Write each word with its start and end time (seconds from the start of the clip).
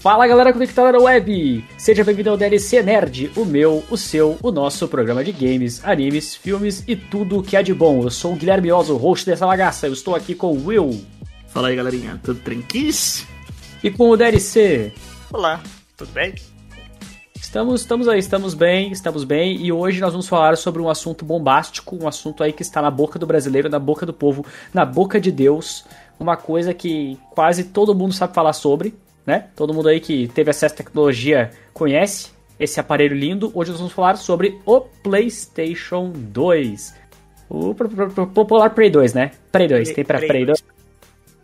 Fala 0.00 0.28
galera 0.28 0.52
conectada 0.52 0.92
na 0.92 0.98
web! 0.98 1.64
Seja 1.76 2.04
bem-vindo 2.04 2.30
ao 2.30 2.36
DLC 2.36 2.84
Nerd, 2.84 3.32
o 3.34 3.44
meu, 3.44 3.82
o 3.90 3.96
seu, 3.96 4.38
o 4.40 4.52
nosso 4.52 4.86
programa 4.86 5.24
de 5.24 5.32
games, 5.32 5.84
animes, 5.84 6.36
filmes 6.36 6.84
e 6.86 6.94
tudo 6.94 7.38
o 7.38 7.42
que 7.42 7.56
há 7.56 7.62
de 7.62 7.74
bom. 7.74 8.04
Eu 8.04 8.10
sou 8.10 8.32
o 8.32 8.36
Guilherme 8.36 8.70
Oso, 8.70 8.96
host 8.96 9.26
dessa 9.26 9.44
bagaça. 9.44 9.88
Eu 9.88 9.92
estou 9.92 10.14
aqui 10.14 10.36
com 10.36 10.52
o 10.52 10.66
Will. 10.66 11.04
Fala 11.48 11.66
aí 11.66 11.74
galerinha, 11.74 12.20
tudo 12.22 12.38
tranquis? 12.38 13.26
E 13.82 13.90
com 13.90 14.10
o 14.10 14.16
DLC. 14.16 14.92
Olá, 15.32 15.60
tudo 15.96 16.12
bem? 16.12 16.32
Estamos, 17.34 17.80
estamos 17.80 18.06
aí, 18.06 18.20
estamos 18.20 18.54
bem, 18.54 18.92
estamos 18.92 19.24
bem. 19.24 19.56
E 19.56 19.72
hoje 19.72 20.00
nós 20.00 20.12
vamos 20.12 20.28
falar 20.28 20.56
sobre 20.56 20.80
um 20.80 20.88
assunto 20.88 21.24
bombástico, 21.24 21.98
um 22.00 22.06
assunto 22.06 22.44
aí 22.44 22.52
que 22.52 22.62
está 22.62 22.80
na 22.80 22.90
boca 22.90 23.18
do 23.18 23.26
brasileiro, 23.26 23.68
na 23.68 23.80
boca 23.80 24.06
do 24.06 24.12
povo, 24.12 24.46
na 24.72 24.84
boca 24.84 25.20
de 25.20 25.32
Deus. 25.32 25.84
Uma 26.20 26.36
coisa 26.36 26.72
que 26.72 27.18
quase 27.30 27.64
todo 27.64 27.96
mundo 27.96 28.14
sabe 28.14 28.32
falar 28.32 28.52
sobre, 28.52 28.94
né? 29.28 29.48
Todo 29.54 29.74
mundo 29.74 29.90
aí 29.90 30.00
que 30.00 30.26
teve 30.28 30.50
acesso 30.50 30.74
à 30.74 30.78
tecnologia 30.78 31.50
conhece 31.74 32.30
esse 32.58 32.80
aparelho 32.80 33.14
lindo. 33.14 33.52
Hoje 33.54 33.70
nós 33.70 33.78
vamos 33.78 33.92
falar 33.92 34.16
sobre 34.16 34.58
o 34.64 34.80
PlayStation 34.80 36.10
2. 36.14 36.94
O 37.50 37.74
popular 37.74 38.70
Play 38.70 38.88
2, 38.88 39.12
né? 39.12 39.32
Play 39.52 39.68
2, 39.68 39.92
tem 39.92 40.02
pra 40.02 40.18
Play 40.18 40.46
2. 40.46 40.64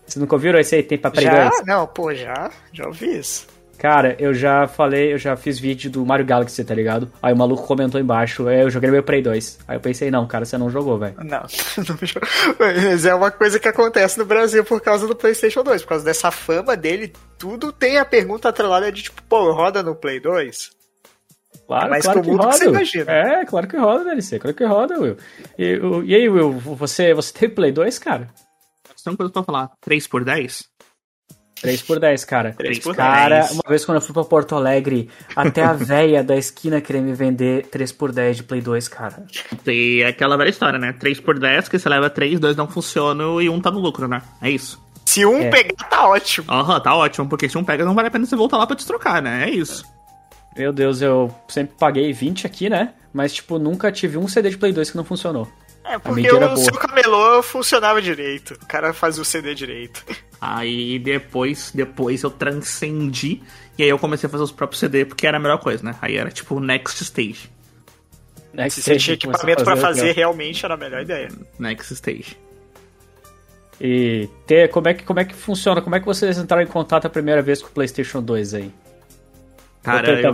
Vocês 0.06 0.16
nunca 0.16 0.34
ouviram 0.34 0.58
esse 0.58 0.74
aí? 0.76 0.82
Tem 0.82 0.96
pra 0.96 1.10
Play 1.10 1.26
já? 1.26 1.50
2? 1.50 1.66
Não, 1.66 1.86
pô, 1.86 2.14
já, 2.14 2.50
já 2.72 2.86
ouvi 2.86 3.18
isso. 3.18 3.46
Cara, 3.78 4.16
eu 4.18 4.32
já 4.32 4.66
falei, 4.66 5.12
eu 5.12 5.18
já 5.18 5.36
fiz 5.36 5.58
vídeo 5.58 5.90
do 5.90 6.06
Mario 6.06 6.24
Galaxy, 6.24 6.64
tá 6.64 6.74
ligado? 6.74 7.10
Aí 7.22 7.32
o 7.34 7.36
maluco 7.36 7.66
comentou 7.66 8.00
embaixo, 8.00 8.48
é, 8.48 8.62
eu 8.62 8.70
joguei 8.70 8.88
no 8.88 8.94
meu 8.94 9.02
Play 9.02 9.20
2. 9.20 9.58
Aí 9.68 9.76
eu 9.76 9.80
pensei, 9.80 10.10
não, 10.10 10.26
cara, 10.26 10.44
você 10.44 10.56
não 10.56 10.70
jogou, 10.70 10.98
velho. 10.98 11.14
Não, 11.18 11.40
não 11.78 11.98
jogou. 12.06 12.28
Mas 12.58 13.04
é 13.04 13.14
uma 13.14 13.30
coisa 13.30 13.58
que 13.58 13.68
acontece 13.68 14.18
no 14.18 14.24
Brasil 14.24 14.64
por 14.64 14.80
causa 14.80 15.06
do 15.06 15.14
PlayStation 15.14 15.62
2. 15.62 15.82
Por 15.82 15.88
causa 15.88 16.04
dessa 16.04 16.30
fama 16.30 16.76
dele, 16.76 17.12
tudo 17.38 17.72
tem 17.72 17.98
a 17.98 18.04
pergunta 18.04 18.48
atrelada 18.48 18.90
de 18.90 19.02
tipo, 19.02 19.22
pô, 19.24 19.52
roda 19.52 19.82
no 19.82 19.94
Play 19.94 20.18
2? 20.20 20.70
Claro, 21.66 21.86
É 21.86 21.90
mais 21.90 22.04
claro 22.04 22.20
comum 22.22 22.32
que 22.32 22.36
do 22.36 22.40
que 22.40 22.46
roda. 22.46 22.58
você 22.58 22.68
imagina. 22.68 23.12
É, 23.12 23.44
claro 23.44 23.66
que 23.68 23.76
roda, 23.76 24.04
DLC, 24.04 24.38
claro 24.38 24.56
que 24.56 24.64
roda, 24.64 24.98
Will. 25.00 25.16
E, 25.58 25.74
o- 25.78 26.02
e 26.04 26.14
aí, 26.14 26.28
Will, 26.28 26.52
você, 26.52 27.14
você 27.14 27.32
teve 27.32 27.54
Play 27.54 27.72
2, 27.72 27.98
cara? 27.98 28.28
Tem 29.02 29.12
uma 29.12 29.16
coisa 29.18 29.32
pra 29.32 29.42
falar, 29.42 29.70
3 29.82 30.06
por 30.06 30.24
10? 30.24 30.64
3 31.60 31.82
por 31.82 31.98
10, 31.98 32.24
cara. 32.24 32.52
3 32.52 32.78
por 32.80 32.94
Cara, 32.94 33.40
10. 33.40 33.52
uma 33.52 33.62
vez 33.68 33.84
quando 33.84 33.96
eu 33.96 34.00
fui 34.02 34.12
pra 34.12 34.24
Porto 34.24 34.54
Alegre, 34.54 35.08
até 35.34 35.62
a 35.62 35.72
véia 35.74 36.22
da 36.22 36.36
esquina 36.36 36.80
queria 36.80 37.00
me 37.00 37.14
vender 37.14 37.66
3 37.66 37.90
por 37.92 38.12
10 38.12 38.36
de 38.38 38.42
Play 38.42 38.60
2, 38.60 38.88
cara. 38.88 39.24
E 39.66 40.02
é 40.02 40.08
aquela 40.08 40.36
velha 40.36 40.50
história, 40.50 40.78
né? 40.78 40.92
3 40.92 41.20
por 41.20 41.38
10, 41.38 41.68
que 41.68 41.78
você 41.78 41.88
leva 41.88 42.10
3, 42.10 42.38
2 42.38 42.56
não 42.56 42.68
funcionam 42.68 43.40
e 43.40 43.48
um 43.48 43.60
tá 43.60 43.70
no 43.70 43.78
lucro, 43.78 44.06
né? 44.08 44.20
É 44.42 44.50
isso. 44.50 44.82
Se 45.06 45.24
um 45.24 45.38
É. 45.38 45.50
pegar, 45.50 45.88
tá 45.88 46.08
ótimo. 46.08 46.46
Aham, 46.50 46.80
tá 46.80 46.94
ótimo, 46.94 47.28
porque 47.28 47.48
se 47.48 47.56
um 47.56 47.64
pega, 47.64 47.84
não 47.84 47.94
vale 47.94 48.08
a 48.08 48.10
pena 48.10 48.26
você 48.26 48.36
voltar 48.36 48.56
lá 48.58 48.66
pra 48.66 48.76
destrocar, 48.76 49.22
né? 49.22 49.44
É 49.48 49.50
isso. 49.50 49.84
Meu 50.56 50.72
Deus, 50.72 51.00
eu 51.02 51.34
sempre 51.48 51.74
paguei 51.78 52.12
20 52.12 52.46
aqui, 52.46 52.68
né? 52.68 52.92
Mas, 53.12 53.32
tipo, 53.32 53.58
nunca 53.58 53.90
tive 53.92 54.18
um 54.18 54.26
CD 54.28 54.50
de 54.50 54.58
Play 54.58 54.72
2 54.72 54.90
que 54.90 54.96
não 54.96 55.04
funcionou. 55.04 55.48
É, 55.84 55.98
porque 55.98 56.30
o 56.32 56.40
boa. 56.40 56.56
seu 56.56 56.72
camelô 56.74 57.42
funcionava 57.42 58.00
direito. 58.00 58.54
O 58.54 58.66
cara 58.66 58.94
fazia 58.94 59.20
o 59.20 59.24
CD 59.24 59.54
direito. 59.54 60.02
Aí 60.40 60.98
depois, 60.98 61.70
depois 61.74 62.22
eu 62.22 62.30
transcendi 62.30 63.42
e 63.76 63.82
aí 63.82 63.88
eu 63.88 63.98
comecei 63.98 64.26
a 64.26 64.30
fazer 64.30 64.44
os 64.44 64.52
próprios 64.52 64.80
CD, 64.80 65.04
porque 65.04 65.26
era 65.26 65.36
a 65.36 65.40
melhor 65.40 65.58
coisa, 65.58 65.84
né? 65.84 65.94
Aí 66.00 66.16
era 66.16 66.30
tipo 66.30 66.54
o 66.54 66.60
next 66.60 67.02
stage. 67.02 67.50
Né? 68.52 68.68
Se 68.70 68.82
você 68.82 68.96
tinha 68.96 69.14
equipamento 69.14 69.64
pra 69.64 69.76
fazer, 69.76 70.12
realmente 70.12 70.64
era 70.64 70.74
a 70.74 70.76
melhor 70.76 71.02
ideia. 71.02 71.28
Next 71.58 71.92
stage. 71.92 72.36
E 73.80 74.28
ter, 74.46 74.70
como, 74.70 74.88
é 74.88 74.94
que, 74.94 75.04
como 75.04 75.18
é 75.18 75.24
que 75.24 75.34
funciona? 75.34 75.82
Como 75.82 75.96
é 75.96 76.00
que 76.00 76.06
vocês 76.06 76.38
entraram 76.38 76.62
em 76.62 76.68
contato 76.68 77.06
a 77.06 77.10
primeira 77.10 77.42
vez 77.42 77.60
com 77.60 77.68
o 77.68 77.72
PlayStation 77.72 78.22
2 78.22 78.54
aí? 78.54 78.70
Cara, 79.82 80.02
pra 80.02 80.12
eu, 80.12 80.32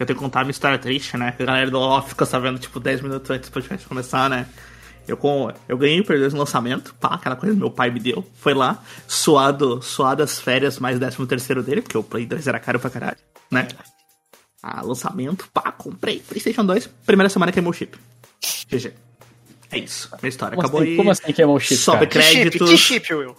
eu 0.00 0.06
tenho 0.06 0.06
que 0.06 0.14
contar 0.14 0.44
uma 0.44 0.50
história 0.50 0.78
triste, 0.78 1.16
né? 1.16 1.32
Que 1.36 1.42
a 1.42 1.46
galera 1.46 1.70
do 1.70 1.78
off 1.78 2.08
fica 2.08 2.24
sabendo, 2.24 2.58
tipo, 2.58 2.80
10 2.80 3.02
minutos 3.02 3.30
antes 3.30 3.50
do 3.50 3.52
podcast 3.52 3.86
começar, 3.86 4.30
né? 4.30 4.46
Eu, 5.08 5.16
com, 5.16 5.50
eu 5.66 5.78
ganhei 5.78 5.98
o 6.00 6.04
Play 6.04 6.18
2 6.18 6.34
no 6.34 6.40
lançamento, 6.40 6.94
pá, 6.96 7.14
aquela 7.14 7.34
coisa 7.34 7.54
que 7.54 7.60
meu 7.60 7.70
pai 7.70 7.90
me 7.90 7.98
deu. 7.98 8.22
Foi 8.34 8.52
lá, 8.52 8.82
suado, 9.06 9.80
suado 9.82 10.22
as 10.22 10.38
férias 10.38 10.78
mais 10.78 10.98
13 10.98 11.26
terceiro 11.26 11.62
dele, 11.62 11.80
porque 11.80 11.96
o 11.96 12.02
Play 12.02 12.26
2 12.26 12.46
era 12.46 12.60
caro 12.60 12.78
pra 12.78 12.90
caralho, 12.90 13.16
né? 13.50 13.66
Ah, 14.62 14.82
lançamento, 14.82 15.48
pá, 15.52 15.72
comprei 15.72 16.20
PlayStation 16.20 16.64
2, 16.64 16.88
primeira 17.06 17.30
semana 17.30 17.50
queimou 17.50 17.70
o 17.70 17.74
chip. 17.74 17.98
GG. 18.70 18.92
É 19.70 19.78
isso, 19.78 20.10
minha 20.20 20.28
história. 20.28 20.56
Como 20.56 20.66
Acabou 20.66 20.82
assim, 20.82 20.90
aí. 20.90 20.96
como 20.96 21.10
assim 21.10 21.32
queimou 21.32 21.56
o 21.56 21.60
chip, 21.60 21.80
Sobe 21.80 22.06
cara? 22.06 22.08
Que 22.08 22.22
chip? 22.22 22.40
créditos. 22.40 22.70
Que 22.70 22.76
chip, 22.76 23.14
Will? 23.14 23.36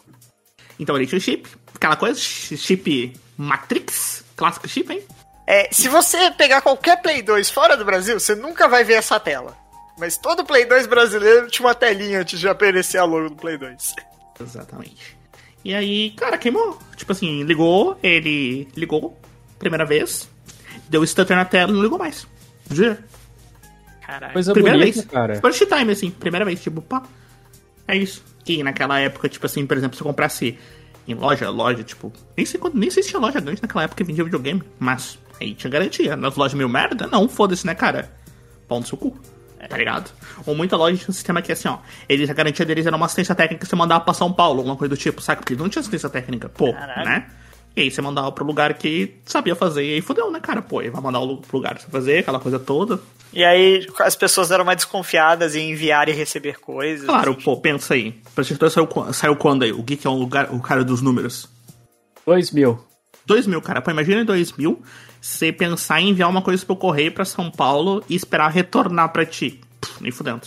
Então 0.79 0.95
ele 0.95 1.05
tinha 1.05 1.17
o 1.17 1.21
chip, 1.21 1.47
aquela 1.75 1.95
coisa, 1.95 2.19
chip 2.19 3.13
Matrix, 3.37 4.23
clássico 4.35 4.67
chip, 4.67 4.91
hein? 4.91 5.03
É, 5.45 5.67
se 5.71 5.87
você 5.87 6.31
pegar 6.31 6.61
qualquer 6.61 7.01
Play 7.01 7.21
2 7.21 7.49
fora 7.49 7.77
do 7.77 7.85
Brasil, 7.85 8.19
você 8.19 8.33
nunca 8.35 8.67
vai 8.67 8.83
ver 8.83 8.93
essa 8.93 9.19
tela. 9.19 9.55
Mas 9.99 10.17
todo 10.17 10.45
Play 10.45 10.65
2 10.65 10.87
brasileiro 10.87 11.47
tinha 11.47 11.67
uma 11.67 11.75
telinha 11.75 12.21
antes 12.21 12.39
de 12.39 12.47
aparecer 12.47 12.97
a 12.97 13.03
logo 13.03 13.29
do 13.29 13.35
Play 13.35 13.57
2. 13.57 13.95
Exatamente. 14.39 15.17
E 15.63 15.73
aí, 15.75 16.11
cara, 16.11 16.37
queimou. 16.37 16.79
Tipo 16.95 17.11
assim, 17.11 17.43
ligou, 17.43 17.99
ele 18.01 18.67
ligou, 18.77 19.19
primeira 19.57 19.85
vez, 19.85 20.29
deu 20.87 21.05
stutter 21.05 21.35
na 21.35 21.43
tela 21.45 21.71
e 21.71 21.75
não 21.75 21.81
ligou 21.83 21.99
mais. 21.99 22.25
Juro. 22.71 22.97
Caralho. 24.05 24.33
Coisa 24.33 24.53
Primeira 24.53 24.77
bonita, 24.77 24.99
vez. 25.01 25.11
cara. 25.11 25.35
First 25.41 25.65
time, 25.67 25.91
assim, 25.91 26.09
primeira 26.09 26.45
vez, 26.45 26.61
tipo, 26.61 26.81
pá. 26.81 27.03
É 27.87 27.95
isso. 27.97 28.23
E 28.47 28.63
naquela 28.63 28.99
época, 28.99 29.27
tipo 29.29 29.45
assim, 29.45 29.65
por 29.67 29.77
exemplo, 29.77 29.95
se 29.97 30.01
eu 30.01 30.07
comprasse 30.07 30.57
em 31.07 31.13
loja, 31.13 31.49
loja, 31.49 31.83
tipo, 31.83 32.11
nem 32.37 32.45
sei, 32.45 32.59
quando- 32.59 32.75
nem 32.75 32.89
sei 32.89 33.03
se 33.03 33.09
tinha 33.09 33.19
loja 33.19 33.39
grande 33.39 33.61
naquela 33.61 33.83
época 33.83 33.97
que 33.97 34.03
vendia 34.07 34.23
videogame, 34.23 34.63
mas 34.79 35.19
aí 35.39 35.53
tinha 35.53 35.69
garantia. 35.69 36.15
Nas 36.15 36.35
lojas 36.35 36.53
meio 36.55 36.69
merda, 36.69 37.05
não, 37.07 37.27
foda-se, 37.27 37.65
né, 37.67 37.75
cara? 37.75 38.11
Pau 38.67 38.79
no 38.79 38.85
seu 38.87 38.97
cu. 38.97 39.15
Tá 39.67 39.77
ligado? 39.77 40.11
Ou 40.45 40.55
muita 40.55 40.77
loja 40.77 40.97
tinha 40.97 41.09
um 41.09 41.13
sistema 41.13 41.41
que 41.41 41.51
assim, 41.51 41.67
ó. 41.67 41.79
Eles, 42.07 42.29
a 42.29 42.33
garantia 42.33 42.65
deles 42.65 42.85
era 42.85 42.95
uma 42.95 43.05
assistência 43.05 43.35
técnica 43.35 43.63
que 43.65 43.69
você 43.69 43.75
mandava 43.75 44.03
pra 44.03 44.13
São 44.13 44.31
Paulo, 44.31 44.59
alguma 44.59 44.75
coisa 44.75 44.95
do 44.95 44.97
tipo, 44.97 45.21
saca? 45.21 45.41
Porque 45.41 45.55
não 45.55 45.69
tinha 45.69 45.81
assistência 45.81 46.09
técnica, 46.09 46.47
pô, 46.49 46.73
Caralho. 46.73 47.05
né? 47.05 47.29
E 47.75 47.81
aí 47.81 47.91
você 47.91 48.01
mandava 48.01 48.31
pro 48.31 48.45
lugar 48.45 48.73
que 48.73 49.15
sabia 49.25 49.55
fazer, 49.55 49.83
e 49.83 49.93
aí 49.93 50.01
fodeu, 50.01 50.31
né, 50.31 50.39
cara? 50.39 50.61
Pô, 50.61 50.79
aí 50.79 50.89
vai 50.89 51.01
mandar 51.01 51.19
o 51.19 51.37
pro 51.37 51.57
lugar 51.57 51.75
pra 51.75 51.83
você 51.83 51.89
fazer, 51.89 52.19
aquela 52.19 52.39
coisa 52.39 52.59
toda. 52.59 52.99
E 53.31 53.43
aí 53.43 53.87
as 53.99 54.15
pessoas 54.15 54.49
eram 54.49 54.65
mais 54.65 54.77
desconfiadas 54.77 55.55
em 55.55 55.71
enviar 55.71 56.09
e 56.09 56.11
receber 56.11 56.59
coisas. 56.59 57.05
Claro, 57.05 57.31
assim. 57.31 57.41
pô, 57.41 57.57
pensa 57.57 57.93
aí. 57.93 58.19
2 58.35 58.73
saiu, 58.73 58.89
saiu 59.13 59.35
quando 59.35 59.63
aí? 59.63 59.71
O 59.71 59.83
Geek 59.83 60.05
é 60.05 60.09
um 60.09 60.17
lugar, 60.17 60.53
o 60.53 60.59
cara 60.59 60.83
dos 60.83 61.01
números. 61.01 61.47
2 62.25 62.51
mil. 62.51 62.79
2000, 63.25 63.61
cara. 63.61 63.81
Pô, 63.81 63.91
imagina 63.91 64.21
em 64.21 64.25
2000 64.25 64.81
você 65.21 65.51
pensar 65.51 66.01
em 66.01 66.09
enviar 66.09 66.29
uma 66.29 66.41
coisa 66.41 66.65
pro 66.65 66.75
correio 66.75 67.11
pra 67.11 67.25
São 67.25 67.49
Paulo 67.51 68.03
e 68.09 68.15
esperar 68.15 68.49
retornar 68.51 69.09
pra 69.09 69.25
ti. 69.25 69.59
Pff, 69.81 70.01
nem 70.01 70.11
fudendo. 70.11 70.41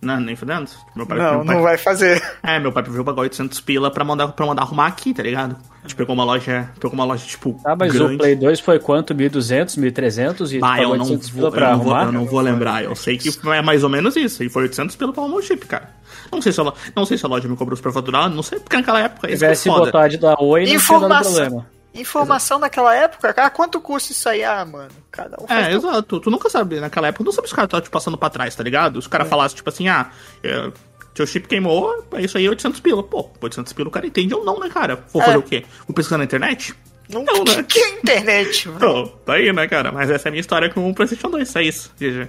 Não, 0.00 0.20
nem 0.20 0.36
fudendo. 0.36 0.70
Meu 0.94 1.04
pai, 1.04 1.18
Não, 1.18 1.38
meu 1.38 1.44
pai, 1.44 1.54
não 1.56 1.62
vai 1.62 1.76
fazer. 1.76 2.22
É, 2.40 2.60
meu 2.60 2.70
pai 2.70 2.84
previu 2.84 3.04
pagar 3.04 3.22
800 3.22 3.60
pila 3.60 3.90
pra 3.90 4.04
mandar, 4.04 4.28
pra 4.28 4.46
mandar 4.46 4.62
arrumar 4.62 4.86
aqui, 4.86 5.12
tá 5.12 5.24
ligado? 5.24 5.56
A 5.78 5.80
gente 5.88 5.96
pegou 5.96 6.14
uma 6.14 6.22
loja, 6.22 6.70
pegou 6.78 6.92
uma 6.92 7.04
loja, 7.04 7.26
tipo, 7.26 7.60
Ah, 7.64 7.74
mas 7.74 7.92
grande. 7.92 8.14
o 8.14 8.18
Play 8.18 8.36
2 8.36 8.60
foi 8.60 8.78
quanto? 8.78 9.12
1.200, 9.12 9.76
1.300 9.76 10.52
e 10.52 10.60
Bah, 10.60 10.80
eu 10.80 10.90
não, 10.90 11.04
800 11.04 11.30
vou, 11.30 11.38
pila 11.40 11.50
pra 11.50 11.66
eu, 11.70 11.76
não 11.76 11.82
vou, 11.84 11.94
arrumar? 11.94 12.06
eu 12.06 12.12
não 12.12 12.26
vou 12.26 12.40
lembrar. 12.40 12.84
Eu 12.84 12.94
sei 12.94 13.18
que 13.18 13.28
é 13.48 13.60
mais 13.62 13.82
ou 13.82 13.90
menos 13.90 14.14
isso. 14.14 14.44
E 14.44 14.48
foi 14.48 14.62
800 14.64 14.94
pelo 14.94 15.12
pra 15.12 15.24
arrumar 15.24 15.38
o 15.38 15.42
chip, 15.42 15.66
cara. 15.66 15.90
Não 16.30 16.40
sei 16.40 16.52
se 16.52 16.60
a, 16.60 16.72
não 16.94 17.04
sei 17.04 17.18
se 17.18 17.26
a 17.26 17.28
loja 17.28 17.48
me 17.48 17.56
cobrou 17.56 17.76
super 17.76 17.90
faturado, 17.92 18.32
não 18.36 18.42
sei, 18.44 18.60
porque 18.60 18.76
naquela 18.76 19.00
época 19.00 19.26
Se 19.26 19.32
é 19.32 19.36
tivesse 19.36 19.68
foda. 19.68 19.86
botado 19.86 20.08
de 20.10 20.18
dar 20.18 20.36
oi, 20.40 20.60
não 20.72 20.78
tinha 20.80 20.98
dado 21.08 21.24
problema. 21.24 21.66
Informação 22.00 22.58
naquela 22.58 22.94
época, 22.94 23.32
cara, 23.32 23.50
quanto 23.50 23.80
custa 23.80 24.12
isso 24.12 24.28
aí? 24.28 24.42
Ah, 24.44 24.64
mano, 24.64 24.88
cada 25.10 25.36
um 25.40 25.46
É, 25.52 25.70
tudo. 25.70 25.88
exato. 25.88 26.20
Tu 26.20 26.30
nunca 26.30 26.48
sabe, 26.50 26.80
naquela 26.80 27.08
época, 27.08 27.24
tu 27.24 27.26
não 27.26 27.32
sabe 27.32 27.48
se 27.48 27.52
os 27.52 27.56
caras 27.56 27.68
estavam 27.68 27.84
te 27.84 27.90
passando 27.90 28.16
pra 28.18 28.30
trás, 28.30 28.54
tá 28.54 28.62
ligado? 28.62 28.96
Os 28.98 29.06
É. 29.06 29.08
caras 29.08 29.28
falassem, 29.28 29.56
tipo 29.56 29.68
assim, 29.68 29.88
ah, 29.88 30.10
é, 30.42 30.70
teu 31.14 31.26
chip 31.26 31.48
queimou, 31.48 32.04
é 32.12 32.22
isso 32.22 32.38
aí, 32.38 32.48
800 32.48 32.80
pila. 32.80 33.02
Pô, 33.02 33.30
800 33.40 33.72
pila 33.72 33.88
o 33.88 33.90
cara 33.92 34.06
entende 34.06 34.34
ou 34.34 34.44
não, 34.44 34.58
né, 34.60 34.68
cara? 34.68 35.04
Vou 35.12 35.22
É. 35.22 35.24
fazer 35.26 35.38
o 35.38 35.42
quê? 35.42 35.64
Vou 35.86 35.94
pesquisar 35.94 36.18
na 36.18 36.24
internet? 36.24 36.74
Não, 37.10 37.24
Não, 37.24 37.42
né? 37.42 37.62
que, 37.62 37.80
que 37.80 37.88
internet, 37.96 38.68
mano? 38.68 38.80
Pô, 38.80 39.06
tá 39.24 39.34
aí, 39.34 39.52
né, 39.52 39.66
cara? 39.66 39.90
Mas 39.90 40.10
essa 40.10 40.28
é 40.28 40.30
a 40.30 40.32
minha 40.32 40.40
história 40.40 40.68
com 40.68 40.88
o 40.90 40.94
PlayStation 40.94 41.30
2, 41.30 41.56
é 41.56 41.62
isso, 41.62 41.90
GG. 41.98 42.28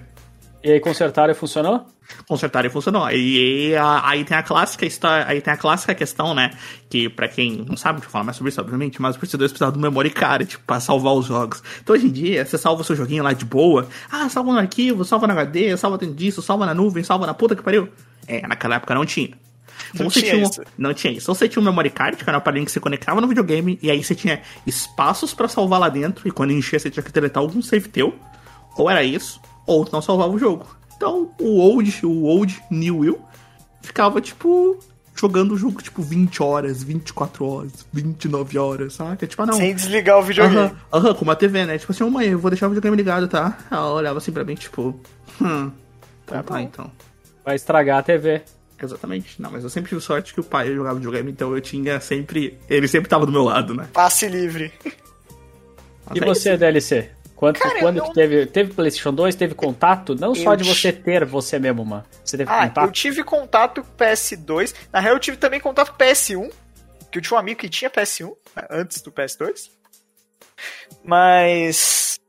E 0.64 0.72
aí 0.72 0.80
consertaram 0.80 1.32
e 1.32 1.36
funcionou? 1.36 1.86
Consertaram 2.28 2.68
e 2.68 2.72
funcionou. 2.72 3.10
E, 3.12 3.76
a- 3.76 4.08
aí 4.10 4.24
tem 4.24 4.38
a 4.38 4.44
clássica 4.44 4.86
história, 4.86 5.26
aí 5.28 5.42
tem 5.42 5.54
a 5.54 5.58
clássica 5.58 5.94
questão, 5.96 6.34
né? 6.34 6.52
Que 6.90 7.10
pra 7.10 7.28
quem 7.28 7.66
não 7.68 7.76
sabe, 7.78 7.98
deixa 8.00 8.08
eu 8.08 8.12
falar 8.12 8.24
mais 8.24 8.38
sobre 8.38 8.50
isso, 8.52 8.60
obviamente, 8.62 9.02
mas 9.02 9.16
o 9.16 9.20
PS2 9.20 9.38
precisava 9.50 9.72
do 9.72 9.80
memory 9.80 10.10
card, 10.10 10.46
tipo, 10.46 10.64
pra 10.66 10.80
salvar 10.80 11.14
os 11.14 11.26
jogos. 11.26 11.62
Então 11.82 11.96
hoje 11.96 12.06
em 12.08 12.12
dia, 12.12 12.46
você 12.46 12.58
salva 12.58 12.82
o 12.82 12.86
seu 12.86 12.96
joguinho 12.96 13.24
lá 13.24 13.34
de 13.34 13.46
boa. 13.46 13.88
Ah, 14.12 14.28
salva 14.30 14.52
no 14.54 14.60
arquivo, 14.60 15.04
salva 15.06 15.28
no 15.28 15.34
HD, 15.34 15.76
salva 15.78 15.98
dentro 15.98 16.16
disso, 16.16 16.42
salva 16.42 16.66
na 16.66 16.74
nuvem, 16.74 17.04
salva 17.04 17.26
na 17.28 17.34
puta 17.34 17.56
que 17.56 17.64
pariu. 17.64 17.90
É, 18.28 18.46
naquela 18.48 18.76
época 18.76 18.94
não 18.94 19.06
tinha. 19.06 19.30
Não 19.94 20.06
Ou 20.06 20.12
você 20.12 20.20
tinha 20.22 20.34
tinha 20.34 20.46
um- 20.46 20.50
isso. 20.50 20.62
Não 20.78 20.94
tinha 20.94 21.14
isso. 21.14 21.32
Ou 21.32 21.36
você 21.36 21.48
tinha 21.48 21.62
um 21.62 21.66
memory 21.66 21.90
card, 21.90 22.18
que 22.18 22.24
era 22.30 22.38
um 22.38 22.40
aparelho 22.40 22.66
que 22.66 22.72
você 22.72 22.80
conectava 22.80 23.22
no 23.22 23.28
videogame, 23.28 23.80
e 23.82 23.90
aí 23.90 24.04
você 24.04 24.14
tinha 24.14 24.42
espaços 24.68 25.34
pra 25.34 25.48
salvar 25.48 25.80
lá 25.80 25.90
dentro, 25.90 26.28
e 26.28 26.32
quando 26.32 26.52
enchia 26.52 26.78
você 26.78 26.90
tinha 26.90 27.02
que 27.02 27.12
deletar 27.12 27.42
algum 27.42 27.62
save 27.62 27.88
teu. 27.88 28.14
Ou 28.78 28.90
era 28.90 29.04
isso, 29.04 29.42
ou 29.66 29.88
não 29.92 30.02
salvava 30.02 30.32
o 30.34 30.38
jogo. 30.38 30.66
Então 31.00 31.32
o 31.40 31.60
old, 31.60 32.06
o 32.06 32.26
old 32.26 32.62
New 32.70 32.98
Will 32.98 33.22
ficava 33.82 34.20
tipo 34.20 34.78
jogando 35.16 35.54
o 35.54 35.58
jogo, 35.58 35.82
tipo, 35.82 36.02
20 36.02 36.44
horas, 36.44 36.84
24 36.84 37.46
horas, 37.46 37.86
29 37.92 38.58
horas, 38.58 38.94
saca? 38.96 39.26
Tipo, 39.26 39.44
ah, 39.44 39.46
não. 39.46 39.54
Sem 39.54 39.74
desligar 39.74 40.20
o 40.20 40.22
videogame. 40.22 40.58
Aham, 40.58 40.76
aham, 40.94 41.14
com 41.14 41.24
uma 41.24 41.38
TV, 41.38 41.66
né? 41.66 41.78
Tipo 41.78 41.94
assim, 41.94 42.04
ô 42.04 42.10
mãe, 42.10 42.28
eu 42.28 42.40
vou 42.40 42.52
deixar 42.52 42.68
o 42.68 42.70
videogame 42.70 42.98
ligado, 42.98 43.30
tá? 43.30 43.58
Ela 43.72 43.94
olhava 43.94 44.18
assim 44.18 44.32
pra 44.32 44.44
mim, 44.44 44.56
tipo, 44.56 45.00
hum, 45.42 45.72
tá, 46.26 46.44
tá 46.44 46.62
então. 46.62 46.92
Vai 47.46 47.56
estragar 47.56 48.00
a 48.00 48.04
TV. 48.04 48.42
Exatamente. 48.82 49.42
Não, 49.42 49.52
mas 49.52 49.64
eu 49.64 49.70
sempre 49.70 49.90
tive 49.90 50.02
sorte 50.02 50.34
que 50.34 50.42
o 50.42 50.44
pai 50.44 50.74
jogava 50.74 50.96
videogame, 50.96 51.32
então 51.32 51.54
eu 51.54 51.62
tinha 51.62 52.00
sempre. 52.02 52.58
Ele 52.70 52.88
sempre 52.90 53.10
tava 53.10 53.26
do 53.26 53.32
meu 53.32 53.44
lado, 53.44 53.74
né? 53.74 53.88
Passe 53.94 54.28
livre. 54.28 54.72
Mas 56.06 56.18
e 56.18 56.24
é 56.24 56.26
você, 56.26 56.50
isso. 56.50 56.60
DLC? 56.60 57.10
Quanto, 57.40 57.58
Cara, 57.58 57.80
quando 57.80 58.00
eu... 58.00 58.04
que 58.04 58.14
teve, 58.14 58.46
teve 58.48 58.74
PlayStation 58.74 59.14
2? 59.14 59.34
Teve 59.34 59.56
contato? 59.56 60.14
Não 60.14 60.36
só 60.36 60.56
de 60.56 60.66
você 60.66 60.92
ter 60.92 61.24
você 61.24 61.58
mesmo, 61.58 61.86
mano. 61.86 62.04
Você 62.22 62.36
teve 62.36 62.52
ah, 62.52 62.68
contato? 62.68 62.86
Eu 62.86 62.92
tive 62.92 63.24
contato 63.24 63.82
com 63.82 63.96
PS2. 63.96 64.76
Na 64.92 65.00
real, 65.00 65.16
eu 65.16 65.22
tive 65.22 65.38
também 65.38 65.62
contato 65.62 65.94
com 65.94 65.98
PS1. 65.98 66.52
Que 67.10 67.18
eu 67.18 67.22
tinha 67.22 67.38
um 67.38 67.40
amigo 67.40 67.62
que 67.62 67.70
tinha 67.70 67.90
PS1 67.90 68.36
né, 68.54 68.68
antes 68.70 69.02
do 69.02 69.10
PS2. 69.10 69.70
Mas. 71.02 72.20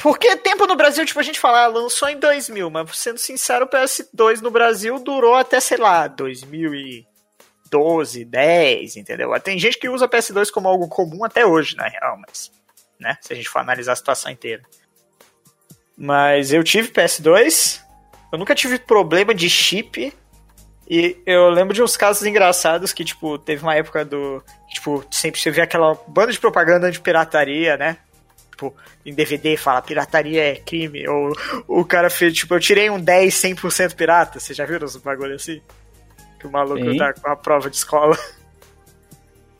Porque 0.00 0.36
tempo 0.36 0.64
no 0.64 0.76
Brasil, 0.76 1.04
tipo, 1.04 1.18
a 1.18 1.24
gente 1.24 1.40
fala, 1.40 1.64
ah, 1.64 1.66
lançou 1.66 2.08
em 2.08 2.20
2000, 2.20 2.70
mas 2.70 2.96
sendo 2.96 3.18
sincero, 3.18 3.64
o 3.64 3.68
PS2 3.68 4.42
no 4.42 4.52
Brasil 4.52 4.96
durou 5.00 5.34
até, 5.34 5.58
sei 5.58 5.78
lá, 5.78 6.06
2012, 6.06 8.24
10, 8.24 8.96
entendeu? 8.96 9.32
Tem 9.40 9.58
gente 9.58 9.76
que 9.76 9.88
usa 9.88 10.06
PS2 10.06 10.52
como 10.52 10.68
algo 10.68 10.86
comum 10.86 11.24
até 11.24 11.44
hoje, 11.44 11.74
na 11.74 11.88
real, 11.88 12.16
mas 12.16 12.61
né? 13.02 13.18
Se 13.20 13.32
a 13.32 13.36
gente 13.36 13.48
for 13.48 13.58
analisar 13.58 13.92
a 13.92 13.96
situação 13.96 14.30
inteira. 14.30 14.62
Mas 15.96 16.52
eu 16.52 16.64
tive 16.64 16.88
PS2, 16.88 17.80
eu 18.32 18.38
nunca 18.38 18.54
tive 18.54 18.78
problema 18.78 19.34
de 19.34 19.48
chip. 19.50 20.12
E 20.88 21.16
eu 21.24 21.48
lembro 21.48 21.74
de 21.74 21.82
uns 21.82 21.96
casos 21.96 22.26
engraçados 22.26 22.92
que, 22.92 23.04
tipo, 23.04 23.38
teve 23.38 23.62
uma 23.62 23.74
época 23.74 24.04
do. 24.04 24.42
Tipo, 24.68 25.04
sempre 25.10 25.40
você 25.40 25.50
vê 25.50 25.60
aquela 25.60 25.94
banda 26.08 26.32
de 26.32 26.40
propaganda 26.40 26.90
de 26.90 27.00
pirataria, 27.00 27.76
né? 27.76 27.98
Tipo, 28.50 28.74
em 29.04 29.14
DVD 29.14 29.56
fala 29.56 29.82
pirataria 29.82 30.52
é 30.52 30.56
crime. 30.56 31.06
Ou 31.08 31.32
o 31.68 31.84
cara 31.84 32.10
fez, 32.10 32.34
tipo, 32.34 32.54
eu 32.54 32.60
tirei 32.60 32.90
um 32.90 33.00
10 33.00 33.34
100% 33.34 33.94
pirata. 33.94 34.40
Você 34.40 34.54
já 34.54 34.64
viu 34.64 34.82
os 34.82 34.96
bagulho 34.96 35.34
assim? 35.34 35.60
Que 36.38 36.46
o 36.46 36.50
maluco 36.50 36.90
Sim. 36.90 36.96
tá 36.96 37.12
com 37.12 37.30
a 37.30 37.36
prova 37.36 37.70
de 37.70 37.76
escola. 37.76 38.18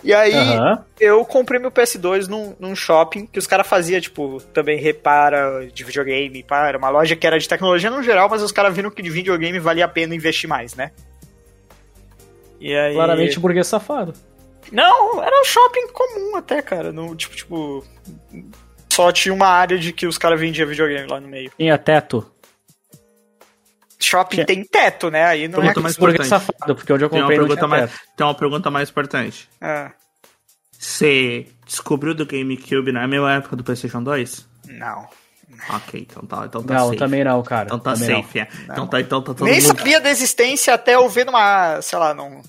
E 0.03 0.13
aí, 0.13 0.35
uhum. 0.35 0.79
eu 0.99 1.25
comprei 1.25 1.61
meu 1.61 1.71
PS2 1.71 2.27
num, 2.27 2.57
num 2.59 2.75
shopping 2.75 3.27
que 3.27 3.39
os 3.39 3.47
caras 3.47 3.67
faziam, 3.67 4.01
tipo, 4.01 4.41
também 4.53 4.79
repara 4.79 5.69
de 5.73 5.85
videogame, 5.85 6.43
para 6.43 6.77
uma 6.77 6.89
loja 6.89 7.15
que 7.15 7.27
era 7.27 7.39
de 7.39 7.49
tecnologia 7.49 7.91
no 7.91 8.03
geral, 8.03 8.29
mas 8.29 8.43
os 8.43 8.51
caras 8.51 8.75
viram 8.75 8.91
que 8.91 9.01
de 9.01 9.11
videogame 9.11 9.61
valia 9.61 9.85
a 9.85 9.89
pena 9.89 10.15
investir 10.15 10.49
mais, 10.49 10.75
né? 10.75 10.91
E 12.61 12.75
aí... 12.75 12.95
Claramente 12.95 13.39
burguês 13.39 13.67
safado. 13.69 14.13
Não, 14.73 15.23
era 15.23 15.41
um 15.41 15.45
shopping 15.45 15.89
comum 15.93 16.37
até, 16.37 16.63
cara. 16.63 16.93
No, 16.93 17.15
tipo, 17.15 17.37
tipo. 17.37 17.85
Só 18.91 19.11
tinha 19.13 19.35
uma 19.35 19.47
área 19.47 19.79
de 19.79 19.93
que 19.93 20.07
os 20.07 20.19
caras 20.19 20.41
vendiam 20.41 20.69
videogame 20.69 21.09
lá 21.09 21.21
no 21.21 21.29
meio. 21.29 21.51
Tinha 21.57 21.77
teto. 21.79 22.31
Shopping 24.05 24.45
tem 24.45 24.65
teto, 24.65 25.11
né? 25.11 25.25
Aí 25.25 25.49
não 25.49 25.61
pergunta 25.61 25.81
é 25.81 25.83
mais 25.83 25.97
importante. 25.97 26.29
safado, 26.29 26.75
porque 26.75 26.93
onde 26.93 27.05
eu 27.05 27.11
comprei 27.11 27.29
tem 27.29 27.39
uma 27.39 27.47
pergunta 27.47 27.69
mais, 27.69 27.91
Tem 28.17 28.27
uma 28.27 28.35
pergunta 28.35 28.71
mais 28.71 28.91
importante. 28.91 29.49
Ah. 29.61 29.93
Você 30.79 31.47
descobriu 31.65 32.15
do 32.15 32.27
GameCube 32.27 32.91
na 32.91 33.07
mesma 33.07 33.35
época 33.35 33.57
do 33.57 33.63
PlayStation 33.63 34.03
2? 34.03 34.49
Não. 34.69 35.09
Ok, 35.71 36.07
então 36.09 36.27
tá, 36.27 36.45
então 36.47 36.63
tá 36.63 36.75
não, 36.75 36.87
safe. 36.87 36.99
também 36.99 37.23
não, 37.23 37.43
cara. 37.43 37.67
Então 37.67 37.79
tá 37.79 37.93
também 37.95 38.23
safe, 38.23 38.41
é. 38.41 38.49
Então 38.65 38.87
tá, 38.87 39.01
então 39.01 39.23
tá 39.23 39.33
todo 39.33 39.45
Nem 39.45 39.61
mundo... 39.61 39.77
sabia 39.77 40.01
da 40.01 40.11
existência 40.11 40.75
até 40.75 40.95
eu 40.97 41.09
ver 41.09 41.25
numa, 41.25 41.81
sei 41.83 41.99
lá, 41.99 42.13
num, 42.13 42.43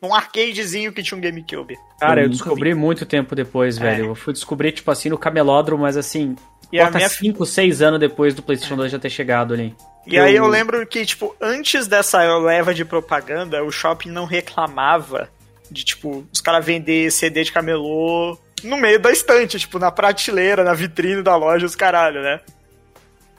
num 0.00 0.14
arcadezinho 0.14 0.92
que 0.92 1.02
tinha 1.02 1.18
um 1.18 1.20
GameCube. 1.20 1.76
Cara, 2.00 2.22
eu, 2.22 2.24
eu 2.24 2.30
descobri 2.30 2.72
vi. 2.72 2.78
muito 2.78 3.04
tempo 3.04 3.34
depois, 3.34 3.76
velho. 3.76 4.06
É. 4.06 4.08
Eu 4.08 4.14
fui 4.14 4.32
descobrir, 4.32 4.72
tipo 4.72 4.90
assim, 4.90 5.10
no 5.10 5.18
camelódromo, 5.18 5.82
mas 5.82 5.98
assim, 5.98 6.34
e 6.72 6.78
bota 6.78 7.08
5, 7.08 7.38
minha... 7.38 7.46
6 7.46 7.82
anos 7.82 8.00
depois 8.00 8.34
do 8.34 8.42
PlayStation 8.42 8.76
2 8.76 8.90
já 8.90 8.98
ter 8.98 9.10
chegado 9.10 9.54
ali. 9.54 9.74
E 10.06 10.16
eu... 10.16 10.24
aí 10.24 10.34
eu 10.34 10.46
lembro 10.46 10.86
que, 10.86 11.04
tipo, 11.04 11.34
antes 11.40 11.86
dessa 11.86 12.22
leva 12.38 12.74
de 12.74 12.84
propaganda, 12.84 13.62
o 13.62 13.70
shopping 13.70 14.10
não 14.10 14.24
reclamava 14.24 15.28
de, 15.70 15.84
tipo, 15.84 16.26
os 16.32 16.40
caras 16.40 16.64
vender 16.64 17.10
CD 17.10 17.44
de 17.44 17.52
camelô 17.52 18.38
no 18.62 18.76
meio 18.76 18.98
da 18.98 19.10
estante, 19.10 19.58
tipo, 19.58 19.78
na 19.78 19.90
prateleira, 19.90 20.64
na 20.64 20.74
vitrine 20.74 21.22
da 21.22 21.36
loja, 21.36 21.66
os 21.66 21.76
caralho, 21.76 22.22
né? 22.22 22.40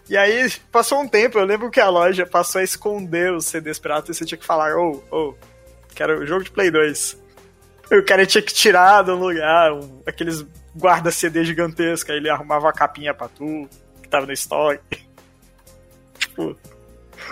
E 0.08 0.16
aí, 0.16 0.52
passou 0.72 1.02
um 1.02 1.08
tempo, 1.08 1.40
eu 1.40 1.46
lembro 1.46 1.72
que 1.72 1.80
a 1.80 1.90
loja 1.90 2.26
passou 2.26 2.62
a 2.62 2.64
esconder 2.64 3.34
os 3.34 3.46
CDs 3.46 3.80
piratas 3.80 4.16
e 4.16 4.20
você 4.20 4.26
tinha 4.26 4.38
que 4.38 4.46
falar, 4.46 4.76
ô, 4.76 5.02
oh, 5.10 5.16
ô, 5.16 5.30
oh, 5.30 5.36
quero 5.96 6.20
o 6.20 6.28
jogo 6.28 6.44
de 6.44 6.52
Play 6.52 6.70
2. 6.70 7.18
O 7.92 8.04
cara 8.04 8.26
tinha 8.26 8.42
que 8.42 8.54
tirar 8.54 9.02
do 9.02 9.16
lugar 9.16 9.74
um, 9.74 10.02
aqueles 10.06 10.46
guarda-CD 10.78 11.44
gigantescos, 11.44 12.12
aí 12.12 12.18
ele 12.18 12.30
arrumava 12.30 12.70
a 12.70 12.74
capinha 12.74 13.14
pra 13.14 13.28
tu, 13.28 13.68
que 14.02 14.08
tava 14.08 14.28
no 14.28 14.34
estoque. 14.34 15.05
Tipo, 16.36 16.58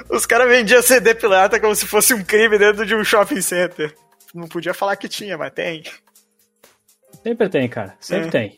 os 0.09 0.25
caras 0.25 0.47
vendiam 0.47 0.81
CD 0.81 1.13
pirata 1.13 1.59
como 1.59 1.75
se 1.75 1.85
fosse 1.85 2.13
um 2.13 2.23
crime 2.23 2.57
dentro 2.57 2.85
de 2.85 2.95
um 2.95 3.03
shopping 3.03 3.41
center. 3.41 3.94
Não 4.33 4.47
podia 4.47 4.73
falar 4.73 4.95
que 4.95 5.09
tinha, 5.09 5.38
mas 5.38 5.51
tem. 5.51 5.83
Sempre 7.21 7.50
tem, 7.50 7.67
cara. 7.67 7.95
Sempre 8.00 8.27
é. 8.27 8.31
tem. 8.31 8.57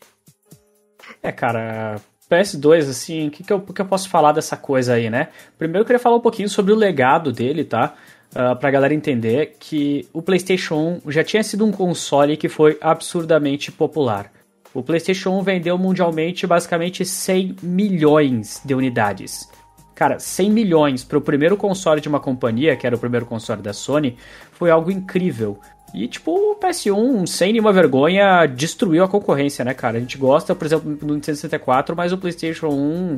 É, 1.22 1.32
cara, 1.32 2.00
PS2, 2.30 2.88
assim, 2.88 3.28
o 3.28 3.30
que, 3.30 3.44
que, 3.44 3.52
eu, 3.52 3.60
que 3.60 3.80
eu 3.80 3.86
posso 3.86 4.08
falar 4.08 4.32
dessa 4.32 4.56
coisa 4.56 4.94
aí, 4.94 5.10
né? 5.10 5.28
Primeiro 5.58 5.82
eu 5.82 5.84
queria 5.84 5.98
falar 5.98 6.16
um 6.16 6.20
pouquinho 6.20 6.48
sobre 6.48 6.72
o 6.72 6.76
legado 6.76 7.32
dele, 7.32 7.64
tá? 7.64 7.94
Uh, 8.34 8.56
pra 8.56 8.70
galera 8.70 8.94
entender 8.94 9.56
que 9.58 10.08
o 10.12 10.20
PlayStation 10.20 11.00
1 11.04 11.10
já 11.10 11.22
tinha 11.22 11.42
sido 11.42 11.64
um 11.64 11.72
console 11.72 12.36
que 12.36 12.48
foi 12.48 12.76
absurdamente 12.80 13.70
popular. 13.70 14.32
O 14.74 14.82
PlayStation 14.82 15.30
1 15.38 15.42
vendeu 15.42 15.78
mundialmente 15.78 16.46
basicamente 16.46 17.04
100 17.04 17.56
milhões 17.62 18.60
de 18.64 18.74
unidades. 18.74 19.48
Cara, 19.96 20.18
100 20.18 20.50
milhões 20.50 21.02
para 21.02 21.16
o 21.16 21.22
primeiro 21.22 21.56
console 21.56 22.02
de 22.02 22.08
uma 22.08 22.20
companhia, 22.20 22.76
que 22.76 22.86
era 22.86 22.94
o 22.94 22.98
primeiro 22.98 23.24
console 23.24 23.62
da 23.62 23.72
Sony, 23.72 24.18
foi 24.52 24.70
algo 24.70 24.90
incrível. 24.90 25.58
E, 25.94 26.06
tipo, 26.06 26.32
o 26.32 26.54
PS1, 26.56 27.26
sem 27.26 27.52
nenhuma 27.52 27.72
vergonha, 27.72 28.44
destruiu 28.44 29.02
a 29.02 29.08
concorrência, 29.08 29.64
né, 29.64 29.72
cara? 29.72 29.96
A 29.96 30.00
gente 30.00 30.18
gosta, 30.18 30.54
por 30.54 30.66
exemplo, 30.66 30.94
do 30.94 31.14
Nintendo 31.14 31.38
64, 31.38 31.96
mas 31.96 32.12
o 32.12 32.18
PlayStation 32.18 32.68
1 32.68 33.16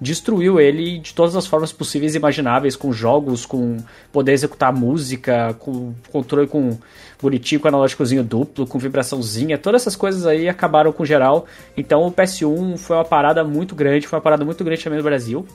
destruiu 0.00 0.58
ele 0.58 0.98
de 0.98 1.12
todas 1.12 1.36
as 1.36 1.46
formas 1.46 1.70
possíveis 1.70 2.14
e 2.14 2.18
imagináveis, 2.18 2.76
com 2.76 2.94
jogos, 2.94 3.44
com 3.44 3.76
poder 4.10 4.32
executar 4.32 4.72
música, 4.72 5.54
com 5.58 5.92
controle 6.10 6.46
com 6.46 6.78
bonitinho, 7.20 7.60
com 7.60 7.68
analógicozinho 7.68 8.24
duplo, 8.24 8.66
com 8.66 8.78
vibraçãozinha, 8.78 9.58
todas 9.58 9.82
essas 9.82 9.96
coisas 9.96 10.24
aí 10.26 10.48
acabaram 10.48 10.92
com 10.92 11.04
geral. 11.04 11.44
Então 11.76 12.06
o 12.06 12.10
PS1 12.10 12.78
foi 12.78 12.96
uma 12.96 13.04
parada 13.04 13.44
muito 13.44 13.74
grande, 13.74 14.08
foi 14.08 14.16
uma 14.16 14.22
parada 14.22 14.46
muito 14.46 14.64
grande 14.64 14.82
também 14.82 14.98
no 14.98 15.04
Brasil. 15.04 15.46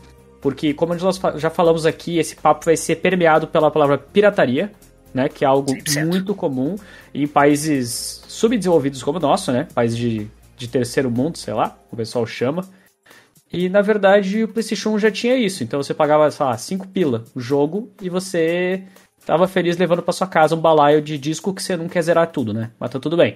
Porque, 0.42 0.74
como 0.74 0.96
nós 0.96 1.22
já 1.36 1.50
falamos 1.50 1.86
aqui, 1.86 2.18
esse 2.18 2.36
papo 2.36 2.66
vai 2.66 2.76
ser 2.76 2.96
permeado 2.96 3.48
pela 3.48 3.70
palavra 3.70 3.98
pirataria, 3.98 4.72
né? 5.14 5.30
Que 5.30 5.46
é 5.46 5.48
algo 5.48 5.72
100%. 5.72 6.08
muito 6.08 6.34
comum 6.34 6.76
em 7.14 7.28
países 7.28 8.24
subdesenvolvidos 8.28 9.04
como 9.04 9.20
o 9.20 9.22
nosso, 9.22 9.52
né? 9.52 9.68
Países 9.74 9.98
de, 9.98 10.28
de 10.58 10.68
terceiro 10.68 11.12
mundo, 11.12 11.38
sei 11.38 11.54
lá, 11.54 11.78
o 11.92 11.96
pessoal 11.96 12.26
chama. 12.26 12.68
E 13.54 13.68
na 13.68 13.82
verdade 13.82 14.44
o 14.44 14.48
PlayStation 14.48 14.98
já 14.98 15.12
tinha 15.12 15.36
isso. 15.36 15.64
Então 15.64 15.82
você 15.82 15.94
pagava, 15.94 16.32
sei 16.32 16.46
lá, 16.46 16.58
5 16.58 16.88
pila 16.88 17.26
o 17.36 17.40
jogo 17.40 17.92
e 18.02 18.10
você 18.10 18.84
tava 19.26 19.48
feliz 19.48 19.78
levando 19.78 20.02
para 20.02 20.14
sua 20.14 20.28
casa 20.28 20.56
um 20.56 20.62
balaio 20.62 21.02
de 21.02 21.18
disco 21.18 21.54
que 21.54 21.62
você 21.62 21.76
não 21.76 21.88
quer 21.88 22.02
zerar 22.02 22.32
tudo, 22.32 22.54
né? 22.54 22.72
Mas 22.80 22.90
tá 22.90 23.00
tudo 23.00 23.18
bem. 23.18 23.36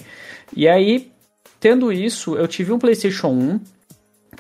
E 0.55 0.67
aí, 0.67 1.11
tendo 1.59 1.91
isso, 1.91 2.35
eu 2.35 2.47
tive 2.47 2.71
um 2.71 2.79
PlayStation 2.79 3.27
1 3.27 3.59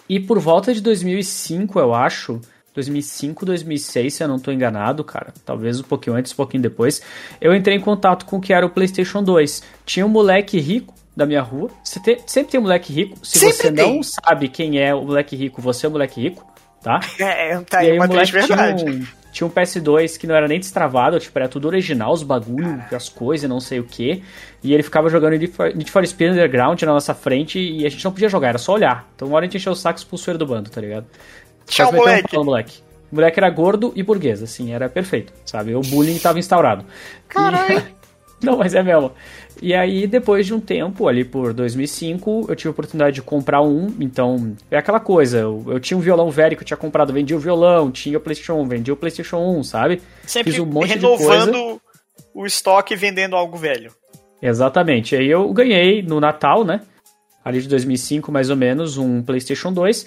e 0.07 0.19
por 0.19 0.39
volta 0.39 0.73
de 0.73 0.81
2005, 0.81 1.79
eu 1.79 1.93
acho, 1.93 2.39
2005, 2.75 3.45
2006, 3.45 4.13
se 4.13 4.23
eu 4.23 4.27
não 4.27 4.35
estou 4.35 4.53
enganado, 4.53 5.03
cara. 5.03 5.33
Talvez 5.45 5.79
um 5.79 5.83
pouquinho 5.83 6.15
antes, 6.15 6.33
um 6.33 6.35
pouquinho 6.35 6.61
depois. 6.61 7.01
Eu 7.39 7.55
entrei 7.55 7.77
em 7.77 7.81
contato 7.81 8.25
com 8.25 8.37
o 8.37 8.41
que 8.41 8.53
era 8.53 8.65
o 8.65 8.69
PlayStation 8.69 9.23
2. 9.23 9.63
Tinha 9.85 10.05
um 10.05 10.09
moleque 10.09 10.59
rico 10.59 10.93
da 11.15 11.25
minha 11.25 11.41
rua. 11.41 11.69
Tem, 12.03 12.19
sempre 12.27 12.51
tem 12.51 12.59
um 12.59 12.63
moleque 12.63 12.91
rico. 12.91 13.17
Se 13.23 13.39
sempre 13.39 13.55
você 13.55 13.71
tem. 13.71 13.95
não 13.95 14.03
sabe 14.03 14.49
quem 14.49 14.79
é 14.79 14.93
o 14.93 15.03
moleque 15.03 15.35
rico, 15.35 15.61
você 15.61 15.85
é 15.85 15.89
o 15.89 15.91
moleque 15.91 16.21
rico, 16.21 16.45
tá? 16.83 16.99
É, 17.17 17.57
tá 17.61 17.79
aí, 17.79 17.87
e 17.87 17.91
aí 17.91 17.97
uma 17.97 18.05
o 18.05 18.09
moleque 18.09 18.31
verdade. 18.33 18.83
Tinha 18.83 18.93
um, 18.93 19.05
tinha 19.31 19.47
um 19.47 19.49
PS2 19.49 20.17
que 20.17 20.27
não 20.27 20.35
era 20.35 20.47
nem 20.47 20.59
destravado, 20.59 21.19
tipo, 21.19 21.37
era 21.37 21.47
tudo 21.47 21.67
original, 21.67 22.13
os 22.13 22.23
bagulhos, 22.23 22.81
as 22.93 23.07
coisas, 23.09 23.49
não 23.49 23.59
sei 23.59 23.79
o 23.79 23.83
que. 23.83 24.21
E 24.61 24.73
ele 24.73 24.83
ficava 24.83 25.09
jogando 25.09 25.33
Need 25.33 25.91
for 25.91 26.05
Speed 26.05 26.31
Underground 26.31 26.81
na 26.81 26.93
nossa 26.93 27.13
frente 27.13 27.59
e 27.59 27.85
a 27.85 27.89
gente 27.89 28.03
não 28.03 28.11
podia 28.11 28.29
jogar, 28.29 28.49
era 28.49 28.57
só 28.57 28.73
olhar. 28.73 29.09
Então 29.15 29.27
uma 29.27 29.35
hora 29.37 29.45
a 29.45 29.47
gente 29.47 29.57
encheu 29.57 29.71
o 29.71 29.75
saco 29.75 29.99
expulsou 29.99 30.31
ele 30.31 30.37
do 30.37 30.45
bando, 30.45 30.69
tá 30.69 30.81
ligado? 30.81 31.05
Tchau, 31.67 31.91
moleque. 31.91 32.37
Moleque. 32.37 32.79
O 33.11 33.15
moleque 33.15 33.39
era 33.39 33.49
gordo 33.49 33.93
e 33.95 34.03
burguês, 34.03 34.41
assim, 34.41 34.73
era 34.73 34.89
perfeito, 34.89 35.31
sabe? 35.45 35.75
O 35.75 35.81
bullying 35.81 36.17
tava 36.17 36.39
instaurado. 36.39 36.85
Caralho! 37.27 37.79
E... 37.79 37.95
Não, 38.43 38.57
mas 38.57 38.75
é 38.75 38.83
mesmo. 38.83 39.11
E 39.61 39.73
aí, 39.73 40.05
depois 40.05 40.45
de 40.45 40.53
um 40.53 40.59
tempo, 40.59 41.07
ali 41.07 41.23
por 41.23 41.53
2005, 41.53 42.45
eu 42.49 42.55
tive 42.55 42.67
a 42.67 42.71
oportunidade 42.71 43.15
de 43.15 43.21
comprar 43.21 43.61
um. 43.61 43.87
Então, 43.99 44.55
é 44.69 44.77
aquela 44.77 44.99
coisa. 44.99 45.39
Eu, 45.39 45.63
eu 45.67 45.79
tinha 45.79 45.97
um 45.97 46.01
violão 46.01 46.29
velho 46.29 46.55
que 46.57 46.63
eu 46.63 46.67
tinha 46.67 46.77
comprado, 46.77 47.13
vendia 47.13 47.37
o 47.37 47.39
violão, 47.39 47.89
tinha 47.89 48.17
o 48.17 48.21
PlayStation 48.21 48.55
1, 48.61 48.67
vendia 48.67 48.93
o 48.93 48.97
PlayStation 48.97 49.37
1, 49.37 49.63
sabe? 49.63 50.01
Sempre 50.25 50.51
Fiz 50.51 50.61
um 50.61 50.65
monte 50.65 50.89
renovando, 50.89 51.51
de 51.51 51.57
coisa. 51.57 51.81
o 52.33 52.45
estoque 52.45 52.95
vendendo 52.95 53.35
algo 53.35 53.57
velho. 53.57 53.91
Exatamente. 54.41 55.15
Aí 55.15 55.27
eu 55.27 55.51
ganhei 55.53 56.03
no 56.03 56.19
Natal, 56.19 56.65
né? 56.65 56.81
Ali 57.43 57.61
de 57.61 57.69
2005, 57.69 58.31
mais 58.31 58.49
ou 58.49 58.55
menos, 58.55 58.97
um 58.97 59.23
PlayStation 59.23 59.71
2. 59.71 60.05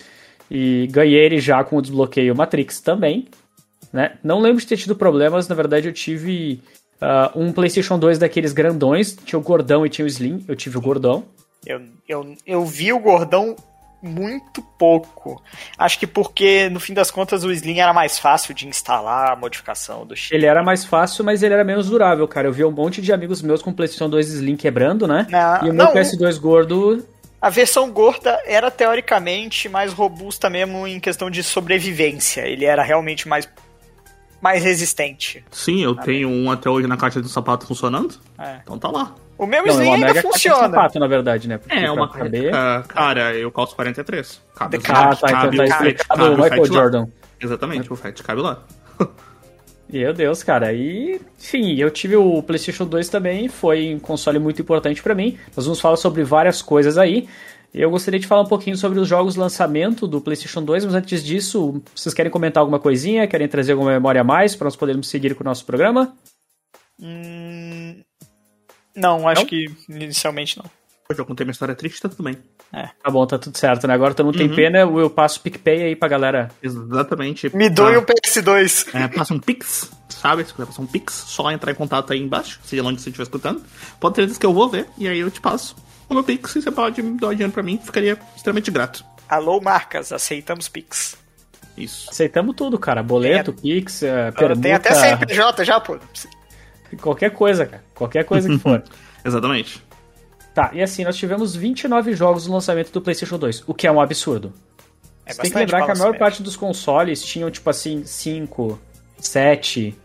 E 0.50 0.86
ganhei 0.90 1.24
ele 1.24 1.40
já 1.40 1.62
com 1.62 1.76
o 1.76 1.82
desbloqueio 1.82 2.34
Matrix 2.34 2.80
também. 2.80 3.28
Né? 3.92 4.12
Não 4.22 4.40
lembro 4.40 4.60
de 4.60 4.66
ter 4.66 4.76
tido 4.76 4.96
problemas, 4.96 5.48
na 5.48 5.54
verdade 5.54 5.88
eu 5.88 5.92
tive 5.92 6.62
uh, 7.00 7.38
um 7.38 7.52
PlayStation 7.52 7.98
2 7.98 8.18
daqueles 8.18 8.52
grandões. 8.52 9.16
Tinha 9.24 9.38
o 9.38 9.42
gordão 9.42 9.84
e 9.84 9.88
tinha 9.88 10.04
o 10.04 10.08
Slim. 10.08 10.44
Eu 10.48 10.56
tive 10.56 10.78
o 10.78 10.80
gordão. 10.80 11.24
Eu, 11.66 11.82
eu, 12.08 12.34
eu 12.46 12.64
vi 12.64 12.92
o 12.92 12.98
gordão 12.98 13.56
muito 14.00 14.62
pouco. 14.78 15.42
Acho 15.76 15.98
que 15.98 16.06
porque, 16.06 16.68
no 16.68 16.78
fim 16.78 16.94
das 16.94 17.10
contas, 17.10 17.44
o 17.44 17.50
Slim 17.50 17.78
era 17.80 17.92
mais 17.92 18.18
fácil 18.18 18.54
de 18.54 18.66
instalar 18.68 19.32
a 19.32 19.36
modificação 19.36 20.06
do 20.06 20.14
chip. 20.14 20.34
Ele 20.34 20.46
era 20.46 20.62
mais 20.62 20.84
fácil, 20.84 21.24
mas 21.24 21.42
ele 21.42 21.54
era 21.54 21.64
menos 21.64 21.90
durável, 21.90 22.26
cara. 22.28 22.46
Eu 22.46 22.52
vi 22.52 22.64
um 22.64 22.70
monte 22.70 23.02
de 23.02 23.12
amigos 23.12 23.42
meus 23.42 23.60
com 23.60 23.72
PlayStation 23.72 24.08
2 24.08 24.34
Slim 24.34 24.56
quebrando, 24.56 25.06
né? 25.06 25.26
Não, 25.28 25.66
e 25.66 25.70
o 25.70 25.74
meu 25.74 25.86
não, 25.86 25.92
PS2 25.92 26.38
gordo. 26.38 27.04
A 27.40 27.50
versão 27.50 27.90
gorda 27.90 28.40
era 28.46 28.70
teoricamente 28.70 29.68
mais 29.68 29.92
robusta 29.92 30.50
mesmo 30.50 30.86
em 30.86 30.98
questão 30.98 31.30
de 31.30 31.42
sobrevivência. 31.42 32.40
Ele 32.46 32.64
era 32.64 32.82
realmente 32.82 33.28
mais 33.28 33.48
mais 34.40 34.62
resistente. 34.62 35.44
Sim, 35.50 35.82
eu 35.82 35.96
tenho 35.96 36.28
um 36.28 36.50
até 36.50 36.70
hoje 36.70 36.86
na 36.86 36.96
caixa 36.96 37.20
do 37.20 37.28
sapato 37.28 37.66
funcionando. 37.66 38.14
É. 38.38 38.58
Então 38.62 38.78
tá 38.78 38.88
lá. 38.88 39.14
O 39.36 39.46
meu 39.46 39.62
Não, 39.64 39.68
é 39.68 39.72
Slim 39.74 39.86
uma 39.86 39.94
ainda 39.94 40.06
mega 40.08 40.22
caixa 40.22 40.28
de 40.28 40.32
funciona. 40.48 40.68
sapato, 40.74 40.98
na 41.00 41.06
verdade, 41.08 41.48
né? 41.48 41.58
Porque 41.58 41.76
É, 41.76 41.90
uma. 41.90 42.08
caber- 42.08 42.54
Ah, 42.54 42.84
cara, 42.86 43.34
eu 43.34 43.50
calço 43.52 43.74
43. 43.76 44.40
Cabe, 44.56 44.76
Ah, 44.76 44.80
tá, 44.80 45.12
então 45.14 45.28
cabe 45.30 45.56
tá 45.56 45.64
explicado 45.64 46.06
cabe 46.08 46.22
o 46.22 46.30
Michael 46.42 46.50
fat 46.62 46.70
lá. 46.70 46.80
Jordan. 46.82 47.06
Exatamente, 47.40 47.92
o 47.92 47.96
fat 47.96 48.22
cabe 48.22 48.40
lá. 48.40 48.62
Meu 49.90 50.12
Deus, 50.12 50.42
cara. 50.42 50.72
E, 50.72 51.20
enfim, 51.38 51.74
eu 51.76 51.90
tive 51.90 52.16
o 52.16 52.42
PlayStation 52.42 52.84
2 52.86 53.08
também, 53.08 53.48
foi 53.48 53.94
um 53.94 53.98
console 53.98 54.38
muito 54.38 54.60
importante 54.60 55.02
pra 55.02 55.14
mim. 55.14 55.38
Nós 55.56 55.64
vamos 55.64 55.80
falar 55.80 55.96
sobre 55.96 56.22
várias 56.22 56.60
coisas 56.60 56.98
aí. 56.98 57.26
Eu 57.72 57.90
gostaria 57.90 58.18
de 58.20 58.26
falar 58.26 58.42
um 58.42 58.46
pouquinho 58.48 58.76
sobre 58.76 58.98
os 58.98 59.06
jogos 59.08 59.36
lançamento 59.36 60.06
do 60.06 60.20
PlayStation 60.20 60.62
2, 60.62 60.86
mas 60.86 60.94
antes 60.94 61.22
disso, 61.24 61.82
vocês 61.94 62.14
querem 62.14 62.30
comentar 62.30 62.60
alguma 62.60 62.78
coisinha? 62.78 63.26
Querem 63.26 63.48
trazer 63.48 63.72
alguma 63.72 63.90
memória 63.92 64.20
a 64.20 64.24
mais 64.24 64.56
para 64.56 64.64
nós 64.66 64.76
podermos 64.76 65.08
seguir 65.08 65.34
com 65.34 65.42
o 65.42 65.44
nosso 65.44 65.64
programa? 65.64 66.14
Hum, 67.00 68.02
Não, 68.96 69.28
acho 69.28 69.42
Não? 69.42 69.48
que 69.48 69.66
inicialmente 69.88 70.58
não. 70.58 70.64
Hoje 71.10 71.22
eu 71.22 71.24
contei 71.24 71.42
minha 71.46 71.52
história 71.52 71.74
triste, 71.74 72.02
tá 72.02 72.08
tudo 72.10 72.22
bem. 72.22 72.36
Tá 72.70 73.10
bom, 73.10 73.26
tá 73.26 73.38
tudo 73.38 73.56
certo, 73.56 73.86
né? 73.88 73.94
Agora 73.94 74.12
todo 74.12 74.26
mundo 74.26 74.36
tem 74.36 74.46
Uhum. 74.46 74.54
pena, 74.54 74.80
eu 74.80 75.08
passo 75.08 75.38
o 75.38 75.42
PicPay 75.42 75.84
aí 75.84 75.96
pra 75.96 76.06
galera. 76.06 76.50
Exatamente. 76.62 77.48
Me 77.56 77.70
doe 77.70 77.94
Ah, 77.94 77.98
um 78.00 78.02
PS2. 78.02 78.94
É, 78.94 79.08
passa 79.08 79.32
um 79.32 79.38
Pix, 79.40 79.90
sabe? 80.10 80.44
Se 80.44 80.52
quiser 80.52 80.66
passar 80.66 80.82
um 80.82 80.86
Pix, 80.86 81.14
só 81.14 81.50
entrar 81.50 81.72
em 81.72 81.74
contato 81.74 82.12
aí 82.12 82.20
embaixo, 82.20 82.60
seja 82.62 82.82
onde 82.82 83.00
você 83.00 83.08
estiver 83.08 83.22
escutando. 83.22 83.62
Pode 83.98 84.16
ter 84.16 84.20
vezes 84.20 84.36
que 84.36 84.44
eu 84.44 84.52
vou 84.52 84.68
ver, 84.68 84.86
e 84.98 85.08
aí 85.08 85.18
eu 85.18 85.30
te 85.30 85.40
passo 85.40 85.76
o 86.10 86.12
meu 86.12 86.22
Pix 86.22 86.54
e 86.56 86.60
você 86.60 86.70
pode 86.70 87.00
me 87.02 87.18
dar 87.18 87.30
dinheiro 87.30 87.52
pra 87.54 87.62
mim, 87.62 87.80
ficaria 87.82 88.18
extremamente 88.36 88.70
grato. 88.70 89.02
Alô, 89.30 89.62
marcas, 89.62 90.12
aceitamos 90.12 90.68
Pix. 90.68 91.16
Isso. 91.74 92.10
Aceitamos 92.10 92.54
tudo, 92.54 92.78
cara. 92.78 93.02
Boleto, 93.02 93.54
Pix, 93.54 94.00
Tem 94.00 94.10
permuta, 94.36 94.74
até 94.76 94.92
CNPJ 94.94 95.64
já, 95.64 95.80
pô. 95.80 95.96
qualquer 97.00 97.30
coisa, 97.30 97.64
cara. 97.64 97.82
Qualquer 97.94 98.24
coisa 98.26 98.46
que 98.46 98.58
for. 98.58 98.82
Exatamente. 99.24 99.87
Tá, 100.58 100.70
e 100.72 100.82
assim, 100.82 101.04
nós 101.04 101.16
tivemos 101.16 101.54
29 101.54 102.14
jogos 102.14 102.48
no 102.48 102.54
lançamento 102.54 102.90
do 102.90 103.00
PlayStation 103.00 103.38
2, 103.38 103.62
o 103.64 103.72
que 103.72 103.86
é 103.86 103.92
um 103.92 104.00
absurdo. 104.00 104.52
É 105.24 105.32
Você 105.32 105.42
tem 105.42 105.52
que 105.52 105.56
lembrar 105.56 105.84
que 105.84 105.84
a 105.84 105.86
maior 105.86 105.98
balanceamento. 105.98 106.18
parte 106.18 106.42
dos 106.42 106.56
consoles 106.56 107.22
tinham, 107.22 107.48
tipo 107.48 107.70
assim, 107.70 108.02
5, 108.04 108.76
7, 109.20 109.96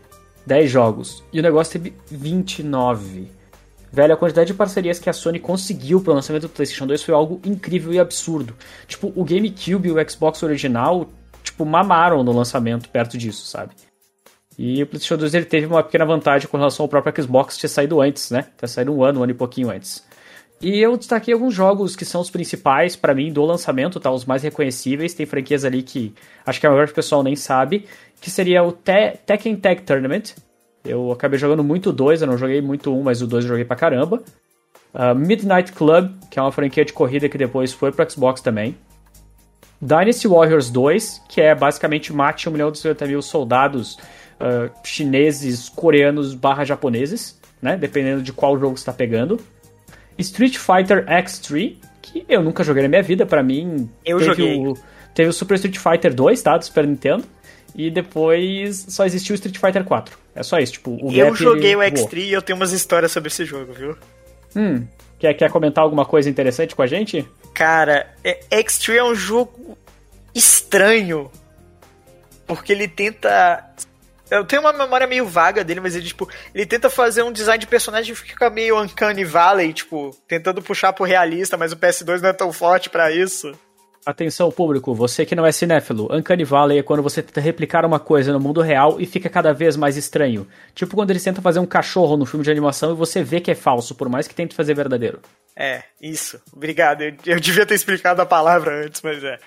10 0.46 0.70
jogos. 0.70 1.24
E 1.32 1.40
o 1.40 1.42
negócio 1.42 1.72
teve 1.72 1.92
29. 2.08 3.32
Velho, 3.90 4.14
a 4.14 4.16
quantidade 4.16 4.46
de 4.46 4.54
parcerias 4.54 5.00
que 5.00 5.10
a 5.10 5.12
Sony 5.12 5.40
conseguiu 5.40 6.00
pro 6.00 6.14
lançamento 6.14 6.42
do 6.42 6.50
PlayStation 6.50 6.86
2 6.86 7.02
foi 7.02 7.12
algo 7.16 7.40
incrível 7.44 7.92
e 7.92 7.98
absurdo. 7.98 8.54
Tipo, 8.86 9.12
o 9.16 9.24
GameCube 9.24 9.88
e 9.88 9.90
o 9.90 10.08
Xbox 10.08 10.40
original, 10.44 11.08
tipo, 11.42 11.66
mamaram 11.66 12.22
no 12.22 12.30
lançamento 12.30 12.88
perto 12.90 13.18
disso, 13.18 13.44
sabe? 13.44 13.74
E 14.56 14.80
o 14.84 14.86
PlayStation 14.86 15.16
2 15.16 15.34
ele 15.34 15.46
teve 15.46 15.66
uma 15.66 15.82
pequena 15.82 16.04
vantagem 16.04 16.46
com 16.46 16.56
relação 16.56 16.84
ao 16.84 16.88
próprio 16.88 17.24
Xbox 17.24 17.54
que 17.54 17.60
tinha 17.62 17.70
saído 17.70 18.00
antes, 18.00 18.30
né? 18.30 18.46
Tinha 18.56 18.68
saído 18.68 18.94
um 18.94 19.02
ano, 19.02 19.18
um 19.18 19.22
ano 19.24 19.32
e 19.32 19.34
pouquinho 19.34 19.68
antes. 19.68 20.13
E 20.60 20.80
eu 20.80 20.96
destaquei 20.96 21.34
alguns 21.34 21.52
jogos 21.52 21.94
que 21.94 22.04
são 22.04 22.20
os 22.20 22.30
principais 22.30 22.96
pra 22.96 23.14
mim 23.14 23.32
do 23.32 23.44
lançamento, 23.44 24.00
tá? 24.00 24.10
Os 24.10 24.24
mais 24.24 24.42
reconhecíveis. 24.42 25.12
Tem 25.14 25.26
franquias 25.26 25.64
ali 25.64 25.82
que 25.82 26.14
acho 26.46 26.60
que 26.60 26.66
a 26.66 26.70
maioria 26.70 26.90
do 26.90 26.94
pessoal 26.94 27.22
nem 27.22 27.36
sabe, 27.36 27.86
que 28.20 28.30
seria 28.30 28.62
o 28.62 28.72
Te 28.72 29.18
Tekken 29.26 29.56
Tag 29.56 29.82
Tournament. 29.82 30.34
Eu 30.84 31.12
acabei 31.12 31.38
jogando 31.38 31.64
muito 31.64 31.92
2, 31.92 32.22
eu 32.22 32.26
não 32.26 32.38
joguei 32.38 32.60
muito 32.60 32.94
um, 32.94 33.02
mas 33.02 33.22
o 33.22 33.26
2 33.26 33.44
eu 33.44 33.48
joguei 33.48 33.64
pra 33.64 33.76
caramba. 33.76 34.22
Uh, 34.94 35.14
Midnight 35.14 35.72
Club, 35.72 36.12
que 36.30 36.38
é 36.38 36.42
uma 36.42 36.52
franquia 36.52 36.84
de 36.84 36.92
corrida 36.92 37.28
que 37.28 37.36
depois 37.36 37.72
foi 37.72 37.90
pro 37.90 38.08
Xbox 38.08 38.40
também. 38.40 38.76
Dynasty 39.80 40.28
Warriors 40.28 40.70
2, 40.70 41.22
que 41.28 41.40
é 41.40 41.54
basicamente 41.54 42.12
mate 42.12 42.48
1 42.48 42.52
milhão 42.52 42.70
e 42.70 42.76
50 42.76 43.06
mil 43.06 43.20
soldados 43.20 43.96
uh, 44.40 44.70
chineses, 44.82 45.68
coreanos 45.68 46.34
barra 46.34 46.64
japoneses, 46.64 47.38
né? 47.60 47.76
Dependendo 47.76 48.22
de 48.22 48.32
qual 48.32 48.58
jogo 48.58 48.76
você 48.76 48.84
tá 48.84 48.92
pegando. 48.92 49.40
Street 50.18 50.56
Fighter 50.56 51.04
X3, 51.06 51.76
que 52.02 52.24
eu 52.28 52.42
nunca 52.42 52.62
joguei 52.64 52.82
na 52.82 52.88
minha 52.88 53.02
vida, 53.02 53.24
pra 53.26 53.42
mim. 53.42 53.88
Eu 54.04 54.18
teve 54.18 54.30
joguei. 54.30 54.58
O, 54.58 54.74
teve 55.14 55.28
o 55.30 55.32
Super 55.32 55.54
Street 55.54 55.78
Fighter 55.78 56.14
2, 56.14 56.42
tá? 56.42 56.56
Do 56.56 56.64
Super 56.64 56.86
Nintendo. 56.86 57.24
E 57.74 57.90
depois 57.90 58.86
só 58.88 59.04
existiu 59.04 59.34
o 59.34 59.36
Street 59.36 59.58
Fighter 59.58 59.82
4. 59.84 60.16
É 60.34 60.42
só 60.42 60.58
isso, 60.58 60.74
tipo, 60.74 60.92
o 60.92 61.12
Eu 61.12 61.34
joguei 61.34 61.74
o 61.74 61.82
ele 61.82 61.96
voou. 61.96 62.08
X3 62.08 62.18
e 62.18 62.32
eu 62.32 62.42
tenho 62.42 62.56
umas 62.56 62.72
histórias 62.72 63.10
sobre 63.10 63.28
esse 63.28 63.44
jogo, 63.44 63.72
viu? 63.72 63.96
Hum, 64.54 64.86
quer, 65.18 65.34
quer 65.34 65.50
comentar 65.50 65.82
alguma 65.82 66.04
coisa 66.04 66.30
interessante 66.30 66.74
com 66.76 66.82
a 66.82 66.86
gente? 66.86 67.28
Cara, 67.52 68.06
é- 68.22 68.40
X3 68.50 68.94
é 68.96 69.04
um 69.04 69.14
jogo 69.14 69.76
estranho. 70.34 71.30
Porque 72.46 72.72
ele 72.72 72.86
tenta. 72.86 73.64
Eu 74.30 74.44
tenho 74.44 74.62
uma 74.62 74.72
memória 74.72 75.06
meio 75.06 75.26
vaga 75.26 75.62
dele, 75.62 75.80
mas 75.80 75.94
ele, 75.94 76.06
tipo, 76.06 76.28
ele 76.54 76.64
tenta 76.64 76.88
fazer 76.88 77.22
um 77.22 77.32
design 77.32 77.58
de 77.58 77.66
personagem 77.66 78.14
que 78.14 78.20
fica 78.20 78.48
meio 78.48 78.80
Uncanny 78.80 79.24
Valley, 79.24 79.72
tipo, 79.72 80.16
tentando 80.26 80.62
puxar 80.62 80.92
pro 80.92 81.04
realista, 81.04 81.56
mas 81.56 81.72
o 81.72 81.76
PS2 81.76 82.20
não 82.20 82.30
é 82.30 82.32
tão 82.32 82.52
forte 82.52 82.88
pra 82.88 83.12
isso. 83.12 83.52
Atenção, 84.04 84.50
público, 84.50 84.94
você 84.94 85.24
que 85.24 85.34
não 85.34 85.46
é 85.46 85.52
cinéfilo, 85.52 86.14
Uncanny 86.14 86.44
Valley 86.44 86.78
é 86.78 86.82
quando 86.82 87.02
você 87.02 87.22
tenta 87.22 87.40
replicar 87.40 87.86
uma 87.86 87.98
coisa 87.98 88.32
no 88.34 88.40
mundo 88.40 88.60
real 88.60 89.00
e 89.00 89.06
fica 89.06 89.30
cada 89.30 89.54
vez 89.54 89.76
mais 89.76 89.96
estranho. 89.96 90.46
Tipo 90.74 90.94
quando 90.94 91.10
eles 91.10 91.24
tentam 91.24 91.42
fazer 91.42 91.58
um 91.58 91.64
cachorro 91.64 92.14
no 92.14 92.26
filme 92.26 92.44
de 92.44 92.50
animação 92.50 92.92
e 92.92 92.94
você 92.94 93.22
vê 93.22 93.40
que 93.40 93.50
é 93.50 93.54
falso, 93.54 93.94
por 93.94 94.10
mais 94.10 94.28
que 94.28 94.34
tente 94.34 94.54
fazer 94.54 94.74
verdadeiro. 94.74 95.20
É, 95.56 95.84
isso. 96.02 96.38
Obrigado. 96.52 97.00
Eu, 97.00 97.14
eu 97.24 97.40
devia 97.40 97.64
ter 97.64 97.74
explicado 97.74 98.20
a 98.20 98.26
palavra 98.26 98.84
antes, 98.84 99.00
mas 99.00 99.24
é. 99.24 99.38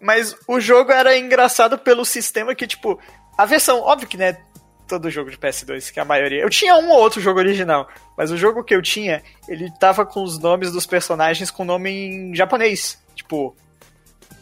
Mas 0.00 0.34
o 0.46 0.58
jogo 0.58 0.90
era 0.90 1.18
engraçado 1.18 1.76
pelo 1.76 2.04
sistema 2.04 2.54
que, 2.54 2.66
tipo, 2.66 2.98
a 3.38 3.46
versão, 3.46 3.80
óbvio 3.80 4.08
que, 4.08 4.16
né, 4.18 4.36
todo 4.86 5.10
jogo 5.10 5.30
de 5.30 5.36
PS2, 5.38 5.90
que 5.92 5.98
é 5.98 6.02
a 6.02 6.04
maioria. 6.04 6.42
Eu 6.42 6.50
tinha 6.50 6.74
um 6.76 6.90
ou 6.90 6.98
outro 6.98 7.20
jogo 7.20 7.38
original, 7.38 7.88
mas 8.16 8.30
o 8.30 8.36
jogo 8.36 8.64
que 8.64 8.74
eu 8.74 8.82
tinha, 8.82 9.22
ele 9.48 9.70
tava 9.78 10.04
com 10.04 10.22
os 10.22 10.38
nomes 10.38 10.72
dos 10.72 10.84
personagens 10.86 11.50
com 11.50 11.64
nome 11.64 11.90
em 11.90 12.34
japonês. 12.34 12.98
Tipo, 13.14 13.54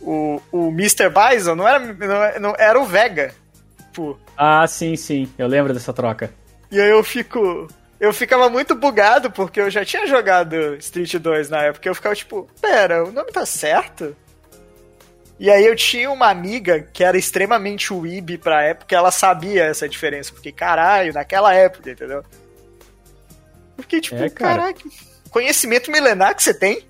o, 0.00 0.40
o 0.52 0.68
Mr. 0.68 1.10
Bison 1.10 1.54
não 1.54 1.66
era, 1.66 1.78
não, 1.80 2.40
não- 2.40 2.54
era 2.58 2.80
o 2.80 2.84
Vega. 2.84 3.34
Tipo, 3.78 4.18
Ah, 4.36 4.66
sim, 4.66 4.94
sim, 4.96 5.28
eu 5.38 5.46
lembro 5.48 5.72
dessa 5.74 5.92
troca. 5.92 6.32
e 6.70 6.80
aí 6.80 6.90
eu 6.90 7.02
fico. 7.02 7.66
Eu 7.98 8.12
ficava 8.12 8.50
muito 8.50 8.74
bugado 8.74 9.30
porque 9.30 9.58
eu 9.58 9.70
já 9.70 9.82
tinha 9.82 10.06
jogado 10.06 10.76
Street 10.76 11.14
2 11.16 11.48
na 11.48 11.62
época. 11.62 11.88
Eu 11.88 11.94
ficava 11.94 12.14
tipo, 12.14 12.46
pera, 12.60 13.02
o 13.04 13.10
nome 13.10 13.32
tá 13.32 13.46
certo? 13.46 14.14
E 15.38 15.50
aí 15.50 15.66
eu 15.66 15.76
tinha 15.76 16.10
uma 16.10 16.28
amiga 16.30 16.80
que 16.80 17.04
era 17.04 17.18
extremamente 17.18 17.92
weeb 17.92 18.38
pra 18.38 18.62
época, 18.62 18.96
ela 18.96 19.10
sabia 19.10 19.64
essa 19.64 19.88
diferença. 19.88 20.32
Porque, 20.32 20.50
caralho, 20.50 21.12
naquela 21.12 21.52
época, 21.54 21.90
entendeu? 21.90 22.22
Eu 23.76 23.82
fiquei 23.82 24.00
tipo, 24.00 24.16
É, 24.16 24.30
cara. 24.30 24.62
caraca, 24.62 24.80
conhecimento 25.30 25.90
milenar 25.90 26.34
que 26.34 26.42
você 26.42 26.54
tem? 26.54 26.82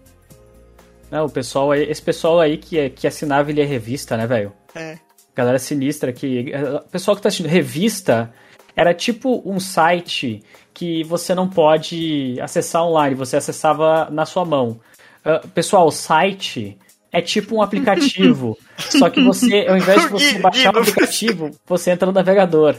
Não, 1.11 1.27
o 1.27 1.31
pessoal 1.31 1.73
aí, 1.73 1.83
esse 1.91 2.03
pessoal 2.03 2.41
aí 2.41 2.57
que, 2.57 2.91
que 2.91 3.07
assinava 3.07 3.51
ele 3.51 3.61
é 3.61 3.65
revista, 3.65 4.17
né, 4.17 4.27
velho? 4.27 4.53
É. 4.75 4.99
Galera 5.35 5.59
sinistra 5.59 6.13
que. 6.13 6.53
O 6.87 6.89
pessoal 6.89 7.17
que 7.17 7.23
tá 7.23 7.29
assistindo 7.29 7.49
revista 7.51 8.33
era 8.75 8.95
tipo 8.95 9.43
um 9.45 9.59
site 9.61 10.43
que 10.73 11.03
você 11.05 11.35
não 11.35 11.49
pode 11.49 12.39
acessar 12.41 12.85
online, 12.85 13.15
você 13.15 13.37
acessava 13.37 14.09
na 14.11 14.25
sua 14.25 14.45
mão. 14.45 14.81
Ah, 15.25 15.41
pessoal, 15.55 15.87
o 15.87 15.91
site 15.91 16.79
é 17.19 17.23
tipo 17.23 17.57
um 17.57 17.63
aplicativo. 17.63 18.59
só 18.79 19.09
que 19.09 19.23
você, 19.23 19.67
ao 19.69 19.77
invés 19.77 20.03
de 20.03 20.09
você 20.09 20.39
baixar 20.39 20.75
o 20.75 20.79
aplicativo, 20.81 21.51
você 21.67 21.91
entra 21.91 22.07
no 22.07 22.13
navegador. 22.13 22.77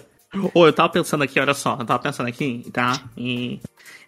Ô, 0.53 0.65
eu 0.65 0.73
tava 0.73 0.89
pensando 0.89 1.23
aqui, 1.23 1.39
olha 1.39 1.53
só, 1.53 1.77
eu 1.79 1.85
tava 1.85 1.99
pensando 1.99 2.27
aqui, 2.27 2.65
tá? 2.71 3.01
E 3.15 3.59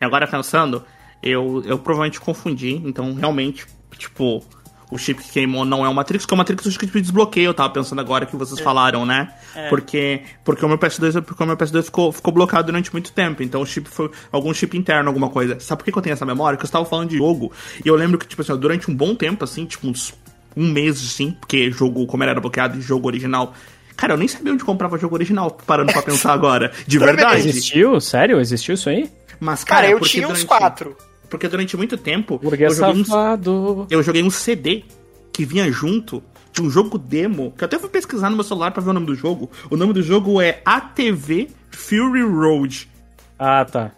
e 0.01 0.05
agora 0.05 0.25
pensando, 0.27 0.83
eu, 1.21 1.61
eu 1.65 1.77
provavelmente 1.77 2.21
confundi, 2.21 2.81
então 2.85 3.13
realmente, 3.13 3.65
tipo, 3.97 4.43
o 4.89 4.97
chip 4.97 5.21
que 5.21 5.29
queimou 5.31 5.63
não 5.63 5.85
é 5.85 5.89
o 5.89 5.93
Matrix, 5.93 6.23
porque 6.23 6.33
o 6.33 6.37
Matrix 6.37 6.65
é 6.65 6.69
o 6.69 6.71
chip 6.71 7.01
desbloqueio, 7.01 7.47
eu 7.47 7.53
tava 7.53 7.69
pensando 7.71 7.99
agora 7.99 8.25
que 8.25 8.35
vocês 8.35 8.59
falaram, 8.59 9.05
né? 9.05 9.31
É. 9.55 9.69
Porque, 9.69 10.21
porque 10.43 10.65
o 10.65 10.67
meu 10.67 10.77
PS2, 10.77 11.21
porque 11.21 11.43
o 11.43 11.45
meu 11.45 11.55
PS2 11.55 11.83
ficou, 11.83 12.11
ficou 12.11 12.33
bloqueado 12.33 12.65
durante 12.65 12.91
muito 12.91 13.11
tempo, 13.11 13.43
então 13.43 13.61
o 13.61 13.65
chip 13.65 13.87
foi 13.87 14.09
algum 14.31 14.53
chip 14.53 14.75
interno, 14.75 15.09
alguma 15.09 15.29
coisa. 15.29 15.59
Sabe 15.59 15.79
por 15.79 15.85
que 15.85 15.91
que 15.91 15.97
eu 15.97 16.01
tenho 16.01 16.13
essa 16.13 16.25
memória? 16.25 16.57
Que 16.57 16.63
eu 16.63 16.67
estava 16.67 16.85
falando 16.85 17.09
de 17.09 17.17
jogo, 17.17 17.51
e 17.83 17.87
eu 17.87 17.95
lembro 17.95 18.17
que, 18.17 18.27
tipo 18.27 18.41
assim, 18.41 18.55
durante 18.57 18.89
um 18.89 18.95
bom 18.95 19.15
tempo, 19.15 19.43
assim, 19.43 19.65
tipo 19.65 19.87
uns 19.87 20.13
um 20.57 20.67
mês, 20.67 20.97
assim, 20.97 21.31
porque 21.39 21.71
jogo, 21.71 22.05
como 22.07 22.23
era 22.23 22.39
bloqueado 22.39 22.77
de 22.77 22.81
jogo 22.81 23.07
original, 23.07 23.53
Cara, 23.95 24.13
eu 24.13 24.17
nem 24.17 24.29
sabia 24.29 24.53
onde 24.53 24.63
comprava 24.63 24.97
jogo 24.97 25.13
original, 25.13 25.51
parando 25.51 25.91
pra 25.91 26.01
pensar 26.01 26.31
agora. 26.33 26.71
De 26.87 26.97
verdade. 26.97 27.49
Existiu? 27.49 27.99
Sério? 27.99 28.39
Existiu 28.39 28.75
isso 28.75 28.87
aí? 28.87 29.11
Mas, 29.41 29.65
cara, 29.65 29.81
Cara, 29.81 29.91
eu 29.91 29.99
tinha 29.99 30.25
uns 30.25 30.41
quatro. 30.41 30.95
Porque 31.29 31.47
durante 31.47 31.77
muito 31.77 31.97
tempo, 31.97 32.35
eu 32.35 32.39
Burguês 32.39 32.75
joguei, 32.75 33.03
um, 33.03 33.87
eu 33.89 34.03
joguei 34.03 34.23
um 34.23 34.29
CD 34.29 34.83
que 35.31 35.45
vinha 35.45 35.71
junto 35.71 36.23
de 36.51 36.61
um 36.61 36.69
jogo 36.69 36.97
demo, 36.97 37.53
que 37.57 37.63
eu 37.63 37.65
até 37.67 37.77
fui 37.77 37.89
pesquisar 37.89 38.29
no 38.29 38.35
meu 38.35 38.43
celular 38.43 38.71
pra 38.71 38.81
ver 38.81 38.89
o 38.89 38.93
nome 38.93 39.05
do 39.05 39.15
jogo. 39.15 39.49
O 39.69 39.77
nome 39.77 39.93
do 39.93 40.01
jogo 40.01 40.41
é 40.41 40.61
ATV 40.65 41.49
Fury 41.71 42.23
Road, 42.23 42.89
Ah, 43.37 43.63
tá. 43.65 43.91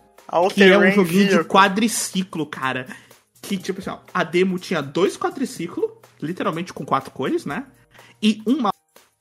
Que 0.53 0.63
é 0.63 0.77
um 0.77 0.91
joguinho 0.91 1.27
de 1.27 1.43
quadriciclo, 1.43 2.45
cara. 2.45 2.85
Que, 3.41 3.57
tipo 3.57 3.79
assim, 3.79 3.89
ó, 3.89 3.97
a 4.13 4.23
demo 4.23 4.59
tinha 4.59 4.81
dois 4.81 5.17
quadriciclos, 5.17 5.89
literalmente 6.21 6.71
com 6.71 6.85
quatro 6.85 7.11
cores, 7.11 7.45
né? 7.45 7.65
E 8.21 8.41
um 8.45 8.61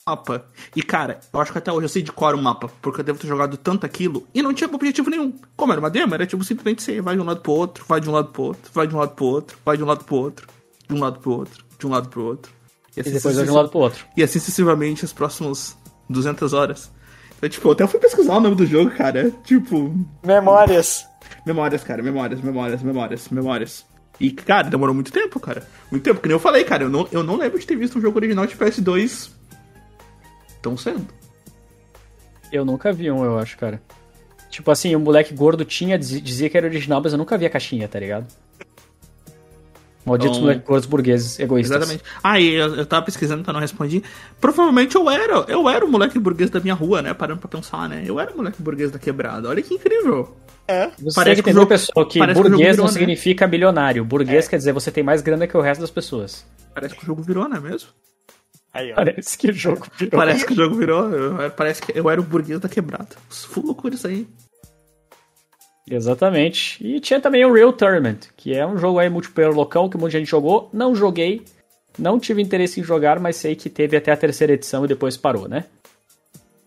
mapa. 0.07 0.47
E, 0.75 0.83
cara, 0.83 1.21
eu 1.33 1.41
acho 1.41 1.53
que 1.53 1.59
até 1.59 1.73
hoje 1.73 1.85
eu 1.85 1.89
sei 1.89 2.03
de 2.03 2.13
cor 2.13 2.35
o 2.35 2.43
mapa, 2.43 2.71
porque 2.81 3.01
eu 3.01 3.05
devo 3.05 3.19
ter 3.19 3.27
jogado 3.27 3.57
tanto 3.57 3.85
aquilo 3.85 4.27
e 4.35 4.43
não 4.43 4.55
tinha 4.55 4.69
objetivo 4.73 5.11
nenhum. 5.11 5.33
Como 5.57 5.73
era 5.73 5.81
uma 5.81 5.91
demo, 5.91 6.15
era 6.15 6.27
tipo 6.27 6.43
simplesmente 6.45 6.83
você 6.83 7.01
vai 7.01 7.17
de 7.17 7.23
um 7.23 7.25
lado 7.25 7.41
pro 7.41 7.53
outro, 7.53 7.85
vai 7.87 8.01
de 8.01 8.09
um 8.09 8.13
lado 8.13 8.29
pro 8.29 8.43
outro, 8.43 8.71
vai 8.73 8.87
de 8.87 8.95
um 8.95 8.99
lado 8.99 9.15
pro 9.15 9.27
outro, 9.27 9.59
vai 9.65 9.77
de 9.77 9.83
um 9.83 9.87
lado 9.87 10.05
pro 10.05 10.17
outro, 10.17 10.47
de 10.89 10.95
um 10.95 11.01
lado 11.01 11.19
pro 11.21 11.33
outro, 11.33 11.65
de 11.79 11.87
um 11.87 11.91
lado 11.91 12.09
pro 12.09 12.25
outro. 12.25 12.53
E 12.97 13.03
depois 13.03 13.37
vai 13.37 13.45
de 13.45 13.51
um 13.51 13.55
lado 13.55 13.69
pro 13.69 13.79
outro. 13.81 14.05
E 14.17 14.23
assim 14.23 14.39
sucessivamente 14.39 15.05
os 15.05 15.13
próximos 15.13 15.77
200 16.09 16.53
horas. 16.53 16.91
Então, 17.37 17.49
tipo, 17.49 17.69
eu 17.69 17.73
até 17.73 17.87
fui 17.87 17.99
pesquisar 17.99 18.37
o 18.37 18.41
nome 18.41 18.55
do 18.55 18.67
jogo, 18.67 18.91
cara. 18.91 19.31
Tipo, 19.45 19.95
Memórias. 20.23 21.07
Memórias, 21.47 21.83
cara, 21.83 22.03
memórias, 22.03 22.41
memórias, 22.43 22.83
memórias, 22.83 23.29
memórias. 23.31 23.87
E, 24.19 24.31
cara, 24.31 24.69
demorou 24.69 24.95
muito 24.95 25.11
tempo, 25.11 25.41
cara. 25.41 25.67
Muito 25.91 26.03
tempo, 26.03 26.21
que 26.21 26.29
nem 26.29 26.35
eu 26.35 26.41
falei, 26.41 26.65
cara. 26.65 26.85
Eu 26.85 26.91
não, 26.91 27.09
eu 27.11 27.23
não 27.23 27.37
lembro 27.37 27.59
de 27.59 27.67
ter 27.67 27.77
visto 27.77 27.97
um 27.97 28.01
jogo 28.03 28.19
original 28.19 28.47
de 28.47 28.55
PS2 28.55 29.40
tão 30.63 30.77
cedo. 30.77 31.07
Eu 32.53 32.65
nunca 32.65 32.93
vi 32.93 33.11
um, 33.11 33.25
eu 33.25 33.39
acho, 33.39 33.57
cara. 33.57 33.81
Tipo 34.51 34.71
assim, 34.71 34.95
o 34.97 35.01
moleque 35.01 35.33
gordo 35.35 35.65
tinha, 35.65 35.97
diz- 35.99 36.21
dizia 36.21 36.51
que 36.51 36.57
era 36.57 36.67
original, 36.67 37.01
mas 37.03 37.13
eu 37.13 37.19
nunca 37.19 37.39
vi 37.39 37.47
a 37.47 37.51
caixinha, 37.51 37.87
tá 37.87 37.99
ligado? 38.01 38.27
Malditos 40.05 40.39
Então- 40.39 40.43
moleques 40.47 40.67
gordos 40.67 40.87
burgueses, 40.87 41.39
egoístas. 41.39 41.77
Exatamente. 41.77 42.05
Ah, 42.23 42.41
e 42.41 42.55
eu, 42.55 42.75
eu 42.75 42.87
tava 42.87 43.05
pesquisando, 43.05 43.43
então 43.43 43.53
não 43.53 43.61
respondi. 43.61 44.03
Provavelmente 44.41 44.97
eu 44.97 45.09
era, 45.11 45.45
eu 45.47 45.69
era 45.69 45.85
o 45.85 45.89
moleque 45.89 46.19
burguês 46.19 46.51
da 46.51 46.59
minha 46.59 46.75
rua, 46.75 47.03
né? 47.03 47.13
Parando 47.15 47.39
pra 47.41 47.49
pensar, 47.49 47.89
né? 47.89 48.03
Eu 48.05 48.19
era 48.19 48.33
o 48.33 48.37
moleque 48.37 48.61
burguês 48.63 48.91
da 48.91 48.99
quebrada. 48.99 49.49
Olha 49.49 49.63
que 49.63 49.75
incrível. 49.75 50.35
É. 50.67 50.87
Você 50.99 51.15
Parece 51.15 51.25
tem 51.25 51.35
que 51.35 51.41
entender, 51.41 51.53
jogo- 51.53 51.67
pessoal, 51.67 52.07
que 52.07 52.19
parece 52.19 52.43
que 52.43 52.49
burguês 52.49 52.71
virou, 52.71 52.87
não 52.87 52.93
né? 52.93 52.99
significa 52.99 53.47
milionário. 53.47 54.05
Burguês 54.05 54.49
quer 54.49 54.57
dizer 54.57 54.73
você 54.73 54.91
tem 54.91 55.05
mais 55.05 55.21
grana 55.21 55.47
que 55.47 55.57
o 55.57 55.61
resto 55.61 55.83
das 55.83 55.91
pessoas. 55.91 56.47
Parece 56.75 56.95
que 56.97 57.03
o 57.03 57.07
jogo 57.07 57.23
virou, 57.23 57.47
não 57.49 57.57
é 57.59 57.61
mesmo? 57.61 57.91
Aí, 58.73 58.93
ó. 58.93 58.97
Parece 58.97 59.37
que 59.37 59.49
o 59.51 59.53
jogo 59.53 59.87
virou. 59.99 60.19
Parece 60.21 60.47
que 60.47 60.53
o 60.53 60.57
jogo 60.57 60.75
virou. 60.77 61.11
eu- 61.11 61.51
parece 61.51 61.83
que 61.83 61.99
eu 61.99 62.09
era 62.09 62.21
o 62.21 62.25
burguês 62.25 62.61
da 62.61 62.69
quebrada. 62.69 63.17
Full 63.29 63.67
loucura 63.67 63.95
isso 63.95 64.07
aí. 64.07 64.27
Exatamente. 65.89 66.79
E 66.87 67.01
tinha 67.01 67.21
também 67.21 67.45
o 67.45 67.53
Real 67.53 67.73
Tournament, 67.73 68.19
que 68.37 68.55
é 68.55 68.65
um 68.67 68.79
jogo 68.79 68.99
aí 68.99 69.09
multiplayer 69.09 69.53
local 69.53 69.89
que 69.91 69.97
muita 69.99 70.19
gente 70.19 70.29
jogou. 70.31 70.71
Não 70.73 70.95
joguei, 70.95 71.43
não 71.99 72.21
tive 72.21 72.41
interesse 72.41 72.81
em 72.81 72.85
jogar, 72.85 73.19
mas 73.19 73.37
sei 73.37 73.57
que 73.57 73.69
teve 73.69 73.97
até 73.97 74.13
a 74.13 74.17
terceira 74.17 74.53
edição 74.53 74.85
e 74.85 74.89
depois 74.89 75.17
parou, 75.17 75.49
né? 75.49 75.65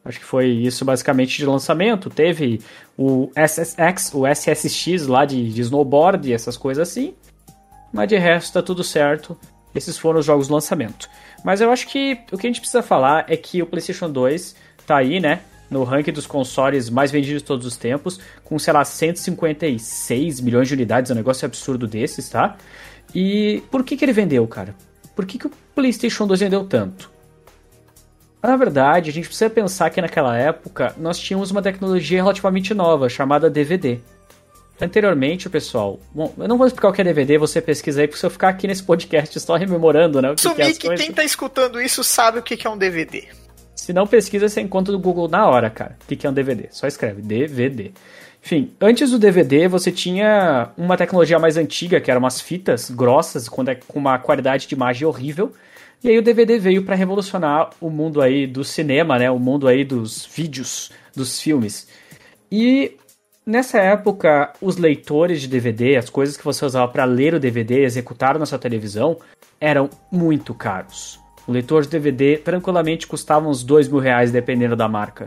Acho 0.04 0.20
que 0.20 0.26
foi 0.26 0.48
isso 0.48 0.84
basicamente 0.84 1.38
de 1.38 1.46
lançamento. 1.46 2.10
Teve 2.10 2.60
o 2.98 3.30
SSX, 3.34 4.14
o 4.14 4.28
SSX 4.28 5.08
lá 5.08 5.24
de, 5.24 5.54
de 5.54 5.62
snowboard 5.62 6.30
e 6.30 6.34
essas 6.34 6.58
coisas 6.58 6.90
assim. 6.90 7.14
Mas 7.94 8.10
de 8.10 8.18
resto 8.18 8.52
tá 8.54 8.62
tudo 8.62 8.84
certo. 8.84 9.38
Esses 9.74 9.98
foram 9.98 10.20
os 10.20 10.26
jogos 10.26 10.48
do 10.48 10.54
lançamento. 10.54 11.10
Mas 11.44 11.62
eu 11.62 11.72
acho 11.72 11.88
que 11.88 12.20
o 12.32 12.38
que 12.38 12.48
a 12.48 12.50
gente 12.50 12.60
precisa 12.60 12.84
falar 12.84 13.26
é 13.28 13.36
que 13.36 13.62
o 13.62 13.66
PlayStation 13.66 14.10
2 14.10 14.56
tá 14.86 14.98
aí, 14.98 15.20
né? 15.20 15.42
No 15.70 15.84
ranking 15.84 16.12
dos 16.12 16.28
consoles 16.28 16.90
mais 16.90 17.12
vendidos 17.12 17.42
de 17.42 17.48
todos 17.48 17.66
os 17.66 17.76
tempos, 17.76 18.20
com, 18.44 18.60
sei 18.60 18.74
lá, 18.74 18.86
156 18.86 20.42
milhões 20.42 20.68
de 20.68 20.74
unidades, 20.74 21.10
um 21.10 21.16
negócio 21.16 21.46
absurdo 21.46 21.88
desses, 21.88 22.30
tá? 22.30 22.58
E 23.14 23.64
por 23.72 23.84
que, 23.84 23.98
que 23.98 24.06
ele 24.06 24.14
vendeu, 24.14 24.48
cara? 24.48 24.76
Por 25.16 25.26
que, 25.26 25.38
que 25.38 25.48
o 25.48 25.52
PlayStation 25.74 26.28
2 26.28 26.40
vendeu 26.40 26.64
tanto? 26.66 27.12
Na 28.42 28.58
verdade, 28.58 29.10
a 29.10 29.14
gente 29.14 29.28
precisa 29.28 29.50
pensar 29.50 29.90
que 29.90 30.02
naquela 30.02 30.38
época 30.38 30.94
nós 30.98 31.18
tínhamos 31.18 31.50
uma 31.50 31.62
tecnologia 31.62 32.22
relativamente 32.22 32.74
nova, 32.74 33.08
chamada 33.08 33.50
DVD. 33.50 34.02
Anteriormente, 34.82 35.50
pessoal, 35.50 36.00
bom, 36.14 36.34
eu 36.38 36.48
não 36.48 36.58
vou 36.58 36.66
explicar 36.66 36.90
o 36.90 36.94
que 36.94 37.02
é 37.02 37.04
DVD, 37.04 37.38
você 37.38 37.62
pesquisa 37.62 38.02
aí, 38.02 38.08
porque 38.08 38.20
se 38.20 38.26
eu 38.26 38.30
ficar 38.30 38.50
aqui 38.50 38.68
nesse 38.68 38.84
podcast 38.84 39.40
só 39.40 39.56
rememorando, 39.56 40.22
né? 40.22 40.32
O 40.32 40.36
que, 40.36 40.42
que 40.56 40.62
é 40.62 40.74
que 40.74 40.96
quem 40.96 41.12
tá 41.12 41.24
escutando 41.24 41.80
isso 41.80 42.04
sabe 42.04 42.40
o 42.40 42.44
que 42.44 42.66
é 42.66 42.70
um 42.70 42.78
DVD. 42.78 43.26
Se 43.76 43.94
não 43.94 44.08
pesquisa, 44.08 44.50
você 44.50 44.62
encontra 44.62 44.92
no 44.92 45.00
Google 45.00 45.28
na 45.28 45.48
hora, 45.48 45.70
cara. 45.70 45.98
O 46.04 46.16
que 46.16 46.26
é 46.26 46.30
um 46.30 46.34
DVD? 46.34 46.68
Só 46.72 46.88
escreve 46.88 47.22
DVD. 47.22 47.92
Enfim, 48.44 48.74
antes 48.82 49.12
do 49.12 49.20
DVD, 49.20 49.68
você 49.68 49.92
tinha 49.92 50.72
uma 50.78 50.98
tecnologia 50.98 51.38
mais 51.40 51.56
antiga, 51.56 52.02
que 52.02 52.10
eram 52.12 52.20
umas 52.20 52.42
fitas 52.42 52.90
grossas, 52.90 53.48
com 53.48 53.64
de- 53.64 53.76
com 53.88 54.00
uma 54.00 54.18
qualidade 54.20 54.68
de 54.68 54.76
imagem 54.76 55.08
horrível. 55.08 55.54
E 56.04 56.10
aí 56.10 56.18
o 56.18 56.22
DVD 56.22 56.58
veio 56.60 56.84
para 56.84 56.96
revolucionar 56.96 57.70
o 57.80 57.90
mundo 57.90 58.22
aí 58.22 58.46
do 58.48 58.64
cinema, 58.64 59.18
né? 59.18 59.32
O 59.32 59.40
mundo 59.40 59.68
aí 59.68 59.86
dos 59.86 60.26
vídeos, 60.26 60.92
dos 61.16 61.40
filmes. 61.40 61.88
E 62.52 62.98
nessa 63.46 63.80
época, 63.80 64.54
os 64.62 64.78
leitores 64.78 65.42
de 65.42 65.48
DVD, 65.48 65.96
as 65.96 66.10
coisas 66.10 66.38
que 66.38 66.44
você 66.44 66.66
usava 66.66 66.92
para 66.92 67.06
ler 67.06 67.34
o 67.34 67.40
DVD 67.40 67.82
e 67.82 67.86
executar 67.86 68.38
na 68.38 68.46
sua 68.46 68.60
televisão, 68.60 69.18
eram 69.60 69.90
muito 70.12 70.54
caros. 70.54 71.20
O 71.48 71.52
leitor 71.52 71.84
de 71.84 71.90
DVD 71.90 72.38
tranquilamente 72.38 73.06
custava 73.06 73.48
uns 73.48 73.64
dois 73.64 73.88
mil 73.88 74.00
reais, 74.00 74.32
dependendo 74.32 74.76
da 74.76 74.88
marca. 74.88 75.26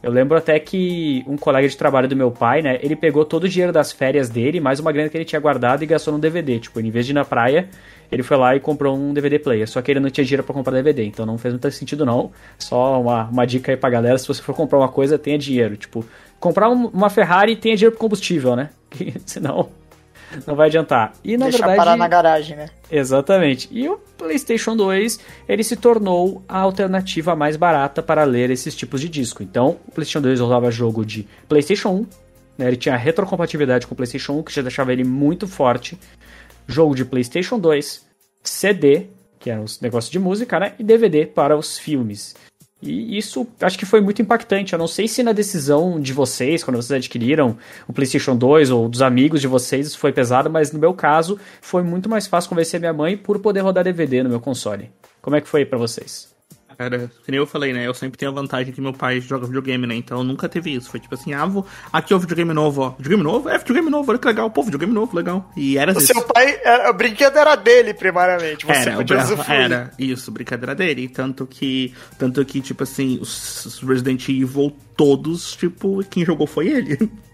Eu 0.00 0.12
lembro 0.12 0.36
até 0.36 0.60
que 0.60 1.24
um 1.26 1.36
colega 1.36 1.68
de 1.68 1.76
trabalho 1.76 2.06
do 2.06 2.14
meu 2.14 2.30
pai, 2.30 2.62
né, 2.62 2.78
ele 2.82 2.94
pegou 2.94 3.24
todo 3.24 3.44
o 3.44 3.48
dinheiro 3.48 3.72
das 3.72 3.90
férias 3.90 4.28
dele, 4.28 4.60
mais 4.60 4.78
uma 4.78 4.92
grana 4.92 5.08
que 5.08 5.16
ele 5.16 5.24
tinha 5.24 5.40
guardado 5.40 5.82
e 5.82 5.86
gastou 5.86 6.14
num 6.14 6.20
DVD. 6.20 6.60
Tipo, 6.60 6.78
em 6.78 6.88
vez 6.88 7.04
de 7.04 7.10
ir 7.10 7.14
na 7.14 7.24
praia, 7.24 7.68
ele 8.10 8.22
foi 8.22 8.36
lá 8.36 8.54
e 8.54 8.60
comprou 8.60 8.96
um 8.96 9.12
DVD 9.12 9.40
player. 9.40 9.68
Só 9.68 9.82
que 9.82 9.90
ele 9.90 9.98
não 9.98 10.08
tinha 10.08 10.24
dinheiro 10.24 10.44
pra 10.44 10.54
comprar 10.54 10.72
DVD, 10.72 11.04
então 11.04 11.26
não 11.26 11.36
fez 11.36 11.52
muito 11.52 11.68
sentido 11.72 12.06
não. 12.06 12.30
Só 12.56 13.00
uma, 13.00 13.24
uma 13.24 13.44
dica 13.44 13.72
aí 13.72 13.76
pra 13.76 13.90
galera, 13.90 14.16
se 14.18 14.28
você 14.28 14.40
for 14.40 14.54
comprar 14.54 14.78
uma 14.78 14.88
coisa, 14.88 15.18
tenha 15.18 15.36
dinheiro. 15.36 15.76
Tipo, 15.76 16.04
comprar 16.40 16.68
um- 16.70 16.88
uma 16.88 17.10
Ferrari 17.10 17.56
tenha 17.56 17.76
dinheiro 17.76 17.92
pro 17.92 18.00
combustível, 18.00 18.54
né? 18.56 18.70
Senão 19.26 19.70
não 20.46 20.54
vai 20.54 20.68
adiantar. 20.68 21.12
E 21.24 21.36
na 21.36 21.46
Deixar 21.46 21.58
verdade... 21.68 21.78
parar 21.78 21.96
na 21.96 22.08
garagem, 22.08 22.56
né? 22.56 22.68
Exatamente. 22.90 23.68
E 23.70 23.88
o 23.88 23.98
PlayStation 24.16 24.76
2, 24.76 25.18
ele 25.48 25.64
se 25.64 25.76
tornou 25.76 26.42
a 26.48 26.58
alternativa 26.58 27.34
mais 27.34 27.56
barata 27.56 28.02
para 28.02 28.24
ler 28.24 28.50
esses 28.50 28.74
tipos 28.74 29.00
de 29.00 29.08
disco. 29.08 29.42
Então, 29.42 29.78
o 29.86 29.92
PlayStation 29.92 30.20
2 30.20 30.40
usava 30.40 30.70
jogo 30.70 31.04
de 31.04 31.26
PlayStation 31.48 31.90
1, 31.90 32.06
né? 32.58 32.66
ele 32.68 32.76
tinha 32.76 32.96
retrocompatibilidade 32.96 33.86
com 33.86 33.94
o 33.94 33.96
PlayStation 33.96 34.34
1, 34.38 34.42
que 34.42 34.52
já 34.52 34.62
deixava 34.62 34.92
ele 34.92 35.04
muito 35.04 35.46
forte. 35.46 35.98
Jogo 36.66 36.94
de 36.94 37.04
PlayStation 37.04 37.58
2, 37.58 38.06
CD, 38.42 39.06
que 39.38 39.50
eram 39.50 39.64
os 39.64 39.80
negócios 39.80 40.10
de 40.10 40.18
música, 40.18 40.60
né? 40.60 40.74
E 40.78 40.84
DVD 40.84 41.24
para 41.24 41.56
os 41.56 41.78
filmes. 41.78 42.34
E 42.80 43.18
isso 43.18 43.46
acho 43.60 43.78
que 43.78 43.84
foi 43.84 44.00
muito 44.00 44.22
impactante. 44.22 44.72
Eu 44.72 44.78
não 44.78 44.86
sei 44.86 45.08
se 45.08 45.22
na 45.22 45.32
decisão 45.32 46.00
de 46.00 46.12
vocês, 46.12 46.62
quando 46.62 46.76
vocês 46.76 46.96
adquiriram 46.96 47.56
o 47.88 47.92
PlayStation 47.92 48.36
2 48.36 48.70
ou 48.70 48.88
dos 48.88 49.02
amigos 49.02 49.40
de 49.40 49.48
vocês, 49.48 49.88
isso 49.88 49.98
foi 49.98 50.12
pesado, 50.12 50.48
mas 50.48 50.70
no 50.70 50.78
meu 50.78 50.94
caso 50.94 51.38
foi 51.60 51.82
muito 51.82 52.08
mais 52.08 52.26
fácil 52.26 52.50
convencer 52.50 52.78
minha 52.78 52.92
mãe 52.92 53.16
por 53.16 53.40
poder 53.40 53.60
rodar 53.60 53.82
DVD 53.82 54.22
no 54.22 54.30
meu 54.30 54.40
console. 54.40 54.90
Como 55.20 55.34
é 55.34 55.40
que 55.40 55.48
foi 55.48 55.64
pra 55.64 55.76
vocês? 55.76 56.37
Cara, 56.78 57.10
que 57.24 57.30
nem 57.32 57.38
eu 57.38 57.46
falei, 57.46 57.72
né? 57.72 57.84
Eu 57.84 57.92
sempre 57.92 58.16
tenho 58.16 58.30
a 58.30 58.34
vantagem 58.34 58.72
que 58.72 58.80
meu 58.80 58.92
pai 58.92 59.20
joga 59.20 59.46
videogame, 59.46 59.84
né? 59.84 59.96
Então 59.96 60.22
nunca 60.22 60.48
teve 60.48 60.72
isso. 60.72 60.88
Foi 60.88 61.00
tipo 61.00 61.12
assim, 61.12 61.34
ah, 61.34 61.44
vou... 61.44 61.66
aqui 61.92 62.12
é 62.12 62.16
o 62.16 62.20
videogame 62.20 62.52
novo, 62.54 62.82
ó. 62.82 62.90
Videogame 62.90 63.22
novo? 63.24 63.48
É, 63.48 63.58
videogame 63.58 63.90
novo, 63.90 64.08
olha 64.10 64.18
que 64.20 64.26
legal. 64.28 64.48
Pô, 64.48 64.62
videogame 64.62 64.92
novo, 64.92 65.16
legal. 65.16 65.50
E 65.56 65.76
era 65.76 65.92
O 65.92 65.98
isso. 65.98 66.06
seu 66.12 66.22
pai, 66.22 66.56
o 66.88 66.92
brinquedo 66.92 67.36
era 67.36 67.56
dele, 67.56 67.92
primariamente. 67.94 68.64
Você 68.64 68.72
Era, 68.72 68.94
o 68.94 68.96
podia 68.98 69.18
usufruir. 69.24 69.60
era 69.60 69.90
isso, 69.98 70.30
brincadeira 70.30 70.72
dele. 70.72 71.08
Tanto 71.08 71.48
que, 71.48 71.92
tanto 72.16 72.44
que, 72.44 72.60
tipo 72.60 72.84
assim, 72.84 73.18
os 73.20 73.80
Resident 73.82 74.28
Evil 74.28 74.72
todos, 74.96 75.56
tipo, 75.56 76.04
quem 76.04 76.24
jogou 76.24 76.46
foi 76.46 76.68
ele. 76.68 77.10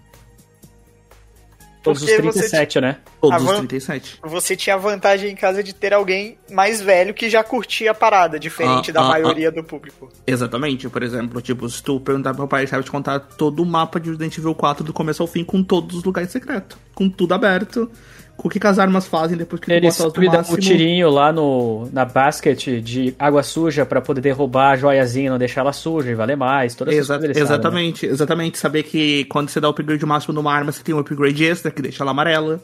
Todos 1.84 2.02
os 2.02 2.08
Porque 2.08 2.22
você 2.22 2.38
37, 2.38 2.80
né? 2.80 2.96
Todos 3.20 3.34
Ah, 3.36 3.38
os 3.38 3.44
vamos- 3.44 3.58
37. 3.60 4.18
Você 4.24 4.56
tinha 4.56 4.74
a 4.74 4.78
vantagem 4.78 5.30
em 5.30 5.36
casa 5.36 5.62
de 5.62 5.74
ter 5.74 5.92
alguém 5.92 6.38
mais 6.50 6.80
velho 6.80 7.12
que 7.12 7.28
já 7.28 7.44
curtia 7.44 7.90
a 7.90 7.94
parada, 7.94 8.40
diferente 8.40 8.90
Ah, 8.90 8.94
da 8.94 9.00
ah, 9.02 9.08
maioria 9.08 9.52
do 9.52 9.62
público. 9.62 10.10
Exatamente, 10.26 10.88
por 10.88 11.02
exemplo, 11.02 11.42
tipo, 11.42 11.68
se 11.68 11.82
tu 11.82 12.00
perguntar 12.00 12.30
pro 12.30 12.40
meu 12.40 12.48
pai, 12.48 12.62
ele 12.62 12.68
sabe 12.70 12.84
te 12.84 12.90
contar 12.90 13.20
todo 13.20 13.62
o 13.62 13.66
mapa 13.66 14.00
de 14.00 14.08
Resident 14.08 14.36
Evil 14.38 14.54
4 14.54 14.82
do 14.82 14.92
começo 14.94 15.22
ao 15.22 15.26
fim, 15.28 15.44
com 15.44 15.62
todos 15.62 15.98
os 15.98 16.02
lugares 16.04 16.30
secretos. 16.30 16.78
Com 16.94 17.08
tudo 17.10 17.34
aberto, 17.34 17.90
o 18.36 18.48
que, 18.48 18.60
que 18.60 18.66
as 18.66 18.78
armas 18.78 19.06
fazem 19.06 19.36
depois 19.36 19.60
que 19.60 19.72
Eles 19.72 19.96
tu 19.96 20.04
bota 20.20 20.38
máximo. 20.38 20.56
o 20.56 20.60
tirinho 20.60 21.08
lá 21.10 21.32
no, 21.32 21.88
na 21.92 22.04
basket 22.04 22.80
de 22.82 23.14
água 23.18 23.42
suja 23.42 23.86
pra 23.86 24.00
poder 24.00 24.20
derrubar 24.20 24.72
a 24.72 24.76
joiazinha, 24.76 25.30
não 25.30 25.38
deixar 25.38 25.60
ela 25.62 25.72
suja 25.72 26.10
e 26.10 26.14
valer 26.14 26.36
mais. 26.36 26.74
Todas 26.74 26.94
essas 26.94 27.04
Exa- 27.06 27.18
coisas 27.18 27.36
eles 27.36 27.48
sabem, 27.48 27.50
né? 27.50 27.62
exatamente, 27.62 28.06
exatamente. 28.06 28.58
Saber 28.58 28.82
que 28.82 29.24
quando 29.26 29.48
você 29.48 29.60
dá 29.60 29.68
o 29.68 29.70
upgrade 29.70 30.04
máximo 30.04 30.34
numa 30.34 30.52
arma, 30.52 30.72
você 30.72 30.82
tem 30.82 30.94
um 30.94 30.98
upgrade 30.98 31.44
extra 31.44 31.70
que 31.70 31.80
deixa 31.80 32.02
ela 32.02 32.10
amarela. 32.10 32.60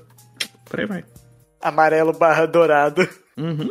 Por 0.68 0.80
aí 0.80 0.86
vai. 0.86 1.04
Amarelo 1.62 2.12
barra 2.12 2.46
dourado. 2.46 3.08
Uhum. 3.36 3.68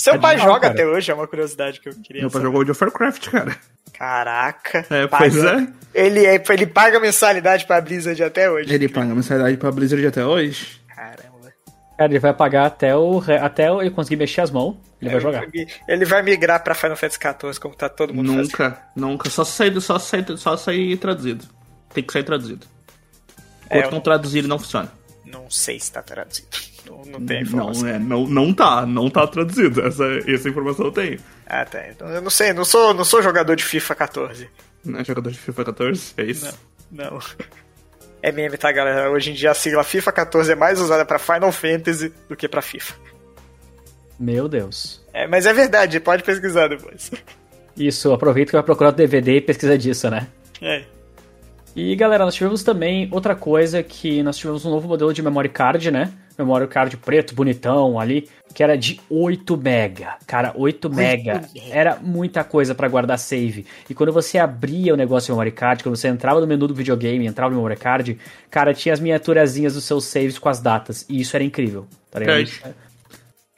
Seu 0.00 0.14
É 0.14 0.18
pai 0.18 0.34
legal, 0.36 0.48
joga 0.48 0.60
cara. 0.60 0.74
até 0.74 0.86
hoje, 0.86 1.10
é 1.10 1.14
uma 1.14 1.26
curiosidade 1.26 1.80
que 1.80 1.88
eu 1.88 1.94
queria 2.02 2.22
Meu 2.22 2.30
pai 2.30 2.40
jogou 2.40 2.56
World 2.60 2.70
of 2.72 2.82
Warcraft, 2.84 3.28
cara. 3.30 3.56
Caraca. 3.92 4.86
É, 4.90 5.06
paga- 5.06 5.18
pois 5.30 5.44
é. 5.44 5.68
Ele, 5.92 6.24
é- 6.26 6.42
ele 6.48 6.66
paga 6.66 6.98
mensalidade 6.98 7.66
pra 7.66 7.80
Blizzard 7.80 8.22
até 8.22 8.50
hoje. 8.50 8.72
Ele 8.72 8.88
paga 8.88 9.14
mensalidade 9.14 9.56
pra 9.58 9.70
Blizzard 9.70 10.06
até 10.06 10.24
hoje. 10.24 10.80
Caramba. 10.94 11.52
Cara, 11.98 12.10
ele 12.12 12.18
vai 12.18 12.32
pagar 12.32 12.64
até, 12.66 12.96
o, 12.96 13.22
até 13.42 13.68
ele 13.68 13.90
conseguir 13.90 14.16
mexer 14.16 14.40
as 14.40 14.50
mãos. 14.50 14.76
Ele 15.02 15.10
vai 15.10 15.20
jogar. 15.20 15.46
Ele, 15.86 16.04
vai 16.06 16.22
migrar 16.22 16.62
pra 16.64 16.74
Final 16.74 16.96
Fantasy 16.96 17.18
XIV, 17.20 17.60
como 17.60 17.74
tá 17.74 17.88
todo 17.90 18.14
mundo 18.14 18.28
fazendo. 18.28 18.44
Nunca, 18.44 18.82
nunca. 18.96 19.28
Só 19.30 19.44
sair, 19.44 19.78
só 19.82 19.98
sair, 19.98 20.24
só 20.38 20.56
sair 20.56 20.96
traduzido. 20.96 21.44
Tem 21.92 22.02
que 22.02 22.12
sair 22.12 22.22
traduzido. 22.22 22.66
É, 23.68 23.78
Enquanto 23.78 23.92
eu 23.92 23.96
não 23.96 24.00
traduzir, 24.00 24.38
ele 24.38 24.48
não 24.48 24.58
funciona. 24.58 24.90
Não 25.26 25.50
sei 25.50 25.78
se 25.78 25.92
tá 25.92 26.02
traduzido. 26.02 26.48
Não, 26.86 26.96
não 27.04 27.26
tem 27.26 27.38
Não, 27.38 27.42
informação. 27.42 27.88
é, 27.88 27.98
não, 27.98 28.26
não 28.26 28.52
tá, 28.54 28.86
não 28.86 29.10
tá 29.10 29.26
traduzido. 29.26 29.80
Essa, 29.86 30.04
essa 30.26 30.48
informação 30.48 30.86
eu 30.86 30.92
tenho. 30.92 31.18
Ah, 31.46 31.64
tá. 31.64 31.88
Então 31.88 32.08
eu 32.08 32.20
não 32.22 32.30
sei, 32.30 32.52
não 32.52 32.64
sou, 32.64 32.94
não 32.94 33.04
sou 33.04 33.22
jogador 33.22 33.54
de 33.56 33.64
FIFA 33.64 33.94
14. 33.94 34.48
Não 34.84 35.00
é 35.00 35.04
jogador 35.04 35.30
de 35.30 35.38
FIFA 35.38 35.64
14? 35.66 36.14
É 36.16 36.24
isso? 36.24 36.58
Não. 36.90 37.10
Não. 37.10 37.18
É 38.22 38.30
meme, 38.30 38.54
tá, 38.58 38.70
galera? 38.70 39.10
Hoje 39.10 39.30
em 39.30 39.32
dia 39.34 39.50
a 39.50 39.54
sigla 39.54 39.82
FIFA 39.82 40.12
14 40.12 40.52
é 40.52 40.54
mais 40.54 40.78
usada 40.78 41.06
pra 41.06 41.18
Final 41.18 41.50
Fantasy 41.50 42.12
do 42.28 42.36
que 42.36 42.46
pra 42.46 42.60
FIFA. 42.60 42.92
Meu 44.18 44.46
Deus. 44.46 45.02
É, 45.14 45.26
mas 45.26 45.46
é 45.46 45.54
verdade, 45.54 45.98
pode 46.00 46.22
pesquisar 46.22 46.68
depois. 46.68 47.10
Isso, 47.74 48.12
aproveita 48.12 48.50
que 48.50 48.56
vai 48.56 48.62
procurar 48.62 48.90
o 48.90 48.92
DVD 48.92 49.36
e 49.36 49.40
pesquisa 49.40 49.78
disso, 49.78 50.10
né? 50.10 50.26
É. 50.60 50.84
E 51.74 51.96
galera, 51.96 52.26
nós 52.26 52.34
tivemos 52.34 52.62
também 52.62 53.08
outra 53.10 53.34
coisa 53.34 53.82
que 53.82 54.22
nós 54.22 54.36
tivemos 54.36 54.66
um 54.66 54.70
novo 54.70 54.86
modelo 54.86 55.14
de 55.14 55.22
memory 55.22 55.48
card, 55.48 55.90
né? 55.90 56.12
Memory 56.44 56.68
card 56.68 56.96
preto, 56.96 57.34
bonitão 57.34 57.98
ali, 57.98 58.28
que 58.54 58.62
era 58.62 58.76
de 58.76 59.00
8 59.08 59.56
mega. 59.56 60.16
Cara, 60.26 60.52
8 60.56 60.90
mega 60.90 61.34
mega. 61.34 61.48
era 61.70 61.96
muita 61.96 62.44
coisa 62.44 62.74
pra 62.74 62.88
guardar 62.88 63.18
save. 63.18 63.66
E 63.88 63.94
quando 63.94 64.12
você 64.12 64.38
abria 64.38 64.94
o 64.94 64.96
negócio 64.96 65.26
de 65.26 65.32
memory 65.32 65.52
card, 65.52 65.82
quando 65.82 65.96
você 65.96 66.08
entrava 66.08 66.40
no 66.40 66.46
menu 66.46 66.66
do 66.66 66.74
videogame, 66.74 67.26
entrava 67.26 67.50
no 67.50 67.56
memory 67.56 67.76
card, 67.76 68.18
cara, 68.50 68.74
tinha 68.74 68.92
as 68.92 69.00
miniaturazinhas 69.00 69.74
dos 69.74 69.84
seus 69.84 70.04
saves 70.04 70.38
com 70.38 70.48
as 70.48 70.60
datas. 70.60 71.06
E 71.08 71.20
isso 71.20 71.36
era 71.36 71.44
incrível. 71.44 71.86
Tá 72.10 72.18
ligado? 72.18 72.36
Verdade. 72.36 72.76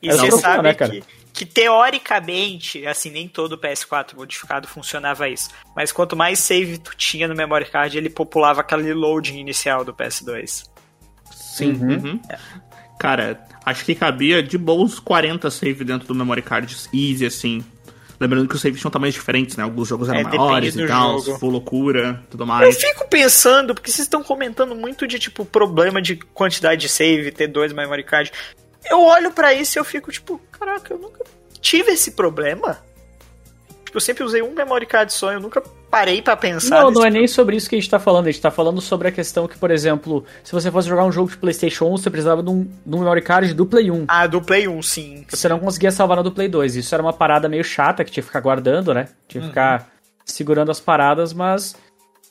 E 0.03 0.09
É 0.09 0.17
você 0.17 0.33
sabe 0.33 0.65
né, 0.65 0.75
cara? 0.75 0.91
que, 0.91 1.05
que 1.33 1.47
teoricamente, 1.47 2.85
assim, 2.87 3.11
nem 3.11 3.29
todo 3.29 3.57
PS4 3.57 4.17
modificado 4.17 4.67
funcionava 4.67 5.29
isso. 5.29 5.49
Mas 5.77 5.93
quanto 5.93 6.17
mais 6.17 6.41
save 6.41 6.79
tu 6.79 6.97
tinha 6.97 7.29
no 7.29 7.37
memory 7.37 7.67
card, 7.67 7.97
ele 7.97 8.11
populava 8.11 8.61
aquele 8.61 8.93
loading 8.93 9.39
inicial 9.39 9.85
do 9.85 9.95
PS2. 9.95 10.65
Sim. 11.31 11.73
uhum. 11.73 12.21
Cara, 13.03 13.45
acho 13.67 13.85
que 13.85 13.97
cabia 13.97 14.41
de 14.41 14.57
bons 14.57 15.01
40 15.01 15.51
save 15.51 15.83
dentro 15.83 16.07
do 16.07 16.15
memory 16.15 16.41
card 16.41 16.73
easy, 16.95 17.27
assim. 17.27 17.65
Lembrando 18.21 18.47
que 18.47 18.55
os 18.55 18.61
saves 18.61 18.79
tinham 18.79 18.93
tamanhos 18.93 19.17
diferentes, 19.17 19.57
né? 19.57 19.65
Alguns 19.65 19.89
jogos 19.89 20.09
eram 20.09 20.21
É, 20.21 20.23
maiores 20.23 20.77
e 20.77 20.87
tal, 20.87 21.21
full 21.21 21.51
loucura, 21.51 22.23
tudo 22.31 22.45
Eu 22.45 22.47
mais. 22.47 22.81
fico 22.81 23.09
pensando, 23.09 23.75
porque 23.75 23.91
vocês 23.91 24.07
estão 24.07 24.23
comentando 24.23 24.77
muito 24.77 25.05
de, 25.09 25.19
tipo, 25.19 25.45
problema 25.45 26.01
de 26.01 26.15
quantidade 26.15 26.81
de 26.83 26.89
save, 26.89 27.33
ter 27.33 27.49
dois 27.49 27.73
memory 27.73 28.05
card. 28.05 28.31
Eu 28.89 29.03
olho 29.03 29.33
pra 29.33 29.53
isso 29.53 29.77
e 29.77 29.81
eu 29.81 29.85
fico, 29.85 30.13
tipo, 30.13 30.41
caraca, 30.53 30.95
eu 30.95 30.99
nunca 31.01 31.25
tive 31.61 31.91
esse 31.91 32.13
problema. 32.13 32.79
Tipo, 33.93 33.99
eu 33.99 34.01
sempre 34.01 34.25
usei 34.25 34.41
um 34.41 34.55
memory 34.55 34.87
card 34.87 35.13
só, 35.13 35.35
eu 35.35 35.41
nunca 35.41 35.63
parei 35.91 36.23
pra 36.23 36.35
pensar. 36.35 36.83
Não, 36.83 36.91
não 36.91 37.05
é 37.05 37.11
nem 37.11 37.27
sobre 37.27 37.57
isso 37.57 37.69
que 37.69 37.77
a 37.77 37.79
gente 37.79 37.91
tá 37.91 37.99
falando. 37.99 38.27
A 38.27 38.31
gente 38.31 38.41
tá 38.41 38.51
falando 38.51 38.81
sobre 38.81 39.09
a 39.09 39.13
questão 39.13 39.47
que, 39.47 39.59
por 39.59 39.71
exemplo, 39.71 40.25
se 40.43 40.51
você 40.51 40.71
fosse 40.71 40.89
jogar 40.89 41.05
um 41.05 41.13
jogo 41.13 41.31
de 41.31 41.37
PlayStation 41.37 41.85
1, 41.93 41.99
você 41.99 42.09
precisava 42.09 42.43
de 42.43 42.49
um, 42.49 42.65
de 42.65 42.97
um 42.97 43.01
memory 43.01 43.21
card 43.21 43.53
do 43.53 43.67
Play 43.67 43.91
1. 43.91 44.07
Ah, 44.09 44.27
do 44.27 44.41
Play 44.41 44.67
1, 44.67 44.83
sim. 44.83 45.27
Você 45.29 45.47
não 45.47 45.59
conseguia 45.59 45.91
salvar 45.91 46.17
no 46.17 46.23
do 46.23 46.33
Play 46.33 46.49
2. 46.49 46.77
Isso 46.77 46.95
era 46.95 47.03
uma 47.03 47.13
parada 47.13 47.51
meio 47.51 47.63
chata 47.63 48.03
que 48.03 48.11
tinha 48.11 48.23
que 48.23 48.29
ficar 48.29 48.41
guardando, 48.41 48.95
né? 48.95 49.09
Tinha 49.29 49.43
que 49.43 49.49
ficar 49.49 49.91
segurando 50.25 50.71
as 50.71 50.81
paradas, 50.81 51.35
mas 51.35 51.77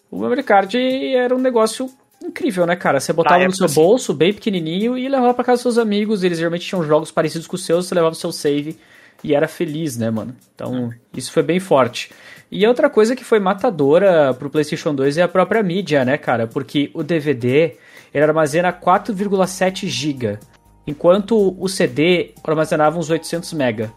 o 0.09 0.19
memory 0.19 0.41
card 0.41 1.15
era 1.15 1.35
um 1.35 1.39
negócio 1.39 1.91
incrível, 2.23 2.65
né, 2.65 2.75
cara? 2.75 2.99
Você 2.99 3.13
botava 3.13 3.45
no 3.45 3.55
seu 3.55 3.69
sim. 3.69 3.75
bolso, 3.75 4.15
bem 4.15 4.33
pequenininho, 4.33 4.97
e 4.97 5.07
levava 5.07 5.35
pra 5.35 5.43
casa 5.43 5.57
dos 5.57 5.75
seus 5.75 5.77
amigos. 5.77 6.23
Eles 6.23 6.39
geralmente 6.39 6.65
tinham 6.65 6.83
jogos 6.83 7.11
parecidos 7.11 7.45
com 7.45 7.55
os 7.55 7.63
seus, 7.63 7.85
você 7.85 7.93
levava 7.93 8.13
o 8.13 8.17
seu 8.17 8.31
save 8.31 8.79
e 9.23 9.35
era 9.35 9.47
feliz, 9.47 9.97
né, 9.97 10.09
mano? 10.09 10.35
Então, 10.53 10.91
isso 11.15 11.31
foi 11.31 11.43
bem 11.43 11.59
forte. 11.59 12.11
E 12.51 12.65
outra 12.67 12.89
coisa 12.89 13.15
que 13.15 13.23
foi 13.23 13.39
matadora 13.39 14.33
pro 14.33 14.49
PlayStation 14.49 14.93
2 14.93 15.17
é 15.17 15.21
a 15.21 15.27
própria 15.27 15.63
mídia, 15.63 16.03
né, 16.03 16.17
cara? 16.17 16.47
Porque 16.47 16.91
o 16.93 17.03
DVD 17.03 17.75
ele 18.13 18.23
armazena 18.25 18.73
4,7 18.73 19.87
GB, 19.87 20.37
enquanto 20.85 21.55
o 21.57 21.67
CD 21.69 22.33
armazenava 22.43 22.99
uns 22.99 23.09
800 23.09 23.53
MB. 23.53 23.89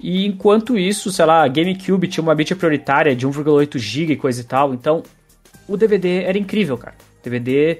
E 0.00 0.26
enquanto 0.26 0.78
isso, 0.78 1.10
sei 1.10 1.24
lá, 1.24 1.42
a 1.42 1.48
GameCube 1.48 2.08
tinha 2.08 2.22
uma 2.22 2.34
mídia 2.34 2.54
prioritária 2.54 3.16
de 3.16 3.26
1,8 3.26 3.78
GB 3.78 4.12
e 4.12 4.16
coisa 4.16 4.40
e 4.40 4.44
tal. 4.44 4.74
Então, 4.74 5.02
o 5.66 5.76
DVD 5.76 6.22
era 6.24 6.38
incrível, 6.38 6.76
cara. 6.78 6.94
DVD 7.22 7.78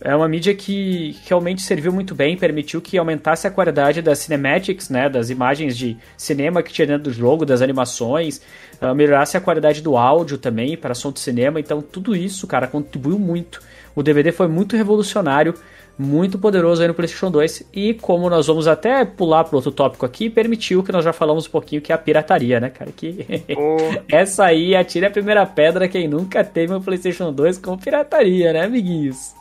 é 0.00 0.14
uma 0.14 0.28
mídia 0.28 0.54
que 0.54 1.16
realmente 1.26 1.62
serviu 1.62 1.92
muito 1.92 2.14
bem, 2.14 2.36
permitiu 2.36 2.80
que 2.80 2.98
aumentasse 2.98 3.46
a 3.46 3.50
qualidade 3.50 4.02
das 4.02 4.18
cinematics, 4.18 4.90
né, 4.90 5.08
das 5.08 5.30
imagens 5.30 5.76
de 5.76 5.96
cinema 6.16 6.62
que 6.62 6.72
tinha 6.72 6.86
dentro 6.86 7.04
do 7.04 7.12
jogo, 7.12 7.46
das 7.46 7.62
animações, 7.62 8.40
uh, 8.80 8.94
melhorasse 8.94 9.36
a 9.36 9.40
qualidade 9.40 9.80
do 9.82 9.96
áudio 9.96 10.38
também 10.38 10.76
para 10.76 10.94
som 10.94 11.10
de 11.10 11.20
cinema. 11.20 11.58
Então, 11.60 11.80
tudo 11.80 12.14
isso, 12.14 12.46
cara, 12.46 12.66
contribuiu 12.66 13.18
muito. 13.18 13.60
O 13.94 14.02
DVD 14.02 14.30
foi 14.32 14.46
muito 14.46 14.76
revolucionário, 14.76 15.54
muito 15.98 16.38
poderoso 16.38 16.82
aí 16.82 16.88
no 16.88 16.94
PlayStation 16.94 17.30
2 17.30 17.70
e 17.72 17.94
como 17.94 18.28
nós 18.28 18.46
vamos 18.46 18.68
até 18.68 19.04
pular 19.04 19.44
para 19.44 19.56
outro 19.56 19.72
tópico 19.72 20.04
aqui, 20.04 20.28
permitiu 20.28 20.82
que 20.82 20.92
nós 20.92 21.02
já 21.02 21.12
falamos 21.12 21.46
um 21.46 21.50
pouquinho 21.50 21.80
que 21.80 21.90
é 21.90 21.94
a 21.94 21.98
pirataria, 21.98 22.60
né, 22.60 22.68
cara? 22.68 22.90
Que 22.94 23.42
Pô, 23.54 23.76
essa 24.08 24.44
aí 24.44 24.76
atira 24.76 25.06
a 25.06 25.10
primeira 25.10 25.46
pedra 25.46 25.88
quem 25.88 26.06
nunca 26.06 26.44
teve 26.44 26.74
um 26.74 26.82
PlayStation 26.82 27.32
2 27.32 27.56
com 27.58 27.78
pirataria, 27.78 28.52
né, 28.52 28.64
amiguinhos? 28.64 29.35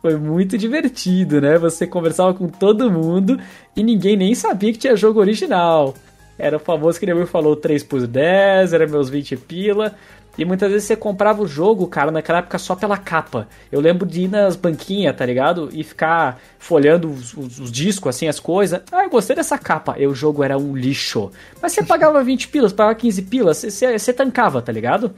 Foi 0.00 0.16
muito 0.16 0.56
divertido, 0.56 1.40
né? 1.40 1.58
Você 1.58 1.86
conversava 1.86 2.32
com 2.32 2.48
todo 2.48 2.90
mundo 2.90 3.38
e 3.74 3.82
ninguém 3.82 4.16
nem 4.16 4.34
sabia 4.34 4.72
que 4.72 4.78
tinha 4.78 4.96
jogo 4.96 5.18
original. 5.20 5.94
Era 6.38 6.56
o 6.56 6.60
famoso 6.60 7.00
que 7.00 7.12
o 7.12 7.26
falou 7.26 7.56
3 7.56 7.82
por 7.82 8.06
10, 8.06 8.72
era 8.72 8.86
meus 8.86 9.08
20 9.08 9.36
pila. 9.36 9.94
E 10.38 10.44
muitas 10.44 10.70
vezes 10.70 10.86
você 10.86 10.94
comprava 10.94 11.42
o 11.42 11.48
jogo, 11.48 11.84
cara, 11.88 12.12
naquela 12.12 12.38
época 12.38 12.58
só 12.58 12.76
pela 12.76 12.96
capa. 12.96 13.48
Eu 13.72 13.80
lembro 13.80 14.06
de 14.06 14.20
ir 14.22 14.28
nas 14.28 14.54
banquinhas, 14.54 15.16
tá 15.16 15.26
ligado? 15.26 15.68
E 15.72 15.82
ficar 15.82 16.38
folhando 16.60 17.10
os, 17.10 17.34
os- 17.34 17.58
os 17.58 17.72
discos, 17.72 18.14
assim, 18.14 18.28
as 18.28 18.38
coisas. 18.38 18.80
Ah, 18.92 19.02
eu 19.02 19.10
gostei 19.10 19.34
dessa 19.34 19.58
capa. 19.58 19.96
E 19.98 20.06
o 20.06 20.14
jogo 20.14 20.44
era 20.44 20.56
um 20.56 20.76
lixo. 20.76 21.28
Mas 21.60 21.72
você 21.72 21.82
pagava 21.82 22.22
20 22.22 22.46
pilas, 22.46 22.72
pagava 22.72 22.94
15 22.94 23.22
pilas, 23.22 23.56
você, 23.56 23.68
você, 23.68 23.98
você 23.98 24.12
tancava, 24.12 24.62
tá 24.62 24.70
ligado? 24.70 25.12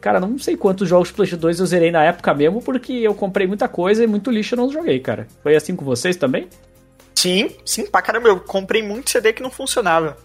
Cara, 0.00 0.18
não 0.18 0.38
sei 0.38 0.56
quantos 0.56 0.88
jogos 0.88 1.08
de 1.08 1.14
PlayStation 1.14 1.40
2 1.40 1.60
eu 1.60 1.66
zerei 1.66 1.90
na 1.90 2.02
época 2.04 2.32
mesmo, 2.32 2.62
porque 2.62 2.92
eu 2.92 3.14
comprei 3.14 3.46
muita 3.46 3.68
coisa 3.68 4.02
e 4.02 4.06
muito 4.06 4.30
lixo 4.30 4.54
eu 4.54 4.56
não 4.58 4.70
joguei, 4.72 4.98
cara. 4.98 5.26
Foi 5.42 5.54
assim 5.54 5.76
com 5.76 5.84
vocês 5.84 6.16
também? 6.16 6.48
sim, 7.14 7.54
sim, 7.66 7.84
pra 7.86 8.00
caramba, 8.00 8.28
eu 8.28 8.40
comprei 8.40 8.82
muito 8.82 9.10
CD 9.10 9.34
que 9.34 9.42
não 9.42 9.50
funcionava. 9.50 10.16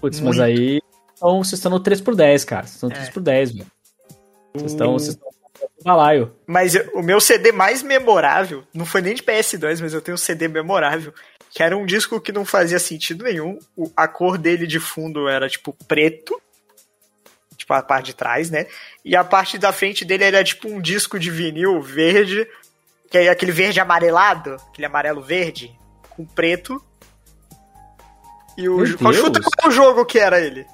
Putz, 0.00 0.18
mas 0.20 0.40
aí. 0.40 0.80
Então 1.14 1.44
vocês 1.44 1.58
estão 1.58 1.70
no 1.70 1.78
3x10, 1.80 2.44
cara. 2.46 2.62
Vocês 2.66 2.74
estão 2.76 2.88
no 2.88 2.94
É. 2.96 2.98
3x10, 2.98 3.52
velho. 3.52 3.66
Vocês 4.54 4.72
estão. 4.72 4.92
Vocês 4.94 5.08
estão 5.10 5.28
no 5.78 5.84
balaio. 5.84 6.32
Mas 6.46 6.74
eu- 6.74 6.90
o 6.94 7.02
meu 7.02 7.20
CD 7.20 7.52
mais 7.52 7.82
memorável, 7.82 8.64
não 8.72 8.86
foi 8.86 9.02
nem 9.02 9.14
de 9.14 9.22
PS2, 9.22 9.78
mas 9.82 9.92
eu 9.92 10.00
tenho 10.00 10.14
um 10.14 10.18
CD 10.18 10.48
memorável, 10.48 11.12
que 11.50 11.62
era 11.62 11.76
um 11.76 11.84
disco 11.84 12.18
que 12.18 12.32
não 12.32 12.46
fazia 12.46 12.78
sentido 12.78 13.24
nenhum. 13.24 13.58
O- 13.76 13.90
a 13.94 14.08
cor 14.08 14.38
dele 14.38 14.66
de 14.66 14.80
fundo 14.80 15.28
era 15.28 15.50
tipo 15.50 15.76
preto, 15.86 16.40
tipo 17.70 17.74
a 17.74 17.82
parte 17.82 18.06
de 18.06 18.14
trás, 18.14 18.50
né? 18.50 18.66
E 19.04 19.14
a 19.14 19.22
parte 19.22 19.56
da 19.58 19.72
frente 19.72 20.04
dele 20.04 20.24
era 20.24 20.42
tipo 20.42 20.68
um 20.68 20.80
disco 20.80 21.18
de 21.18 21.30
vinil 21.30 21.80
verde, 21.80 22.46
que 23.10 23.18
é 23.18 23.28
aquele 23.28 23.52
verde 23.52 23.80
amarelado, 23.80 24.56
aquele 24.70 24.86
amarelo 24.86 25.22
verde, 25.22 25.72
com 26.10 26.24
preto. 26.26 26.82
E 28.58 28.68
o 28.68 28.78
Meu 28.78 28.98
qual- 28.98 29.12
chuta 29.12 29.40
qual 29.40 29.52
é 29.64 29.68
o 29.68 29.70
jogo 29.70 30.04
que 30.04 30.18
era 30.18 30.40
ele? 30.40 30.66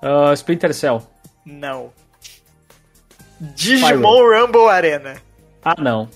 Ah, 0.00 0.32
Splinter 0.34 0.72
Cell. 0.72 1.02
Não. 1.44 1.92
Digimon 3.40 4.22
Rumble 4.22 4.68
Arena. 4.68 5.20
Ah, 5.64 5.74
não. 5.78 6.08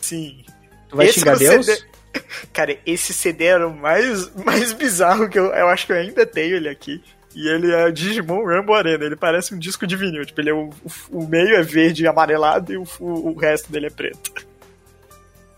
Sim. 0.00 0.44
Tu 0.88 0.96
vai 0.96 1.06
Esse 1.06 1.20
xingar 1.20 1.36
Deus? 1.36 1.66
CD 1.66 1.82
Cara, 2.52 2.78
esse 2.86 3.12
CD 3.12 3.44
era 3.44 3.68
o 3.68 3.74
mais, 3.76 4.34
mais 4.34 4.72
bizarro 4.72 5.28
que 5.28 5.38
eu, 5.38 5.46
eu 5.52 5.68
acho 5.68 5.86
que 5.86 5.92
eu 5.92 5.96
ainda 5.96 6.24
tenho 6.24 6.56
ele 6.56 6.68
aqui. 6.68 7.02
E 7.36 7.48
ele 7.48 7.70
é 7.70 7.92
Digimon 7.92 8.46
Rumble 8.46 8.74
Arena. 8.74 9.04
Ele 9.04 9.14
parece 9.14 9.54
um 9.54 9.58
disco 9.58 9.86
de 9.86 9.94
vinil. 9.94 10.24
Tipo, 10.24 10.40
ele 10.40 10.48
é 10.48 10.54
o, 10.54 10.70
o, 11.10 11.28
meio 11.28 11.54
é 11.54 11.62
verde 11.62 12.02
e 12.02 12.06
amarelado 12.06 12.72
e 12.72 12.78
o, 12.78 12.86
o 12.98 13.34
resto 13.34 13.70
dele 13.70 13.88
é 13.88 13.90
preto. 13.90 14.32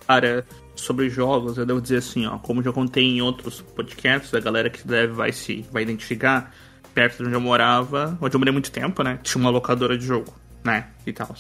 Cara, 0.05 0.45
sobre 0.75 1.09
jogos, 1.09 1.57
eu 1.57 1.65
devo 1.65 1.81
dizer 1.81 1.99
assim, 1.99 2.27
ó, 2.27 2.37
como 2.37 2.65
já 2.65 2.73
contei 2.73 3.05
em 3.05 3.23
outros 3.23 3.61
podcasts, 3.61 4.35
a 4.35 4.41
galera 4.41 4.69
que 4.69 4.85
deve 4.85 5.13
vai 5.13 5.31
se 5.31 5.65
vai 5.71 5.85
identificar, 5.85 6.53
perto 6.93 7.19
de 7.19 7.27
onde 7.27 7.35
eu 7.35 7.41
morava, 7.41 8.19
onde 8.21 8.35
eu 8.35 8.41
morei 8.41 8.53
muito 8.53 8.73
tempo, 8.73 9.05
né? 9.05 9.21
Tinha 9.23 9.41
uma 9.41 9.51
locadora 9.51 9.97
de 9.97 10.05
jogo, 10.05 10.35
né? 10.65 10.89
E 11.07 11.13
tal. 11.13 11.33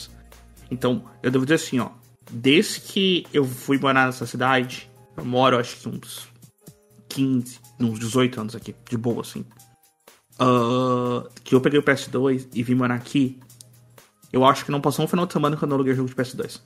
Então, 0.70 1.04
eu 1.20 1.32
devo 1.32 1.44
dizer 1.44 1.56
assim, 1.56 1.80
ó, 1.80 1.88
desde 2.30 2.80
que 2.80 3.26
eu 3.34 3.44
fui 3.44 3.76
morar 3.76 4.06
nessa 4.06 4.24
cidade, 4.24 4.88
eu 5.16 5.24
moro 5.24 5.58
acho 5.58 5.78
que 5.78 5.88
uns 5.88 6.28
15, 7.08 7.58
uns 7.80 7.98
18 7.98 8.40
anos 8.40 8.54
aqui, 8.54 8.72
de 8.88 8.96
boa, 8.96 9.22
assim. 9.22 9.44
Uh, 10.40 11.28
que 11.42 11.54
eu 11.54 11.60
peguei 11.60 11.80
o 11.80 11.82
PS2 11.82 12.46
e 12.54 12.62
vim 12.62 12.74
morar 12.74 12.94
aqui, 12.94 13.40
eu 14.32 14.44
acho 14.44 14.64
que 14.64 14.70
não 14.70 14.80
passou 14.80 15.04
um 15.04 15.08
final 15.08 15.26
de 15.26 15.32
semana 15.32 15.56
quando 15.56 15.72
eu 15.72 15.76
aluguei 15.76 15.94
jogo 15.94 16.08
de 16.08 16.14
PS2. 16.14 16.60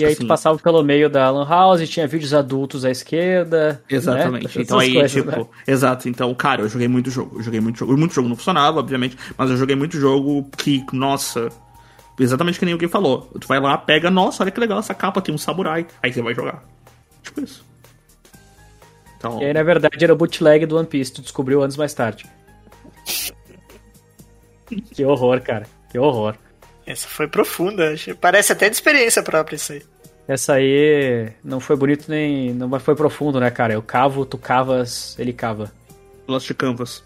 E 0.00 0.04
aí 0.04 0.14
tu 0.14 0.18
assim, 0.18 0.26
passava 0.28 0.58
pelo 0.58 0.82
meio 0.82 1.10
da 1.10 1.30
Lan 1.30 1.48
House, 1.48 1.88
tinha 1.88 2.06
vídeos 2.06 2.32
adultos 2.32 2.84
à 2.84 2.90
esquerda. 2.90 3.72
Né? 3.72 3.96
Exatamente. 3.96 4.58
Né? 4.58 4.64
Então 4.64 4.78
aí, 4.78 4.92
coisas, 4.92 5.12
tipo, 5.12 5.30
né? 5.30 5.46
exato. 5.66 6.08
Então, 6.08 6.32
cara, 6.34 6.62
eu 6.62 6.68
joguei 6.68 6.88
muito 6.88 7.10
jogo. 7.10 7.38
Eu 7.38 7.42
joguei 7.42 7.60
muito 7.60 7.78
jogo. 7.78 7.96
Muito 7.96 8.14
jogo 8.14 8.28
não 8.28 8.36
funcionava, 8.36 8.78
obviamente, 8.78 9.16
mas 9.36 9.50
eu 9.50 9.56
joguei 9.56 9.74
muito 9.74 9.98
jogo 9.98 10.48
que, 10.56 10.84
nossa, 10.92 11.48
exatamente 12.18 12.58
que 12.58 12.64
nem 12.64 12.74
alguém 12.74 12.88
falou. 12.88 13.28
Tu 13.40 13.48
vai 13.48 13.60
lá, 13.60 13.76
pega, 13.76 14.10
nossa, 14.10 14.42
olha 14.42 14.52
que 14.52 14.60
legal 14.60 14.78
essa 14.78 14.94
capa, 14.94 15.20
tem 15.20 15.34
um 15.34 15.38
samurai. 15.38 15.86
Aí 16.02 16.12
você 16.12 16.22
vai 16.22 16.34
jogar. 16.34 16.62
Tipo 17.22 17.40
isso. 17.40 17.64
Então... 19.16 19.42
E 19.42 19.46
aí, 19.46 19.52
na 19.52 19.64
verdade, 19.64 20.04
era 20.04 20.12
o 20.12 20.16
bootleg 20.16 20.64
do 20.64 20.76
One 20.76 20.86
Piece, 20.86 21.12
tu 21.12 21.22
descobriu 21.22 21.60
anos 21.62 21.76
mais 21.76 21.92
tarde. 21.92 22.24
Que 24.92 25.04
horror, 25.04 25.40
cara. 25.40 25.66
Que 25.90 25.98
horror. 25.98 26.36
Essa 26.86 27.08
foi 27.08 27.28
profunda. 27.28 27.94
Parece 28.20 28.52
até 28.52 28.68
de 28.68 28.76
experiência 28.76 29.22
própria 29.22 29.56
isso 29.56 29.72
aí. 29.72 29.82
Essa 30.26 30.54
aí 30.54 31.32
não 31.42 31.58
foi 31.58 31.76
bonito 31.76 32.06
nem. 32.08 32.52
Não 32.52 32.78
foi 32.78 32.94
profundo, 32.94 33.40
né, 33.40 33.50
cara? 33.50 33.72
Eu 33.72 33.82
cavo, 33.82 34.26
tu 34.26 34.36
cavas, 34.36 35.16
ele 35.18 35.32
cava. 35.32 35.72
Lost 36.26 36.52
Canvas. 36.54 37.02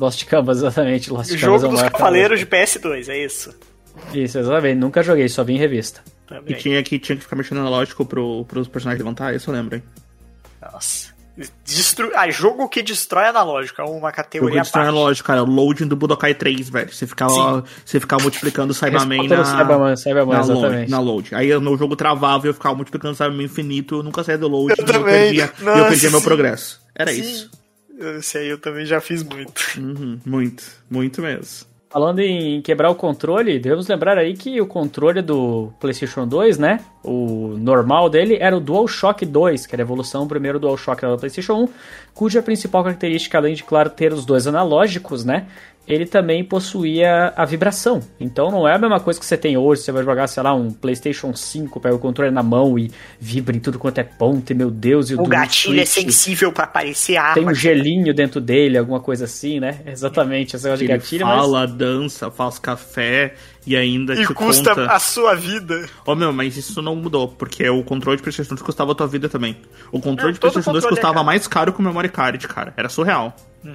Lost 0.00 0.24
Canvas, 0.24 0.58
exatamente. 0.64 1.10
Lost 1.10 1.30
o 1.30 1.38
Canvas 1.38 1.62
jogo 1.62 1.76
é 1.76 1.82
dos 1.82 1.90
Cavaleiros 1.90 2.40
de 2.40 2.46
PS2, 2.46 3.08
é 3.08 3.24
isso. 3.24 3.54
Isso, 4.12 4.38
exatamente. 4.38 4.76
Nunca 4.76 5.02
joguei, 5.02 5.28
só 5.28 5.44
vi 5.44 5.54
em 5.54 5.58
revista. 5.58 6.02
Também. 6.26 6.54
E 6.54 6.58
tinha 6.58 6.82
que, 6.82 6.98
tinha 6.98 7.16
que 7.16 7.22
ficar 7.22 7.36
mexendo 7.36 7.58
analógico 7.58 8.04
pro, 8.04 8.44
pros 8.46 8.66
personagens 8.66 8.98
levantar, 8.98 9.34
isso 9.34 9.50
eu 9.50 9.54
lembro, 9.54 9.76
hein? 9.76 9.82
Nossa. 10.60 11.03
Destru... 11.64 12.12
Ah, 12.14 12.30
jogo 12.30 12.68
que 12.68 12.80
destrói 12.80 13.26
analógico, 13.26 13.80
é 13.80 13.84
uma 13.84 14.12
categoria 14.12 14.54
jogo 14.54 14.60
que 14.60 14.62
destrói 14.62 14.86
analógico, 14.86 15.26
cara. 15.26 15.42
O 15.42 15.46
loading 15.46 15.88
do 15.88 15.96
Budokai 15.96 16.32
3, 16.32 16.68
velho. 16.68 16.94
Você 16.94 17.06
ficava, 17.06 17.64
você 17.84 17.98
ficava 17.98 18.22
multiplicando 18.22 18.70
o 18.70 18.74
Cyberman 18.74 19.26
na... 19.28 19.44
Cyberman, 19.44 19.96
Cyberman, 19.96 20.34
na, 20.34 20.40
exatamente. 20.40 20.76
Load, 20.76 20.90
na 20.90 21.00
load. 21.00 21.34
Aí 21.34 21.52
o 21.52 21.76
jogo 21.76 21.96
travava 21.96 22.46
e 22.46 22.50
eu 22.50 22.54
ficava 22.54 22.74
multiplicando 22.76 23.14
o 23.14 23.16
Cyberman 23.16 23.46
infinito. 23.46 23.96
Eu 23.96 24.02
nunca 24.04 24.22
saía 24.22 24.38
do 24.38 24.46
load. 24.46 24.74
Eu 24.78 24.84
e 24.84 24.86
também. 24.86 25.00
Eu 25.00 25.04
perdia, 25.04 25.52
Nossa, 25.60 25.78
eu 25.78 25.88
perdia 25.88 26.10
meu 26.10 26.22
progresso. 26.22 26.80
Era 26.94 27.12
sim. 27.12 27.20
isso. 27.20 27.50
Esse 28.18 28.38
aí 28.38 28.48
eu 28.48 28.58
também 28.58 28.86
já 28.86 29.00
fiz 29.00 29.24
muito. 29.24 29.60
Uhum, 29.76 30.20
muito, 30.24 30.64
muito 30.88 31.20
mesmo. 31.20 31.66
Falando 31.90 32.18
em 32.18 32.60
quebrar 32.60 32.90
o 32.90 32.94
controle, 32.94 33.58
devemos 33.58 33.86
lembrar 33.86 34.18
aí 34.18 34.34
que 34.34 34.60
o 34.60 34.66
controle 34.66 35.22
do 35.22 35.72
PlayStation 35.80 36.26
2, 36.26 36.58
né? 36.58 36.80
O 37.04 37.56
normal 37.58 38.08
dele 38.08 38.38
era 38.40 38.56
o 38.56 38.60
DualShock 38.60 39.26
2, 39.26 39.66
que 39.66 39.74
era 39.74 39.82
a 39.82 39.84
evolução 39.84 40.26
primeiro 40.26 40.58
do 40.58 40.66
DualShock 40.66 41.02
da 41.02 41.16
PlayStation 41.18 41.64
1, 41.64 41.68
cuja 42.14 42.42
principal 42.42 42.82
característica, 42.82 43.36
além 43.36 43.54
de, 43.54 43.62
claro, 43.62 43.90
ter 43.90 44.12
os 44.12 44.24
dois 44.24 44.46
analógicos, 44.46 45.24
né? 45.24 45.46
ele 45.86 46.06
também 46.06 46.42
possuía 46.42 47.32
a 47.36 47.44
vibração. 47.44 48.00
Então 48.18 48.50
não 48.50 48.66
é 48.66 48.74
a 48.74 48.78
mesma 48.78 48.98
coisa 49.00 49.20
que 49.20 49.26
você 49.26 49.36
tem 49.36 49.56
hoje, 49.56 49.82
você 49.82 49.92
vai 49.92 50.02
jogar, 50.02 50.26
sei 50.26 50.42
lá, 50.42 50.54
um 50.54 50.70
PlayStation 50.70 51.34
5, 51.34 51.78
pega 51.78 51.94
o 51.94 51.98
controle 51.98 52.30
na 52.30 52.42
mão 52.42 52.78
e 52.78 52.90
vibra 53.20 53.54
em 53.54 53.60
tudo 53.60 53.78
quanto 53.78 53.98
é 53.98 54.02
ponto, 54.02 54.50
e 54.50 54.54
meu 54.54 54.70
Deus, 54.70 55.10
e 55.10 55.14
o, 55.14 55.20
o 55.20 55.26
gatilho 55.26 55.80
é 55.80 55.84
sensível 55.84 56.52
para 56.52 56.64
aparecer 56.64 57.16
arma. 57.16 57.34
Tem 57.34 57.46
um 57.46 57.54
gelinho 57.54 58.14
dentro 58.14 58.40
dele, 58.40 58.78
alguma 58.78 59.00
coisa 59.00 59.26
assim, 59.26 59.60
né? 59.60 59.80
Exatamente, 59.86 60.56
essa 60.56 60.74
de 60.76 60.86
gatilho. 60.86 61.26
Fala, 61.26 61.66
mas... 61.66 61.72
dança, 61.72 62.30
faz 62.30 62.58
café 62.58 63.34
e 63.66 63.76
ainda 63.76 64.14
e 64.14 64.26
te 64.26 64.34
custa 64.34 64.74
conta... 64.74 64.92
a 64.92 64.98
sua 64.98 65.34
vida. 65.34 65.88
Oh, 66.06 66.14
meu, 66.14 66.32
mas 66.32 66.56
isso 66.56 66.82
não 66.82 66.94
mudou, 66.96 67.28
porque 67.28 67.68
o 67.68 67.82
controle 67.82 68.16
de 68.16 68.22
PlayStation 68.22 68.54
2 68.54 68.62
custava 68.62 68.92
a 68.92 68.94
tua 68.94 69.06
vida 69.06 69.28
também. 69.28 69.56
O 69.90 70.00
controle 70.00 70.32
de 70.32 70.40
PlayStation 70.40 70.72
2 70.72 70.86
custava 70.86 71.20
é 71.20 71.22
mais 71.22 71.46
caro 71.46 71.72
que 71.72 71.80
o 71.80 71.82
memory 71.82 72.08
card, 72.08 72.46
cara. 72.46 72.74
Era 72.76 72.88
surreal. 72.88 73.34
Uhum. 73.64 73.74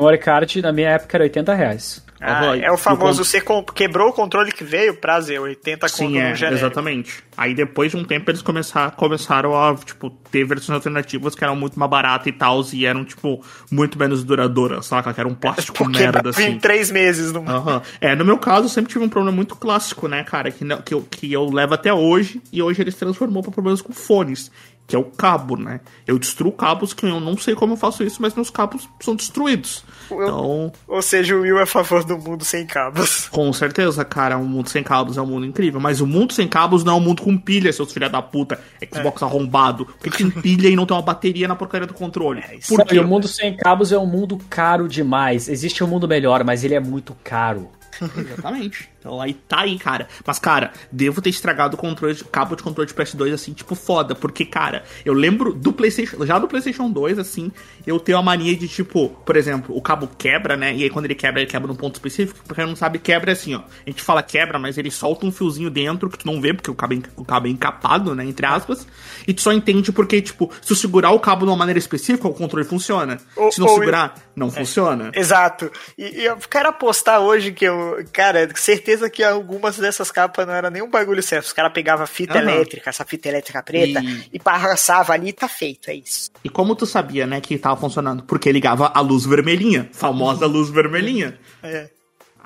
Memory 0.00 0.18
card 0.18 0.62
na 0.62 0.72
minha 0.72 0.90
época 0.90 1.16
era 1.16 1.24
80 1.24 1.54
reais. 1.54 2.10
Ah, 2.22 2.54
é 2.54 2.70
o 2.70 2.76
famoso, 2.76 3.24
você 3.24 3.42
quebrou 3.74 4.10
o 4.10 4.12
controle 4.12 4.52
que 4.52 4.62
veio, 4.62 4.94
prazer, 4.94 5.40
80 5.40 5.88
Sim, 5.88 6.18
é, 6.18 6.32
exatamente. 6.32 7.24
Aí 7.34 7.54
depois 7.54 7.92
de 7.92 7.96
um 7.96 8.04
tempo 8.04 8.30
eles 8.30 8.42
começaram, 8.42 8.90
começaram 8.90 9.56
a, 9.56 9.74
tipo, 9.74 10.10
ter 10.30 10.44
versões 10.44 10.76
alternativas 10.76 11.34
que 11.34 11.42
eram 11.42 11.56
muito 11.56 11.78
mais 11.78 11.90
baratas 11.90 12.26
e 12.26 12.32
tal, 12.32 12.62
e 12.74 12.84
eram, 12.84 13.06
tipo, 13.06 13.42
muito 13.70 13.98
menos 13.98 14.22
duradouras, 14.22 14.84
saca? 14.84 15.14
Que 15.14 15.20
era 15.20 15.28
um 15.28 15.34
plástico 15.34 15.78
Porque 15.78 15.98
merda, 15.98 16.28
assim. 16.28 16.50
em 16.50 16.58
três 16.58 16.90
meses. 16.90 17.32
No... 17.32 17.40
Uhum. 17.40 17.80
É, 18.02 18.14
no 18.14 18.24
meu 18.24 18.36
caso, 18.36 18.66
eu 18.66 18.68
sempre 18.68 18.92
tive 18.92 19.02
um 19.02 19.08
problema 19.08 19.34
muito 19.34 19.56
clássico, 19.56 20.06
né, 20.06 20.22
cara, 20.22 20.50
que, 20.50 20.62
que, 20.84 20.92
eu, 20.92 21.02
que 21.10 21.32
eu 21.32 21.46
levo 21.46 21.72
até 21.72 21.90
hoje, 21.90 22.42
e 22.52 22.60
hoje 22.60 22.82
ele 22.82 22.90
se 22.90 22.98
transformou 22.98 23.42
para 23.42 23.50
problemas 23.50 23.80
com 23.80 23.94
fones 23.94 24.50
que 24.90 24.96
é 24.96 24.98
o 24.98 25.04
cabo, 25.04 25.56
né? 25.56 25.78
Eu 26.04 26.18
destruo 26.18 26.50
cabos 26.50 26.92
que 26.92 27.06
eu 27.06 27.20
não 27.20 27.38
sei 27.38 27.54
como 27.54 27.74
eu 27.74 27.76
faço 27.76 28.02
isso, 28.02 28.20
mas 28.20 28.34
meus 28.34 28.50
cabos 28.50 28.88
são 28.98 29.14
destruídos. 29.14 29.84
Eu, 30.10 30.20
então, 30.20 30.72
ou 30.88 31.00
seja, 31.00 31.36
o 31.36 31.42
Will 31.42 31.60
é 31.60 31.62
a 31.62 31.66
favor 31.66 32.02
do 32.02 32.18
mundo 32.18 32.44
sem 32.44 32.66
cabos. 32.66 33.28
Com 33.30 33.52
certeza, 33.52 34.04
cara, 34.04 34.36
um 34.36 34.44
mundo 34.44 34.68
sem 34.68 34.82
cabos 34.82 35.16
é 35.16 35.22
um 35.22 35.26
mundo 35.26 35.46
incrível, 35.46 35.78
mas 35.78 36.00
o 36.00 36.06
mundo 36.08 36.32
sem 36.32 36.48
cabos 36.48 36.82
não 36.82 36.94
é 36.94 36.96
um 36.96 37.00
mundo 37.00 37.22
com 37.22 37.38
pilha, 37.38 37.72
seus 37.72 37.92
filha 37.92 38.08
da 38.08 38.20
puta. 38.20 38.58
Xbox 38.92 39.22
é. 39.22 39.24
arrombado. 39.24 39.86
Por 39.86 40.00
que 40.00 40.10
tem 40.10 40.28
pilha 40.28 40.68
e 40.68 40.74
não 40.74 40.86
tem 40.86 40.96
uma 40.96 41.04
bateria 41.04 41.46
na 41.46 41.54
porcaria 41.54 41.86
do 41.86 41.94
controle? 41.94 42.40
É, 42.40 42.58
Por 42.66 42.84
quê? 42.84 42.98
o 42.98 43.06
mundo 43.06 43.28
sem 43.28 43.56
cabos 43.56 43.92
é 43.92 43.98
um 43.98 44.06
mundo 44.06 44.40
caro 44.50 44.88
demais. 44.88 45.48
Existe 45.48 45.84
um 45.84 45.86
mundo 45.86 46.08
melhor, 46.08 46.42
mas 46.42 46.64
ele 46.64 46.74
é 46.74 46.80
muito 46.80 47.16
caro. 47.22 47.70
Exatamente. 48.16 48.88
Então 48.98 49.20
aí 49.20 49.34
tá 49.34 49.60
aí, 49.60 49.78
cara. 49.78 50.08
Mas, 50.26 50.38
cara, 50.38 50.72
devo 50.92 51.20
ter 51.20 51.30
estragado 51.30 51.76
o 51.76 51.78
controle 51.78 52.14
de, 52.14 52.24
cabo 52.24 52.54
de 52.54 52.62
controle 52.62 52.88
de 52.88 52.94
PS2, 52.94 53.32
assim, 53.32 53.52
tipo, 53.52 53.74
foda. 53.74 54.14
Porque, 54.14 54.44
cara, 54.44 54.84
eu 55.04 55.12
lembro 55.12 55.52
do 55.54 55.72
PlayStation. 55.72 56.24
Já 56.26 56.38
do 56.38 56.48
PlayStation 56.48 56.90
2, 56.90 57.18
assim, 57.18 57.50
eu 57.86 57.98
tenho 57.98 58.18
a 58.18 58.22
mania 58.22 58.54
de, 58.56 58.68
tipo, 58.68 59.08
por 59.08 59.36
exemplo, 59.36 59.76
o 59.76 59.80
cabo 59.80 60.08
quebra, 60.18 60.56
né? 60.56 60.74
E 60.74 60.82
aí 60.82 60.90
quando 60.90 61.06
ele 61.06 61.14
quebra, 61.14 61.40
ele 61.40 61.50
quebra 61.50 61.68
num 61.68 61.74
ponto 61.74 61.94
específico. 61.94 62.40
Pra 62.46 62.54
quem 62.54 62.66
não 62.66 62.76
sabe, 62.76 62.98
quebra 62.98 63.30
é 63.30 63.32
assim, 63.32 63.54
ó. 63.54 63.60
A 63.60 63.90
gente 63.90 64.02
fala 64.02 64.22
quebra, 64.22 64.58
mas 64.58 64.76
ele 64.76 64.90
solta 64.90 65.26
um 65.26 65.32
fiozinho 65.32 65.70
dentro 65.70 66.10
que 66.10 66.18
tu 66.18 66.26
não 66.26 66.40
vê, 66.40 66.52
porque 66.52 66.70
o 66.70 66.74
cabo 66.74 66.94
é, 66.94 66.98
o 67.16 67.24
cabo 67.24 67.46
é 67.46 67.50
encapado, 67.50 68.14
né? 68.14 68.24
Entre 68.24 68.44
aspas. 68.46 68.86
E 69.26 69.32
tu 69.32 69.40
só 69.40 69.52
entende 69.52 69.92
porque, 69.92 70.20
tipo, 70.20 70.50
se 70.60 70.68
tu 70.68 70.74
segurar 70.74 71.10
o 71.10 71.20
cabo 71.20 71.44
de 71.44 71.50
uma 71.50 71.56
maneira 71.56 71.78
específica, 71.78 72.28
o 72.28 72.34
controle 72.34 72.66
funciona. 72.66 73.18
Ou, 73.36 73.50
se 73.50 73.60
não 73.60 73.68
segurar, 73.68 74.14
não 74.34 74.48
é, 74.48 74.50
funciona. 74.50 75.10
Exato. 75.14 75.70
E, 75.96 76.20
e 76.20 76.24
eu 76.24 76.36
quero 76.36 76.68
apostar 76.68 77.20
hoje 77.20 77.52
que 77.52 77.64
eu. 77.64 77.89
Cara, 78.12 78.48
certeza 78.54 79.08
que 79.08 79.22
algumas 79.22 79.78
dessas 79.78 80.10
capas 80.10 80.46
não 80.46 80.54
era 80.54 80.70
nem 80.70 80.82
um 80.82 80.90
bagulho 80.90 81.22
certo. 81.22 81.46
Os 81.46 81.52
caras 81.52 81.72
pegavam 81.72 82.06
fita 82.06 82.34
uhum. 82.34 82.48
elétrica, 82.48 82.90
essa 82.90 83.04
fita 83.04 83.28
elétrica 83.28 83.62
preta, 83.62 84.00
e, 84.00 84.28
e 84.34 84.38
passava 84.38 85.12
ali 85.12 85.28
e 85.28 85.32
tá 85.32 85.48
feito, 85.48 85.90
é 85.90 85.94
isso. 85.94 86.30
E 86.44 86.48
como 86.48 86.74
tu 86.74 86.86
sabia, 86.86 87.26
né, 87.26 87.40
que 87.40 87.58
tava 87.58 87.80
funcionando? 87.80 88.22
Porque 88.24 88.50
ligava 88.50 88.90
a 88.94 89.00
luz 89.00 89.24
vermelhinha, 89.24 89.88
famosa 89.92 90.46
luz 90.46 90.70
vermelhinha. 90.70 91.38
É. 91.62 91.88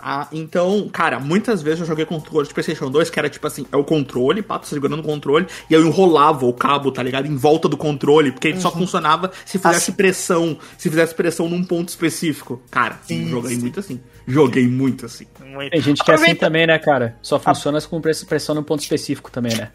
Ah, 0.06 0.28
então, 0.30 0.86
cara, 0.92 1.18
muitas 1.18 1.62
vezes 1.62 1.80
eu 1.80 1.86
joguei 1.86 2.04
controle 2.04 2.46
de 2.46 2.52
PlayStation 2.52 2.90
2 2.90 3.08
que 3.08 3.18
era 3.18 3.30
tipo 3.30 3.46
assim: 3.46 3.64
é 3.72 3.76
o 3.76 3.82
controle, 3.82 4.42
pato 4.42 4.66
segurando 4.66 5.00
o 5.00 5.02
controle, 5.02 5.46
e 5.70 5.72
eu 5.72 5.82
enrolava 5.82 6.44
o 6.44 6.52
cabo, 6.52 6.92
tá 6.92 7.02
ligado? 7.02 7.26
Em 7.26 7.34
volta 7.34 7.70
do 7.70 7.76
controle, 7.78 8.30
porque 8.30 8.48
ele 8.48 8.56
uhum. 8.56 8.62
só 8.62 8.70
funcionava 8.70 9.32
se 9.46 9.58
fizesse 9.58 9.90
assim. 9.90 9.92
pressão, 9.92 10.58
se 10.76 10.90
fizesse 10.90 11.14
pressão 11.14 11.48
num 11.48 11.64
ponto 11.64 11.88
específico. 11.88 12.60
Cara, 12.70 12.98
sim, 13.06 13.30
joguei 13.30 13.54
sim. 13.54 13.60
muito 13.62 13.80
assim. 13.80 14.00
Joguei 14.26 14.68
muito 14.68 15.06
assim. 15.06 15.26
Muito. 15.54 15.70
Tem 15.70 15.80
gente 15.80 16.02
que 16.02 16.10
é 16.10 16.14
assim 16.14 16.34
também, 16.34 16.66
né, 16.66 16.76
cara? 16.80 17.16
Só 17.22 17.38
funciona 17.38 17.80
com 17.80 18.00
pressão 18.00 18.56
num 18.56 18.62
ponto 18.62 18.80
específico 18.80 19.30
também, 19.30 19.56
né? 19.56 19.70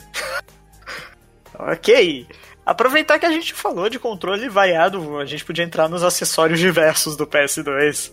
ok. 1.58 2.28
Aproveitar 2.65 3.18
que 3.18 3.26
a 3.26 3.32
gente 3.32 3.54
falou 3.54 3.89
de 3.89 3.98
controle 3.98 4.50
vaiado, 4.50 5.18
a 5.18 5.26
gente 5.26 5.46
podia 5.46 5.63
entrar 5.63 5.88
nos 5.88 6.04
acessórios 6.04 6.60
diversos 6.60 7.15
do 7.15 7.26
PS2. 7.26 8.12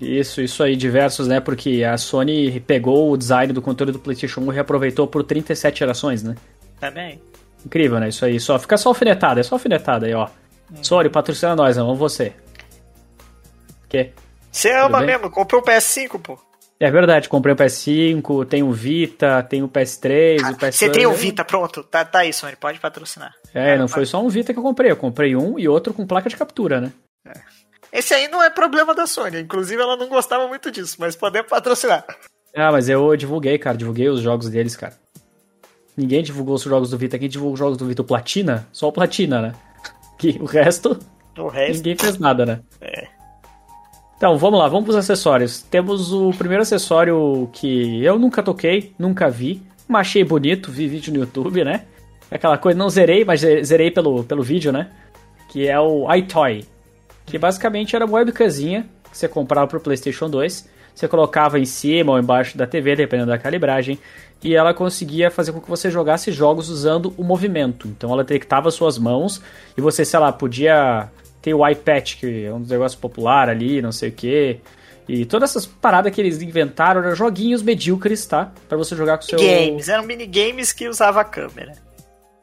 Isso, 0.00 0.40
isso 0.40 0.62
aí, 0.62 0.74
diversos, 0.74 1.28
né? 1.28 1.40
Porque 1.40 1.84
a 1.84 1.96
Sony 1.98 2.58
pegou 2.60 3.12
o 3.12 3.16
design 3.16 3.52
do 3.52 3.62
controle 3.62 3.92
do 3.92 3.98
PlayStation 3.98 4.40
1 4.40 4.50
e 4.50 4.54
reaproveitou 4.54 5.06
por 5.06 5.22
37 5.22 5.78
gerações, 5.80 6.22
né? 6.22 6.34
Também. 6.80 7.20
Incrível, 7.64 8.00
né? 8.00 8.08
Isso 8.08 8.24
aí, 8.24 8.40
só 8.40 8.58
fica 8.58 8.76
só 8.76 8.88
alfinetada, 8.88 9.40
é 9.40 9.42
só 9.42 9.54
alfinetada 9.54 10.06
aí, 10.06 10.14
ó. 10.14 10.28
Hum. 10.72 10.82
Sony, 10.82 11.10
patrocina 11.10 11.54
nós, 11.54 11.76
não, 11.76 11.94
você. 11.94 12.32
Que? 13.88 14.10
Você 14.50 14.72
ama 14.72 15.02
mesmo, 15.02 15.30
comprou 15.30 15.60
o 15.60 15.64
PS5, 15.64 16.20
pô. 16.20 16.38
É 16.80 16.90
verdade, 16.90 17.28
comprei 17.28 17.54
o 17.54 17.56
PS5, 17.56 18.46
tem 18.46 18.62
o 18.62 18.72
Vita, 18.72 19.42
tem 19.42 19.62
o 19.62 19.68
PS3, 19.68 20.40
ah, 20.42 20.50
o 20.50 20.54
PS2. 20.56 20.72
Você 20.72 20.90
tem 20.90 21.06
o 21.06 21.12
Vita, 21.12 21.44
pronto. 21.44 21.82
Tá, 21.84 22.04
tá 22.04 22.20
aí, 22.20 22.32
Sony, 22.32 22.56
pode 22.56 22.80
patrocinar. 22.80 23.32
É, 23.54 23.78
não 23.78 23.86
foi 23.86 24.04
só 24.04 24.20
um 24.22 24.28
Vita 24.28 24.52
que 24.52 24.58
eu 24.58 24.62
comprei, 24.62 24.90
eu 24.90 24.96
comprei 24.96 25.36
um 25.36 25.58
e 25.58 25.68
outro 25.68 25.94
com 25.94 26.06
placa 26.06 26.28
de 26.28 26.36
captura, 26.36 26.80
né? 26.80 26.92
É. 27.26 27.32
Esse 27.92 28.12
aí 28.12 28.26
não 28.26 28.42
é 28.42 28.50
problema 28.50 28.92
da 28.92 29.06
Sony. 29.06 29.40
Inclusive, 29.40 29.80
ela 29.80 29.96
não 29.96 30.08
gostava 30.08 30.48
muito 30.48 30.68
disso, 30.70 30.96
mas 30.98 31.14
podemos 31.14 31.48
patrocinar. 31.48 32.04
Ah, 32.54 32.72
mas 32.72 32.88
eu 32.88 33.14
divulguei, 33.16 33.56
cara. 33.56 33.76
Divulguei 33.76 34.08
os 34.08 34.20
jogos 34.20 34.50
deles, 34.50 34.74
cara. 34.74 34.94
Ninguém 35.96 36.20
divulgou 36.24 36.56
os 36.56 36.62
jogos 36.62 36.90
do 36.90 36.98
Vita. 36.98 37.16
Quem 37.20 37.28
divulgou 37.28 37.54
os 37.54 37.58
jogos 37.60 37.76
do 37.78 37.86
Vita? 37.86 38.02
O 38.02 38.04
Platina? 38.04 38.66
Só 38.72 38.88
o 38.88 38.92
Platina, 38.92 39.40
né? 39.40 39.54
Que 40.18 40.36
o 40.40 40.44
resto, 40.44 40.98
O 41.38 41.46
resto. 41.46 41.76
ninguém 41.76 41.96
fez 41.96 42.18
nada, 42.18 42.44
né? 42.44 42.60
É. 42.80 43.13
Então, 44.16 44.38
vamos 44.38 44.58
lá, 44.58 44.68
vamos 44.68 44.84
pros 44.84 44.96
acessórios. 44.96 45.60
Temos 45.62 46.12
o 46.12 46.30
primeiro 46.30 46.62
acessório 46.62 47.48
que 47.52 48.02
eu 48.02 48.18
nunca 48.18 48.42
toquei, 48.42 48.94
nunca 48.98 49.28
vi, 49.28 49.60
mas 49.88 50.06
achei 50.08 50.24
bonito, 50.24 50.70
vi 50.70 50.86
vídeo 50.86 51.12
no 51.12 51.20
YouTube, 51.20 51.64
né? 51.64 51.84
Aquela 52.30 52.56
coisa, 52.56 52.78
não 52.78 52.88
zerei, 52.88 53.24
mas 53.24 53.40
zerei 53.40 53.90
pelo, 53.90 54.24
pelo 54.24 54.42
vídeo, 54.42 54.72
né? 54.72 54.88
Que 55.48 55.68
é 55.68 55.78
o 55.78 56.12
iToy. 56.14 56.64
Que 57.26 57.38
basicamente 57.38 57.94
era 57.94 58.04
uma 58.04 58.18
webcazinha 58.18 58.86
que 59.10 59.16
você 59.16 59.28
comprava 59.28 59.66
pro 59.66 59.80
PlayStation 59.80 60.28
2. 60.30 60.68
Você 60.94 61.08
colocava 61.08 61.58
em 61.58 61.64
cima 61.64 62.12
ou 62.12 62.18
embaixo 62.18 62.56
da 62.56 62.66
TV, 62.66 62.94
dependendo 62.94 63.30
da 63.30 63.38
calibragem. 63.38 63.98
E 64.42 64.54
ela 64.54 64.72
conseguia 64.74 65.30
fazer 65.30 65.52
com 65.52 65.60
que 65.60 65.68
você 65.68 65.90
jogasse 65.90 66.30
jogos 66.30 66.68
usando 66.68 67.12
o 67.16 67.24
movimento. 67.24 67.88
Então 67.88 68.12
ela 68.12 68.22
detectava 68.22 68.70
suas 68.70 68.98
mãos 68.98 69.40
e 69.76 69.80
você, 69.80 70.04
sei 70.04 70.20
lá, 70.20 70.32
podia 70.32 71.08
ter 71.44 71.52
o 71.52 71.68
iPad, 71.68 72.14
que 72.14 72.46
é 72.46 72.52
um 72.52 72.60
dos 72.60 72.70
negócios 72.70 72.98
popular 72.98 73.50
ali, 73.50 73.82
não 73.82 73.92
sei 73.92 74.08
o 74.08 74.12
que. 74.12 74.60
E 75.06 75.26
todas 75.26 75.50
essas 75.50 75.66
paradas 75.66 76.10
que 76.14 76.18
eles 76.18 76.40
inventaram 76.40 77.02
eram 77.02 77.14
joguinhos 77.14 77.62
medíocres, 77.62 78.24
tá? 78.24 78.50
Pra 78.66 78.78
você 78.78 78.96
jogar 78.96 79.18
com 79.18 79.24
o 79.24 79.26
seu. 79.26 79.38
Games, 79.38 79.90
eram 79.90 80.04
minigames 80.04 80.72
que 80.72 80.88
usava 80.88 81.20
a 81.20 81.24
câmera. 81.24 81.72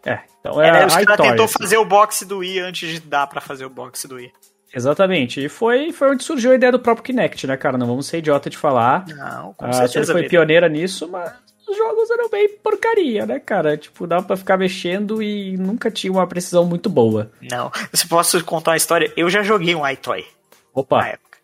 É, 0.06 0.20
então 0.40 0.62
Era, 0.62 0.78
era 0.78 0.88
os 0.88 0.94
caras 0.96 1.18
tentou 1.18 1.46
assim. 1.46 1.56
fazer 1.60 1.78
o 1.78 1.86
box 1.86 2.24
do 2.26 2.38
Wii 2.40 2.60
antes 2.60 2.90
de 2.90 3.00
dar 3.00 3.26
pra 3.26 3.42
fazer 3.42 3.66
o 3.66 3.70
box 3.70 4.08
do 4.08 4.16
Wii. 4.16 4.32
Exatamente. 4.74 5.44
E 5.44 5.50
foi, 5.50 5.92
foi 5.92 6.12
onde 6.12 6.24
surgiu 6.24 6.52
a 6.52 6.56
ideia 6.56 6.72
do 6.72 6.80
próprio 6.80 7.04
Kinect, 7.04 7.46
né, 7.48 7.58
cara? 7.58 7.78
Não 7.78 7.88
vamos 7.88 8.06
ser 8.06 8.20
idiota 8.20 8.50
de 8.50 8.58
falar. 8.58 9.06
Não, 9.08 9.54
com 9.54 9.66
a 9.66 9.74
Sony 9.74 9.88
certeza. 9.90 10.12
foi 10.14 10.22
Vini. 10.22 10.30
pioneira 10.30 10.70
nisso, 10.70 11.10
mas 11.10 11.34
os 11.72 11.78
jogos 11.78 12.10
eram 12.10 12.30
bem 12.30 12.50
porcaria, 12.50 13.26
né, 13.26 13.40
cara? 13.40 13.78
Tipo, 13.78 14.06
dava 14.06 14.26
pra 14.26 14.38
ficar 14.38 14.58
mexendo 14.58 15.22
e 15.22 15.58
nunca 15.58 15.90
tinha 15.90 16.12
uma 16.12 16.28
precisão 16.28 16.66
muito 16.66 16.90
boa. 16.90 17.32
Não. 17.42 17.72
Se 17.94 18.08
posso 18.08 18.44
contar 18.44 18.72
uma 18.72 18.78
história, 18.78 19.12
eu 19.16 19.30
já 19.30 19.42
joguei 19.42 19.74
um 19.74 19.88
iToy 19.88 20.22
na 20.22 20.28
Opa, 20.74 21.08
época. 21.08 21.38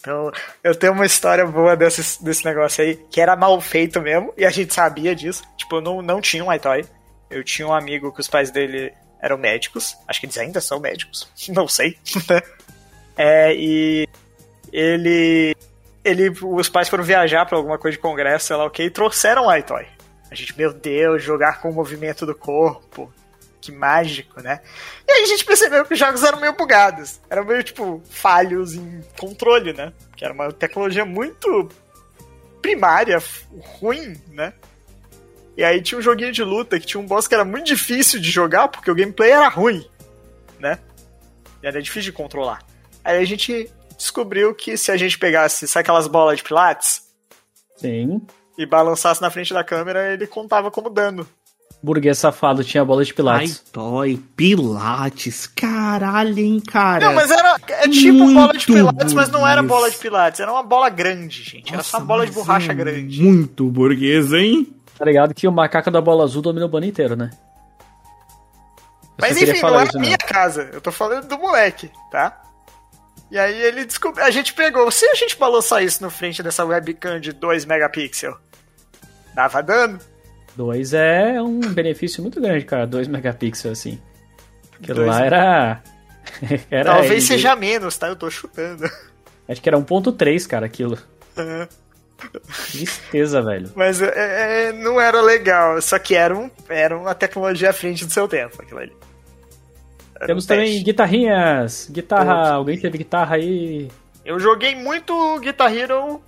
Então, 0.00 0.32
eu 0.64 0.74
tenho 0.74 0.92
uma 0.92 1.06
história 1.06 1.46
boa 1.46 1.76
desse, 1.76 2.22
desse 2.24 2.44
negócio 2.44 2.82
aí, 2.82 2.96
que 3.10 3.20
era 3.20 3.36
mal 3.36 3.60
feito 3.60 4.00
mesmo, 4.00 4.34
e 4.36 4.44
a 4.44 4.50
gente 4.50 4.74
sabia 4.74 5.14
disso. 5.14 5.42
Tipo, 5.56 5.76
eu 5.76 5.80
não, 5.80 6.02
não 6.02 6.20
tinha 6.20 6.44
um 6.44 6.52
iToy. 6.52 6.84
Eu 7.30 7.44
tinha 7.44 7.66
um 7.66 7.72
amigo 7.72 8.12
que 8.12 8.20
os 8.20 8.28
pais 8.28 8.50
dele 8.50 8.92
eram 9.20 9.38
médicos. 9.38 9.96
Acho 10.08 10.20
que 10.20 10.26
eles 10.26 10.36
ainda 10.36 10.60
são 10.60 10.80
médicos. 10.80 11.28
Não 11.48 11.66
sei. 11.68 11.96
É, 13.14 13.54
e 13.54 14.08
ele. 14.72 15.54
Ele 16.04 16.30
os 16.42 16.68
pais 16.68 16.88
foram 16.88 17.04
viajar 17.04 17.46
pra 17.46 17.56
alguma 17.56 17.78
coisa 17.78 17.96
de 17.96 18.02
congresso, 18.02 18.46
sei 18.46 18.56
lá 18.56 18.64
o 18.64 18.70
que, 18.70 18.84
e 18.84 18.90
trouxeram 18.90 19.46
um 19.46 19.56
iToy. 19.56 19.86
A 20.30 20.34
gente, 20.34 20.56
meu 20.56 20.72
Deus, 20.72 21.22
jogar 21.22 21.60
com 21.60 21.70
o 21.70 21.74
movimento 21.74 22.24
do 22.24 22.34
corpo. 22.34 23.12
Que 23.60 23.70
mágico, 23.70 24.42
né? 24.42 24.60
E 25.06 25.12
aí 25.12 25.22
a 25.22 25.26
gente 25.26 25.44
percebeu 25.44 25.84
que 25.84 25.92
os 25.92 25.98
jogos 25.98 26.24
eram 26.24 26.40
meio 26.40 26.54
bugados. 26.54 27.20
Eram 27.30 27.44
meio, 27.44 27.62
tipo, 27.62 28.02
falhos 28.10 28.74
em 28.74 29.02
controle, 29.16 29.72
né? 29.72 29.92
Que 30.16 30.24
era 30.24 30.34
uma 30.34 30.52
tecnologia 30.52 31.04
muito 31.04 31.68
primária, 32.60 33.22
ruim, 33.78 34.20
né? 34.32 34.52
E 35.56 35.62
aí 35.62 35.82
tinha 35.82 35.98
um 35.98 36.02
joguinho 36.02 36.32
de 36.32 36.42
luta 36.42 36.80
que 36.80 36.86
tinha 36.86 37.00
um 37.00 37.06
boss 37.06 37.28
que 37.28 37.34
era 37.34 37.44
muito 37.44 37.66
difícil 37.66 38.18
de 38.18 38.30
jogar 38.30 38.68
porque 38.68 38.90
o 38.90 38.94
gameplay 38.94 39.30
era 39.30 39.48
ruim, 39.48 39.86
né? 40.58 40.78
E 41.62 41.66
era 41.66 41.80
difícil 41.80 42.10
de 42.10 42.16
controlar. 42.16 42.64
Aí 43.04 43.18
a 43.18 43.24
gente 43.24 43.70
descobriu 44.02 44.52
que 44.54 44.76
se 44.76 44.90
a 44.90 44.96
gente 44.96 45.16
pegasse, 45.16 45.66
sabe 45.68 45.82
aquelas 45.82 46.08
bolas 46.08 46.36
de 46.38 46.42
pilates? 46.42 47.02
sim. 47.76 48.20
E 48.58 48.66
balançasse 48.66 49.22
na 49.22 49.30
frente 49.30 49.54
da 49.54 49.64
câmera, 49.64 50.12
ele 50.12 50.26
contava 50.26 50.70
como 50.70 50.90
dano. 50.90 51.26
Burguês 51.82 52.18
safado 52.18 52.62
tinha 52.62 52.84
bola 52.84 53.02
de 53.02 53.14
pilates. 53.14 53.60
Toy, 53.72 54.22
Pilates, 54.36 55.46
caralho, 55.46 56.38
hein, 56.38 56.60
cara. 56.60 57.06
Não, 57.06 57.14
mas 57.14 57.30
era 57.30 57.56
é 57.68 57.88
tipo 57.88 58.18
Muito 58.18 58.34
bola 58.34 58.52
de 58.52 58.66
pilates, 58.66 59.14
mas 59.14 59.30
não 59.30 59.48
era 59.48 59.62
burguês. 59.62 59.80
bola 59.80 59.90
de 59.90 59.96
pilates, 59.96 60.40
era 60.40 60.52
uma 60.52 60.62
bola 60.62 60.90
grande, 60.90 61.42
gente. 61.42 61.68
Era 61.68 61.78
Nossa, 61.78 61.88
só 61.88 62.00
bola 62.00 62.26
de 62.26 62.32
borracha 62.32 62.72
é 62.72 62.74
grande. 62.74 63.22
Muito 63.22 63.70
burguês, 63.70 64.32
hein? 64.34 64.76
Tá 64.98 65.04
ligado 65.06 65.32
que 65.32 65.48
o 65.48 65.52
macaco 65.52 65.90
da 65.90 66.00
bola 66.00 66.24
azul 66.24 66.42
domina 66.42 66.66
o 66.66 66.68
bando 66.68 66.86
inteiro, 66.86 67.16
né? 67.16 67.30
Eu 67.32 67.40
Mas 69.18 69.40
enfim, 69.40 69.60
não 69.62 69.80
era 69.80 69.84
isso, 69.88 69.98
minha 69.98 70.18
casa. 70.18 70.68
Eu 70.72 70.80
tô 70.80 70.92
falando 70.92 71.26
do 71.26 71.38
moleque, 71.38 71.90
tá? 72.10 72.42
E 73.32 73.38
aí 73.38 73.62
ele 73.62 73.86
descobriu. 73.86 74.22
A 74.22 74.30
gente 74.30 74.52
pegou. 74.52 74.90
Se 74.90 75.06
a 75.06 75.14
gente 75.14 75.38
balançar 75.38 75.82
isso 75.82 76.02
no 76.02 76.10
frente 76.10 76.42
dessa 76.42 76.66
webcam 76.66 77.18
de 77.18 77.32
2 77.32 77.64
megapixels, 77.64 78.36
dava 79.34 79.62
dano? 79.62 79.98
2 80.54 80.92
é 80.92 81.40
um 81.40 81.58
benefício 81.60 82.20
muito 82.20 82.38
grande, 82.38 82.66
cara. 82.66 82.86
2 82.86 83.08
megapixels, 83.08 83.78
assim. 83.78 83.98
Aquilo 84.74 84.96
Dois- 84.96 85.08
lá 85.08 85.24
era. 85.24 85.82
era 86.70 86.92
Talvez 86.92 87.24
seja 87.24 87.56
menos, 87.56 87.96
tá? 87.96 88.08
Eu 88.08 88.16
tô 88.16 88.28
chutando. 88.30 88.84
Acho 89.48 89.62
que 89.62 89.68
era 89.70 89.78
1.3, 89.78 90.46
cara, 90.46 90.66
aquilo. 90.66 90.98
Tristeza, 92.70 93.40
velho. 93.40 93.72
Mas 93.74 94.02
é, 94.02 94.68
é, 94.68 94.72
não 94.72 95.00
era 95.00 95.22
legal. 95.22 95.80
Só 95.80 95.98
que 95.98 96.14
era, 96.14 96.36
um, 96.36 96.50
era 96.68 96.98
uma 96.98 97.14
tecnologia 97.14 97.70
à 97.70 97.72
frente 97.72 98.04
do 98.04 98.12
seu 98.12 98.28
tempo, 98.28 98.60
aquilo 98.60 98.78
ali. 98.78 98.92
Temos 100.26 100.46
também 100.46 100.82
guitarrinhas. 100.82 101.88
Guitarra. 101.90 102.34
Todos. 102.34 102.50
Alguém 102.50 102.78
teve 102.78 102.98
guitarra 102.98 103.36
aí? 103.36 103.88
Eu 104.24 104.38
joguei 104.38 104.74
muito 104.74 105.38
Guitar 105.40 105.74
Hero, 105.74 106.22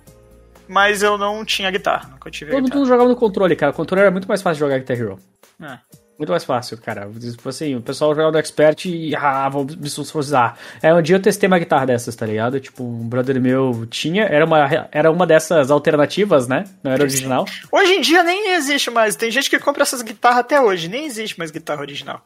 mas 0.67 1.01
eu 1.01 1.17
não 1.17 1.45
tinha 1.45 1.71
guitarra. 1.71 2.09
Nunca 2.09 2.29
tive 2.29 2.51
Todo 2.51 2.73
mundo 2.73 2.85
jogava 2.85 3.07
no 3.07 3.15
controle, 3.15 3.55
cara. 3.55 3.71
O 3.71 3.75
controle 3.75 4.01
era 4.01 4.11
muito 4.11 4.27
mais 4.27 4.41
fácil 4.41 4.55
de 4.55 4.59
jogar 4.59 4.79
Guitar 4.79 4.97
Hero. 4.97 5.19
É. 5.61 5.77
Muito 6.17 6.29
mais 6.29 6.45
fácil, 6.45 6.77
cara. 6.77 7.09
Tipo 7.19 7.49
assim, 7.49 7.75
o 7.75 7.81
pessoal 7.81 8.11
jogava 8.11 8.31
no 8.31 8.37
Expert 8.37 8.85
e. 8.85 9.13
Ah, 9.15 9.49
vou 9.49 9.65
me 9.65 9.85
esforçar. 9.85 10.57
É, 10.81 10.93
um 10.93 11.01
dia 11.01 11.17
eu 11.17 11.21
testei 11.21 11.47
uma 11.47 11.59
guitarra 11.59 11.87
dessas, 11.87 12.15
tá 12.15 12.25
ligado? 12.25 12.57
Tipo, 12.59 12.83
um 12.83 13.07
brother 13.07 13.39
meu 13.41 13.85
tinha. 13.89 14.23
Era 14.23 14.45
uma, 14.45 14.87
era 14.91 15.11
uma 15.11 15.27
dessas 15.27 15.69
alternativas, 15.69 16.47
né? 16.47 16.63
Não 16.81 16.93
era 16.93 17.03
original. 17.03 17.45
Hoje 17.69 17.93
em 17.93 18.01
dia 18.01 18.23
nem 18.23 18.53
existe 18.53 18.89
mais. 18.89 19.17
Tem 19.17 19.29
gente 19.29 19.49
que 19.49 19.59
compra 19.59 19.83
essas 19.83 20.01
guitarras 20.01 20.39
até 20.39 20.59
hoje. 20.61 20.87
Nem 20.87 21.05
existe 21.05 21.37
mais 21.37 21.51
guitarra 21.51 21.81
original. 21.81 22.21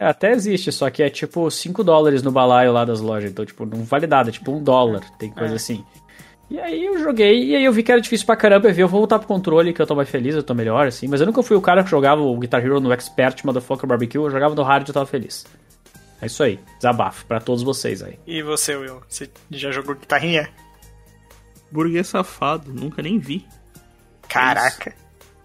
É, 0.00 0.06
até 0.06 0.32
existe, 0.32 0.72
só 0.72 0.88
que 0.88 1.02
é 1.02 1.10
tipo 1.10 1.50
5 1.50 1.84
dólares 1.84 2.22
no 2.22 2.32
balaio 2.32 2.72
lá 2.72 2.86
das 2.86 3.00
lojas. 3.00 3.30
Então, 3.30 3.44
tipo, 3.44 3.66
não 3.66 3.84
vale 3.84 4.06
nada, 4.06 4.30
é 4.30 4.32
tipo 4.32 4.50
um 4.50 4.62
dólar. 4.62 5.02
Tem 5.18 5.30
coisa 5.30 5.52
É. 5.52 5.56
assim. 5.56 5.84
E 6.50 6.58
aí 6.58 6.86
eu 6.86 6.98
joguei, 6.98 7.44
e 7.50 7.54
aí 7.54 7.62
eu 7.64 7.72
vi 7.72 7.82
que 7.82 7.92
era 7.92 8.00
difícil 8.00 8.24
pra 8.26 8.34
caramba. 8.34 8.68
Eu 8.68 8.74
vi, 8.74 8.80
eu 8.80 8.88
vou 8.88 9.00
voltar 9.00 9.18
pro 9.18 9.28
controle, 9.28 9.72
que 9.74 9.80
eu 9.80 9.86
tô 9.86 9.94
mais 9.94 10.08
feliz, 10.08 10.34
eu 10.34 10.42
tô 10.42 10.54
melhor, 10.54 10.86
assim. 10.88 11.06
Mas 11.06 11.20
eu 11.20 11.26
nunca 11.26 11.42
fui 11.42 11.54
o 11.56 11.60
cara 11.60 11.84
que 11.84 11.90
jogava 11.90 12.22
o 12.22 12.36
Guitar 12.38 12.64
Hero 12.64 12.80
no 12.80 12.90
Expert 12.92 13.44
Motherfucker 13.44 13.86
Barbecue. 13.86 14.16
Eu 14.18 14.30
jogava 14.30 14.54
no 14.54 14.62
hard 14.62 14.88
e 14.88 14.90
eu 14.90 14.94
tava 14.94 15.06
feliz. 15.06 15.44
É 16.20 16.26
isso 16.26 16.42
aí, 16.42 16.58
desabafo 16.76 17.24
pra 17.26 17.38
todos 17.38 17.62
vocês 17.62 18.02
aí. 18.02 18.18
E 18.26 18.42
você, 18.42 18.74
Will? 18.74 19.00
Você 19.06 19.30
já 19.50 19.70
jogou 19.70 19.94
guitarrinha? 19.94 20.48
Burguês 21.70 22.08
safado, 22.08 22.72
nunca 22.72 23.00
nem 23.02 23.18
vi. 23.18 23.46
Caraca. 24.28 24.92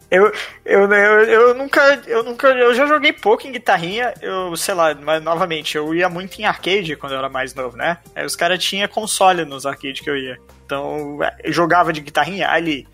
Eu, 0.09 0.31
eu, 0.63 0.91
eu, 0.91 1.23
eu 1.23 1.55
nunca, 1.55 1.81
eu 2.07 2.23
nunca, 2.23 2.47
eu 2.49 2.73
já 2.73 2.85
joguei 2.85 3.11
pouco 3.11 3.47
em 3.47 3.51
guitarrinha, 3.51 4.13
eu, 4.21 4.55
sei 4.55 4.73
lá, 4.75 4.93
mas 4.93 5.21
novamente, 5.23 5.75
eu 5.75 5.93
ia 5.95 6.07
muito 6.07 6.39
em 6.39 6.45
arcade 6.45 6.95
quando 6.95 7.13
eu 7.13 7.17
era 7.17 7.29
mais 7.29 7.53
novo, 7.55 7.75
né? 7.75 7.97
Aí 8.15 8.25
os 8.25 8.35
caras 8.35 8.63
tinham 8.63 8.87
console 8.87 9.43
nos 9.45 9.65
arcades 9.65 10.01
que 10.01 10.09
eu 10.09 10.15
ia. 10.15 10.37
Então, 10.65 11.19
eu 11.43 11.51
jogava 11.51 11.91
de 11.91 12.01
guitarrinha 12.01 12.49
ali. 12.49 12.87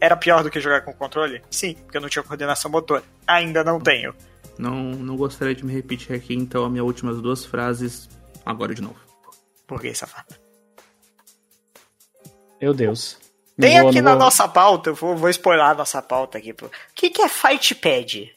Era 0.00 0.16
pior 0.16 0.42
do 0.42 0.50
que 0.50 0.60
jogar 0.60 0.82
com 0.82 0.92
controle? 0.92 1.42
Sim, 1.50 1.74
porque 1.74 1.96
eu 1.96 2.00
não 2.00 2.08
tinha 2.08 2.22
coordenação 2.22 2.70
motora. 2.70 3.02
Ainda 3.26 3.64
não 3.64 3.80
tenho. 3.80 4.14
Não, 4.58 4.74
não 4.74 5.16
gostaria 5.16 5.54
de 5.54 5.64
me 5.64 5.72
repetir 5.72 6.14
aqui, 6.14 6.34
então, 6.34 6.64
as 6.64 6.70
minhas 6.70 6.86
últimas 6.86 7.20
duas 7.20 7.44
frases 7.44 8.08
agora 8.44 8.74
de 8.74 8.82
novo. 8.82 8.98
Burguês 9.66 9.98
safado. 9.98 10.34
Meu 12.60 12.74
Deus. 12.74 13.27
Tem 13.60 13.78
aqui 13.78 14.00
não 14.00 14.12
na 14.12 14.16
nossa 14.18 14.46
pauta, 14.46 14.90
eu 14.90 14.94
vou, 14.94 15.16
vou 15.16 15.28
spoiler 15.28 15.66
a 15.66 15.74
nossa 15.74 16.00
pauta 16.00 16.38
aqui. 16.38 16.52
O 16.52 16.70
que, 16.94 17.10
que 17.10 17.22
é 17.22 17.28
Fightpad? 17.28 18.32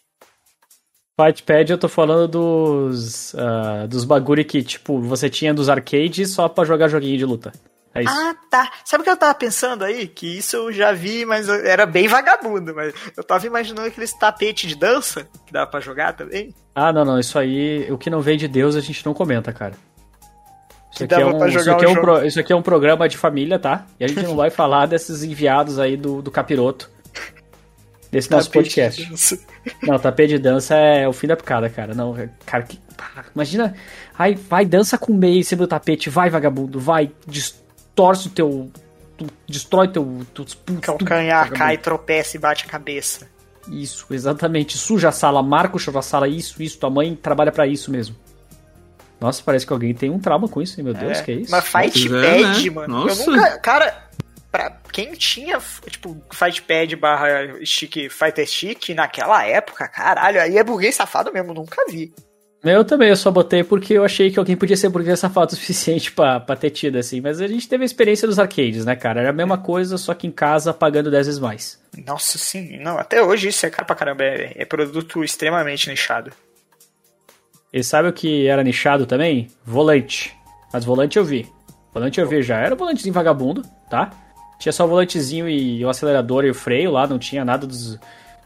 Fightpad 1.19 1.71
eu 1.71 1.77
tô 1.77 1.87
falando 1.87 2.27
dos, 2.27 3.35
ah, 3.35 3.85
dos 3.87 4.03
bagulho 4.03 4.43
que, 4.43 4.63
tipo, 4.63 4.99
você 4.99 5.29
tinha 5.29 5.53
dos 5.53 5.69
arcades 5.69 6.33
só 6.33 6.49
pra 6.49 6.65
jogar 6.65 6.87
joguinho 6.87 7.17
de 7.17 7.25
luta. 7.25 7.51
É 7.93 8.03
isso. 8.03 8.13
Ah, 8.13 8.35
tá. 8.49 8.71
Sabe 8.85 9.01
o 9.01 9.03
que 9.03 9.09
eu 9.09 9.17
tava 9.17 9.35
pensando 9.35 9.83
aí? 9.83 10.07
Que 10.07 10.37
isso 10.37 10.55
eu 10.55 10.71
já 10.71 10.93
vi, 10.93 11.25
mas 11.25 11.49
era 11.49 11.85
bem 11.85 12.07
vagabundo. 12.07 12.73
Mas 12.73 12.93
eu 13.17 13.23
tava 13.23 13.45
imaginando 13.45 13.87
aqueles 13.87 14.13
tapete 14.13 14.65
de 14.65 14.75
dança 14.75 15.27
que 15.45 15.51
dava 15.51 15.69
pra 15.69 15.81
jogar 15.81 16.13
também. 16.13 16.55
Ah, 16.73 16.93
não, 16.93 17.03
não. 17.03 17.19
Isso 17.19 17.37
aí, 17.37 17.91
o 17.91 17.97
que 17.97 18.09
não 18.09 18.21
vem 18.21 18.37
de 18.37 18.47
Deus, 18.47 18.75
a 18.75 18.79
gente 18.79 19.05
não 19.05 19.13
comenta, 19.13 19.51
cara. 19.51 19.73
Isso 20.93 21.03
aqui, 21.05 21.13
é 21.13 21.25
um, 21.25 21.47
isso, 21.47 21.71
aqui 21.71 21.85
o 21.85 21.87
é 21.87 21.89
um 21.89 21.93
jogo. 21.95 22.01
pro- 22.01 22.25
isso 22.25 22.39
aqui 22.39 22.53
é 22.53 22.55
um 22.55 22.61
programa 22.61 23.07
de 23.07 23.17
família, 23.17 23.57
tá? 23.57 23.85
E 23.99 24.03
a 24.03 24.07
gente 24.07 24.23
não 24.23 24.35
vai 24.35 24.49
falar 24.51 24.85
desses 24.87 25.23
enviados 25.23 25.79
aí 25.79 25.95
do, 25.95 26.21
do 26.21 26.29
capiroto. 26.29 26.89
Desse 28.11 28.29
nosso 28.29 28.49
Tapete 28.51 28.69
de 28.69 28.75
podcast. 28.75 29.09
dança. 29.09 29.39
Não, 29.83 29.97
tapete 29.97 30.29
de 30.33 30.39
dança 30.39 30.75
é 30.75 31.07
o 31.07 31.13
fim 31.13 31.27
da 31.27 31.37
picada, 31.37 31.69
cara. 31.69 31.93
Não, 31.93 32.17
é- 32.17 32.29
cara, 32.45 32.63
que, 32.63 32.77
imagina. 33.33 33.73
Ai, 34.19 34.35
vai, 34.35 34.65
dança 34.65 34.97
com 34.97 35.13
meia 35.13 35.39
em 35.39 35.43
cima 35.43 35.61
do 35.61 35.67
tapete, 35.67 36.09
vai, 36.09 36.29
vagabundo, 36.29 36.77
vai, 36.77 37.09
distorce 37.25 38.27
o 38.27 38.31
teu. 38.31 38.69
tu- 39.17 39.27
destrói 39.47 39.87
teu. 39.87 40.25
teu 40.33 40.45
Calcanhar 40.81 41.51
cai, 41.51 41.77
tropeça 41.77 42.35
e 42.35 42.39
bate 42.39 42.65
a 42.65 42.67
cabeça. 42.67 43.27
Isso, 43.69 44.07
exatamente. 44.11 44.77
Suja 44.77 45.07
a 45.07 45.11
sala, 45.13 45.41
marca 45.41 45.77
o 45.77 45.79
chão 45.79 45.93
da 45.93 46.01
sala, 46.01 46.27
isso, 46.27 46.61
isso. 46.61 46.77
Tua 46.79 46.89
mãe 46.89 47.15
trabalha 47.15 47.51
para 47.51 47.65
isso 47.65 47.89
mesmo. 47.91 48.13
Nossa, 49.21 49.43
parece 49.45 49.67
que 49.67 49.71
alguém 49.71 49.93
tem 49.93 50.09
um 50.09 50.17
trauma 50.19 50.47
com 50.49 50.59
isso, 50.61 50.79
hein? 50.79 50.83
meu 50.83 50.95
Deus, 50.95 51.19
É, 51.19 51.23
que 51.23 51.31
é 51.31 51.35
isso? 51.35 51.51
Mas 51.51 51.63
Fight 51.63 52.07
é, 52.07 52.41
Pad, 52.43 52.69
né? 52.69 52.75
mano. 52.75 53.05
Nossa. 53.05 53.29
Eu 53.29 53.35
nunca. 53.35 53.59
Cara, 53.59 54.03
pra 54.51 54.71
quem 54.91 55.11
tinha, 55.13 55.59
tipo, 55.87 56.19
Fight 56.33 56.63
Pad 56.63 56.95
barra 56.95 57.63
stick, 57.63 58.09
Fighter 58.09 58.47
Stick 58.47 58.89
naquela 58.95 59.45
época, 59.45 59.87
caralho, 59.87 60.41
aí 60.41 60.57
é 60.57 60.63
burguês 60.63 60.95
safado 60.95 61.31
mesmo, 61.31 61.53
nunca 61.53 61.85
vi. 61.87 62.11
Eu 62.63 62.85
também, 62.85 63.09
eu 63.09 63.15
só 63.15 63.31
botei 63.31 63.63
porque 63.63 63.93
eu 63.93 64.03
achei 64.05 64.29
que 64.29 64.37
alguém 64.37 64.55
podia 64.55 64.77
ser 64.77 64.89
burguês 64.89 65.19
safado 65.19 65.53
o 65.53 65.55
suficiente 65.55 66.11
pra, 66.11 66.39
pra 66.39 66.55
ter 66.55 66.69
tido, 66.71 66.97
assim. 66.97 67.21
Mas 67.21 67.39
a 67.41 67.47
gente 67.47 67.67
teve 67.67 67.83
a 67.83 67.85
experiência 67.85 68.27
dos 68.27 68.37
arcades, 68.39 68.85
né, 68.85 68.95
cara? 68.95 69.21
Era 69.21 69.29
a 69.29 69.33
mesma 69.33 69.57
coisa, 69.57 69.97
só 69.97 70.13
que 70.13 70.27
em 70.27 70.31
casa 70.31 70.73
pagando 70.73 71.09
10 71.09 71.25
vezes 71.27 71.39
mais. 71.39 71.79
Nossa, 72.05 72.37
sim. 72.37 72.77
Não, 72.79 72.97
até 72.99 73.21
hoje 73.21 73.49
isso 73.49 73.65
é 73.65 73.69
caro 73.69 73.85
pra 73.85 73.95
caramba. 73.95 74.23
É, 74.23 74.53
é 74.57 74.65
produto 74.65 75.23
extremamente 75.23 75.89
nichado. 75.89 76.31
E 77.73 77.83
sabe 77.83 78.09
o 78.09 78.13
que 78.13 78.47
era 78.47 78.63
nichado 78.63 79.05
também? 79.05 79.47
Volante. 79.63 80.35
Mas 80.73 80.83
volante 80.83 81.17
eu 81.17 81.23
vi. 81.23 81.47
Volante 81.93 82.19
eu 82.19 82.27
vi 82.27 82.41
já. 82.41 82.57
Era 82.57 82.75
o 82.75 82.77
volantezinho 82.77 83.13
vagabundo, 83.13 83.61
tá? 83.89 84.11
Tinha 84.59 84.71
só 84.71 84.85
o 84.85 84.87
volantezinho 84.87 85.49
e 85.49 85.83
o 85.83 85.89
acelerador 85.89 86.45
e 86.45 86.49
o 86.49 86.53
freio 86.53 86.91
lá, 86.91 87.07
não 87.07 87.17
tinha 87.17 87.43
nada 87.43 87.65
dos, 87.65 87.97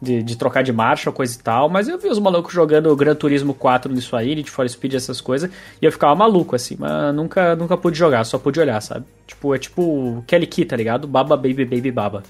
de, 0.02 0.24
de 0.24 0.36
trocar 0.38 0.64
de 0.64 0.72
marcha 0.72 1.10
ou 1.10 1.14
coisa 1.14 1.36
e 1.36 1.42
tal. 1.42 1.70
Mas 1.70 1.88
eu 1.88 1.98
vi 1.98 2.08
os 2.08 2.20
malucos 2.20 2.54
jogando 2.54 2.96
Gran 2.96 3.16
Turismo 3.16 3.54
4 3.54 3.92
nisso 3.92 4.16
aí, 4.16 4.36
Need 4.36 4.50
for 4.50 4.68
Speed, 4.70 4.94
essas 4.94 5.20
coisas. 5.20 5.52
E 5.82 5.86
eu 5.86 5.92
ficava 5.92 6.16
maluco, 6.16 6.56
assim, 6.56 6.76
mas 6.80 7.14
nunca, 7.14 7.56
nunca 7.56 7.76
pude 7.76 7.98
jogar, 7.98 8.24
só 8.26 8.38
pude 8.38 8.60
olhar, 8.60 8.80
sabe? 8.82 9.06
Tipo, 9.26 9.56
é 9.56 9.58
tipo 9.58 10.24
Kelly 10.28 10.48
Key, 10.48 10.66
tá 10.66 10.76
ligado? 10.76 11.08
Baba 11.08 11.36
Baby 11.36 11.66
Baby 11.66 11.92
Baba. 11.92 12.24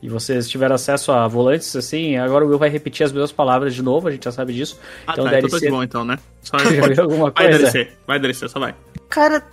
E 0.00 0.08
vocês 0.08 0.48
tiveram 0.48 0.76
acesso 0.76 1.10
a 1.10 1.26
volantes, 1.26 1.74
assim, 1.74 2.16
agora 2.16 2.44
o 2.44 2.48
Will 2.48 2.58
vai 2.58 2.68
repetir 2.68 3.04
as 3.04 3.10
mesmas 3.12 3.32
palavras 3.32 3.74
de 3.74 3.82
novo, 3.82 4.06
a 4.08 4.12
gente 4.12 4.24
já 4.24 4.32
sabe 4.32 4.52
disso. 4.52 4.78
Ah, 5.06 5.12
então 5.12 5.24
tá, 5.24 5.30
deve 5.30 5.46
então 5.46 5.50
tá 5.50 5.58
ser. 5.58 5.66
de 5.66 5.72
bom 5.72 5.82
então, 5.82 6.04
né? 6.04 6.18
Só 6.42 6.56
alguma 7.02 7.30
Vai 7.30 7.44
coisa? 7.48 7.58
DLC, 7.70 7.88
vai 8.06 8.18
DLC, 8.20 8.48
só 8.48 8.60
vai. 8.60 8.74
Cara, 9.08 9.44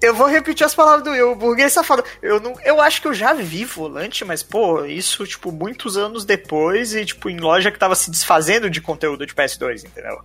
eu 0.00 0.14
vou 0.14 0.26
repetir 0.26 0.64
as 0.64 0.74
palavras 0.74 1.04
do 1.04 1.14
eu, 1.14 1.34
burguês 1.34 1.74
safado. 1.74 2.02
Eu, 2.22 2.40
não, 2.40 2.54
eu 2.64 2.80
acho 2.80 3.02
que 3.02 3.08
eu 3.08 3.12
já 3.12 3.34
vi 3.34 3.66
volante, 3.66 4.24
mas, 4.24 4.42
pô, 4.42 4.86
isso, 4.86 5.26
tipo, 5.26 5.52
muitos 5.52 5.98
anos 5.98 6.24
depois 6.24 6.94
e, 6.94 7.04
tipo, 7.04 7.28
em 7.28 7.38
loja 7.38 7.70
que 7.70 7.78
tava 7.78 7.94
se 7.94 8.10
desfazendo 8.10 8.70
de 8.70 8.80
conteúdo 8.80 9.26
de 9.26 9.34
PS2, 9.34 9.84
entendeu? 9.84 10.18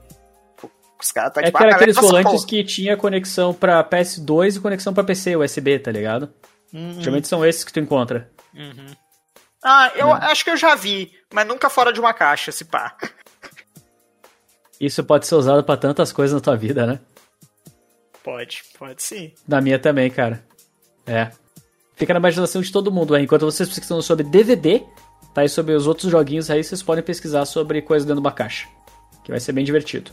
Os 1.01 1.11
caras 1.11 1.33
tá 1.33 1.41
É 1.41 1.45
tipo, 1.47 1.57
que 1.57 1.63
era 1.65 1.75
aqueles 1.75 1.97
essa 1.97 2.07
volantes 2.07 2.31
porra. 2.31 2.47
que 2.47 2.63
tinha 2.63 2.95
conexão 2.95 3.53
pra 3.53 3.83
PS2 3.83 4.55
e 4.55 4.59
conexão 4.61 4.93
pra 4.93 5.03
PC, 5.03 5.35
USB, 5.35 5.77
tá 5.79 5.91
ligado? 5.91 6.29
Hum, 6.73 6.95
Geralmente 6.99 7.27
são 7.27 7.45
esses 7.45 7.65
que 7.65 7.73
tu 7.73 7.81
encontra. 7.81 8.29
Ah, 9.67 9.91
eu 9.95 10.13
acho 10.13 10.43
que 10.43 10.51
eu 10.51 10.57
já 10.57 10.75
vi, 10.75 11.11
mas 11.33 11.47
nunca 11.47 11.71
fora 11.71 11.91
de 11.91 11.99
uma 11.99 12.13
caixa, 12.13 12.51
se 12.51 12.63
pá. 12.63 12.95
Isso 14.79 15.03
pode 15.03 15.25
ser 15.25 15.33
usado 15.33 15.63
pra 15.63 15.75
tantas 15.75 16.11
coisas 16.11 16.35
na 16.35 16.39
tua 16.39 16.55
vida, 16.55 16.85
né? 16.85 16.99
Pode, 18.23 18.63
pode 18.77 19.01
sim. 19.01 19.33
Na 19.47 19.59
minha 19.59 19.79
também, 19.79 20.11
cara. 20.11 20.45
É. 21.07 21.31
Fica 21.95 22.13
na 22.13 22.19
imaginação 22.19 22.61
de 22.61 22.71
todo 22.71 22.91
mundo, 22.91 23.15
aí. 23.15 23.23
Enquanto 23.23 23.45
vocês 23.45 23.67
pesquisam 23.67 23.99
sobre 24.03 24.23
DVD, 24.23 24.83
tá 25.33 25.41
aí 25.41 25.49
sobre 25.49 25.73
os 25.73 25.87
outros 25.87 26.11
joguinhos 26.11 26.51
aí, 26.51 26.63
vocês 26.63 26.83
podem 26.83 27.03
pesquisar 27.03 27.43
sobre 27.45 27.81
coisas 27.81 28.05
dentro 28.05 28.21
de 28.21 28.27
uma 28.27 28.33
caixa. 28.33 28.67
Que 29.23 29.31
vai 29.31 29.39
ser 29.39 29.51
bem 29.51 29.65
divertido. 29.65 30.11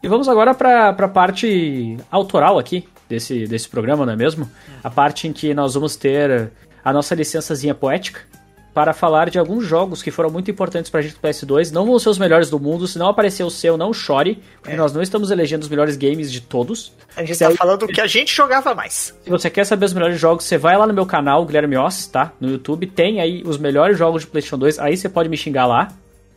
E 0.00 0.06
vamos 0.06 0.28
agora 0.28 0.54
pra, 0.54 0.92
pra 0.92 1.08
parte 1.08 1.96
autoral 2.08 2.56
aqui 2.56 2.88
desse, 3.08 3.48
desse 3.48 3.68
programa, 3.68 4.06
não 4.06 4.12
é 4.12 4.16
mesmo? 4.16 4.48
A 4.84 4.90
parte 4.90 5.26
em 5.26 5.32
que 5.32 5.52
nós 5.54 5.74
vamos 5.74 5.96
ter 5.96 6.52
a 6.84 6.92
nossa 6.92 7.16
licençazinha 7.16 7.74
poética 7.74 8.35
para 8.76 8.92
falar 8.92 9.30
de 9.30 9.38
alguns 9.38 9.64
jogos 9.64 10.02
que 10.02 10.10
foram 10.10 10.28
muito 10.28 10.50
importantes 10.50 10.90
pra 10.90 11.00
gente 11.00 11.14
do 11.14 11.20
PS2. 11.26 11.72
Não 11.72 11.86
vão 11.86 11.98
ser 11.98 12.10
os 12.10 12.18
melhores 12.18 12.50
do 12.50 12.60
mundo, 12.60 12.86
se 12.86 12.98
não 12.98 13.08
aparecer 13.08 13.42
o 13.42 13.48
seu, 13.48 13.74
não 13.78 13.90
chore, 13.90 14.42
porque 14.60 14.76
nós 14.76 14.92
não 14.92 15.00
estamos 15.00 15.30
elegendo 15.30 15.62
os 15.62 15.68
melhores 15.70 15.96
games 15.96 16.30
de 16.30 16.42
todos. 16.42 16.92
A 17.16 17.22
gente 17.22 17.36
Se 17.36 17.44
tá 17.44 17.48
aí- 17.48 17.56
falando 17.56 17.80
do 17.80 17.86
que 17.86 18.02
a 18.02 18.06
gente 18.06 18.36
jogava 18.36 18.74
mais. 18.74 19.14
Se 19.24 19.30
você 19.30 19.48
quer 19.48 19.64
saber 19.64 19.86
os 19.86 19.94
melhores 19.94 20.20
jogos, 20.20 20.44
você 20.44 20.58
vai 20.58 20.76
lá 20.76 20.86
no 20.86 20.92
meu 20.92 21.06
canal, 21.06 21.46
Guilherme 21.46 21.74
Oss, 21.78 22.06
tá? 22.06 22.32
No 22.38 22.50
YouTube, 22.50 22.86
tem 22.86 23.18
aí 23.18 23.42
os 23.46 23.56
melhores 23.56 23.96
jogos 23.96 24.20
de 24.24 24.28
PlayStation 24.28 24.58
2, 24.58 24.78
aí 24.78 24.94
você 24.94 25.08
pode 25.08 25.30
me 25.30 25.38
xingar 25.38 25.64
lá, 25.64 25.88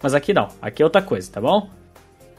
mas 0.01 0.13
aqui 0.13 0.33
não, 0.33 0.47
aqui 0.61 0.81
é 0.81 0.85
outra 0.85 1.01
coisa, 1.01 1.29
tá 1.29 1.41
bom? 1.41 1.69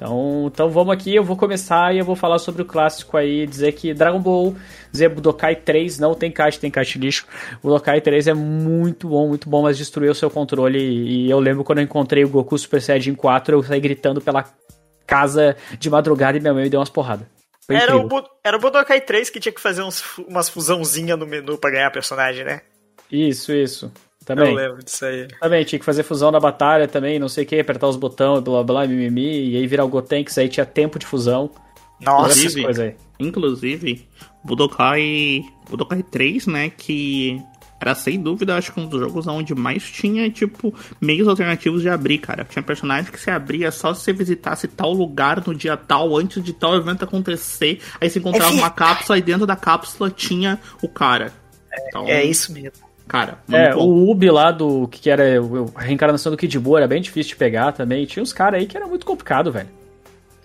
Então, 0.01 0.47
então 0.47 0.71
vamos 0.71 0.95
aqui, 0.95 1.15
eu 1.15 1.23
vou 1.23 1.37
começar 1.37 1.95
e 1.95 1.99
eu 1.99 2.05
vou 2.07 2.17
falar 2.17 2.39
sobre 2.39 2.63
o 2.63 2.65
clássico 2.65 3.19
aí, 3.19 3.47
dizer 3.47 3.73
que 3.73 3.93
Dragon 3.93 4.19
Ball 4.19 4.57
Z 4.97 5.11
Budokai 5.11 5.55
3 5.55 5.99
não 5.99 6.15
tem 6.15 6.33
caixa, 6.33 6.59
tem 6.59 6.71
caixa 6.71 6.99
de 6.99 7.05
lixo. 7.05 7.27
Budokai 7.63 8.01
3 8.01 8.29
é 8.29 8.33
muito 8.33 9.09
bom, 9.09 9.29
muito 9.29 9.47
bom, 9.47 9.61
mas 9.61 9.77
destruiu 9.77 10.13
o 10.13 10.15
seu 10.15 10.31
controle 10.31 10.79
e 10.79 11.31
eu 11.31 11.39
lembro 11.39 11.65
quando 11.65 11.81
eu 11.81 11.85
encontrei 11.85 12.25
o 12.25 12.31
Goku 12.31 12.57
Super 12.57 12.81
Saiyajin 12.81 13.15
4, 13.15 13.55
eu 13.55 13.63
saí 13.63 13.79
gritando 13.79 14.23
pela 14.23 14.47
casa 15.07 15.55
de 15.79 15.91
madrugada 15.91 16.39
e 16.39 16.41
minha 16.41 16.55
mãe 16.55 16.63
me 16.63 16.71
deu 16.71 16.81
umas 16.81 16.89
porradas. 16.89 17.27
Foi 17.67 17.77
Era 17.77 17.95
o, 17.95 17.99
incrível. 17.99 18.25
Era 18.43 18.57
o 18.57 18.61
Budokai 18.61 19.03
3 19.03 19.29
que 19.29 19.39
tinha 19.39 19.53
que 19.53 19.61
fazer 19.61 19.83
uns, 19.83 20.03
umas 20.27 20.49
fusãozinha 20.49 21.15
no 21.15 21.27
menu 21.27 21.59
pra 21.59 21.71
ganhar 21.71 21.91
personagem, 21.91 22.43
né? 22.43 22.63
Isso, 23.13 23.53
isso. 23.53 23.93
Também. 24.35 24.51
Eu 24.53 24.57
lembro 24.57 24.85
disso 24.85 25.05
aí. 25.05 25.29
Também, 25.41 25.65
tinha 25.65 25.79
que 25.79 25.85
fazer 25.85 26.03
fusão 26.03 26.31
na 26.31 26.41
batalha 26.41 26.87
também, 26.89 27.19
não 27.19 27.29
sei 27.29 27.45
o 27.45 27.47
que, 27.47 27.59
apertar 27.61 27.89
os 27.89 27.97
botões, 27.97 28.43
blá 28.43 28.63
blá, 28.63 28.87
mimimi, 28.87 29.51
e 29.51 29.57
aí 29.57 29.67
virar 29.67 29.85
o 29.85 29.89
Gotenks, 29.89 30.37
aí 30.39 30.49
tinha 30.49 30.67
tempo 30.67 30.99
de 30.99 31.07
fusão. 31.07 31.51
Nossa, 32.01 32.39
Inclusive- 32.39 32.83
aí. 32.83 32.95
Inclusive, 33.19 34.09
Budokai. 34.43 35.45
Budokai 35.69 36.03
3, 36.03 36.47
né? 36.47 36.71
Que 36.71 37.41
era 37.81 37.95
sem 37.95 38.21
dúvida, 38.21 38.57
acho 38.57 38.73
que 38.73 38.81
um 38.81 38.87
dos 38.87 39.01
jogos 39.01 39.27
onde 39.27 39.55
mais 39.55 39.83
tinha, 39.83 40.29
tipo, 40.31 40.75
meios 41.01 41.27
alternativos 41.27 41.81
de 41.81 41.89
abrir, 41.89 42.19
cara. 42.19 42.45
Tinha 42.45 42.63
personagem 42.63 43.11
que 43.11 43.19
você 43.19 43.31
abria 43.31 43.71
só 43.71 43.95
se 43.95 44.03
você 44.03 44.13
visitasse 44.13 44.69
tal 44.69 44.93
lugar 44.93 45.43
no 45.47 45.55
dia 45.55 45.77
tal, 45.77 46.17
antes 46.17 46.43
de 46.43 46.53
tal 46.53 46.75
evento 46.77 47.05
acontecer. 47.05 47.81
Aí 48.01 48.11
você 48.11 48.19
encontrava 48.19 48.53
É 48.53 48.57
uma 48.57 48.71
cápsula 48.71 49.17
e 49.19 49.23
dentro 49.23 49.47
da 49.47 49.57
cápsula 49.57 50.11
tinha 50.11 50.59
o 50.83 50.89
cara. 50.89 51.33
Então, 51.89 52.07
é 52.07 52.25
isso 52.25 52.53
mesmo. 52.53 52.90
Cara, 53.11 53.39
É, 53.51 53.75
bom. 53.75 53.81
o 53.89 54.09
Ubi 54.11 54.31
lá 54.31 54.53
do 54.53 54.87
que 54.87 55.01
que 55.01 55.11
era 55.11 55.25
a 55.75 55.81
reencarnação 55.81 56.31
do 56.31 56.39
Kid 56.39 56.57
Buu 56.61 56.77
era 56.77 56.87
bem 56.87 57.03
difícil 57.03 57.31
de 57.31 57.37
pegar 57.37 57.73
também. 57.73 58.07
Tinha 58.07 58.23
uns 58.23 58.33
caras 58.33 58.61
aí 58.61 58.67
que 58.69 58.77
era 58.77 58.87
muito 58.87 59.05
complicado, 59.05 59.51
velho. 59.51 59.69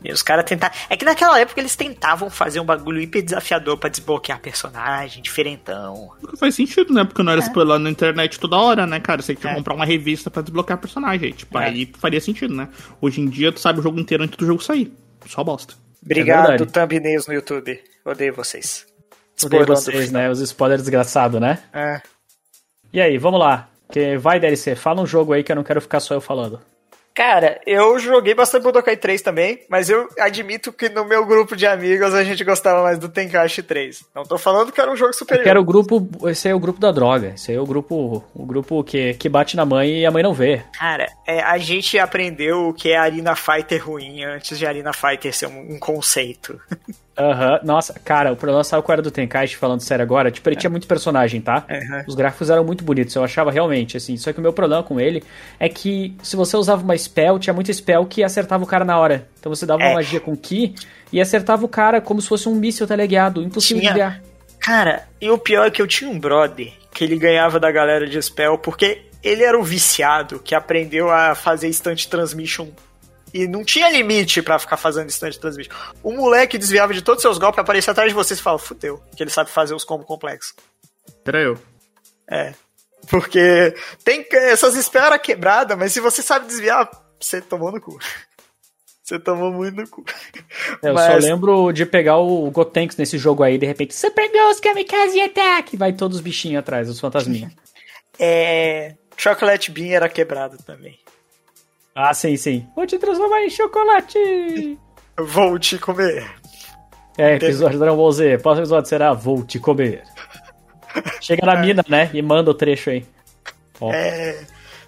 E 0.04 0.12
os 0.12 0.24
caras 0.24 0.46
tentavam. 0.46 0.76
É 0.90 0.98
que 0.98 1.06
naquela 1.06 1.40
época 1.40 1.60
eles 1.62 1.76
tentavam 1.76 2.28
fazer 2.30 2.60
um 2.60 2.66
bagulho 2.66 3.00
hiper 3.00 3.24
desafiador 3.24 3.78
pra 3.78 3.88
desbloquear 3.90 4.40
personagem, 4.40 5.22
diferentão. 5.22 6.10
Porque 6.20 6.38
faz 6.38 6.56
sentido, 6.56 6.92
né? 6.92 7.04
Porque 7.04 7.22
não 7.22 7.32
era 7.32 7.42
spoiler 7.42 7.78
na 7.78 7.90
internet 7.90 8.40
toda 8.40 8.56
hora, 8.58 8.88
né, 8.88 9.00
cara? 9.00 9.22
Você 9.22 9.36
tinha 9.36 9.42
que 9.50 9.54
É. 9.54 9.56
comprar 9.56 9.76
uma 9.76 9.86
revista 9.86 10.32
pra 10.32 10.42
desbloquear 10.42 10.80
personagem. 10.80 11.32
Tipo, 11.34 11.60
É. 11.60 11.66
aí 11.66 11.92
faria 12.00 12.20
sentido, 12.20 12.54
né? 12.56 12.68
Hoje 13.00 13.22
em 13.22 13.28
dia, 13.30 13.52
tu 13.52 13.60
sabe 13.60 13.80
o 13.80 13.84
jogo 13.84 14.00
inteiro 14.00 14.24
antes 14.24 14.38
do 14.38 14.46
jogo 14.46 14.62
sair. 14.64 14.92
Só 15.28 15.44
bosta. 15.44 15.76
Obrigado, 16.04 16.48
verdade. 16.50 16.72
thumbnails 16.72 17.28
no 17.28 17.34
YouTube. 17.36 17.80
Odeio 18.04 18.34
vocês. 18.34 18.86
Odeio 19.44 19.62
Spoilando 19.64 19.76
vocês, 19.76 20.12
né? 20.12 20.30
Os 20.30 20.40
spoilers 20.40 20.82
desgraçados, 20.82 21.40
né? 21.42 21.60
É. 21.74 22.02
E 22.96 23.02
aí, 23.02 23.18
vamos 23.18 23.42
lá. 23.42 23.68
Que 23.92 24.18
vai, 24.18 24.40
DLC, 24.40 24.74
fala 24.74 25.02
um 25.02 25.06
jogo 25.06 25.34
aí 25.34 25.44
que 25.44 25.52
eu 25.52 25.56
não 25.58 25.66
quero 25.66 25.82
ficar 25.82 26.00
só 26.00 26.14
eu 26.14 26.22
falando. 26.22 26.62
Cara, 27.14 27.60
eu 27.68 28.00
joguei 28.00 28.34
bastante 28.34 28.64
Budokai 28.64 28.96
3 28.96 29.22
também, 29.22 29.60
mas 29.70 29.90
eu 29.90 30.08
admito 30.18 30.72
que 30.72 30.88
no 30.88 31.04
meu 31.04 31.26
grupo 31.26 31.58
de 31.58 31.68
amigos 31.68 32.14
a 32.14 32.24
gente 32.24 32.42
gostava 32.46 32.84
mais 32.84 32.98
do 32.98 33.10
Tenkaichi 33.10 33.64
3. 33.64 34.06
Não 34.16 34.24
tô 34.24 34.38
falando 34.38 34.72
que 34.72 34.80
era 34.80 34.90
um 34.90 34.96
jogo 34.96 35.12
superior. 35.12 35.44
Que 35.44 35.50
era 35.50 35.60
o 35.60 35.66
grupo. 35.66 36.08
Esse 36.30 36.48
aí 36.48 36.54
é 36.54 36.56
o 36.56 36.60
grupo 36.60 36.80
da 36.80 36.90
droga. 36.90 37.34
Esse 37.36 37.52
aí 37.52 37.58
é 37.58 37.60
o 37.60 37.66
grupo. 37.66 38.24
O 38.34 38.46
grupo 38.46 38.82
que, 38.82 39.14
que 39.16 39.28
bate 39.28 39.58
na 39.58 39.66
mãe 39.66 40.00
e 40.00 40.06
a 40.06 40.12
mãe 40.12 40.24
não 40.24 40.34
vê. 40.34 40.62
Cara, 40.80 41.06
é, 41.28 41.42
a 41.42 41.58
gente 41.58 42.00
aprendeu 42.00 42.70
o 42.70 42.74
que 42.74 42.92
é 42.92 42.98
Arena 42.98 43.36
Fighter 43.36 43.86
ruim 43.86 44.24
antes 44.24 44.58
de 44.58 44.66
Arena 44.66 44.94
Fighter 44.94 45.36
ser 45.36 45.48
um, 45.48 45.74
um 45.74 45.80
conceito. 45.80 46.62
Aham, 47.18 47.60
nossa, 47.64 47.94
cara, 48.04 48.34
o 48.34 48.36
problema 48.36 48.64
sabe 48.64 48.84
qual 48.84 48.94
era 48.94 49.02
do 49.02 49.10
Tenkaichi, 49.10 49.56
falando 49.56 49.80
sério 49.82 50.04
agora? 50.04 50.30
Tipo, 50.30 50.50
ele 50.50 50.58
tinha 50.58 50.70
muito 50.70 50.86
personagem, 50.86 51.40
tá? 51.40 51.66
Aham. 51.70 52.04
Os 52.08 52.14
gráficos 52.16 52.50
eram 52.50 52.64
muito 52.66 52.84
bonitos, 52.84 53.16
eu 53.16 53.24
achava 53.24 53.52
realmente, 53.52 53.96
assim. 53.96 54.18
Só 54.18 54.34
que 54.34 54.40
o 54.40 54.42
meu 54.42 54.52
problema 54.52 54.84
com 54.84 55.00
ele 55.00 55.24
é 55.60 55.70
que 55.70 56.14
se 56.22 56.36
você 56.36 56.58
usava 56.58 56.84
uma 56.84 56.98
spell, 56.98 57.40
tinha 57.40 57.54
muita 57.54 57.72
spell 57.72 58.06
que 58.06 58.22
acertava 58.24 58.64
o 58.64 58.68
cara 58.68 58.84
na 58.84 58.98
hora. 59.00 59.28
Então 59.40 59.54
você 59.54 59.66
dava 59.66 59.82
uma 59.82 59.92
É. 59.92 59.94
magia 59.94 60.20
com 60.20 60.36
Ki 60.36 60.76
e 61.14 61.22
acertava 61.22 61.64
o 61.64 61.70
cara 61.70 62.02
como 62.02 62.22
se 62.22 62.28
fosse 62.28 62.50
um 62.50 62.56
míssil 62.56 62.86
teleguiado, 62.86 63.42
impossível 63.42 63.82
Tinha- 63.82 63.94
de 63.94 64.00
desviar. 64.00 64.22
Cara, 64.60 65.04
e 65.22 65.30
o 65.30 65.38
pior 65.38 65.68
é 65.68 65.72
que 65.72 65.82
eu 65.82 65.88
tinha 65.88 66.10
um 66.10 66.20
brother 66.20 66.74
que 66.94 67.04
ele 67.04 67.18
ganhava 67.18 67.60
da 67.60 67.72
galera 67.72 68.08
de 68.08 68.22
spell 68.22 68.58
porque 68.58 69.04
ele 69.24 69.44
era 69.44 69.58
o 69.58 69.64
viciado 69.64 70.40
que 70.40 70.54
aprendeu 70.56 71.10
a 71.10 71.34
fazer 71.36 71.68
instant 71.68 72.06
transmission 72.08 72.68
e 73.44 73.48
não 73.48 73.64
tinha 73.64 73.90
limite 73.90 74.42
pra 74.42 74.58
ficar 74.58 74.78
fazendo 74.78 75.08
instant 75.08 75.36
transmission. 75.36 75.74
O 76.02 76.12
moleque 76.14 76.58
desviava 76.58 76.94
de 76.94 77.02
todos 77.02 77.20
os 77.20 77.22
seus 77.24 77.38
golpes, 77.38 77.60
aparecia 77.60 77.92
atrás 77.92 78.10
de 78.10 78.16
você 78.16 78.34
e 78.34 78.38
falava, 78.38 78.64
fudeu, 78.64 79.02
que 79.16 79.22
ele 79.22 79.30
sabe 79.30 79.50
fazer 79.50 79.74
os 79.76 79.84
combos 79.84 80.08
complexos. 80.08 80.54
Era 81.26 81.42
eu. 81.42 81.58
É. 82.30 82.54
Porque 83.10 83.76
tem 84.04 84.26
essas 84.32 84.74
spells 84.84 85.08
eram 85.08 85.20
quebradas, 85.20 85.78
mas 85.78 85.92
se 85.94 86.00
você 86.00 86.22
sabe 86.22 86.48
desviar, 86.48 86.90
você 87.20 87.42
tomou 87.42 87.72
no 87.72 87.82
cu. 87.82 88.00
Você 89.04 89.20
tomou 89.20 89.52
muito 89.52 89.76
no 89.80 89.88
cu. 89.88 90.04
É, 90.82 90.90
Eu 90.90 90.96
Mas- 90.96 91.06
só 91.24 91.30
lembro 91.30 91.72
de 91.72 91.86
pegar 91.86 92.18
o 92.18 92.50
Gotenks 92.50 92.98
nesse 92.98 93.20
jogo 93.20 93.44
aí, 93.44 93.56
de 93.56 93.64
repente, 93.64 93.94
Super 93.94 94.28
Ghost 94.32 94.60
Kamikaze 94.64 95.22
Attack! 95.22 95.78
Vai 95.78 95.94
todos 95.94 96.18
os 96.18 96.24
bichinhos 96.24 96.58
atrás, 96.58 96.90
os 96.90 97.00
fantasminhas. 97.00 97.52
É, 98.18 98.96
Chocolate 99.16 99.70
Bean 99.70 99.94
era 99.94 100.10
quebrado 100.10 100.58
também. 100.64 100.98
Ah, 101.96 102.14
sim, 102.14 102.36
sim. 102.36 102.68
Vou 102.76 102.86
te 102.86 103.00
transformar 103.00 103.42
em 103.44 103.50
chocolate! 103.50 104.78
Vou 105.18 105.58
te 105.58 105.78
comer. 105.80 106.30
É, 107.18 107.36
episódio 107.36 107.78
do 107.80 107.86
Dragon 107.86 107.96
Ball 107.96 108.12
Z. 108.12 108.38
Próximo 108.40 108.64
episódio 108.64 108.90
será 108.90 109.14
Vou 109.14 109.46
te 109.46 109.58
comer. 109.60 110.04
Chega 111.22 111.46
na 111.46 111.56
mina, 111.62 111.86
né? 111.88 112.10
E 112.14 112.22
manda 112.22 112.52
o 112.52 112.54
trecho 112.54 112.90
aí. 112.90 113.06
Ó. 113.80 113.94
É. 113.94 114.46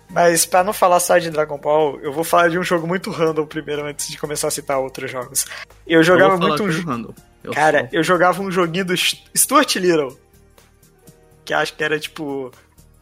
Mas 0.09 0.45
pra 0.45 0.63
não 0.65 0.73
falar 0.73 0.99
só 0.99 1.17
de 1.17 1.29
Dragon 1.29 1.57
Ball, 1.57 1.97
eu 2.01 2.11
vou 2.11 2.23
falar 2.25 2.49
de 2.49 2.59
um 2.59 2.63
jogo 2.63 2.85
muito 2.85 3.09
random 3.09 3.45
primeiro, 3.45 3.85
antes 3.85 4.09
de 4.09 4.17
começar 4.17 4.49
a 4.49 4.51
citar 4.51 4.79
outros 4.79 5.09
jogos. 5.09 5.45
Eu 5.85 6.03
jogava 6.03 6.33
Eu 6.35 6.39
muito 6.39 6.63
um 6.63 6.71
jogo. 6.71 7.15
Cara, 7.53 7.79
sou- 7.81 7.89
eu 7.93 8.03
jogava 8.03 8.41
um 8.41 8.51
joguinho 8.51 8.85
do 8.85 8.97
St- 8.97 9.23
Stuart 9.35 9.75
Little. 9.77 10.17
Que 11.45 11.53
acho 11.53 11.73
que 11.73 11.83
era 11.83 11.97
tipo. 11.97 12.51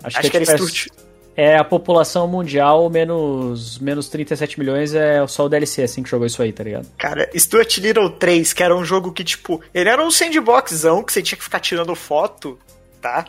Acho, 0.03 0.19
Acho, 0.19 0.21
que, 0.21 0.29
que 0.29 0.37
era 0.37 0.51
é, 0.53 0.57
Stuart. 0.57 0.87
É 1.36 1.57
a 1.57 1.63
população 1.63 2.27
mundial 2.27 2.89
menos, 2.89 3.77
menos 3.79 4.07
37 4.09 4.57
milhões 4.59 4.93
é 4.93 5.25
só 5.27 5.45
o 5.45 5.49
DLC 5.49 5.83
assim 5.83 6.01
que 6.03 6.09
jogou 6.09 6.25
isso 6.25 6.41
aí, 6.41 6.53
tá 6.53 6.63
ligado? 6.63 6.88
Cara, 6.97 7.29
Stuart 7.38 7.77
Little 7.77 8.09
3, 8.11 8.53
que 8.53 8.63
era 8.63 8.75
um 8.75 8.86
jogo 8.86 9.11
que, 9.11 9.23
tipo, 9.23 9.61
ele 9.73 9.89
era 9.89 10.01
um 10.03 10.09
sandboxzão 10.11 11.03
que 11.03 11.11
você 11.11 11.21
tinha 11.21 11.38
que 11.38 11.43
ficar 11.43 11.59
tirando 11.59 11.93
foto, 11.95 12.57
tá? 13.01 13.25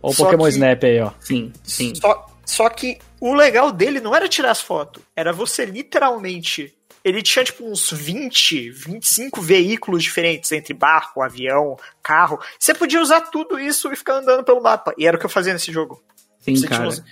Ou 0.00 0.12
Só 0.14 0.24
Pokémon 0.24 0.44
que- 0.44 0.50
Snap 0.50 0.84
aí, 0.84 1.00
ó. 1.00 1.10
Sim, 1.20 1.52
sim. 1.62 1.94
Só, 1.94 2.26
só 2.46 2.68
que 2.70 2.98
o 3.20 3.34
legal 3.34 3.70
dele 3.72 4.00
não 4.00 4.14
era 4.14 4.28
tirar 4.28 4.50
as 4.52 4.60
fotos, 4.60 5.02
era 5.14 5.32
você 5.32 5.64
literalmente. 5.64 6.72
Ele 7.04 7.22
tinha 7.22 7.44
tipo 7.44 7.64
uns 7.64 7.90
20, 7.90 8.70
25 8.70 9.40
veículos 9.40 10.02
diferentes, 10.02 10.50
entre 10.52 10.74
barco, 10.74 11.22
avião, 11.22 11.76
carro. 12.02 12.38
Você 12.58 12.74
podia 12.74 13.00
usar 13.00 13.20
tudo 13.22 13.58
isso 13.58 13.90
e 13.92 13.96
ficar 13.96 14.14
andando 14.14 14.42
pelo 14.44 14.60
mapa. 14.62 14.92
E 14.98 15.06
era 15.06 15.16
o 15.16 15.20
que 15.20 15.24
eu 15.24 15.30
fazia 15.30 15.52
nesse 15.52 15.72
jogo. 15.72 16.02
Sim, 16.40 16.54
Você 16.56 16.66
tinha, 16.66 16.68
cara. 16.78 16.88
uns- 16.88 17.02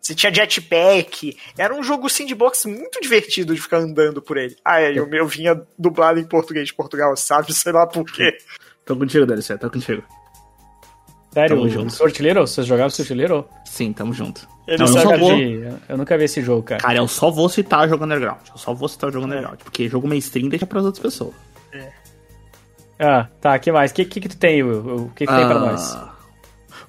você 0.00 0.14
tinha 0.14 0.32
jetpack. 0.34 1.36
Era 1.56 1.74
um 1.74 1.82
jogo 1.82 2.08
sandbox 2.10 2.66
muito 2.66 3.00
divertido 3.00 3.54
de 3.54 3.60
ficar 3.60 3.78
andando 3.78 4.20
por 4.20 4.36
ele. 4.36 4.54
Ah, 4.64 4.80
é, 4.80 4.92
e 4.92 5.00
o 5.00 5.06
meu 5.08 5.26
vinha 5.26 5.60
dublado 5.78 6.18
em 6.20 6.24
português 6.24 6.66
de 6.68 6.74
Portugal, 6.74 7.16
sabe? 7.16 7.52
Sei 7.54 7.72
lá 7.72 7.86
por 7.86 8.04
quê. 8.04 8.36
Tô 8.84 8.94
contigo, 8.96 9.24
DLC, 9.24 9.56
tô 9.56 9.70
contigo. 9.70 10.02
Sério, 11.32 11.56
Tamo 11.56 11.66
o 11.66 11.68
junto. 11.70 11.92
Stuart 11.92 12.20
Little? 12.20 12.46
Vocês 12.46 12.66
jogaram 12.66 12.90
Stuart 12.90 13.10
Little? 13.10 13.48
Sim, 13.64 13.92
tamo 13.92 14.12
junto. 14.12 14.46
Ele 14.68 14.78
Não, 14.78 14.86
eu 14.86 14.92
Eu 14.94 15.00
só 15.00 15.04
nunca, 15.04 15.18
vou- 15.18 15.36
vi, 15.36 15.74
eu 15.88 15.96
nunca 15.98 16.18
vi 16.18 16.24
esse 16.24 16.40
jogo, 16.42 16.62
cara. 16.62 16.80
Cara, 16.80 16.98
eu 16.98 17.08
só 17.08 17.30
vou 17.30 17.48
citar 17.48 17.88
jogo 17.88 18.04
underground. 18.04 18.40
Eu 18.52 18.56
só 18.58 18.72
vou 18.72 18.88
citar 18.88 19.08
o 19.10 19.12
jogo 19.12 19.26
underground. 19.26 19.58
Porque 19.64 19.88
jogo 19.88 20.06
mainstream 20.06 20.48
deixa 20.48 20.64
pras 20.66 20.84
outras 20.84 21.02
pessoas. 21.02 21.34
Ah, 22.98 23.26
tá, 23.40 23.58
que 23.58 23.72
mais? 23.72 23.90
O 23.90 23.94
que, 23.94 24.04
que, 24.04 24.20
que 24.20 24.28
tu 24.28 24.36
tem, 24.36 24.62
Will? 24.62 25.06
O 25.06 25.10
que, 25.10 25.26
que 25.26 25.32
tem 25.34 25.46
pra 25.46 25.58
nós? 25.58 25.98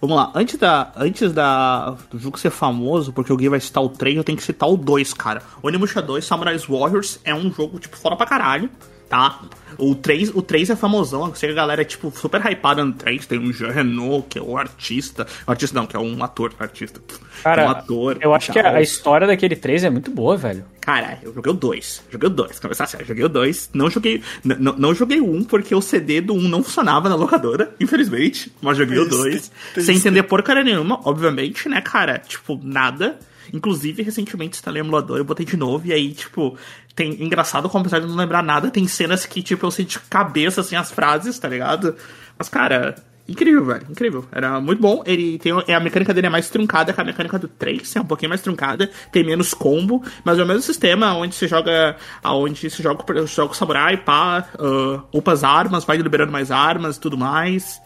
Vamos 0.01 0.17
lá, 0.17 0.31
antes, 0.35 0.57
da, 0.57 0.91
antes 0.95 1.31
da, 1.31 1.91
do 2.11 2.19
jogo 2.19 2.37
ser 2.37 2.49
famoso, 2.49 3.13
porque 3.13 3.35
Gui 3.35 3.49
vai 3.49 3.59
citar 3.59 3.83
o 3.83 3.89
3, 3.89 4.17
eu 4.17 4.23
tenho 4.23 4.37
que 4.37 4.43
citar 4.43 4.69
o 4.69 4.77
2, 4.77 5.13
cara. 5.13 5.41
Onimusha 5.63 6.01
2 6.01 6.25
Samurai 6.25 6.57
Warriors 6.57 7.19
é 7.23 7.33
um 7.33 7.51
jogo, 7.51 7.79
tipo, 7.79 7.97
fora 7.97 8.15
pra 8.15 8.25
caralho, 8.25 8.69
tá? 9.09 9.41
O 9.77 9.93
3, 9.93 10.33
o 10.33 10.41
3 10.41 10.69
é 10.69 10.75
famosão, 10.75 11.27
eu 11.27 11.35
sei 11.35 11.49
que 11.49 11.53
a 11.53 11.55
galera 11.55 11.81
é, 11.81 11.85
tipo, 11.85 12.11
super 12.15 12.41
hypada 12.41 12.83
no 12.83 12.93
3. 12.93 13.25
Tem 13.25 13.39
um 13.39 13.51
Jean 13.51 13.71
Renault, 13.71 14.27
que 14.29 14.39
é 14.39 14.41
o 14.41 14.57
artista. 14.57 15.27
O 15.45 15.51
artista 15.51 15.77
não, 15.77 15.85
que 15.85 15.95
é 15.95 15.99
um 15.99 16.23
ator, 16.23 16.53
artista. 16.59 17.01
Cara, 17.43 17.63
é 17.63 17.65
um 17.65 17.69
ator. 17.69 18.17
eu 18.21 18.33
acho 18.33 18.51
que 18.51 18.59
a, 18.59 18.81
história 18.81 19.27
daquele 19.27 19.55
3 19.55 19.83
é 19.83 19.89
muito 19.89 20.11
boa, 20.11 20.37
velho. 20.37 20.65
Cara, 20.79 21.19
eu 21.23 21.33
joguei 21.33 21.51
o 21.51 21.55
2. 21.55 22.03
Joguei 22.09 22.29
o 22.29 22.31
2. 22.31 22.59
Começar 22.59 22.85
sério, 22.85 23.05
joguei 23.05 23.25
o 23.25 23.29
2. 23.29 23.71
Não 23.73 23.89
joguei. 23.89 24.21
Não 24.43 24.93
joguei 24.93 25.19
o 25.19 25.29
1 25.29 25.43
porque 25.45 25.75
o 25.75 25.81
CD 25.81 26.21
do 26.21 26.33
1 26.33 26.41
não 26.47 26.63
funcionava 26.63 27.09
na 27.09 27.15
locadora, 27.15 27.75
infelizmente. 27.79 28.51
Mas 28.61 28.77
joguei 28.77 28.97
o 28.97 29.05
Triste, 29.05 29.23
2. 29.23 29.51
triste. 29.73 29.85
Sem 29.85 29.97
entender 29.97 30.23
porcaria 30.23 30.63
nenhuma, 30.63 30.99
obviamente, 31.03 31.67
né, 31.67 31.81
cara? 31.81 32.19
Tipo, 32.19 32.59
nada. 32.63 33.19
Inclusive, 33.55 34.03
recentemente 34.03 34.57
instalei 34.57 34.81
o 34.81 34.85
emulador, 34.85 35.17
eu 35.17 35.25
botei 35.25 35.45
de 35.45 35.55
novo, 35.55 35.87
e 35.87 35.93
aí, 35.93 36.13
tipo, 36.13 36.57
tem. 36.93 37.23
Engraçado, 37.23 37.69
como 37.69 37.81
apesar 37.81 37.99
de 37.99 38.07
não 38.07 38.15
lembrar 38.15 38.43
nada, 38.43 38.69
tem 38.69 38.87
cenas 38.87 39.25
que, 39.25 39.41
tipo, 39.41 39.65
eu 39.65 39.71
sei 39.71 39.85
de 39.85 39.97
cabeça, 39.99 40.61
assim, 40.61 40.75
as 40.75 40.91
frases, 40.91 41.39
tá 41.39 41.47
ligado? 41.47 41.95
Mas, 42.37 42.49
cara. 42.49 42.95
Incrível, 43.27 43.65
velho. 43.65 43.87
Incrível. 43.89 44.25
Era 44.31 44.61
muito 44.61 44.79
bom. 44.79 45.01
Ele 45.03 45.39
tem. 45.39 45.51
é, 45.67 45.73
A 45.73 45.79
mecânica 45.79 46.13
dele 46.13 46.27
é 46.27 46.29
mais 46.29 46.47
truncada 46.47 46.93
que 46.93 47.01
a 47.01 47.03
mecânica 47.03 47.39
do 47.39 47.47
3, 47.47 47.95
é 47.95 48.01
um 48.01 48.05
pouquinho 48.05 48.29
mais 48.29 48.41
truncada, 48.41 48.87
tem 49.11 49.23
menos 49.23 49.51
combo, 49.51 50.03
mas 50.23 50.37
é 50.37 50.43
o 50.43 50.45
mesmo 50.45 50.61
sistema 50.61 51.15
onde 51.15 51.33
se 51.33 51.47
joga. 51.47 51.95
Onde 52.23 52.69
se 52.69 52.83
joga, 52.83 53.03
joga 53.25 53.51
o 53.51 53.55
samurai, 53.55 53.97
pá, 53.97 54.47
ah, 54.59 55.03
upa 55.11 55.31
as 55.31 55.43
armas, 55.43 55.83
vai 55.85 55.97
liberando 55.97 56.31
mais 56.31 56.51
armas 56.51 56.97
e 56.97 56.99
tudo 56.99 57.17
mais. 57.17 57.81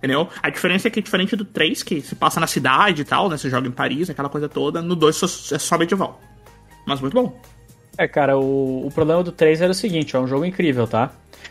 Entendeu? 0.00 0.28
A 0.42 0.48
diferença 0.48 0.88
é 0.88 0.90
que, 0.90 1.02
diferente 1.02 1.36
do 1.36 1.44
3, 1.44 1.82
que 1.82 2.00
se 2.00 2.14
passa 2.14 2.40
na 2.40 2.46
cidade 2.46 3.02
e 3.02 3.04
tal, 3.04 3.28
né? 3.28 3.36
Você 3.36 3.50
joga 3.50 3.68
em 3.68 3.70
Paris, 3.70 4.08
aquela 4.08 4.30
coisa 4.30 4.48
toda, 4.48 4.80
no 4.80 4.96
2 4.96 5.14
só- 5.14 5.54
é 5.54 5.58
só 5.58 5.76
medieval. 5.76 6.18
Mas 6.86 7.00
muito 7.02 7.12
bom. 7.14 7.38
É, 7.98 8.08
cara, 8.08 8.38
o, 8.38 8.86
o 8.86 8.90
problema 8.90 9.22
do 9.22 9.30
3 9.30 9.60
era 9.60 9.72
o 9.72 9.74
seguinte, 9.74 10.16
é 10.16 10.18
um 10.18 10.26
jogo 10.26 10.46
incrível, 10.46 10.86
tá? 10.86 11.10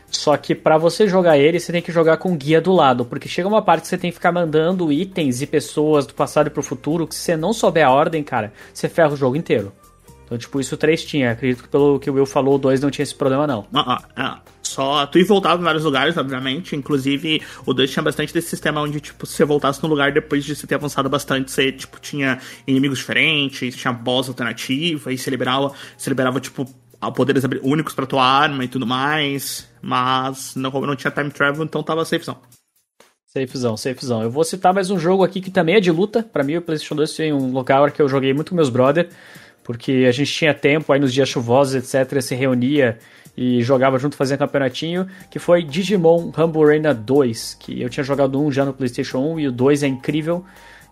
Só 0.10 0.36
que 0.36 0.56
pra 0.56 0.80
você 0.80 1.08
jogar 1.08 1.38
ele, 1.38 1.60
você 1.60 1.72
tem 1.72 1.82
que 1.82 1.92
jogar 1.92 2.18
com 2.18 2.36
guia 2.36 2.60
do 2.60 2.72
lado, 2.74 3.06
porque 3.06 3.30
chega 3.30 3.48
uma 3.48 3.62
parte 3.62 3.84
que 3.84 3.88
você 3.88 3.98
tem 4.00 4.10
que 4.10 4.16
ficar 4.16 4.32
mandando 4.32 4.92
itens 4.92 5.44
e 5.44 5.46
pessoas 5.48 6.08
do 6.08 6.16
passado 6.16 6.50
pro 6.50 6.64
futuro, 6.64 7.06
que 7.08 7.14
se 7.14 7.22
você 7.22 7.38
não 7.38 7.54
souber 7.54 7.86
a 7.86 7.92
ordem, 7.92 8.24
cara, 8.24 8.52
você 8.74 8.90
ferra 8.90 9.14
o 9.14 9.16
jogo 9.16 9.36
inteiro. 9.36 9.72
Então, 10.26 10.38
tipo, 10.40 10.60
isso 10.60 10.74
o 10.74 10.78
3 10.78 11.04
tinha. 11.04 11.32
Acredito 11.32 11.64
que 11.64 11.70
pelo 11.70 12.00
que 12.00 12.10
o 12.10 12.14
Will 12.16 12.26
falou, 12.26 12.56
o 12.56 12.60
2 12.60 12.82
não 12.82 12.90
tinha 12.90 13.04
esse 13.04 13.14
problema, 13.16 13.46
não. 13.46 13.68
Ah, 13.74 13.98
ah, 13.98 14.04
ah. 14.16 14.40
Só 14.70 15.06
tu 15.08 15.24
voltava 15.26 15.60
em 15.60 15.66
vários 15.66 15.84
lugares, 15.84 16.16
obviamente. 16.16 16.76
Inclusive, 16.76 17.42
o 17.66 17.74
2 17.74 17.92
tinha 17.92 18.04
bastante 18.04 18.32
desse 18.34 18.50
sistema 18.50 18.82
onde, 18.82 19.00
tipo, 19.00 19.26
se 19.26 19.36
você 19.36 19.44
voltasse 19.44 19.82
no 19.82 19.90
lugar 19.90 20.12
depois 20.12 20.46
de 20.46 20.56
você 20.56 20.68
ter 20.68 20.76
avançado 20.76 21.10
bastante, 21.10 21.50
você, 21.50 21.72
tipo, 21.72 22.00
tinha 22.00 22.40
inimigos 22.68 23.00
diferentes, 23.00 23.76
tinha 23.76 23.92
boss 23.92 24.30
alternativa, 24.30 25.12
e 25.12 25.18
você 25.18 25.30
liberava, 25.30 25.74
você 25.98 26.10
liberava, 26.10 26.40
tipo, 26.40 26.66
poderes 27.16 27.44
únicos 27.64 27.94
pra 27.94 28.06
tua 28.06 28.24
arma 28.24 28.64
e 28.64 28.68
tudo 28.68 28.86
mais. 28.86 29.68
Mas 29.82 30.56
não, 30.56 30.70
não 30.70 30.96
tinha 30.96 31.10
time 31.10 31.32
travel, 31.32 31.64
então 31.64 31.82
tava 31.82 32.06
safezão. 32.06 32.38
Safezão, 33.26 33.76
safezão. 33.76 34.22
Eu 34.22 34.30
vou 34.30 34.44
citar 34.44 34.74
mais 34.74 34.92
um 34.92 35.00
jogo 35.00 35.24
aqui 35.24 35.42
que 35.42 35.50
também 35.50 35.76
é 35.76 35.80
de 35.80 35.92
luta. 35.92 36.22
Pra 36.22 36.44
mim, 36.44 36.58
o 36.58 36.62
PlayStation 36.62 36.96
2 36.96 37.16
foi 37.16 37.34
um 37.34 37.52
lugar 37.52 37.92
que 37.92 38.02
eu 38.02 38.08
joguei 38.08 38.34
muito 38.34 38.50
com 38.50 38.56
meus 38.56 38.70
brother, 38.70 39.10
porque 39.64 40.06
a 40.08 40.12
gente 40.12 40.32
tinha 40.32 40.54
tempo 40.54 40.92
aí 40.92 41.00
nos 41.00 41.14
dias 41.14 41.30
chuvosos, 41.30 41.76
etc, 41.76 42.22
se 42.22 42.36
reunia 42.36 42.98
e 43.42 43.62
jogava 43.62 43.98
junto, 43.98 44.18
fazia 44.18 44.38
campeonatinho, 44.38 45.08
que 45.30 45.40
foi 45.40 45.64
Digimon 45.64 46.30
Rumble 46.30 46.62
Arena 46.62 46.94
2, 46.94 47.56
que 47.58 47.82
eu 47.82 47.90
tinha 47.90 48.04
jogado 48.04 48.38
um 48.38 48.52
já 48.52 48.66
no 48.66 48.74
PlayStation 48.74 49.20
1 49.20 49.40
e 49.40 49.48
o 49.48 49.52
2 49.54 49.84
é 49.84 49.88
incrível. 49.88 50.44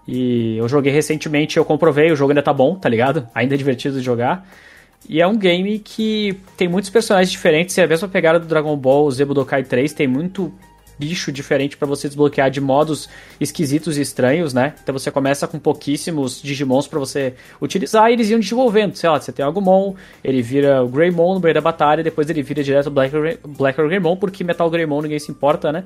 E 0.07 0.55
eu 0.55 0.65
joguei 0.69 0.93
recentemente, 0.93 1.57
eu 1.57 1.65
comprovei, 1.65 2.09
o 2.09 2.15
jogo 2.15 2.31
ainda 2.31 2.41
tá 2.41 2.53
bom, 2.53 2.75
tá 2.75 2.87
ligado? 2.87 3.27
Ainda 3.35 3.53
é 3.53 3.57
divertido 3.57 3.97
de 3.97 4.05
jogar. 4.05 4.47
E 5.09 5.21
é 5.21 5.27
um 5.27 5.37
game 5.37 5.77
que 5.79 6.39
tem 6.55 6.69
muitos 6.69 6.89
personagens 6.89 7.29
diferentes, 7.29 7.77
é 7.77 7.83
a 7.83 7.87
mesma 7.87 8.07
pegada 8.07 8.39
do 8.39 8.45
Dragon 8.47 8.77
Ball 8.77 9.11
Z 9.11 9.25
Budokai 9.25 9.65
3, 9.65 9.91
tem 9.91 10.07
muito 10.07 10.53
bicho 10.97 11.31
diferente 11.31 11.77
pra 11.77 11.87
você 11.87 12.07
desbloquear 12.07 12.49
de 12.49 12.59
modos 12.59 13.07
esquisitos 13.39 13.97
e 13.97 14.01
estranhos, 14.01 14.53
né? 14.53 14.73
Então 14.81 14.97
você 14.97 15.11
começa 15.11 15.47
com 15.47 15.59
pouquíssimos 15.59 16.41
Digimons 16.41 16.87
pra 16.87 16.99
você 16.99 17.33
utilizar 17.61 18.09
e 18.09 18.13
eles 18.13 18.29
iam 18.29 18.39
desenvolvendo. 18.39 18.95
Sei 18.95 19.09
lá, 19.09 19.19
você 19.19 19.31
tem 19.31 19.45
o 19.45 19.47
Agumon, 19.47 19.93
ele 20.23 20.41
vira 20.41 20.83
o 20.83 20.87
Greymon 20.87 21.35
no 21.35 21.39
meio 21.39 21.53
da 21.53 21.61
batalha, 21.61 22.03
depois 22.03 22.29
ele 22.29 22.41
vira 22.41 22.63
direto 22.63 22.87
o 22.87 22.91
Black, 22.91 23.13
Black 23.47 23.79
or 23.79 23.87
Greymon, 23.87 24.17
porque 24.17 24.43
Metal 24.43 24.69
Greymon 24.69 25.01
ninguém 25.01 25.19
se 25.19 25.31
importa, 25.31 25.71
né? 25.71 25.83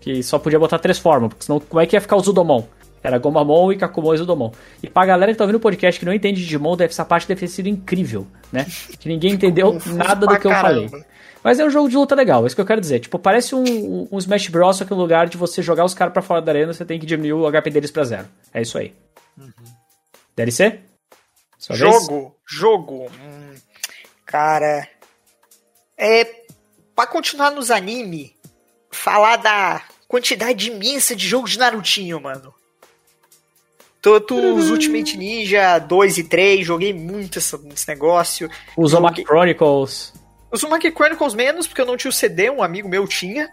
Que 0.00 0.22
só 0.22 0.38
podia 0.38 0.58
botar 0.58 0.78
três 0.78 0.98
formas, 0.98 1.28
porque 1.30 1.44
senão 1.44 1.60
como 1.60 1.80
é 1.80 1.86
que 1.86 1.96
ia 1.96 2.00
ficar 2.00 2.16
o 2.16 2.20
Zudomon? 2.20 2.64
Era 3.02 3.18
Gomamon 3.18 3.70
e 3.70 3.76
Kakumon 3.76 4.14
e 4.14 4.16
Zudomon. 4.16 4.50
E 4.82 4.88
pra 4.88 5.04
galera 5.04 5.30
que 5.30 5.36
tá 5.36 5.44
ouvindo 5.44 5.56
o 5.56 5.60
podcast 5.60 6.00
que 6.00 6.06
não 6.06 6.12
entende 6.12 6.40
Digimon, 6.40 6.74
deve, 6.74 6.90
essa 6.90 7.04
parte 7.04 7.28
deve 7.28 7.40
ter 7.40 7.48
sido 7.48 7.68
incrível, 7.68 8.26
né? 8.50 8.66
Que 8.98 9.10
ninguém 9.10 9.32
entendeu 9.32 9.78
nada 9.94 10.26
do 10.26 10.38
que 10.38 10.46
eu 10.46 10.50
caramba. 10.50 10.88
falei. 10.88 11.04
Mas 11.44 11.60
é 11.60 11.64
um 11.64 11.68
jogo 11.70 11.90
de 11.90 11.96
luta 11.96 12.14
legal, 12.14 12.42
é 12.42 12.46
isso 12.46 12.56
que 12.56 12.60
eu 12.62 12.66
quero 12.66 12.80
dizer. 12.80 13.00
Tipo, 13.00 13.18
parece 13.18 13.54
um, 13.54 14.08
um 14.10 14.18
Smash 14.18 14.48
Bros, 14.48 14.78
só 14.78 14.84
que 14.86 14.90
no 14.92 14.96
lugar 14.96 15.28
de 15.28 15.36
você 15.36 15.60
jogar 15.60 15.84
os 15.84 15.92
caras 15.92 16.12
pra 16.14 16.22
fora 16.22 16.40
da 16.40 16.50
arena, 16.50 16.72
você 16.72 16.84
tem 16.86 16.98
que 16.98 17.04
diminuir 17.04 17.34
o 17.34 17.50
HP 17.62 17.68
deles 17.70 17.90
pra 17.90 18.02
zero. 18.04 18.26
É 18.52 18.62
isso 18.62 18.78
aí. 18.78 18.94
DLC? 20.34 20.80
Sua 21.58 21.76
vez? 21.76 21.92
Jogo, 21.92 22.34
jogo. 22.46 23.06
Hum, 23.20 23.54
cara. 24.24 24.88
É. 25.98 26.44
Pra 26.96 27.06
continuar 27.06 27.50
nos 27.50 27.70
anime, 27.70 28.34
falar 28.90 29.36
da 29.36 29.82
quantidade 30.08 30.70
imensa 30.70 31.14
de 31.14 31.26
jogos 31.28 31.50
de 31.52 31.58
Narutinho, 31.58 32.20
mano. 32.20 32.54
Tanto 34.00 34.34
os 34.36 34.70
Ultimate 34.72 35.16
Ninja 35.16 35.78
2 35.78 36.18
e 36.18 36.24
3, 36.24 36.64
joguei 36.66 36.92
muito 36.94 37.38
essa- 37.38 37.60
esse 37.74 37.88
negócio. 37.88 38.48
Os 38.76 38.94
Omaki 38.94 39.22
Joguei- 39.22 39.24
Chronicles. 39.26 40.12
Os 40.54 40.62
Uzumaki 40.62 40.92
Chronicles 40.92 41.34
menos, 41.34 41.66
porque 41.66 41.80
eu 41.80 41.86
não 41.86 41.96
tinha 41.96 42.08
o 42.08 42.12
CD, 42.12 42.48
um 42.48 42.62
amigo 42.62 42.88
meu 42.88 43.08
tinha. 43.08 43.50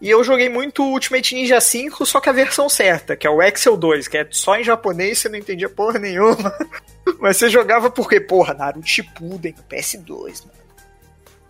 E 0.00 0.08
eu 0.08 0.22
joguei 0.22 0.48
muito 0.48 0.84
Ultimate 0.84 1.34
Ninja 1.34 1.60
5, 1.60 2.06
só 2.06 2.20
que 2.20 2.28
a 2.28 2.32
versão 2.32 2.68
certa, 2.68 3.16
que 3.16 3.26
é 3.26 3.30
o 3.30 3.42
Excel 3.42 3.76
2, 3.76 4.06
que 4.06 4.18
é 4.18 4.28
só 4.30 4.56
em 4.56 4.62
japonês, 4.62 5.18
você 5.18 5.28
não 5.28 5.36
entendia 5.38 5.68
porra 5.68 5.98
nenhuma. 5.98 6.56
Mas 7.18 7.38
você 7.38 7.50
jogava 7.50 7.90
porque, 7.90 8.20
porra, 8.20 8.54
Naruto 8.54 8.86
Shippuden 8.86 9.54
no 9.56 9.62
PS2, 9.64 10.44
mano. 10.46 10.64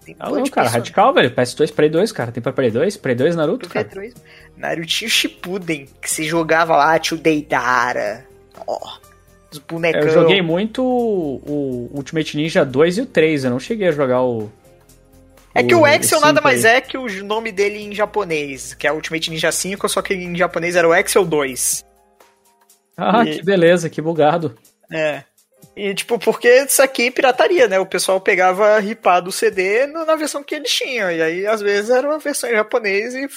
Tem 0.07 0.17
Ah, 0.19 0.29
monte 0.31 0.37
não, 0.39 0.45
cara, 0.45 0.71
personagem. 0.71 0.73
radical, 0.73 1.13
velho. 1.13 1.31
PS2, 1.35 1.73
Play 1.75 1.89
2, 1.91 2.13
cara. 2.13 2.33
Tem 2.33 2.43
pra 2.43 2.53
Play 2.53 2.71
2? 2.71 2.97
Play 2.97 3.15
2 3.15 3.37
Naruto, 3.37 3.69
cara. 3.69 3.87
PS2. 3.87 4.15
Narutinho 4.57 5.11
Shippuden, 5.11 5.87
que 6.01 6.11
você 6.11 6.25
jogava 6.25 6.77
lá, 6.77 6.99
tio 6.99 7.17
Deidara. 7.19 8.27
Ó. 8.67 8.79
Os 9.51 9.59
bonecão. 9.59 10.01
Eu 10.01 10.11
joguei 10.11 10.41
muito 10.41 10.83
o, 10.83 11.43
o 11.47 11.97
Ultimate 11.97 12.37
Ninja 12.37 12.65
2 12.65 12.99
e 12.99 13.01
o 13.03 13.07
3, 13.07 13.45
eu 13.45 13.51
não 13.51 13.61
cheguei 13.61 13.89
a 13.89 13.93
jogar 13.93 14.23
o. 14.23 14.51
É 15.55 15.63
que 15.63 15.75
o 15.75 15.87
Excel 15.87 16.21
nada 16.21 16.41
mais 16.41 16.65
aí. 16.65 16.77
é 16.77 16.81
que 16.81 16.99
o 16.99 17.07
nome 17.25 17.53
dele 17.53 17.79
em 17.79 17.95
japonês, 17.95 18.75
que 18.75 18.87
é 18.87 18.93
Ultimate 18.93 19.31
Ninja 19.31 19.53
5, 19.53 19.89
só 19.89 20.03
que 20.03 20.13
em 20.15 20.37
japonês 20.37 20.75
era 20.75 20.89
o 20.89 20.95
Excel 20.95 21.25
2. 21.25 21.85
Ah, 22.97 23.25
E- 23.25 23.37
que 23.39 23.43
beleza, 23.45 23.89
que 23.89 24.03
bugado. 24.03 24.57
É. 24.93 25.23
E, 25.77 25.95
tipo, 25.95 26.19
porque 26.19 26.49
isso 26.65 26.83
aqui 26.83 27.07
é 27.07 27.11
pirataria, 27.11 27.67
né? 27.69 27.79
O 27.79 27.87
pessoal 27.87 28.21
pegava 28.21 28.79
ripado 28.79 29.29
o 29.31 29.33
CD 29.33 29.87
na 29.87 30.15
versão 30.17 30.43
que 30.43 30.55
eles 30.55 30.73
tinham. 30.73 31.11
E 31.11 31.21
aí, 31.23 31.47
às 31.47 31.61
vezes, 31.61 31.91
era 31.91 32.07
uma 32.07 32.19
versão 32.19 32.49
em 32.51 32.55
japonês 32.55 33.15
e 33.15 33.29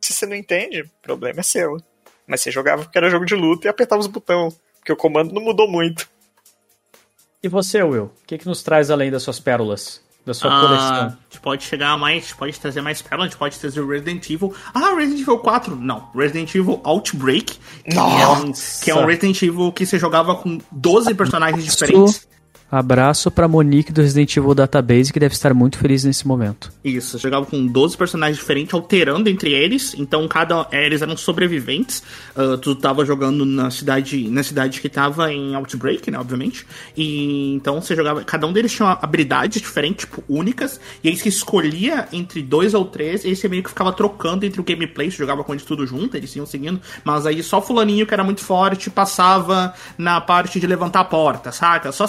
se 0.00 0.12
você 0.12 0.26
não 0.26 0.34
entende, 0.34 0.82
o 0.82 0.90
problema 1.02 1.40
é 1.40 1.42
seu. 1.42 1.76
Mas 2.26 2.40
você 2.40 2.50
jogava 2.50 2.82
porque 2.84 2.98
era 2.98 3.10
jogo 3.10 3.24
de 3.24 3.34
luta 3.34 3.66
e 3.66 3.70
apertava 3.70 4.00
os 4.00 4.06
botões. 4.06 4.54
Porque 4.78 4.92
o 4.92 4.96
comando 4.96 5.32
não 5.32 5.42
mudou 5.42 5.68
muito. 5.70 6.08
E 7.42 7.48
você, 7.48 7.82
Will? 7.82 8.04
O 8.04 8.26
que, 8.26 8.38
que 8.38 8.46
nos 8.46 8.62
traz 8.62 8.90
além 8.90 9.10
das 9.10 9.22
suas 9.22 9.38
pérolas? 9.38 10.02
Da 10.24 10.32
sua 10.32 10.50
coleção? 10.50 10.86
Ah, 10.86 11.04
a 11.06 11.08
gente 11.28 11.40
pode 11.42 11.64
chegar 11.64 11.90
a 11.90 11.98
mais, 11.98 12.16
a 12.16 12.26
gente 12.26 12.36
pode 12.36 12.58
trazer 12.58 12.80
mais 12.80 13.02
pérolas, 13.02 13.26
a 13.26 13.30
gente 13.30 13.38
pode 13.38 13.58
trazer 13.58 13.80
o 13.80 13.88
Resident 13.88 14.30
Evil. 14.30 14.54
Ah, 14.72 14.94
Resident 14.94 15.20
Evil 15.20 15.38
4? 15.38 15.76
Não, 15.76 16.08
Resident 16.14 16.54
Evil 16.54 16.80
Outbreak, 16.82 17.58
que, 17.84 17.98
é 17.98 18.28
um, 18.28 18.52
que 18.82 18.90
é 18.90 18.94
um 18.94 19.04
Resident 19.04 19.42
Evil 19.42 19.70
que 19.70 19.84
você 19.84 19.98
jogava 19.98 20.34
com 20.36 20.58
12 20.72 21.14
personagens 21.14 21.62
diferentes. 21.64 22.26
Abraço 22.70 23.30
pra 23.30 23.46
Monique 23.46 23.92
do 23.92 24.02
Resident 24.02 24.36
Evil 24.36 24.54
Database, 24.54 25.12
que 25.12 25.20
deve 25.20 25.34
estar 25.34 25.54
muito 25.54 25.78
feliz 25.78 26.04
nesse 26.04 26.26
momento. 26.26 26.72
Isso, 26.84 27.18
jogava 27.18 27.46
com 27.46 27.66
12 27.66 27.96
personagens 27.96 28.38
diferentes, 28.38 28.74
alternando 28.74 29.28
entre 29.28 29.52
eles. 29.52 29.94
Então, 29.96 30.26
cada 30.26 30.66
eles 30.72 31.02
eram 31.02 31.16
sobreviventes. 31.16 32.02
Ah, 32.36 32.58
tu 32.60 32.74
tava 32.74 33.04
jogando 33.04 33.44
na 33.44 33.70
cidade, 33.70 34.28
na 34.28 34.42
cidade 34.42 34.80
que 34.80 34.88
tava 34.88 35.32
em 35.32 35.54
Outbreak, 35.54 36.10
né, 36.10 36.18
obviamente. 36.18 36.66
E 36.96 37.54
então 37.54 37.80
você 37.80 37.94
jogava, 37.94 38.24
cada 38.24 38.46
um 38.46 38.52
deles 38.52 38.72
tinha 38.72 38.98
habilidades 39.00 39.60
diferentes, 39.60 40.06
tipo, 40.06 40.22
únicas, 40.28 40.80
e 41.02 41.08
aí 41.08 41.16
você 41.16 41.28
escolhia 41.28 42.08
entre 42.12 42.42
dois 42.42 42.74
ou 42.74 42.84
três, 42.84 43.24
e 43.24 43.28
aí 43.28 43.36
você 43.36 43.48
meio 43.48 43.62
que 43.62 43.68
ficava 43.68 43.92
trocando 43.92 44.44
entre 44.44 44.60
o 44.60 44.64
gameplay, 44.64 45.10
você 45.10 45.18
jogava 45.18 45.44
com 45.44 45.52
eles 45.52 45.64
tudo 45.64 45.86
junto, 45.86 46.16
eles 46.16 46.34
iam 46.36 46.46
seguindo, 46.46 46.80
mas 47.04 47.26
aí 47.26 47.42
só 47.42 47.62
fulaninho 47.62 48.06
que 48.06 48.14
era 48.14 48.24
muito 48.24 48.40
forte 48.40 48.90
passava 48.90 49.72
na 49.96 50.20
parte 50.20 50.58
de 50.58 50.66
levantar 50.66 51.00
a 51.00 51.04
porta, 51.04 51.52
saca? 51.52 51.92
Só 51.92 52.06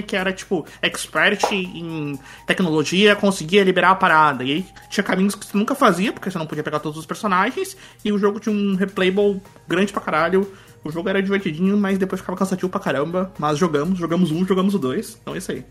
que 0.00 0.16
era, 0.16 0.32
tipo, 0.32 0.64
expert 0.80 1.42
em 1.52 2.18
tecnologia, 2.46 3.16
conseguia 3.16 3.64
liberar 3.64 3.90
a 3.90 3.94
parada. 3.94 4.44
E 4.44 4.52
aí 4.52 4.66
tinha 4.88 5.04
caminhos 5.04 5.34
que 5.34 5.44
você 5.44 5.58
nunca 5.58 5.74
fazia, 5.74 6.12
porque 6.12 6.30
você 6.30 6.38
não 6.38 6.46
podia 6.46 6.62
pegar 6.62 6.78
todos 6.78 6.98
os 6.98 7.04
personagens, 7.04 7.76
e 8.04 8.12
o 8.12 8.18
jogo 8.18 8.40
tinha 8.40 8.54
um 8.54 8.76
replayable 8.76 9.42
grande 9.68 9.92
pra 9.92 10.00
caralho. 10.00 10.50
O 10.84 10.90
jogo 10.90 11.08
era 11.08 11.22
divertidinho, 11.22 11.76
mas 11.76 11.98
depois 11.98 12.20
ficava 12.20 12.38
cansativo 12.38 12.68
pra 12.68 12.80
caramba. 12.80 13.32
Mas 13.38 13.58
jogamos, 13.58 13.98
jogamos 13.98 14.30
um, 14.30 14.46
jogamos 14.46 14.74
o 14.74 14.78
dois. 14.78 15.18
Então 15.20 15.34
é 15.34 15.38
isso 15.38 15.52
aí. 15.52 15.64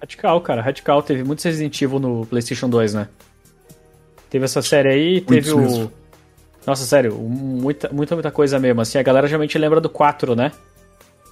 Radical, 0.00 0.40
cara. 0.40 0.62
Radical. 0.62 1.02
Teve 1.02 1.24
muitos 1.24 1.44
Resident 1.44 1.80
Evil 1.80 1.98
no 1.98 2.26
PlayStation 2.26 2.68
2, 2.68 2.94
né? 2.94 3.08
Teve 4.30 4.44
essa 4.44 4.60
série 4.62 4.88
aí, 4.88 5.20
teve 5.20 5.52
o. 5.52 5.58
mesmo. 5.58 5.92
Nossa, 6.66 6.84
sério, 6.84 7.14
muita, 7.14 7.90
muita, 7.92 8.14
muita 8.14 8.30
coisa 8.30 8.58
mesmo. 8.58 8.80
Assim, 8.80 8.98
a 8.98 9.02
galera 9.02 9.26
geralmente 9.26 9.56
lembra 9.58 9.80
do 9.80 9.90
4, 9.90 10.34
né? 10.34 10.50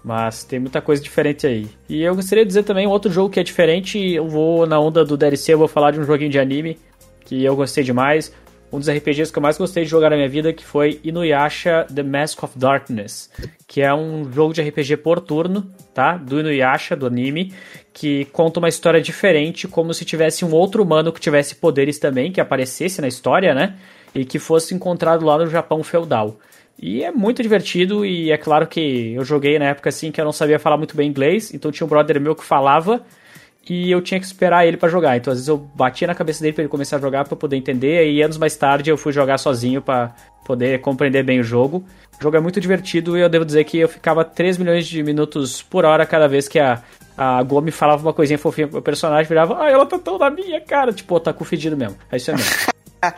Mas 0.05 0.43
tem 0.43 0.59
muita 0.59 0.81
coisa 0.81 1.03
diferente 1.03 1.47
aí. 1.47 1.69
E 1.89 2.03
eu 2.03 2.15
gostaria 2.15 2.45
de 2.45 2.49
dizer 2.49 2.65
também 2.65 2.87
um 2.87 2.91
outro 2.91 3.11
jogo 3.11 3.31
que 3.31 3.39
é 3.39 3.43
diferente. 3.43 3.99
Eu 3.99 4.27
vou 4.27 4.67
na 4.67 4.79
onda 4.81 5.05
do 5.05 5.17
DLC, 5.17 5.55
eu 5.55 5.59
vou 5.59 5.69
falar 5.69 5.93
de 5.93 6.01
um 6.01 6.05
joguinho 6.05 6.31
de 6.31 6.39
anime 6.39 6.79
que 7.25 7.45
eu 7.45 7.55
gostei 7.55 7.85
demais. 7.85 8.33
Um 8.73 8.79
dos 8.79 8.89
RPGs 8.89 9.31
que 9.31 9.39
eu 9.39 9.43
mais 9.43 9.59
gostei 9.59 9.85
de 9.85 9.91
jogar 9.91 10.09
na 10.09 10.17
minha 10.17 10.29
vida, 10.29 10.51
que 10.51 10.65
foi 10.65 10.99
Inuyasha 11.05 11.87
The 11.95 12.03
Mask 12.03 12.43
of 12.43 12.59
Darkness, 12.59 13.31
que 13.67 13.83
é 13.83 13.93
um 13.93 14.33
jogo 14.33 14.55
de 14.55 14.63
RPG 14.63 14.97
por 14.97 15.21
turno, 15.21 15.71
tá? 15.93 16.17
Do 16.17 16.41
Inuyasha, 16.41 16.97
do 16.97 17.07
anime, 17.07 17.53
que 17.93 18.25
conta 18.33 18.61
uma 18.61 18.71
história 18.71 18.99
diferente, 18.99 19.69
como 19.69 19.93
se 19.93 20.07
tivesse 20.07 20.43
um 20.43 20.53
outro 20.53 20.83
humano 20.83 21.13
que 21.13 21.21
tivesse 21.21 21.55
poderes 21.55 21.99
também, 21.99 22.33
que 22.33 22.41
aparecesse 22.41 23.03
na 23.03 23.09
história, 23.09 23.55
né? 23.55 23.77
E 24.15 24.25
que 24.25 24.39
fosse 24.39 24.75
encontrado 24.75 25.27
lá 25.27 25.37
no 25.37 25.47
Japão 25.49 25.83
feudal. 25.83 26.39
E 26.79 27.05
é 27.05 27.13
muito 27.13 27.43
divertido, 27.43 28.05
e 28.05 28.33
é 28.33 28.37
claro 28.37 28.67
que 28.67 29.15
eu 29.15 29.25
joguei 29.25 29.59
na 29.59 29.67
época 29.67 29.89
assim 29.89 30.11
que 30.11 30.21
eu 30.21 30.25
não 30.25 30.33
sabia 30.33 30.59
falar 30.59 30.77
muito 30.77 30.97
bem 30.97 31.09
inglês, 31.09 31.55
então 31.55 31.71
tinha 31.71 31.87
um 31.87 31.89
brother 31.89 32.21
meu 32.21 32.35
que 32.35 32.45
falava 32.45 33.03
e 33.69 33.91
eu 33.91 34.03
tinha 34.03 34.19
que 34.19 34.27
esperar 34.27 34.67
ele 34.67 34.77
pra 34.77 34.89
jogar. 34.89 35.17
Então 35.17 35.33
às 35.33 35.39
vezes 35.39 35.49
eu 35.49 35.57
batia 35.57 36.09
na 36.09 36.15
cabeça 36.15 36.43
dele 36.43 36.53
pra 36.53 36.63
ele 36.63 36.69
começar 36.69 36.97
a 36.97 37.01
jogar 37.01 37.25
pra 37.25 37.35
eu 37.35 37.39
poder 37.39 37.57
entender, 37.57 38.11
e 38.11 38.21
anos 38.23 38.37
mais 38.37 38.57
tarde 38.57 38.91
eu 38.91 38.97
fui 38.97 39.13
jogar 39.13 39.39
sozinho 39.39 39.81
pra 39.81 40.15
poder 40.45 40.81
compreender 40.81 41.23
bem 41.23 41.41
o 41.41 41.45
jogo. 41.45 41.85
O 42.19 42.23
jogo 42.23 42.37
é 42.37 42.41
muito 42.41 42.61
divertido 42.61 43.17
e 43.17 43.21
eu 43.21 43.29
devo 43.29 43.45
dizer 43.45 43.65
que 43.65 43.79
eu 43.79 43.89
ficava 43.89 44.25
3 44.25 44.59
milhões 44.59 44.87
de 44.87 45.03
minutos 45.03 45.63
por 45.63 45.85
hora 45.85 46.05
cada 46.05 46.27
vez 46.27 46.49
que 46.49 46.59
a, 46.59 46.83
a 47.17 47.43
Gomi 47.43 47.71
falava 47.71 48.03
uma 48.03 48.13
coisinha 48.13 48.39
fofinha 48.39 48.67
pro 48.67 48.77
meu 48.77 48.83
personagem, 48.83 49.29
virava, 49.29 49.63
ah, 49.63 49.71
ela 49.71 49.87
tá 49.87 49.99
tão 49.99 50.19
na 50.19 50.31
minha 50.31 50.61
cara, 50.61 50.93
tipo, 50.93 51.19
tá 51.21 51.33
com 51.33 51.45
fedido 51.45 51.77
mesmo. 51.77 51.97
É 52.11 52.17
isso 52.17 52.33
mesmo. 52.33 52.51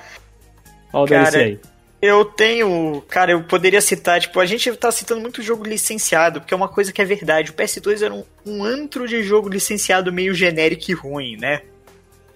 Olha 0.93 1.03
o 1.03 1.07
DLC 1.07 1.39
aí. 1.39 1.74
Eu 2.05 2.23
tenho. 2.23 3.03
Cara, 3.09 3.33
eu 3.33 3.43
poderia 3.45 3.81
citar, 3.81 4.21
tipo, 4.21 4.39
a 4.39 4.45
gente 4.45 4.71
tá 4.77 4.93
citando 4.93 5.23
muito 5.23 5.41
jogo 5.41 5.65
licenciado, 5.65 6.39
porque 6.39 6.53
é 6.53 6.57
uma 6.57 6.69
coisa 6.69 6.93
que 6.93 7.01
é 7.01 7.05
verdade. 7.05 7.51
O 7.51 7.55
PS2 7.55 8.03
era 8.03 8.13
um, 8.13 8.23
um 8.45 8.63
antro 8.63 9.09
de 9.09 9.23
jogo 9.23 9.49
licenciado 9.49 10.13
meio 10.13 10.35
genérico 10.35 10.91
e 10.91 10.93
ruim, 10.93 11.39
né? 11.39 11.63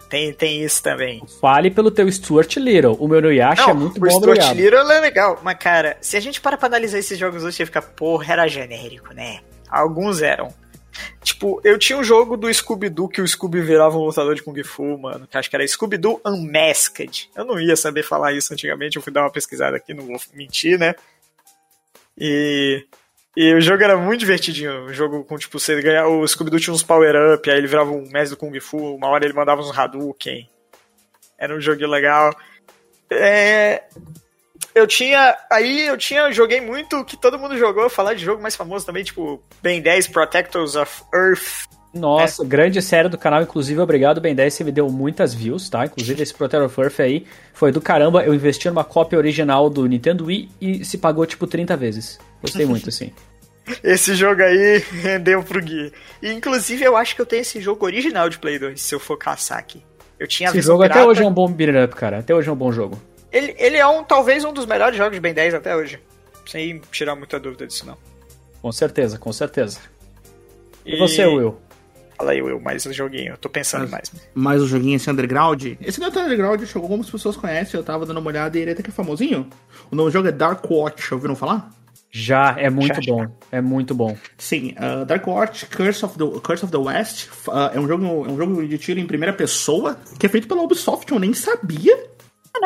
Tem, 0.09 0.33
tem 0.33 0.64
isso 0.64 0.83
também. 0.83 1.23
Fale 1.39 1.71
pelo 1.71 1.91
teu 1.91 2.11
Stuart 2.11 2.57
Little. 2.57 2.97
O 2.99 3.07
meu 3.07 3.21
Nuyasha 3.21 3.71
é 3.71 3.75
muito 3.75 3.99
o 3.99 4.01
bom, 4.01 4.09
Stuart 4.09 4.39
obrigado. 4.39 4.57
Little 4.57 4.91
é 4.91 5.01
legal, 5.01 5.39
mas 5.43 5.59
cara, 5.59 5.99
se 6.01 6.16
a 6.16 6.21
gente 6.21 6.41
para 6.41 6.57
pra 6.57 6.66
analisar 6.66 6.99
esses 6.99 7.19
jogos 7.19 7.45
hoje, 7.45 7.59
você 7.59 7.66
fica, 7.66 7.83
porra, 7.83 8.33
era 8.33 8.49
genérico, 8.49 9.12
né? 9.12 9.41
Alguns 9.69 10.23
eram. 10.23 10.49
Tipo, 11.22 11.61
eu 11.64 11.78
tinha 11.78 11.99
um 11.99 12.05
jogo 12.05 12.36
do 12.36 12.53
Scooby-Doo 12.53 13.09
que 13.09 13.20
o 13.20 13.26
Scooby 13.26 13.61
virava 13.61 13.96
um 13.96 14.05
lutador 14.05 14.34
de 14.34 14.42
Kung 14.42 14.62
Fu, 14.64 14.99
mano. 14.99 15.26
Que 15.26 15.36
acho 15.36 15.51
que 15.51 15.57
era 15.57 15.66
Scooby-Doo 15.66 16.20
Unmasked. 16.24 17.30
Eu 17.34 17.44
não 17.44 17.61
ia 17.61 17.76
saber 17.76 18.03
falar 18.03 18.32
isso 18.32 18.53
antigamente, 18.53 18.96
eu 18.96 19.03
fui 19.03 19.12
dar 19.12 19.22
uma 19.22 19.32
pesquisada 19.32 19.76
aqui, 19.76 19.94
não 19.94 20.07
vou 20.07 20.20
mentir, 20.34 20.78
né? 20.78 20.94
E. 22.16 22.84
E 23.36 23.55
o 23.55 23.61
jogo 23.61 23.84
era 23.84 23.96
muito 23.96 24.18
divertidinho. 24.18 24.86
O 24.86 24.92
jogo 24.92 25.22
com, 25.24 25.38
tipo, 25.38 25.61
você 25.61 25.80
ganhar. 25.80 26.09
O 26.09 26.26
Scooby-Doo 26.26 26.59
tinha 26.59 26.74
uns 26.74 26.82
power-up, 26.82 27.49
aí 27.49 27.59
ele 27.59 27.68
virava 27.68 27.90
um 27.90 28.03
mestre 28.11 28.30
do 28.30 28.36
Kung 28.36 28.59
Fu, 28.59 28.96
uma 28.96 29.09
hora 29.09 29.24
ele 29.24 29.34
mandava 29.34 29.61
uns 29.61 29.76
Hadouken. 29.76 30.49
Era 31.38 31.55
um 31.55 31.61
joguinho 31.61 31.88
legal. 31.88 32.34
É, 33.11 33.84
eu 34.75 34.87
tinha. 34.87 35.37
Aí 35.51 35.87
eu 35.87 35.97
tinha. 35.97 36.31
Joguei 36.33 36.61
muito 36.61 37.05
que 37.05 37.16
todo 37.16 37.39
mundo 37.39 37.57
jogou. 37.59 37.89
Falar 37.89 38.14
de 38.14 38.25
jogo 38.25 38.43
mais 38.43 38.57
famoso 38.57 38.87
também, 38.87 39.05
tipo, 39.05 39.43
Ben 39.62 39.81
10 39.81 40.09
Protectors 40.09 40.77
of 40.77 41.03
Earth. 41.14 41.69
Nossa, 41.93 42.45
grande 42.45 42.83
série 42.83 43.09
do 43.09 43.16
canal, 43.16 43.43
inclusive, 43.43 43.81
obrigado, 43.81 44.21
Ben 44.21 44.35
10, 44.35 44.53
você 44.53 44.62
me 44.62 44.71
deu 44.71 44.89
muitas 44.91 45.33
views, 45.33 45.71
tá? 45.71 45.87
Inclusive 45.87 46.23
esse 46.23 46.35
Protector 46.35 46.66
of 46.66 46.81
Earth 46.81 47.01
aí 47.01 47.27
foi 47.55 47.73
do 47.73 47.81
caramba, 47.81 48.23
eu 48.23 48.35
investi 48.35 48.69
numa 48.69 48.85
cópia 48.85 49.19
original 49.19 49.71
do 49.71 49.87
Nintendo 49.87 50.27
Wii 50.27 50.51
e 50.61 50.85
se 50.85 50.99
pagou 50.99 51.25
tipo 51.25 51.47
30 51.47 51.77
vezes. 51.77 52.19
Gostei 52.43 52.66
muito, 52.66 52.91
assim. 52.91 53.11
Esse 53.83 54.14
jogo 54.14 54.43
aí 54.43 54.85
rendeu 55.03 55.43
pro 55.43 55.62
Gui. 55.62 55.93
E 56.23 56.31
inclusive 56.31 56.85
eu 56.85 56.97
acho 56.97 57.14
que 57.14 57.23
eu 57.23 57.27
tenho 57.27 57.41
esse 57.41 57.61
jogo 57.61 57.87
original 57.87 58.29
de 58.29 58.39
Play 58.39 58.59
2, 58.59 58.81
se 58.81 58.95
eu 58.95 59.01
for 59.01 59.16
caçar 59.16 59.59
aqui. 59.59 59.83
Eu 60.19 60.27
tinha 60.27 60.51
Esse 60.51 60.62
jogo 60.62 60.83
até 60.83 61.05
hoje 61.05 61.23
é 61.23 61.27
um 61.27 61.33
bom 61.33 61.51
beat'em 61.51 61.85
up, 61.85 61.95
cara. 61.95 62.19
Até 62.19 62.35
hoje 62.35 62.49
é 62.49 62.53
um 62.53 62.57
bom 62.57 62.73
jogo. 62.73 63.01
Ele, 63.33 63.55
ele 63.59 63.76
é 63.76 63.87
um, 63.87 64.03
talvez 64.03 64.45
um 64.45 64.53
dos 64.53 64.66
melhores 64.66 64.97
jogos 64.97 65.14
de 65.14 65.20
Ben 65.20 65.35
10 65.35 65.55
até 65.55 65.76
hoje. 65.76 66.01
Sem 66.47 66.81
tirar 66.91 67.14
muita 67.14 67.39
dúvida 67.39 67.66
disso, 67.66 67.87
não. 67.87 67.97
Com 68.62 68.72
certeza, 68.72 69.18
com 69.18 69.33
certeza. 69.33 69.81
E, 70.85 70.97
você, 70.99 71.26
Will? 71.26 71.57
Fala 72.16 72.33
aí, 72.33 72.43
Will, 72.43 72.59
mais 72.59 72.85
um 72.87 72.93
joguinho. 72.93 73.35
Eu 73.35 73.37
tô 73.37 73.49
pensando 73.49 73.89
mais. 73.89 74.11
Mais 74.35 74.62
um 74.62 74.66
joguinho 74.66 74.97
esse 74.97 75.11
underground. 75.11 75.64
Esse 75.81 76.01
não 76.01 76.09
é 76.09 76.11
underground, 76.11 76.64
chegou 76.64 76.89
como 76.89 77.03
as 77.03 77.11
pessoas 77.11 77.37
conhecem. 77.37 77.79
Eu 77.79 77.85
tava 77.85 78.07
dando 78.07 78.18
uma 78.18 78.29
olhada 78.29 78.59
e 78.59 78.62
ele 78.62 78.70
é 78.70 78.72
até 78.72 78.83
que 78.83 78.91
é 78.91 78.93
famosinho. 78.93 79.49
O 79.91 79.95
nome 79.95 80.11
do 80.11 80.12
jogo 80.12 80.26
é 80.26 80.33
Dark 80.33 80.68
Watch, 80.68 81.12
ouviram 81.12 81.37
falar? 81.37 81.70
Já, 82.11 82.57
é 82.59 82.70
muito 82.70 83.01
Já, 83.03 83.12
bom. 83.12 83.26
É 83.53 83.61
muito 83.61 83.95
bom. 83.95 84.16
Sim, 84.39 84.74
uh, 84.79 85.05
Dark 85.05 85.26
Watch 85.26 85.66
Curse 85.66 86.05
of 86.05 86.16
the, 86.16 86.41
Curse 86.41 86.64
of 86.64 86.72
the 86.72 86.79
West 86.79 87.29
uh, 87.47 87.70
é, 87.74 87.79
um 87.79 87.87
jogo, 87.87 88.05
é 88.05 88.31
um 88.31 88.37
jogo 88.37 88.66
de 88.66 88.79
tiro 88.79 88.99
em 88.99 89.07
primeira 89.07 89.33
pessoa 89.33 89.99
que 90.18 90.24
é 90.24 90.29
feito 90.29 90.49
pela 90.49 90.62
Ubisoft, 90.62 91.11
eu 91.12 91.18
nem 91.18 91.35
sabia. 91.35 92.09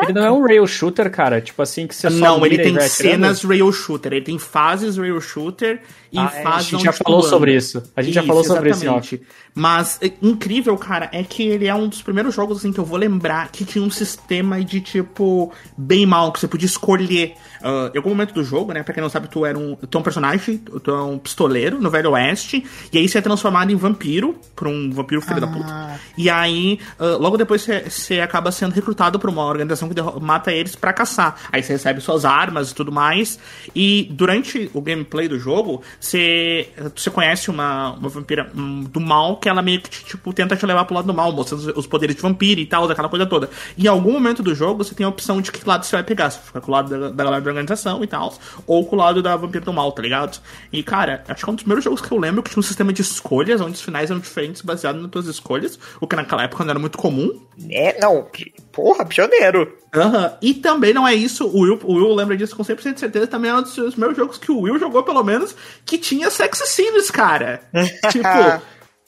Ele 0.01 0.13
não 0.13 0.23
é 0.23 0.31
um 0.31 0.45
rail 0.45 0.65
shooter, 0.65 1.09
cara. 1.11 1.41
Tipo 1.41 1.61
assim, 1.61 1.87
que 1.87 1.95
você 1.95 2.09
só 2.09 2.17
Não, 2.17 2.45
ele 2.45 2.57
tem 2.57 2.79
cenas 2.81 3.43
rail 3.43 3.71
shooter, 3.71 4.13
ele 4.13 4.25
tem 4.25 4.39
fases 4.39 4.97
rail 4.97 5.19
shooter 5.21 5.81
e 6.11 6.17
Ah, 6.17 6.27
fases 6.27 6.67
a 6.67 6.71
gente 6.71 6.83
já 6.83 6.91
falou 6.91 7.23
sobre 7.23 7.55
isso. 7.55 7.83
A 7.95 8.01
gente 8.01 8.13
já 8.13 8.23
falou 8.23 8.43
sobre 8.43 8.69
isso 8.69 8.83
em 8.83 8.87
exatamente. 8.87 9.21
Mas 9.55 9.99
é, 10.01 10.11
incrível, 10.21 10.75
cara, 10.77 11.09
é 11.11 11.23
que 11.23 11.43
ele 11.43 11.67
é 11.67 11.75
um 11.75 11.87
dos 11.87 12.01
primeiros 12.01 12.33
jogos 12.33 12.57
assim 12.57 12.71
que 12.71 12.79
eu 12.79 12.85
vou 12.85 12.97
lembrar 12.97 13.51
que 13.51 13.63
tinha 13.63 13.83
um 13.83 13.89
sistema 13.89 14.63
de 14.63 14.81
tipo 14.81 15.51
bem 15.77 16.05
mal 16.05 16.31
que 16.31 16.39
você 16.39 16.47
podia 16.47 16.65
escolher. 16.65 17.33
Ah, 17.63 17.89
em 17.93 17.97
algum 17.97 18.09
momento 18.09 18.33
do 18.33 18.43
jogo, 18.43 18.73
né? 18.73 18.83
Pra 18.83 18.93
quem 18.93 19.01
não 19.01 19.09
sabe, 19.09 19.29
tu 19.29 19.45
era 19.45 19.57
um, 19.57 19.75
tu 19.75 19.97
é 19.97 20.01
um 20.01 20.03
personagem, 20.03 20.57
tu 20.57 20.91
é 20.91 21.01
um 21.01 21.17
pistoleiro 21.17 21.79
no 21.79 21.89
Velho 21.89 22.11
Oeste 22.11 22.65
e 22.91 22.97
aí 22.97 23.07
você 23.07 23.19
é 23.19 23.21
transformado 23.21 23.71
em 23.71 23.75
vampiro 23.75 24.35
por 24.53 24.67
um 24.67 24.91
vampiro 24.91 25.21
filho 25.21 25.39
da 25.39 25.47
puta. 25.47 25.99
E 26.17 26.29
aí, 26.29 26.77
ah, 26.99 27.15
logo 27.17 27.37
depois 27.37 27.65
você, 27.65 28.19
acaba 28.19 28.51
sendo 28.51 28.73
recrutado 28.73 29.17
por 29.17 29.29
uma 29.29 29.45
organização 29.45 29.87
que 29.87 29.95
mata 30.21 30.51
eles 30.51 30.75
para 30.75 30.91
caçar. 30.91 31.37
Aí 31.51 31.63
você 31.63 31.73
recebe 31.73 32.01
suas 32.01 32.25
armas 32.25 32.71
e 32.71 32.75
tudo 32.75 32.91
mais. 32.91 33.39
E 33.73 34.09
durante 34.11 34.69
o 34.73 34.81
gameplay 34.81 35.29
do 35.29 35.39
jogo, 35.39 35.81
você, 35.99 36.69
você 36.93 37.09
conhece 37.09 37.49
uma, 37.49 37.91
uma 37.91 38.09
vampira 38.09 38.51
um, 38.53 38.83
do 38.83 38.99
mal 38.99 39.37
que 39.37 39.47
ela 39.47 39.61
meio 39.61 39.81
que 39.81 39.89
tipo, 39.89 40.33
tenta 40.33 40.57
te 40.57 40.65
levar 40.65 40.83
pro 40.83 40.95
lado 40.95 41.05
do 41.05 41.13
mal, 41.13 41.31
mostrando 41.31 41.79
os 41.79 41.87
poderes 41.87 42.15
de 42.15 42.21
vampiro 42.21 42.59
e 42.59 42.65
tal, 42.65 42.89
aquela 42.91 43.07
coisa 43.07 43.25
toda. 43.25 43.49
E 43.77 43.85
em 43.85 43.87
algum 43.87 44.11
momento 44.11 44.43
do 44.43 44.53
jogo, 44.53 44.83
você 44.83 44.93
tem 44.93 45.05
a 45.05 45.09
opção 45.09 45.41
de 45.41 45.49
que 45.49 45.65
lado 45.65 45.85
você 45.85 45.95
vai 45.95 46.03
pegar. 46.03 46.29
Você 46.29 46.39
fica 46.39 46.59
com 46.59 46.69
o 46.69 46.73
lado 46.73 46.89
da, 46.89 47.09
da 47.09 47.23
galera 47.23 47.52
organização 47.53 48.03
e 48.03 48.07
tal, 48.07 48.33
ou 48.67 48.85
com 48.85 48.95
o 48.95 48.99
lado 48.99 49.21
da 49.21 49.35
vampira 49.35 49.63
do 49.63 49.73
mal, 49.73 49.91
tá 49.91 50.01
ligado? 50.01 50.41
E 50.71 50.83
cara, 50.83 51.23
acho 51.27 51.43
que 51.43 51.49
é 51.49 51.51
um 51.51 51.55
dos 51.55 51.63
primeiros 51.63 51.83
jogos 51.83 52.01
que 52.01 52.11
eu 52.11 52.19
lembro 52.19 52.43
que 52.43 52.49
tinha 52.49 52.59
um 52.59 52.63
sistema 52.63 52.91
de 52.91 53.01
escolhas, 53.01 53.61
onde 53.61 53.73
os 53.73 53.81
finais 53.81 54.09
eram 54.09 54.19
diferentes 54.19 54.61
baseado 54.61 54.99
nas 54.99 55.09
tuas 55.09 55.27
escolhas, 55.27 55.79
o 55.99 56.07
que 56.07 56.15
naquela 56.15 56.43
época 56.43 56.63
não 56.63 56.71
era 56.71 56.79
muito 56.79 56.97
comum. 56.97 57.41
É, 57.69 57.99
não, 57.99 58.27
porra, 58.71 59.05
pioneiro. 59.05 59.77
Aham, 59.95 60.23
uhum. 60.23 60.37
e 60.41 60.53
também 60.55 60.93
não 60.93 61.07
é 61.07 61.13
isso, 61.13 61.45
o 61.45 61.61
Will, 61.61 61.79
o 61.83 61.93
Will 61.93 62.15
lembra 62.15 62.35
disso 62.35 62.55
com 62.55 62.63
100% 62.63 62.93
de 62.93 62.99
certeza, 62.99 63.27
também 63.27 63.51
é 63.51 63.55
um 63.55 63.61
dos 63.61 63.95
meus 63.95 64.17
jogos 64.17 64.37
que 64.37 64.51
o 64.51 64.61
Will 64.61 64.79
jogou, 64.79 65.03
pelo 65.03 65.23
menos, 65.23 65.55
que 65.85 65.97
tinha 65.97 66.29
sex 66.31 66.57
scenes, 66.65 67.11
cara. 67.11 67.61
tipo, 68.11 68.27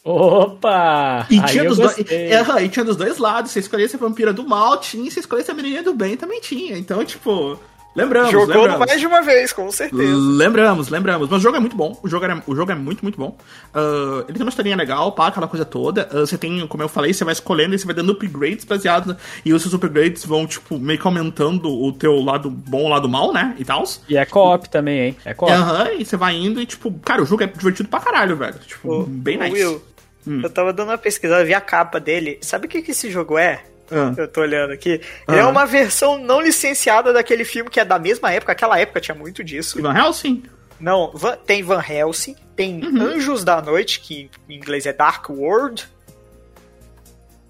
Opa! 0.06 1.26
E 1.32 1.42
tinha, 1.42 1.64
dos 1.64 1.80
dois, 1.80 1.98
é, 2.12 2.64
e 2.64 2.70
tinha 2.70 2.86
dos 2.86 2.96
dois 2.96 3.18
lados. 3.18 3.50
Você 3.50 3.60
escolhia 3.60 3.90
a 3.92 3.98
vampira 3.98 4.32
do 4.32 4.48
mal, 4.48 4.80
tinha. 4.80 5.10
Se 5.10 5.20
escolhesse 5.20 5.50
a 5.50 5.54
menininha 5.56 5.82
do 5.82 5.96
bem, 5.96 6.16
também 6.16 6.40
tinha. 6.40 6.78
Então, 6.78 7.04
tipo. 7.04 7.60
Lembramos, 7.96 8.32
Jogou 8.32 8.48
lembramos. 8.48 8.80
mais 8.80 9.00
de 9.00 9.08
uma 9.08 9.22
vez, 9.22 9.54
com 9.54 9.72
certeza. 9.72 10.04
Lembramos, 10.04 10.90
lembramos. 10.90 11.30
Mas 11.30 11.40
o 11.40 11.44
jogo 11.44 11.56
é 11.56 11.60
muito 11.62 11.78
bom. 11.78 11.98
O 12.04 12.10
jogo 12.10 12.26
é, 12.26 12.44
o 12.46 12.54
jogo 12.54 12.72
é 12.72 12.76
muito, 12.76 13.02
muito 13.04 13.18
bom. 13.18 13.38
Uh, 13.74 14.26
ele 14.28 14.34
tem 14.34 14.42
uma 14.42 14.50
historinha 14.50 14.76
legal, 14.76 15.14
pá, 15.14 15.28
aquela 15.28 15.48
coisa 15.48 15.64
toda. 15.64 16.10
Uh, 16.12 16.28
você 16.28 16.38
tem, 16.38 16.68
como 16.68 16.84
eu 16.84 16.90
falei, 16.90 17.14
você 17.14 17.24
vai 17.24 17.32
escolhendo 17.32 17.74
e 17.74 17.80
você 17.80 17.86
vai 17.86 17.96
dando 17.96 18.12
upgrades 18.12 18.66
baseados. 18.66 19.16
E 19.46 19.54
os 19.54 19.62
seus 19.62 19.74
upgrades 19.74 20.26
vão, 20.26 20.46
tipo, 20.46 20.78
meio 20.78 21.00
que 21.00 21.08
aumentando 21.08 21.70
o 21.70 21.94
teu 21.94 22.20
lado 22.22 22.50
bom 22.50 22.86
o 22.86 22.90
lado 22.90 23.08
mal, 23.08 23.32
né? 23.32 23.56
E 23.58 23.64
tal. 23.64 23.86
E 24.10 24.18
é 24.18 24.26
co-op 24.26 24.70
também, 24.70 25.00
hein? 25.00 25.18
É 25.24 25.34
co-op. 25.34 25.54
Aham, 25.54 25.84
uh 25.84 25.88
-huh, 25.88 26.02
e 26.02 26.06
você 26.06 26.18
vai 26.18 26.36
indo 26.36 26.60
e, 26.60 26.66
tipo, 26.66 26.92
cara, 27.00 27.24
o 27.24 27.26
jogo 27.26 27.44
é 27.44 27.48
divertido 27.48 27.88
pra 27.88 28.02
caralho, 28.02 28.36
velho. 28.36 28.60
Tipo, 28.60 29.02
o, 29.02 29.04
bem 29.06 29.38
nice. 29.38 29.54
Will, 29.54 29.82
hum. 30.28 30.42
eu 30.44 30.50
tava 30.50 30.74
dando 30.74 30.90
uma 30.90 30.98
pesquisada, 30.98 31.46
vi 31.46 31.54
a 31.54 31.62
capa 31.62 31.98
dele. 31.98 32.40
Sabe 32.42 32.66
o 32.66 32.70
que, 32.70 32.82
que 32.82 32.92
esse 32.92 33.10
jogo 33.10 33.38
é? 33.38 33.64
Ah. 33.92 34.14
Eu 34.18 34.28
tô 34.28 34.42
olhando 34.42 34.72
aqui. 34.72 35.02
Ele 35.28 35.38
é 35.38 35.42
ah. 35.42 35.48
uma 35.48 35.66
versão 35.66 36.18
não 36.18 36.42
licenciada 36.42 37.14
daquele 37.14 37.46
filme 37.46 37.70
que 37.70 37.80
é 37.80 37.86
da 37.86 38.00
mesma 38.00 38.32
época. 38.32 38.52
Aquela 38.52 38.80
época 38.80 39.00
tinha 39.00 39.16
muito 39.16 39.44
disso. 39.44 39.82
Van 39.82 39.96
Helsing? 39.96 40.44
Não, 40.80 41.14
tem 41.46 41.64
Van 41.64 41.82
Helsing, 41.82 42.36
tem 42.56 42.84
uhum. 42.84 43.02
Anjos 43.02 43.44
da 43.44 43.62
Noite, 43.62 44.02
que 44.02 44.30
em 44.50 44.56
inglês 44.56 44.86
é 44.86 44.94
Dark 44.94 45.30
World. 45.30 45.88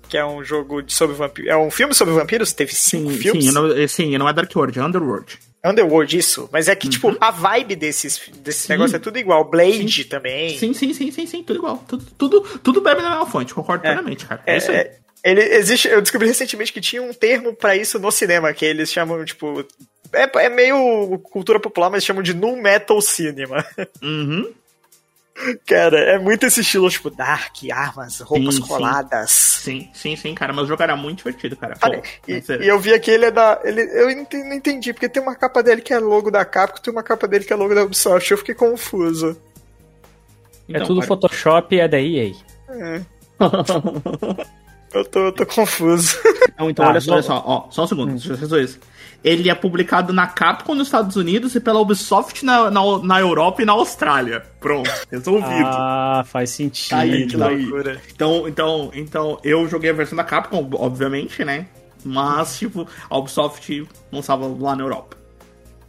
Que 0.07 0.17
é 0.17 0.25
um 0.25 0.43
jogo 0.43 0.83
de 0.83 0.93
sobre 0.93 1.15
vampiros. 1.15 1.49
É 1.49 1.57
um 1.57 1.71
filme 1.71 1.93
sobre 1.95 2.13
vampiros? 2.13 2.53
Teve 2.53 2.75
cinco 2.75 3.11
sim, 3.11 3.17
filmes? 3.17 3.45
Sim, 3.45 3.51
não, 3.51 3.87
sim, 3.87 4.17
não 4.17 4.29
é 4.29 4.33
Dark 4.33 4.55
World, 4.55 4.77
é 4.77 4.83
Underworld. 4.83 5.39
Underworld, 5.65 6.15
isso. 6.15 6.47
Mas 6.51 6.67
é 6.67 6.75
que, 6.75 6.87
tipo, 6.87 7.07
uhum. 7.07 7.13
tipo, 7.13 7.25
a 7.25 7.31
vibe 7.31 7.75
desses, 7.75 8.21
desse 8.37 8.69
negócio 8.69 8.95
é 8.95 8.99
tudo 8.99 9.17
igual. 9.17 9.49
Blade 9.49 10.03
sim. 10.03 10.07
também. 10.07 10.55
Sim, 10.59 10.73
sim, 10.73 10.93
sim, 10.93 11.09
sim, 11.09 11.25
sim, 11.25 11.43
tudo 11.43 11.57
igual. 11.57 11.83
Tudo, 11.87 12.05
tudo, 12.15 12.41
tudo 12.59 12.81
bebe 12.81 13.01
na 13.01 13.09
mesma 13.09 13.25
fonte, 13.25 13.55
concordo 13.55 13.83
é. 13.83 13.93
plenamente, 13.93 14.27
cara. 14.27 14.43
É, 14.45 14.53
é 14.53 14.57
isso 14.57 14.69
aí. 14.69 14.91
Ele 15.25 15.41
existe, 15.41 15.87
eu 15.87 16.03
descobri 16.03 16.27
recentemente 16.27 16.71
que 16.71 16.79
tinha 16.79 17.01
um 17.01 17.11
termo 17.11 17.51
para 17.51 17.75
isso 17.75 17.97
no 17.97 18.11
cinema, 18.11 18.53
que 18.53 18.63
eles 18.63 18.91
chamam, 18.91 19.25
tipo. 19.25 19.65
É, 20.13 20.45
é 20.45 20.49
meio 20.49 21.17
cultura 21.17 21.59
popular, 21.59 21.89
mas 21.89 22.05
chamam 22.05 22.21
de 22.21 22.35
nu 22.35 22.55
metal 22.55 23.01
cinema. 23.01 23.65
Uhum. 24.03 24.53
Cara, 25.65 25.99
é 25.99 26.17
muito 26.17 26.45
esse 26.45 26.61
estilo, 26.61 26.89
tipo, 26.89 27.09
dark, 27.09 27.55
armas, 27.69 28.21
roupas 28.21 28.55
sim, 28.55 28.61
coladas. 28.61 29.31
Sim, 29.31 29.89
sim, 29.93 30.15
sim, 30.15 30.33
cara, 30.33 30.53
mas 30.53 30.63
o 30.63 30.67
jogo 30.67 30.81
era 30.81 30.95
muito 30.95 31.17
divertido, 31.17 31.57
cara. 31.57 31.75
Pô, 31.75 31.87
e, 32.25 32.41
e, 32.61 32.67
eu 32.67 32.79
vi 32.79 32.93
aqui, 32.93 33.11
ele 33.11 33.25
é 33.25 33.31
da. 33.31 33.59
Ele, 33.65 33.81
eu 33.81 34.05
não 34.15 34.53
entendi, 34.53 34.93
porque 34.93 35.09
tem 35.09 35.21
uma 35.21 35.35
capa 35.35 35.61
dele 35.61 35.81
que 35.81 35.93
é 35.93 35.99
logo 35.99 36.31
da 36.31 36.45
Capcom, 36.45 36.81
tem 36.81 36.93
uma 36.93 37.03
capa 37.03 37.27
dele 37.27 37.43
que 37.43 37.51
é 37.51 37.55
logo 37.55 37.75
da 37.75 37.83
Ubisoft, 37.83 38.31
eu 38.31 38.37
fiquei 38.37 38.55
confuso. 38.55 39.31
É 40.69 40.71
então, 40.71 40.83
é 40.83 40.85
tudo 40.85 41.01
cara... 41.01 41.07
Photoshop 41.07 41.75
e 41.75 41.79
é 41.81 41.87
da 41.87 41.99
EA. 41.99 42.31
É. 42.69 43.01
Eu 44.95 45.03
tô, 45.03 45.19
eu 45.25 45.31
tô 45.33 45.45
confuso. 45.45 46.17
Não, 46.57 46.69
então 46.69 46.85
ah, 46.85 46.89
olha, 46.89 47.01
só, 47.01 47.13
olha 47.13 47.21
só, 47.21 47.43
ó, 47.45 47.69
só 47.69 47.83
um 47.83 47.87
segundo, 47.87 48.09
hum. 48.11 48.15
deixa 48.15 48.31
eu 48.31 48.37
resolver 48.37 48.63
isso. 48.63 48.79
Ele 49.21 49.49
é 49.49 49.55
publicado 49.55 50.13
na 50.13 50.27
Capcom 50.27 50.73
nos 50.73 50.87
Estados 50.87 51.17
Unidos 51.17 51.53
e 51.53 51.59
pela 51.59 51.79
Ubisoft 51.79 52.45
na, 52.45 52.71
na, 52.71 52.81
na 52.99 53.19
Europa 53.19 53.61
e 53.61 53.65
na 53.65 53.73
Austrália. 53.73 54.43
Pronto, 54.59 54.89
resolvido. 55.11 55.65
Ah, 55.65 56.23
faz 56.25 56.51
sentido. 56.51 56.91
Tá 56.91 56.99
aí, 56.99 57.27
tá 57.27 57.47
aí. 57.47 57.99
Então, 58.13 58.47
então, 58.47 58.91
então, 58.93 59.39
eu 59.43 59.67
joguei 59.67 59.89
a 59.89 59.93
versão 59.93 60.15
da 60.15 60.23
Capcom, 60.23 60.69
obviamente, 60.73 61.43
né? 61.43 61.65
Mas, 62.03 62.57
tipo, 62.57 62.87
a 63.09 63.17
Ubisoft 63.17 63.85
lançava 64.11 64.47
lá 64.47 64.75
na 64.75 64.83
Europa. 64.83 65.17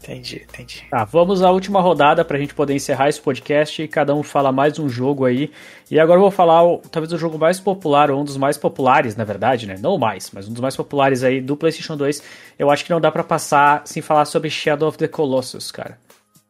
Entendi, 0.07 0.47
entendi. 0.49 0.85
Tá, 0.89 1.03
vamos 1.03 1.43
à 1.43 1.51
última 1.51 1.81
rodada 1.81 2.25
pra 2.25 2.39
gente 2.39 2.55
poder 2.55 2.75
encerrar 2.75 3.09
esse 3.09 3.21
podcast 3.21 3.83
e 3.83 3.89
cada 3.89 4.15
um 4.15 4.23
fala 4.23 4.53
mais 4.53 4.79
um 4.79 4.89
jogo 4.89 5.25
aí. 5.25 5.51
E 5.91 5.99
agora 5.99 6.19
eu 6.19 6.23
vou 6.23 6.31
falar 6.31 6.63
talvez 6.93 7.13
o 7.13 7.19
jogo 7.19 7.37
mais 7.37 7.59
popular, 7.59 8.09
ou 8.09 8.21
um 8.21 8.25
dos 8.25 8.37
mais 8.37 8.57
populares, 8.57 9.17
na 9.17 9.25
verdade, 9.25 9.67
né? 9.67 9.75
Não 9.81 9.99
mais, 9.99 10.31
mas 10.33 10.47
um 10.47 10.53
dos 10.53 10.61
mais 10.61 10.77
populares 10.77 11.25
aí 11.25 11.41
do 11.41 11.57
PlayStation 11.57 11.97
2. 11.97 12.23
Eu 12.57 12.71
acho 12.71 12.85
que 12.85 12.91
não 12.93 13.01
dá 13.01 13.11
para 13.11 13.25
passar 13.25 13.83
sem 13.85 14.01
falar 14.01 14.27
sobre 14.27 14.49
Shadow 14.49 14.89
of 14.89 14.97
the 14.97 15.09
Colossus, 15.09 15.73
cara. 15.73 15.99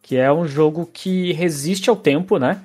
Que 0.02 0.18
é 0.18 0.30
um 0.30 0.46
jogo 0.46 0.88
que 0.92 1.32
resiste 1.32 1.88
ao 1.88 1.96
tempo, 1.96 2.38
né? 2.38 2.60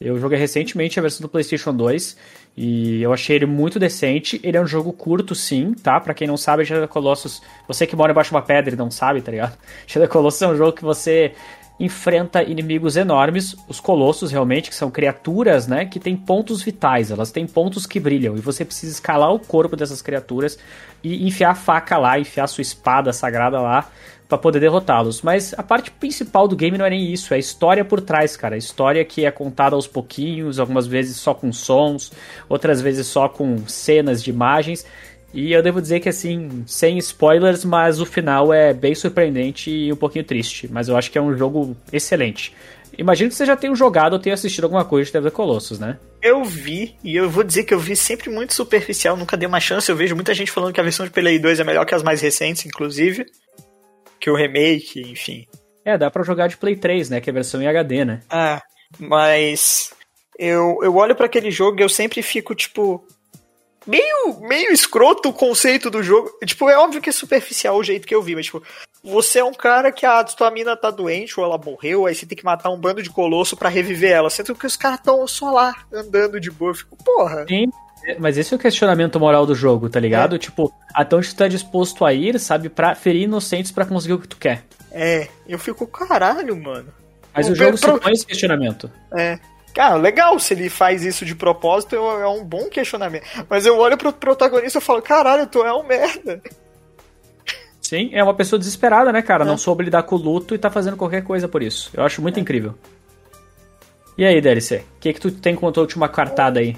Eu 0.00 0.16
joguei 0.20 0.38
recentemente 0.38 0.98
a 0.98 1.02
versão 1.02 1.22
do 1.22 1.28
PlayStation 1.28 1.74
2 1.74 2.16
e 2.56 3.02
eu 3.02 3.12
achei 3.12 3.36
ele 3.36 3.46
muito 3.46 3.78
decente. 3.78 4.40
Ele 4.42 4.56
é 4.56 4.60
um 4.60 4.66
jogo 4.66 4.92
curto, 4.92 5.34
sim, 5.34 5.74
tá? 5.74 6.00
Pra 6.00 6.14
quem 6.14 6.26
não 6.26 6.36
sabe, 6.36 6.64
Shadow 6.64 6.88
Colossus. 6.88 7.42
Você 7.68 7.86
que 7.86 7.94
mora 7.94 8.12
embaixo 8.12 8.30
de 8.30 8.36
uma 8.36 8.42
pedra 8.42 8.74
e 8.74 8.78
não 8.78 8.90
sabe, 8.90 9.20
tá 9.20 9.30
ligado? 9.30 9.56
Shadow 9.86 10.08
Colossus 10.08 10.42
é 10.42 10.48
um 10.48 10.56
jogo 10.56 10.72
que 10.72 10.82
você 10.82 11.34
enfrenta 11.78 12.42
inimigos 12.42 12.96
enormes, 12.96 13.54
os 13.68 13.80
colossos 13.80 14.30
realmente, 14.30 14.70
que 14.70 14.74
são 14.74 14.90
criaturas, 14.90 15.66
né, 15.66 15.84
que 15.84 16.00
têm 16.00 16.16
pontos 16.16 16.62
vitais, 16.62 17.10
elas 17.10 17.30
têm 17.30 17.46
pontos 17.46 17.84
que 17.84 18.00
brilham, 18.00 18.34
e 18.34 18.40
você 18.40 18.64
precisa 18.64 18.92
escalar 18.92 19.30
o 19.30 19.38
corpo 19.38 19.76
dessas 19.76 20.00
criaturas 20.00 20.58
e 21.04 21.26
enfiar 21.26 21.50
a 21.50 21.54
faca 21.54 21.98
lá, 21.98 22.18
enfiar 22.18 22.46
sua 22.46 22.62
espada 22.62 23.12
sagrada 23.12 23.60
lá 23.60 23.90
para 24.28 24.38
poder 24.38 24.60
derrotá-los. 24.60 25.22
Mas 25.22 25.54
a 25.56 25.62
parte 25.62 25.90
principal 25.90 26.48
do 26.48 26.56
game 26.56 26.76
não 26.76 26.86
é 26.86 26.90
nem 26.90 27.12
isso, 27.12 27.32
é 27.32 27.36
a 27.36 27.40
história 27.40 27.84
por 27.84 28.00
trás, 28.00 28.36
cara. 28.36 28.54
A 28.54 28.58
história 28.58 29.04
que 29.04 29.24
é 29.24 29.30
contada 29.30 29.74
aos 29.74 29.86
pouquinhos, 29.86 30.58
algumas 30.58 30.86
vezes 30.86 31.16
só 31.16 31.34
com 31.34 31.52
sons, 31.52 32.12
outras 32.48 32.80
vezes 32.80 33.06
só 33.06 33.28
com 33.28 33.66
cenas 33.66 34.22
de 34.22 34.30
imagens. 34.30 34.86
E 35.32 35.52
eu 35.52 35.62
devo 35.62 35.82
dizer 35.82 36.00
que 36.00 36.08
assim, 36.08 36.64
sem 36.66 36.98
spoilers, 36.98 37.64
mas 37.64 38.00
o 38.00 38.06
final 38.06 38.52
é 38.52 38.72
bem 38.72 38.94
surpreendente 38.94 39.70
e 39.70 39.92
um 39.92 39.96
pouquinho 39.96 40.24
triste. 40.24 40.68
Mas 40.70 40.88
eu 40.88 40.96
acho 40.96 41.10
que 41.10 41.18
é 41.18 41.22
um 41.22 41.36
jogo 41.36 41.76
excelente. 41.92 42.54
Imagino 42.96 43.28
que 43.28 43.36
você 43.36 43.44
já 43.44 43.54
tenha 43.54 43.74
jogado 43.74 44.14
ou 44.14 44.18
tenha 44.18 44.32
assistido 44.32 44.64
alguma 44.64 44.84
coisa 44.84 45.04
de 45.04 45.12
TV 45.12 45.30
Colossus, 45.30 45.78
né? 45.78 45.98
Eu 46.22 46.42
vi, 46.44 46.94
e 47.04 47.14
eu 47.14 47.28
vou 47.28 47.44
dizer 47.44 47.64
que 47.64 47.74
eu 47.74 47.78
vi 47.78 47.94
sempre 47.94 48.30
muito 48.30 48.54
superficial, 48.54 49.16
nunca 49.16 49.36
dei 49.36 49.46
uma 49.46 49.60
chance. 49.60 49.90
Eu 49.90 49.96
vejo 49.96 50.14
muita 50.14 50.32
gente 50.32 50.50
falando 50.50 50.72
que 50.72 50.80
a 50.80 50.82
versão 50.82 51.04
de 51.04 51.12
Play 51.12 51.38
2 51.38 51.60
é 51.60 51.64
melhor 51.64 51.84
que 51.84 51.94
as 51.94 52.02
mais 52.02 52.22
recentes, 52.22 52.64
inclusive 52.64 53.26
que 54.26 54.30
o 54.30 54.34
remake, 54.34 55.00
enfim. 55.02 55.46
É, 55.84 55.96
dá 55.96 56.10
para 56.10 56.24
jogar 56.24 56.48
de 56.48 56.56
Play 56.56 56.74
3, 56.74 57.10
né? 57.10 57.20
Que 57.20 57.30
é 57.30 57.32
a 57.32 57.34
versão 57.34 57.62
em 57.62 57.68
HD, 57.68 58.04
né? 58.04 58.22
Ah, 58.28 58.60
mas 58.98 59.92
eu, 60.36 60.80
eu 60.82 60.96
olho 60.96 61.14
para 61.14 61.26
aquele 61.26 61.48
jogo 61.48 61.78
e 61.78 61.82
eu 61.84 61.88
sempre 61.88 62.20
fico, 62.22 62.52
tipo, 62.52 63.06
meio, 63.86 64.40
meio 64.40 64.72
escroto 64.72 65.28
o 65.28 65.32
conceito 65.32 65.88
do 65.88 66.02
jogo. 66.02 66.28
Tipo, 66.44 66.68
é 66.68 66.76
óbvio 66.76 67.00
que 67.00 67.08
é 67.08 67.12
superficial 67.12 67.76
o 67.76 67.84
jeito 67.84 68.04
que 68.04 68.16
eu 68.16 68.20
vi, 68.20 68.34
mas, 68.34 68.46
tipo, 68.46 68.64
você 69.00 69.38
é 69.38 69.44
um 69.44 69.54
cara 69.54 69.92
que 69.92 70.04
a 70.04 70.24
tua 70.24 70.50
mina 70.50 70.76
tá 70.76 70.90
doente 70.90 71.38
ou 71.38 71.46
ela 71.46 71.56
morreu, 71.56 72.04
aí 72.04 72.12
você 72.16 72.26
tem 72.26 72.36
que 72.36 72.44
matar 72.44 72.70
um 72.70 72.80
bando 72.80 73.00
de 73.00 73.10
colosso 73.10 73.56
para 73.56 73.68
reviver 73.68 74.10
ela. 74.10 74.28
Sendo 74.28 74.56
que 74.56 74.66
os 74.66 74.76
caras 74.76 74.98
tão 75.04 75.24
só 75.28 75.52
lá, 75.52 75.72
andando 75.92 76.40
de 76.40 76.50
boa. 76.50 76.72
Eu 76.72 76.74
fico, 76.74 76.96
porra. 76.96 77.46
Sim, 77.46 77.70
mas 78.18 78.38
esse 78.38 78.52
é 78.52 78.56
o 78.56 78.60
questionamento 78.60 79.18
moral 79.18 79.44
do 79.44 79.54
jogo, 79.54 79.88
tá 79.88 79.98
ligado? 79.98 80.36
É. 80.36 80.38
Tipo, 80.38 80.72
até 80.94 81.16
onde 81.16 81.28
tu 81.28 81.36
tá 81.36 81.48
disposto 81.48 82.04
a 82.04 82.12
ir, 82.12 82.38
sabe, 82.38 82.68
pra 82.68 82.94
ferir 82.94 83.22
inocentes 83.22 83.72
para 83.72 83.84
conseguir 83.84 84.14
o 84.14 84.18
que 84.18 84.28
tu 84.28 84.36
quer. 84.36 84.64
É, 84.92 85.28
eu 85.46 85.58
fico, 85.58 85.86
caralho, 85.86 86.56
mano. 86.56 86.88
Mas 87.34 87.48
o, 87.48 87.52
o 87.52 87.54
jogo 87.54 87.78
pro... 87.78 87.94
se 87.94 88.00
põe 88.00 88.12
esse 88.12 88.26
questionamento. 88.26 88.90
É. 89.16 89.38
Cara, 89.74 89.96
legal, 89.96 90.38
se 90.38 90.54
ele 90.54 90.70
faz 90.70 91.04
isso 91.04 91.24
de 91.26 91.34
propósito, 91.34 91.96
é 91.96 92.28
um 92.28 92.42
bom 92.42 92.70
questionamento. 92.70 93.24
Mas 93.48 93.66
eu 93.66 93.76
olho 93.76 93.98
pro 93.98 94.10
protagonista 94.10 94.78
e 94.78 94.82
falo, 94.82 95.02
caralho, 95.02 95.46
tu 95.46 95.62
é 95.62 95.72
um 95.72 95.82
merda. 95.82 96.40
Sim, 97.82 98.10
é 98.14 98.24
uma 98.24 98.34
pessoa 98.34 98.58
desesperada, 98.58 99.12
né, 99.12 99.20
cara? 99.20 99.44
É. 99.44 99.46
Não 99.46 99.58
soube 99.58 99.84
lidar 99.84 100.02
com 100.04 100.16
o 100.16 100.18
luto 100.18 100.54
e 100.54 100.58
tá 100.58 100.70
fazendo 100.70 100.96
qualquer 100.96 101.22
coisa 101.22 101.46
por 101.46 101.62
isso. 101.62 101.90
Eu 101.92 102.04
acho 102.04 102.22
muito 102.22 102.38
é. 102.38 102.40
incrível. 102.40 102.74
E 104.16 104.24
aí, 104.24 104.40
DLC? 104.40 104.78
O 104.78 105.00
que, 105.00 105.12
que 105.12 105.20
tu 105.20 105.30
tem 105.30 105.54
com 105.54 105.68
a 105.68 105.72
tua 105.72 105.82
última 105.82 106.08
cartada 106.08 106.58
aí? 106.58 106.74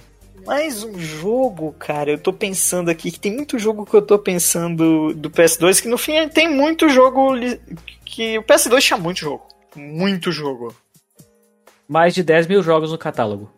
Mais 0.46 0.82
um 0.82 0.98
jogo, 0.98 1.74
cara. 1.78 2.10
Eu 2.10 2.18
tô 2.18 2.32
pensando 2.32 2.90
aqui 2.90 3.10
que 3.10 3.20
tem 3.20 3.34
muito 3.34 3.58
jogo 3.58 3.84
que 3.84 3.94
eu 3.94 4.02
tô 4.02 4.18
pensando 4.18 5.12
do 5.14 5.30
PS2 5.30 5.82
que 5.82 5.88
no 5.88 5.98
fim 5.98 6.28
tem 6.28 6.48
muito 6.48 6.88
jogo 6.88 7.32
que 8.04 8.38
o 8.38 8.42
PS2 8.42 8.80
tinha 8.80 8.98
muito 8.98 9.20
jogo. 9.20 9.46
Muito 9.74 10.32
jogo. 10.32 10.74
Mais 11.88 12.14
de 12.14 12.22
10 12.22 12.46
mil 12.46 12.62
jogos 12.62 12.92
no 12.92 12.98
catálogo. 12.98 13.50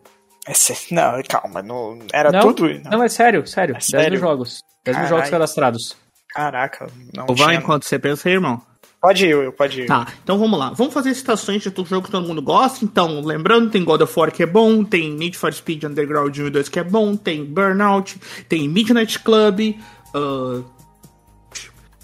É 0.47 0.53
não, 0.91 1.21
calma, 1.23 1.61
não, 1.61 1.99
era 2.11 2.31
não, 2.31 2.41
tudo. 2.41 2.67
Não. 2.79 2.91
não, 2.91 3.03
é 3.03 3.09
sério, 3.09 3.45
sério. 3.45 3.73
É 3.73 3.79
10 3.79 3.85
sério? 3.85 4.11
mil 4.11 4.19
jogos. 4.19 4.63
10 4.83 4.95
Carai. 4.95 5.01
mil 5.01 5.17
jogos 5.17 5.29
cadastrados. 5.29 5.97
Caraca, 6.29 6.87
não 7.13 7.25
Ou 7.27 7.35
vai 7.35 7.55
enquanto 7.55 7.85
você 7.85 7.99
pensa 7.99 8.27
aí, 8.27 8.35
irmão? 8.35 8.61
Pode 9.01 9.25
ir, 9.25 9.31
eu, 9.31 9.51
pode 9.51 9.81
ir. 9.81 9.87
Tá, 9.87 10.05
então 10.23 10.37
vamos 10.37 10.59
lá. 10.59 10.69
Vamos 10.69 10.93
fazer 10.93 11.15
citações 11.15 11.63
de 11.63 11.71
todo 11.71 11.87
jogo 11.87 12.05
que 12.05 12.11
todo 12.11 12.27
mundo 12.27 12.41
gosta. 12.41 12.85
Então, 12.85 13.21
lembrando, 13.21 13.71
tem 13.71 13.83
God 13.83 14.01
of 14.01 14.19
War 14.19 14.31
que 14.31 14.43
é 14.43 14.45
bom, 14.45 14.83
tem 14.83 15.11
Need 15.11 15.35
for 15.35 15.51
Speed 15.51 15.85
Underground 15.85 16.37
1 16.37 16.47
e 16.47 16.49
2 16.51 16.69
que 16.69 16.79
é 16.79 16.83
bom, 16.83 17.15
tem 17.15 17.43
Burnout, 17.43 18.19
tem 18.47 18.69
Midnight 18.69 19.17
Club, 19.19 19.75
uh, 20.13 20.63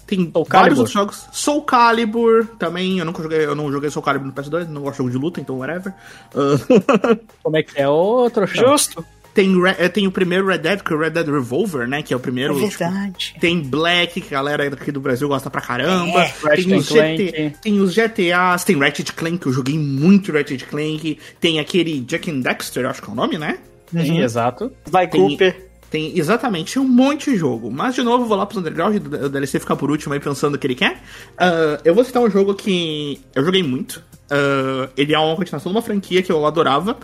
tem 0.08 0.30
Soul 0.32 0.44
vários 0.44 0.48
Calibur. 0.48 0.78
outros 0.78 0.92
jogos. 0.92 1.28
Soul 1.30 1.62
Calibur 1.62 2.46
também, 2.58 2.98
eu 2.98 3.04
nunca 3.04 3.22
joguei, 3.22 3.44
eu 3.44 3.54
não 3.54 3.70
joguei 3.70 3.90
Soul 3.90 4.02
Calibur 4.02 4.26
no 4.26 4.32
PS2, 4.32 4.66
não 4.66 4.82
gosto 4.82 4.94
de 4.94 4.98
jogo 4.98 5.10
de 5.10 5.18
luta, 5.18 5.40
então 5.40 5.58
whatever. 5.58 5.94
Uh, 6.34 7.20
Como 7.44 7.56
é 7.56 7.62
que 7.62 7.80
é, 7.80 7.84
trouxão? 8.32 8.68
Justo. 8.70 9.04
Tem, 9.38 9.54
eh, 9.78 9.88
tem 9.88 10.04
o 10.06 10.10
primeiro 10.10 10.46
Red 10.46 10.58
Dead, 10.58 10.80
que 10.82 10.92
é 10.92 10.96
o 10.96 10.98
Red 10.98 11.10
Dead 11.10 11.26
Revolver, 11.28 11.86
né, 11.86 12.02
que 12.02 12.12
é 12.12 12.16
o 12.16 12.18
É 12.18 12.22
primeiro... 12.22 12.54
tipo, 12.54 12.66
verdade. 12.78 13.36
tem 13.40 13.60
Black, 13.60 14.20
que 14.20 14.34
a 14.34 14.38
galera 14.38 14.66
aqui 14.66 14.90
do 14.90 15.00
Brasil 15.00 15.28
gosta 15.28 15.48
pra 15.48 15.60
caramba. 15.60 16.22
É, 16.24 16.56
tem, 16.56 16.74
os. 16.74 16.86
GT, 16.88 17.52
tem 17.62 17.80
os 17.80 17.94
GTAs, 17.94 18.64
tem 18.64 18.76
Ratchet 18.76 19.12
Clank, 19.12 19.38
que 19.38 19.46
eu 19.46 19.52
joguei 19.52 19.78
muito 19.78 20.32
Ratchet 20.32 20.64
Clank. 20.64 21.18
Tem 21.40 21.60
aquele 21.60 22.00
Jack 22.00 22.28
and 22.30 22.40
Dexter, 22.40 22.84
acho 22.86 23.00
que 23.00 23.08
é 23.08 23.12
o 23.12 23.14
nome, 23.14 23.38
né? 23.38 23.58
Sim, 23.92 24.20
exato. 24.20 24.72
Vai, 24.90 25.06
Tem- 25.08 25.20
Cooper. 25.20 25.68
Tem 25.90 26.18
exatamente 26.18 26.78
um 26.78 26.84
monte 26.86 27.30
de 27.30 27.36
jogo. 27.38 27.70
Mas, 27.70 27.94
de 27.94 28.02
novo, 28.02 28.24
eu 28.24 28.28
vou 28.28 28.36
lá 28.36 28.44
pro 28.44 28.58
Underground, 28.58 28.96
o 28.96 29.28
DLC 29.30 29.58
ficar 29.60 29.76
por 29.76 29.90
último 29.90 30.12
aí 30.12 30.20
pensando 30.20 30.54
o 30.56 30.58
que 30.58 30.66
ele 30.66 30.74
quer. 30.74 31.00
Ah, 31.38 31.78
eu 31.84 31.94
vou 31.94 32.04
citar 32.04 32.22
um 32.22 32.28
jogo 32.28 32.54
que 32.54 33.18
eu 33.34 33.42
joguei 33.44 33.62
muito. 33.62 34.02
Ah, 34.30 34.88
ele 34.96 35.14
é 35.14 35.18
uma 35.18 35.34
continuação 35.36 35.72
de 35.72 35.78
uma 35.78 35.82
franquia 35.82 36.22
que 36.22 36.30
eu 36.30 36.44
adorava, 36.44 36.98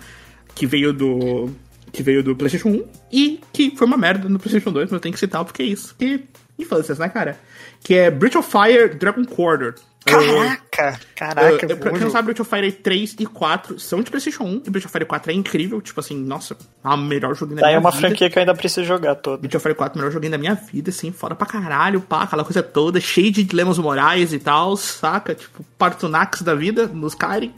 que 0.54 0.66
veio 0.66 0.92
do. 0.92 1.50
Que 1.94 2.02
veio 2.02 2.22
do 2.22 2.34
PlayStation 2.34 2.68
1 2.68 2.84
e 3.12 3.40
que 3.52 3.74
foi 3.76 3.86
uma 3.86 3.96
merda 3.96 4.28
no 4.28 4.38
PlayStation 4.38 4.72
2, 4.72 4.86
mas 4.86 4.92
eu 4.92 5.00
tenho 5.00 5.12
que 5.12 5.18
citar 5.20 5.44
porque 5.44 5.62
é 5.62 5.66
isso. 5.66 5.94
Que 5.96 6.24
infâncias, 6.58 6.98
né, 6.98 7.08
cara? 7.08 7.38
Que 7.82 7.94
é 7.94 8.10
Breath 8.10 8.36
of 8.36 8.50
Fire 8.50 8.94
Dragon 8.94 9.24
Quarter. 9.24 9.74
Caraca, 10.04 11.00
caraca. 11.16 11.66
Uh, 11.66 11.76
pra 11.76 11.76
quem 11.76 11.92
não 11.92 11.98
jogo. 12.00 12.10
sabe, 12.10 12.26
Breath 12.26 12.40
of 12.40 12.50
Fire 12.50 12.70
3 12.70 13.16
e 13.20 13.26
4 13.26 13.80
são 13.80 14.02
de 14.02 14.10
PlayStation 14.10 14.44
1 14.44 14.62
e 14.66 14.70
Breath 14.70 14.84
of 14.84 14.92
Fire 14.92 15.06
4 15.06 15.30
é 15.30 15.34
incrível. 15.34 15.80
Tipo 15.80 16.00
assim, 16.00 16.14
nossa, 16.16 16.56
a 16.82 16.96
melhor 16.96 17.34
jogo 17.34 17.54
da 17.54 17.62
Daí 17.62 17.70
minha 17.70 17.76
é 17.76 17.80
uma 17.80 17.90
vida. 17.90 18.08
franquia 18.08 18.28
que 18.28 18.38
eu 18.38 18.40
ainda 18.40 18.54
preciso 18.54 18.86
jogar 18.86 19.14
toda. 19.14 19.38
Breath 19.38 19.54
of 19.54 19.62
Fire 19.62 19.74
4 19.74 19.92
é 19.92 19.94
o 19.94 19.98
melhor 20.00 20.12
joguinho 20.12 20.32
da 20.32 20.38
minha 20.38 20.54
vida, 20.54 20.90
assim, 20.90 21.10
foda 21.10 21.34
pra 21.34 21.46
caralho, 21.46 22.00
pá, 22.02 22.24
aquela 22.24 22.44
coisa 22.44 22.62
toda, 22.62 23.00
cheio 23.00 23.30
de 23.30 23.44
dilemas 23.44 23.78
morais 23.78 24.32
e 24.34 24.38
tal, 24.38 24.76
saca? 24.76 25.34
Tipo, 25.34 25.64
Partunax 25.78 26.42
da 26.42 26.54
vida, 26.54 26.86
nos 26.86 27.14
Skyrim. 27.14 27.54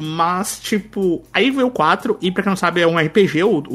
Mas, 0.00 0.60
tipo, 0.60 1.24
aí 1.32 1.50
veio 1.50 1.66
o 1.66 1.70
4, 1.72 2.18
e 2.20 2.30
pra 2.30 2.44
quem 2.44 2.50
não 2.50 2.56
sabe, 2.56 2.80
é 2.80 2.86
um 2.86 2.96
RPG, 2.96 3.42
o, 3.42 3.58
o, 3.68 3.74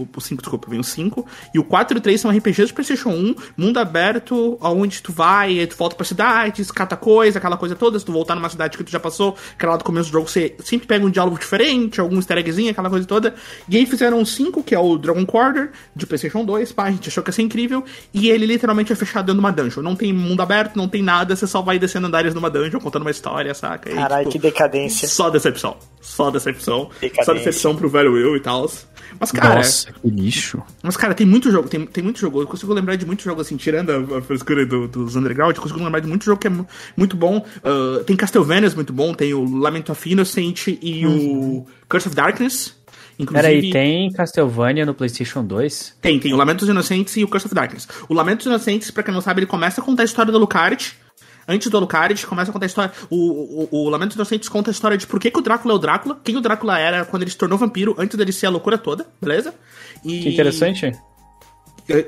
o, 0.00 0.08
o 0.16 0.20
5, 0.20 0.42
desculpa, 0.42 0.70
vem 0.70 0.78
o 0.78 0.84
5. 0.84 1.26
E 1.52 1.58
o 1.58 1.64
4 1.64 1.96
e 1.96 1.98
o 1.98 2.00
3 2.00 2.20
são 2.20 2.30
RPGs 2.30 2.66
de 2.66 2.72
PlayStation 2.72 3.08
1, 3.08 3.34
mundo 3.56 3.78
aberto, 3.78 4.56
aonde 4.60 5.02
tu 5.02 5.12
vai, 5.12 5.58
aí 5.58 5.66
tu 5.66 5.76
volta 5.76 5.96
pra 5.96 6.04
cidade, 6.04 6.64
cata 6.72 6.96
coisa, 6.96 7.38
aquela 7.38 7.56
coisa 7.56 7.74
toda. 7.74 7.98
Se 7.98 8.04
tu 8.04 8.12
voltar 8.12 8.36
numa 8.36 8.48
cidade 8.48 8.78
que 8.78 8.84
tu 8.84 8.92
já 8.92 9.00
passou, 9.00 9.36
aquela 9.54 9.72
lá 9.72 9.76
do 9.78 9.84
começo 9.84 10.08
do 10.08 10.12
jogo, 10.12 10.28
você 10.28 10.54
sempre 10.60 10.86
pega 10.86 11.04
um 11.04 11.10
diálogo 11.10 11.36
diferente, 11.38 12.00
algum 12.00 12.16
easter 12.16 12.38
eggzinho, 12.38 12.70
aquela 12.70 12.88
coisa 12.88 13.06
toda. 13.06 13.34
E 13.68 13.76
aí 13.76 13.86
fizeram 13.86 14.20
um 14.20 14.24
5, 14.24 14.62
que 14.62 14.74
é 14.74 14.78
o 14.78 14.96
Dragon 14.96 15.26
Quarter, 15.26 15.70
de 15.96 16.06
PlayStation 16.06 16.44
2, 16.44 16.70
pá, 16.72 16.84
a 16.84 16.90
gente 16.92 17.08
achou 17.08 17.24
que 17.24 17.30
ia 17.30 17.32
ser 17.32 17.42
incrível. 17.42 17.84
E 18.14 18.30
ele 18.30 18.46
literalmente 18.46 18.92
é 18.92 18.96
fechado 18.96 19.26
dentro 19.26 19.40
de 19.40 19.46
uma 19.46 19.52
dungeon. 19.52 19.82
Não 19.82 19.96
tem 19.96 20.12
mundo 20.12 20.42
aberto, 20.42 20.76
não 20.76 20.88
tem 20.88 21.02
nada, 21.02 21.34
você 21.34 21.46
só 21.46 21.60
vai 21.60 21.78
descendo 21.78 22.06
andares 22.06 22.34
numa 22.34 22.50
dungeon, 22.50 22.78
contando 22.78 23.02
uma 23.02 23.10
história, 23.10 23.52
saca? 23.54 23.90
Caralho, 23.90 24.28
tipo, 24.28 24.32
que 24.32 24.38
decadência. 24.38 25.08
só 25.08 25.28
decepção. 25.40 25.76
Só 26.00 26.30
decepção. 26.30 26.90
Só 27.24 27.32
decepção 27.34 27.74
pro 27.76 27.88
velho 27.88 28.16
eu 28.16 28.36
e 28.36 28.40
tal. 28.40 28.70
Mas, 29.18 29.32
cara. 29.32 29.56
Nossa, 29.56 29.92
que 29.92 30.08
lixo. 30.08 30.62
Mas, 30.82 30.96
cara, 30.96 31.14
tem 31.14 31.26
muito 31.26 31.50
jogo, 31.50 31.68
tem, 31.68 31.84
tem 31.84 32.02
muito 32.02 32.18
jogo. 32.20 32.40
Eu 32.40 32.46
consigo 32.46 32.72
lembrar 32.72 32.96
de 32.96 33.04
muito 33.04 33.22
jogo, 33.22 33.40
assim, 33.40 33.56
tirando 33.56 33.90
a, 33.90 34.18
a 34.18 34.22
frescura 34.22 34.64
do- 34.64 34.88
dos 34.88 35.16
Underground, 35.16 35.54
eu 35.56 35.60
consigo 35.62 35.82
lembrar 35.82 36.00
de 36.00 36.06
muito 36.08 36.24
jogo 36.24 36.40
que 36.40 36.46
é 36.46 36.50
mu- 36.50 36.66
muito 36.96 37.16
bom. 37.16 37.44
Ah, 37.64 38.02
tem 38.06 38.16
Castlevania 38.16 38.70
muito 38.74 38.92
bom, 38.92 39.12
tem 39.12 39.34
o 39.34 39.44
Lament 39.58 39.88
of 39.90 40.10
Innocent 40.10 40.68
e 40.80 41.06
o 41.06 41.66
Curse 41.88 42.06
of 42.08 42.16
Darkness. 42.16 42.74
Inclusive, 43.18 43.48
Peraí, 43.48 43.70
tem 43.70 44.10
Castlevania 44.12 44.86
no 44.86 44.94
PlayStation 44.94 45.44
2? 45.44 45.96
tem, 46.00 46.18
tem 46.18 46.32
o 46.32 46.36
Lamento 46.36 46.60
dos 46.60 46.68
Inocentes 46.70 47.14
e 47.18 47.24
o 47.24 47.28
Curse 47.28 47.46
of 47.46 47.54
Darkness. 47.54 47.86
O 48.08 48.14
Lamento 48.14 48.38
dos 48.38 48.46
Inocentes, 48.46 48.90
pra 48.90 49.02
quem 49.02 49.12
não 49.12 49.20
sabe, 49.20 49.40
ele 49.40 49.46
começa 49.46 49.80
a 49.82 49.84
contar 49.84 50.02
a 50.02 50.06
história 50.06 50.32
do 50.32 50.38
Alucard. 50.38 50.94
Antes 51.50 51.68
do 51.68 51.76
Alucard, 51.76 52.24
começa 52.26 52.50
a 52.50 52.52
contar 52.52 52.66
a 52.66 52.68
história. 52.68 52.92
O, 53.10 53.66
o, 53.70 53.84
o 53.84 53.88
Lamento 53.88 54.10
dos 54.10 54.16
Inocentes 54.16 54.48
conta 54.48 54.70
a 54.70 54.72
história 54.72 54.96
de 54.96 55.04
por 55.04 55.18
que, 55.18 55.32
que 55.32 55.38
o 55.38 55.42
Drácula 55.42 55.74
é 55.74 55.76
o 55.76 55.78
Drácula, 55.78 56.20
quem 56.22 56.36
o 56.36 56.40
Drácula 56.40 56.78
era 56.78 57.04
quando 57.04 57.22
ele 57.22 57.30
se 57.30 57.36
tornou 57.36 57.58
vampiro, 57.58 57.94
antes 57.98 58.16
dele 58.16 58.32
ser 58.32 58.46
a 58.46 58.50
loucura 58.50 58.78
toda, 58.78 59.06
beleza? 59.20 59.52
E... 60.04 60.20
Que 60.20 60.28
interessante. 60.28 61.09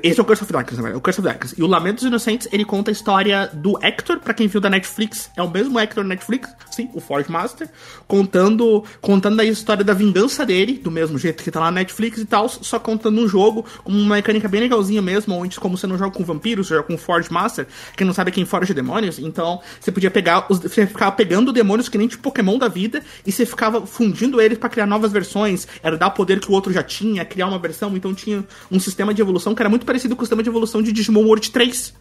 Esse 0.01 0.19
é 0.19 0.23
o 0.23 0.25
Curse 0.25 0.43
of 0.43 0.53
Darkness, 0.53 0.77
verdade, 0.77 0.97
o 0.97 1.01
Curse 1.01 1.19
of 1.19 1.27
Darkness. 1.27 1.55
E 1.57 1.63
o 1.63 1.67
Lamento 1.67 1.95
dos 1.95 2.05
Inocentes, 2.05 2.47
ele 2.51 2.63
conta 2.63 2.89
a 2.89 2.93
história 2.93 3.49
do 3.53 3.77
Hector, 3.83 4.19
pra 4.19 4.33
quem 4.33 4.47
viu 4.47 4.61
da 4.61 4.69
Netflix, 4.69 5.29
é 5.35 5.43
o 5.43 5.49
mesmo 5.49 5.77
Hector 5.77 6.03
da 6.03 6.09
Netflix, 6.09 6.49
sim, 6.71 6.89
o 6.93 7.01
Forge 7.01 7.29
Master, 7.29 7.69
contando, 8.07 8.83
contando 9.01 9.39
a 9.39 9.45
história 9.45 9.83
da 9.83 9.93
vingança 9.93 10.45
dele, 10.45 10.73
do 10.73 10.89
mesmo 10.89 11.17
jeito 11.17 11.43
que 11.43 11.51
tá 11.51 11.59
lá 11.59 11.65
na 11.65 11.81
Netflix 11.81 12.19
e 12.19 12.25
tal, 12.25 12.47
só 12.47 12.79
contando 12.79 13.19
um 13.19 13.27
jogo, 13.27 13.65
com 13.83 13.91
uma 13.91 14.15
mecânica 14.15 14.47
bem 14.47 14.61
legalzinha 14.61 15.01
mesmo, 15.01 15.35
onde 15.35 15.59
como 15.59 15.77
você 15.77 15.85
não 15.85 15.97
joga 15.97 16.11
com 16.11 16.23
vampiros, 16.23 16.67
você 16.67 16.75
joga 16.75 16.87
com 16.87 16.97
Forge 16.97 17.31
Master, 17.31 17.67
quem 17.97 18.07
não 18.07 18.13
sabe 18.13 18.29
é 18.29 18.33
quem 18.33 18.45
forge 18.45 18.73
demônios, 18.73 19.19
então 19.19 19.61
você 19.79 19.91
podia 19.91 20.09
pegar, 20.09 20.45
os, 20.49 20.59
você 20.59 20.87
ficava 20.87 21.11
pegando 21.11 21.51
demônios 21.51 21.89
que 21.89 21.97
nem 21.97 22.07
de 22.07 22.17
Pokémon 22.17 22.57
da 22.57 22.67
vida, 22.67 23.03
e 23.25 23.31
você 23.31 23.45
ficava 23.45 23.85
fundindo 23.85 24.39
eles 24.39 24.57
pra 24.57 24.69
criar 24.69 24.85
novas 24.85 25.11
versões, 25.11 25.67
era 25.81 25.97
dar 25.97 26.11
poder 26.11 26.39
que 26.39 26.49
o 26.49 26.53
outro 26.53 26.71
já 26.71 26.83
tinha, 26.83 27.25
criar 27.25 27.47
uma 27.47 27.59
versão, 27.59 27.95
então 27.97 28.13
tinha 28.13 28.45
um 28.71 28.79
sistema 28.79 29.13
de 29.13 29.21
evolução 29.21 29.53
que 29.53 29.61
era 29.61 29.72
muito 29.73 29.85
parecido 29.85 30.15
com 30.15 30.21
o 30.21 30.25
sistema 30.25 30.41
de 30.43 30.49
evolução 30.49 30.81
de 30.81 30.91
Digimon 30.91 31.23
World 31.25 31.49
3. 31.51 31.93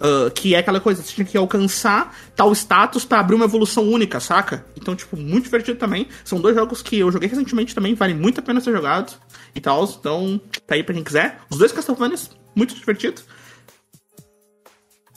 ah, 0.00 0.30
que 0.34 0.54
é 0.54 0.58
aquela 0.58 0.80
coisa, 0.80 1.02
você 1.02 1.12
tinha 1.14 1.24
que 1.24 1.36
alcançar 1.38 2.14
tal 2.36 2.52
status 2.52 3.04
pra 3.04 3.20
abrir 3.20 3.36
uma 3.36 3.44
evolução 3.44 3.84
única, 3.88 4.18
saca? 4.20 4.64
Então, 4.76 4.94
tipo, 4.96 5.16
muito 5.16 5.44
divertido 5.44 5.78
também. 5.78 6.08
São 6.24 6.40
dois 6.40 6.54
jogos 6.56 6.82
que 6.82 6.98
eu 6.98 7.10
joguei 7.12 7.28
recentemente 7.28 7.74
também, 7.74 7.94
valem 7.94 8.14
muito 8.16 8.40
a 8.40 8.42
pena 8.42 8.60
ser 8.60 8.72
jogados 8.72 9.16
e 9.54 9.60
tal. 9.60 9.84
Então, 9.84 10.40
tá 10.66 10.74
aí 10.74 10.82
pra 10.82 10.94
quem 10.94 11.04
quiser. 11.04 11.38
Os 11.48 11.58
dois 11.58 11.70
Castlevanias, 11.72 12.30
muito 12.56 12.74
divertido. 12.74 13.22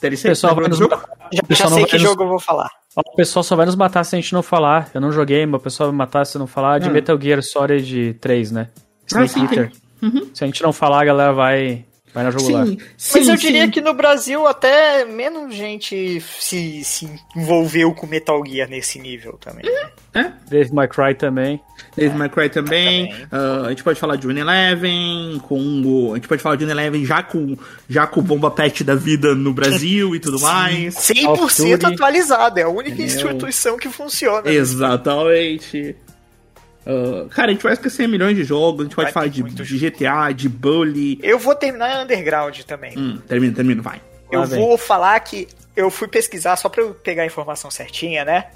DLC, 0.02 0.30
pessoal 0.30 0.54
vai 0.54 0.64
lembrando 0.66 0.80
nos 0.80 0.90
jogo? 0.92 1.08
Já, 1.34 1.44
pessoal 1.44 1.70
já 1.70 1.76
sei 1.76 1.82
vai 1.84 1.90
que 1.90 1.96
nos- 1.98 2.04
jogo 2.04 2.24
eu 2.24 2.28
vou 2.30 2.40
falar. 2.40 2.70
O 2.96 3.16
pessoal 3.16 3.44
só 3.44 3.56
vai 3.56 3.66
nos 3.66 3.76
matar 3.76 4.04
se 4.04 4.16
a 4.16 4.20
gente 4.20 4.34
não 4.34 4.42
falar. 4.44 4.90
Eu 4.94 5.02
não 5.02 5.12
joguei, 5.12 5.46
mas 5.46 5.60
o 5.60 5.64
pessoal 5.64 5.90
vai 5.90 5.98
matar 5.98 6.26
se 6.26 6.38
eu 6.38 6.40
não 6.40 6.48
falar 6.48 6.80
de 6.80 6.90
Hum. 6.90 6.94
Metal 6.94 7.20
Gear 7.20 7.42
Solid 7.44 8.14
3, 8.22 8.52
né? 8.52 8.70
Ah, 8.76 9.24
Snake 9.26 9.30
sim, 9.30 9.42
Eater. 9.44 9.72
Uhum. 10.02 10.30
Se 10.34 10.44
a 10.44 10.48
gente 10.48 10.62
não 10.64 10.72
falar, 10.74 11.02
a 11.02 11.06
galera 11.06 11.34
vai, 11.34 11.86
vai 12.18 12.24
na 12.24 12.32
jugular. 12.32 12.66
Sim, 12.66 12.78
Mas 13.14 13.26
sim, 13.26 13.32
eu 13.32 13.38
diria 13.38 13.66
sim. 13.66 13.72
que 13.72 13.82
no 13.82 13.94
Brasil 13.94 14.48
até 14.48 15.06
menos 15.06 15.54
gente 15.54 16.20
se, 16.22 16.84
se 16.84 17.08
envolveu 17.36 17.94
com 17.94 18.08
Metal 18.08 18.44
Gear 18.46 18.68
nesse 18.68 18.98
nível 18.98 19.38
também. 19.40 19.64
É, 20.14 20.32
Dave 20.50 20.74
My 20.74 20.88
Cry 20.88 21.14
também. 21.14 21.62
Devil 21.96 22.18
May 22.18 22.30
Cry 22.30 22.50
também. 22.50 23.10
Também. 23.10 23.28
ah, 23.32 23.66
a 23.66 23.70
gente 23.70 23.84
pode 23.84 24.00
falar 24.00 24.16
de 24.16 24.28
Unileven, 24.28 25.40
com 25.48 25.60
o. 25.60 26.14
A 26.14 26.16
gente 26.16 26.28
pode 26.28 26.42
falar 26.42 26.56
de 26.56 26.64
Unileven 26.64 27.06
já 27.06 27.22
com, 27.22 27.56
já 27.88 28.08
com 28.08 28.20
o 28.20 28.24
Bomba 28.24 28.50
Pet 28.50 28.84
da 28.84 28.96
vida 28.96 29.36
no 29.36 29.54
Brasil 29.54 30.16
e 30.16 30.20
tudo 30.20 30.40
mais. 30.40 30.96
100% 30.96 31.72
Duty. 31.72 31.86
atualizado, 31.86 32.60
é 32.60 32.64
a 32.64 32.70
única 32.70 33.02
instituição 33.02 33.78
que 33.78 33.90
funciona. 33.90 34.50
Exatamente. 34.50 35.96
Ah, 36.88 37.28
cara, 37.30 37.50
a 37.50 37.54
gente 37.54 37.64
vai 37.64 37.74
esquecer 37.74 38.08
milhões 38.08 38.36
de 38.36 38.46
jogos, 38.46 38.82
a 38.82 38.84
gente 38.86 38.96
pode 38.96 39.08
Vai 39.08 39.14
falar 39.14 39.28
de, 39.28 39.44
de 39.44 39.90
GTA, 39.90 40.32
de 40.34 40.48
Bully. 40.48 41.20
Eu 41.22 41.38
vou 41.38 41.54
terminar 41.54 42.02
Underground 42.02 42.62
também. 42.62 42.98
Hum, 42.98 43.18
termina, 43.28 43.54
termina, 43.54 43.82
vai. 43.82 44.02
Eu 44.32 44.46
vem. 44.46 44.60
vou 44.60 44.78
falar 44.78 45.20
que 45.20 45.48
eu 45.76 45.92
fui 45.92 46.08
pesquisar 46.08 46.56
só 46.56 46.70
pra 46.70 46.82
eu 46.82 46.94
pegar 46.94 47.24
a 47.24 47.26
informação 47.26 47.70
certinha, 47.70 48.24
né? 48.24 48.52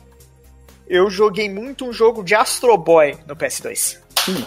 Eu 0.87 1.09
joguei 1.09 1.49
muito 1.49 1.85
um 1.85 1.91
jogo 1.91 2.23
de 2.23 2.33
Astro 2.33 2.77
Boy 2.77 3.17
no 3.27 3.35
PS2. 3.35 3.97
Hum. 4.29 4.43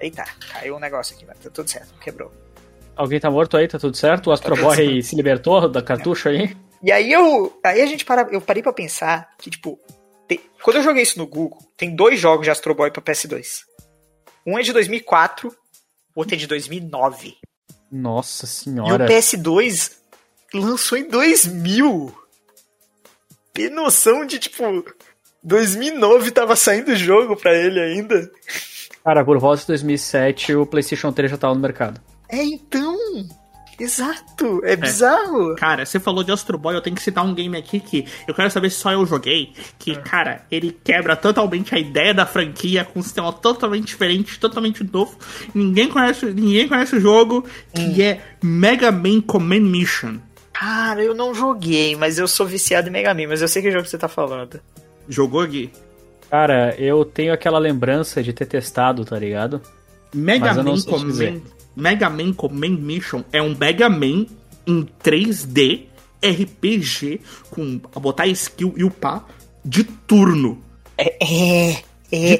Eita, 0.00 0.24
caiu 0.52 0.76
um 0.76 0.80
negócio 0.80 1.14
aqui, 1.14 1.24
mas 1.26 1.38
tá 1.38 1.50
tudo 1.50 1.70
certo, 1.70 1.94
quebrou. 2.00 2.32
Alguém 2.94 3.20
tá 3.20 3.30
morto 3.30 3.56
aí? 3.56 3.68
Tá 3.68 3.78
tudo 3.78 3.96
certo? 3.96 4.28
O 4.28 4.32
Astro 4.32 4.56
Boy 4.56 5.02
se 5.02 5.14
libertou 5.14 5.68
da 5.68 5.82
cartucho 5.82 6.30
aí? 6.30 6.56
E 6.82 6.90
aí 6.90 7.12
eu. 7.12 7.58
Aí 7.64 7.80
a 7.82 7.86
gente 7.86 8.04
para, 8.04 8.26
eu 8.30 8.40
parei 8.40 8.62
pra 8.62 8.72
pensar 8.72 9.30
que, 9.38 9.50
tipo, 9.50 9.78
te- 10.28 10.40
quando 10.62 10.76
eu 10.76 10.82
joguei 10.82 11.02
isso 11.02 11.18
no 11.18 11.26
Google, 11.26 11.58
tem 11.76 11.94
dois 11.94 12.18
jogos 12.20 12.44
de 12.44 12.50
Astro 12.50 12.74
Boy 12.74 12.90
pra 12.90 13.02
PS2. 13.02 13.60
Um 14.46 14.58
é 14.58 14.62
de 14.62 14.72
2004, 14.72 15.48
o 15.48 16.20
outro 16.20 16.34
é 16.34 16.38
de 16.38 16.46
2009. 16.46 17.34
Nossa 17.90 18.44
E 18.44 18.48
o 18.48 18.50
senhora. 18.50 19.06
PS2 19.06 19.92
lançou 20.54 20.98
em 20.98 21.08
2000. 21.08 22.14
Tem 23.52 23.70
noção 23.70 24.24
de, 24.26 24.38
tipo, 24.38 24.62
2009 25.42 26.30
tava 26.30 26.54
saindo 26.56 26.92
o 26.92 26.96
jogo 26.96 27.36
pra 27.36 27.54
ele 27.54 27.80
ainda? 27.80 28.30
Cara, 29.04 29.24
por 29.24 29.38
volta 29.38 29.60
de 29.62 29.66
2007, 29.68 30.54
o 30.54 30.66
PlayStation 30.66 31.12
3 31.12 31.30
já 31.30 31.38
tava 31.38 31.54
no 31.54 31.60
mercado. 31.60 32.00
É, 32.28 32.42
então. 32.42 32.96
Exato, 33.78 34.62
é 34.64 34.74
bizarro. 34.74 35.54
Cara, 35.56 35.84
você 35.84 36.00
falou 36.00 36.24
de 36.24 36.32
Astro 36.32 36.56
Boy, 36.56 36.74
eu 36.74 36.80
tenho 36.80 36.96
que 36.96 37.02
citar 37.02 37.24
um 37.24 37.34
game 37.34 37.56
aqui 37.56 37.78
que 37.78 38.06
eu 38.26 38.34
quero 38.34 38.50
saber 38.50 38.70
se 38.70 38.78
só 38.78 38.92
eu 38.92 39.04
joguei. 39.04 39.52
Que, 39.78 39.94
cara, 39.96 40.46
ele 40.50 40.76
quebra 40.82 41.14
totalmente 41.14 41.74
a 41.74 41.78
ideia 41.78 42.14
da 42.14 42.24
franquia 42.24 42.84
com 42.84 43.00
um 43.00 43.02
sistema 43.02 43.32
totalmente 43.32 43.86
diferente, 43.86 44.40
totalmente 44.40 44.82
novo. 44.82 45.18
Ninguém 45.54 45.88
conhece, 45.88 46.26
ninguém 46.26 46.66
conhece 46.66 46.96
o 46.96 47.00
jogo, 47.00 47.44
que 47.74 48.02
é 48.02 48.22
Mega 48.42 48.90
Man 48.90 49.20
Command 49.20 49.60
Mission. 49.60 50.16
Cara, 50.52 51.02
eu 51.02 51.14
não 51.14 51.34
joguei, 51.34 51.94
mas 51.96 52.18
eu 52.18 52.26
sou 52.26 52.46
viciado 52.46 52.88
em 52.88 52.92
Mega 52.92 53.12
Man, 53.12 53.28
mas 53.28 53.42
eu 53.42 53.48
sei 53.48 53.60
que 53.60 53.70
jogo 53.70 53.84
que 53.84 53.90
você 53.90 53.98
tá 53.98 54.08
falando. 54.08 54.58
Jogou, 55.06 55.46
Gui? 55.46 55.70
Cara, 56.30 56.74
eu 56.78 57.04
tenho 57.04 57.32
aquela 57.32 57.58
lembrança 57.58 58.22
de 58.22 58.32
ter 58.32 58.46
testado, 58.46 59.04
tá 59.04 59.18
ligado? 59.18 59.60
Mega 60.14 60.54
Man. 60.54 60.80
Command, 60.80 61.40
Mega 61.76 62.08
Man 62.08 62.32
Command 62.32 62.78
Mission 62.78 63.22
é 63.30 63.42
um 63.42 63.54
Mega 63.54 63.88
Man 63.88 64.26
em 64.66 64.88
3D 65.04 65.82
RPG 66.24 67.20
com 67.50 67.80
a 67.94 68.00
botar 68.00 68.26
skill 68.28 68.74
e 68.76 68.82
upar 68.82 69.26
de 69.64 69.84
turno. 69.84 70.62
É, 70.96 71.70
é, 71.70 71.82
é. 72.12 72.38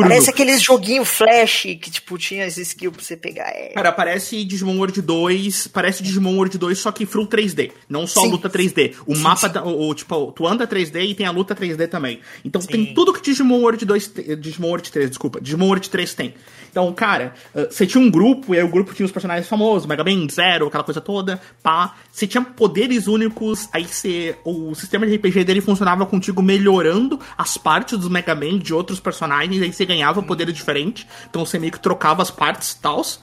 Parece 0.00 0.30
aqueles 0.30 0.62
joguinho 0.62 1.04
flash 1.04 1.62
que, 1.62 1.90
tipo, 1.90 2.16
tinha 2.16 2.46
esse 2.46 2.62
skill 2.62 2.90
pra 2.92 3.02
você 3.02 3.16
pegar. 3.16 3.48
É. 3.48 3.68
Cara, 3.74 3.92
parece 3.92 4.42
Digimon 4.44 4.76
World 4.78 5.00
2, 5.02 5.66
parece 5.68 6.02
Digimon 6.02 6.34
World 6.36 6.56
2 6.56 6.78
só 6.78 6.90
que 6.90 7.04
full 7.04 7.26
3D, 7.26 7.70
não 7.88 8.06
só 8.06 8.22
Sim. 8.22 8.30
luta 8.30 8.48
3D. 8.48 8.94
O 9.06 9.14
Sim, 9.14 9.22
mapa, 9.22 9.48
sim. 9.48 9.52
da- 9.54 9.64
o, 9.64 9.94
tipo, 9.94 10.32
tu 10.32 10.46
anda 10.46 10.66
3D 10.66 11.02
e 11.04 11.14
tem 11.14 11.26
a 11.26 11.30
luta 11.30 11.54
3D 11.54 11.86
também. 11.88 12.20
Então 12.44 12.62
tem 12.62 12.94
tudo 12.94 13.12
que 13.12 13.20
Digimon 13.22 13.60
World 13.60 13.84
2, 13.84 14.06
te- 14.08 14.36
Digimon 14.36 14.68
World 14.68 14.90
3, 14.90 15.08
desculpa, 15.10 15.40
Digimon 15.40 15.66
World 15.66 15.90
3 15.90 16.14
tem. 16.14 16.34
Então, 16.70 16.92
cara, 16.92 17.34
uh, 17.54 17.66
você 17.70 17.86
tinha 17.86 18.02
um 18.02 18.10
grupo, 18.10 18.52
e 18.52 18.58
aí 18.58 18.64
o 18.64 18.68
grupo 18.68 18.92
tinha 18.94 19.06
os 19.06 19.12
personagens 19.12 19.46
famosos, 19.48 19.86
Mega 19.86 20.02
Man, 20.02 20.26
Zero, 20.28 20.66
aquela 20.66 20.82
coisa 20.82 21.00
toda, 21.00 21.40
pá. 21.62 21.94
Você 22.10 22.26
tinha 22.26 22.42
poderes 22.42 23.06
únicos, 23.06 23.68
aí 23.72 23.84
você, 23.84 24.34
o 24.44 24.74
sistema 24.74 25.06
de 25.06 25.14
RPG 25.14 25.44
dele 25.44 25.60
funcionava 25.60 26.04
contigo 26.04 26.42
melhorando 26.42 27.20
as 27.38 27.56
partes 27.56 27.96
dos 27.98 28.08
Mega 28.08 28.34
Man 28.34 28.58
de 28.58 28.74
outros 28.74 28.98
personagens, 29.04 29.62
aí 29.62 29.72
você 29.72 29.84
ganhava 29.84 30.22
poderes 30.22 30.54
diferentes, 30.54 31.06
então 31.30 31.44
você 31.46 31.58
meio 31.58 31.70
que 31.72 31.78
trocava 31.78 32.22
as 32.22 32.30
partes 32.30 32.72
e 32.72 32.80
tals. 32.80 33.20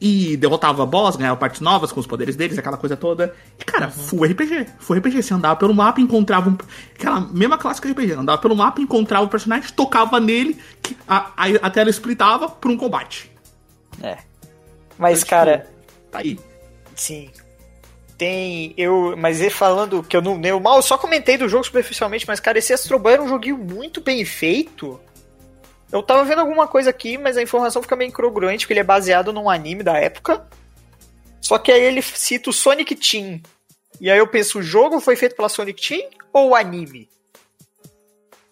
E 0.00 0.36
derrotava 0.36 0.86
boss, 0.86 1.16
ganhava 1.16 1.36
partes 1.36 1.60
novas 1.60 1.90
com 1.90 1.98
os 1.98 2.06
poderes 2.06 2.36
deles, 2.36 2.56
aquela 2.56 2.76
coisa 2.76 2.96
toda. 2.96 3.34
E, 3.58 3.64
cara, 3.64 3.88
full 3.90 4.24
RPG. 4.24 4.66
Full 4.78 4.96
RPG. 4.98 5.24
Você 5.24 5.34
andava 5.34 5.56
pelo 5.56 5.74
mapa, 5.74 6.00
encontrava 6.00 6.48
um. 6.50 6.56
Aquela 6.94 7.18
mesma 7.20 7.58
clássica 7.58 7.90
RPG. 7.90 8.12
Andava 8.12 8.40
pelo 8.40 8.54
mapa, 8.54 8.80
encontrava 8.80 9.24
o 9.24 9.28
personagem, 9.28 9.68
tocava 9.72 10.20
nele, 10.20 10.56
que 10.80 10.96
a, 11.08 11.32
a, 11.36 11.46
a 11.62 11.70
tela 11.70 11.90
splitava 11.90 12.48
por 12.48 12.70
um 12.70 12.76
combate. 12.76 13.28
É. 14.00 14.18
Mas, 14.96 15.18
Então, 15.18 15.30
cara, 15.30 15.58
tipo, 15.58 15.72
Tá 16.12 16.18
aí. 16.20 16.38
sim. 16.94 17.30
Tem. 18.16 18.74
Eu. 18.76 19.16
Mas 19.16 19.40
ele 19.40 19.50
falando 19.50 20.02
que 20.02 20.16
eu 20.16 20.22
não. 20.22 20.40
Eu 20.42 20.60
mal 20.60 20.76
eu 20.76 20.82
só 20.82 20.96
comentei 20.96 21.36
do 21.36 21.48
jogo 21.48 21.64
superficialmente, 21.64 22.24
mas, 22.26 22.38
cara, 22.40 22.58
esse 22.58 22.72
Astro 22.72 22.98
Boy 22.98 23.14
era 23.14 23.22
um 23.22 23.28
joguinho 23.28 23.58
muito 23.58 24.00
bem 24.00 24.24
feito. 24.24 25.00
Eu 25.90 26.02
tava 26.02 26.24
vendo 26.24 26.40
alguma 26.40 26.68
coisa 26.68 26.90
aqui, 26.90 27.16
mas 27.16 27.36
a 27.36 27.42
informação 27.42 27.80
fica 27.82 27.96
meio 27.96 28.08
incongruente, 28.08 28.64
porque 28.64 28.74
ele 28.74 28.80
é 28.80 28.84
baseado 28.84 29.32
num 29.32 29.48
anime 29.48 29.82
da 29.82 29.96
época. 29.96 30.46
Só 31.40 31.58
que 31.58 31.72
aí 31.72 31.82
ele 31.82 32.02
cita 32.02 32.50
o 32.50 32.52
Sonic 32.52 32.94
Team. 32.94 33.40
E 34.00 34.10
aí 34.10 34.18
eu 34.18 34.26
penso, 34.26 34.58
o 34.58 34.62
jogo 34.62 35.00
foi 35.00 35.16
feito 35.16 35.34
pela 35.34 35.48
Sonic 35.48 35.88
Team 35.88 36.08
ou 36.32 36.50
o 36.50 36.54
anime? 36.54 37.08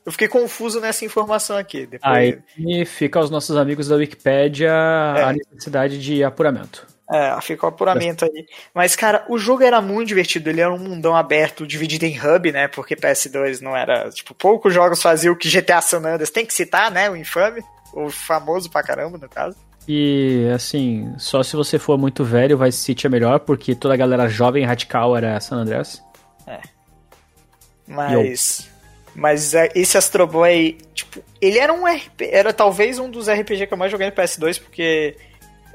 Eu 0.05 0.13
fiquei 0.13 0.29
confuso 0.29 0.81
nessa 0.81 1.05
informação 1.05 1.57
aqui. 1.57 1.85
Depois... 1.85 2.11
Aí 2.11 2.85
fica 2.85 3.19
aos 3.19 3.29
nossos 3.29 3.57
amigos 3.57 3.89
da 3.89 3.97
Wikipédia 3.97 4.73
a 4.73 5.33
necessidade 5.33 6.01
de 6.01 6.23
apuramento. 6.23 6.87
É, 7.11 7.41
fica 7.41 7.67
o 7.67 7.69
apuramento 7.69 8.25
aí. 8.25 8.47
Mas, 8.75 8.97
cara, 8.97 9.25
o 9.29 9.39
jogo 9.39 9.63
era 9.63 9.81
muito 9.81 10.09
divertido. 10.09 10.51
Ele 10.51 10.61
era 10.61 10.73
um 10.73 10.79
mundão 10.79 11.15
aberto, 11.15 11.67
dividido 11.67 12.05
em 12.05 12.19
hub, 12.19 12.51
né? 12.51 12.69
Porque 12.69 12.97
PS2 12.97 13.61
não 13.61 13.77
era. 13.77 14.11
Tipo, 14.11 14.35
poucos 14.35 14.75
jogos 14.75 15.01
faziam 15.01 15.35
o 15.35 15.37
que 15.37 15.49
GTA 15.49 15.81
San 15.81 15.99
Andreas. 15.99 16.31
Tem 16.31 16.45
que 16.45 16.55
citar, 16.55 16.91
né? 16.91 17.09
O 17.09 17.17
infame. 17.17 17.63
O 17.93 18.11
famoso 18.11 18.71
pra 18.71 18.83
caramba, 18.83 19.19
no 19.19 19.29
caso. 19.29 19.57
E 19.89 20.51
assim, 20.53 21.15
só 21.17 21.45
se 21.45 21.55
você 21.55 21.79
for 21.79 21.97
muito 21.97 22.25
velho, 22.25 22.59
Vice 22.59 22.79
City 22.79 23.07
é 23.07 23.11
melhor, 23.11 23.39
porque 23.39 23.75
toda 23.75 23.95
a 23.95 23.97
galera 23.97 24.29
jovem 24.29 24.65
radical 24.65 25.17
era 25.17 25.39
San 25.39 25.59
Andreas. 25.59 26.03
Mas. 27.87 28.69
Mas 29.15 29.55
é, 29.55 29.71
esse 29.75 29.97
Astro 29.97 30.27
Boy, 30.27 30.77
tipo, 30.93 31.23
ele 31.41 31.59
era 31.59 31.73
um 31.73 31.87
RP. 31.87 32.23
Era 32.31 32.53
talvez 32.53 32.99
um 32.99 33.09
dos 33.09 33.29
RPG 33.29 33.67
que 33.67 33.73
eu 33.73 33.79
mais 33.79 33.91
joguei 33.91 34.09
no 34.09 34.13
PS2, 34.13 34.61
porque 34.61 35.17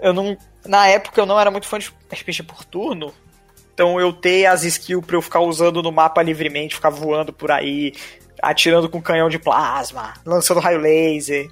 eu 0.01 0.13
não. 0.13 0.37
Na 0.65 0.87
época 0.87 1.21
eu 1.21 1.25
não 1.25 1.39
era 1.39 1.51
muito 1.51 1.67
fã 1.67 1.79
de 1.79 1.91
RPG 2.11 2.43
por 2.43 2.65
turno. 2.65 3.13
Então 3.73 3.99
eu 3.99 4.11
ter 4.11 4.45
as 4.45 4.63
skills 4.63 5.05
pra 5.05 5.15
eu 5.15 5.21
ficar 5.21 5.39
usando 5.39 5.81
no 5.81 5.91
mapa 5.91 6.21
livremente, 6.21 6.75
ficar 6.75 6.89
voando 6.89 7.31
por 7.31 7.51
aí, 7.51 7.93
atirando 8.41 8.89
com 8.89 9.01
canhão 9.01 9.29
de 9.29 9.39
plasma, 9.39 10.13
lançando 10.25 10.59
raio 10.59 10.79
laser. 10.79 11.49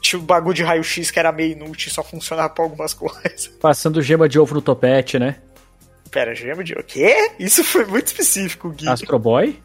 Tinha 0.00 0.20
um 0.20 0.24
bagulho 0.24 0.54
de 0.54 0.62
raio-x 0.62 1.10
que 1.10 1.18
era 1.18 1.32
meio 1.32 1.52
inútil, 1.52 1.90
só 1.90 2.02
funcionava 2.02 2.50
pra 2.50 2.64
algumas 2.64 2.92
coisas. 2.94 3.48
Passando 3.60 4.02
gema 4.02 4.28
de 4.28 4.38
ovo 4.38 4.54
no 4.54 4.62
topete, 4.62 5.18
né? 5.18 5.36
Pera, 6.10 6.34
gema 6.34 6.62
de 6.62 6.74
o 6.74 6.84
quê? 6.84 7.32
Isso 7.38 7.64
foi 7.64 7.84
muito 7.84 8.06
específico, 8.08 8.70
Gui. 8.70 8.88
Astro 8.88 9.18
Boy? 9.18 9.60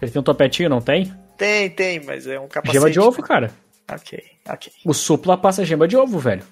Ele 0.00 0.10
tem 0.10 0.20
um 0.20 0.24
topetinho, 0.24 0.70
não 0.70 0.80
tem? 0.80 1.12
Tem, 1.36 1.68
tem, 1.68 2.00
mas 2.04 2.26
é 2.26 2.40
um 2.40 2.48
capacete. 2.48 2.72
Gema 2.72 2.90
de 2.90 3.00
ovo, 3.00 3.22
cara. 3.22 3.50
Ok, 3.92 4.22
ok. 4.48 4.72
O 4.84 4.94
Supla 4.94 5.36
passa 5.36 5.64
gema 5.64 5.86
de 5.86 5.96
ovo, 5.96 6.18
velho. 6.18 6.42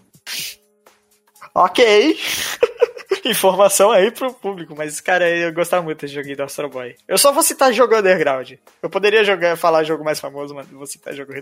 Ok. 1.55 2.19
Informação 3.25 3.91
aí 3.91 4.11
pro 4.11 4.33
público, 4.33 4.75
mas, 4.77 5.01
cara, 5.01 5.29
eu 5.29 5.53
gostava 5.53 5.83
muito 5.83 6.01
desse 6.01 6.15
joguinho 6.15 6.37
do 6.37 6.43
Astro 6.43 6.69
Boy. 6.69 6.95
Eu 7.07 7.17
só 7.17 7.33
vou 7.33 7.43
citar 7.43 7.73
jogo 7.73 7.97
underground. 7.97 8.53
Eu 8.83 8.91
poderia 8.91 9.25
jogar, 9.25 9.57
falar 9.57 9.83
jogo 9.85 10.05
mais 10.05 10.21
famoso, 10.21 10.55
mas 10.55 10.67
vou 10.69 10.87
citar 10.87 11.15
jogo 11.15 11.33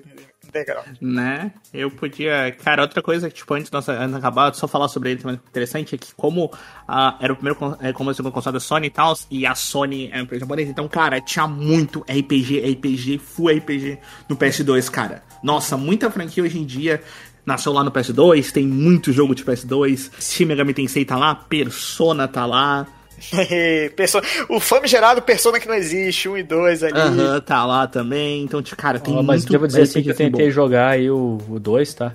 underground. 0.46 0.86
Né? 1.00 1.52
Eu 1.74 1.90
podia. 1.90 2.52
Cara, 2.64 2.82
outra 2.82 3.02
coisa 3.02 3.28
que, 3.28 3.36
tipo, 3.36 3.52
antes 3.54 3.68
de 3.68 3.72
nós 3.72 3.88
acabar, 3.88 4.54
só 4.54 4.68
falar 4.68 4.88
sobre 4.88 5.10
ele 5.10 5.20
também 5.20 5.40
interessante 5.48 5.94
é 5.94 5.98
que, 5.98 6.14
como 6.14 6.50
ah, 6.86 7.18
era 7.20 7.32
o 7.32 7.36
primeiro 7.36 7.76
é, 7.80 7.92
como 7.92 8.10
o 8.10 8.32
console 8.32 8.54
da 8.54 8.60
Sony 8.60 8.86
e 8.86 8.90
tal, 8.90 9.14
e 9.30 9.44
a 9.44 9.54
Sony 9.54 10.08
é 10.12 10.16
uma 10.16 10.22
empresa 10.22 10.40
japonesa, 10.40 10.70
então, 10.70 10.88
cara, 10.88 11.20
tinha 11.20 11.46
muito 11.46 12.00
RPG, 12.02 12.60
RPG, 12.72 13.18
full 13.18 13.50
RPG 13.50 13.98
no 14.28 14.36
PS2, 14.36 14.90
cara. 14.90 15.22
Nossa, 15.42 15.76
muita 15.76 16.10
franquia 16.10 16.42
hoje 16.42 16.58
em 16.58 16.64
dia. 16.64 17.02
Nasceu 17.46 17.72
lá 17.72 17.84
no 17.84 17.92
PS2, 17.92 18.50
tem 18.50 18.66
muito 18.66 19.12
jogo 19.12 19.32
de 19.34 19.44
PS2. 19.44 20.10
Shin 20.20 20.46
Megami 20.46 20.74
Tensei 20.74 21.04
tá 21.04 21.16
lá, 21.16 21.32
Persona 21.34 22.26
tá 22.26 22.44
lá. 22.44 22.86
Persona, 23.96 24.26
o 24.48 24.58
famigerado 24.60 25.22
Persona 25.22 25.58
que 25.60 25.68
não 25.68 25.74
existe, 25.74 26.28
1 26.28 26.38
e 26.38 26.42
2 26.42 26.82
ali. 26.82 26.98
Aham, 26.98 27.40
tá 27.40 27.64
lá 27.64 27.86
também. 27.86 28.42
Então, 28.42 28.62
cara, 28.76 28.98
tem 28.98 29.14
Ó, 29.14 29.18
muito 29.18 29.26
mas 29.28 29.44
devo 29.44 29.66
dizer 29.66 29.82
assim 29.82 30.02
que 30.02 30.08
eu 30.10 30.12
RPG 30.14 30.24
tentei 30.24 30.46
bom. 30.46 30.52
jogar 30.52 30.88
aí 30.88 31.08
o 31.08 31.38
2, 31.60 31.94
tá? 31.94 32.12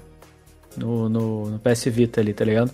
No, 0.78 1.10
no, 1.10 1.50
no 1.50 1.60
PS 1.60 1.86
Vita 1.86 2.22
ali, 2.22 2.34
tá 2.34 2.46
ligado? 2.46 2.72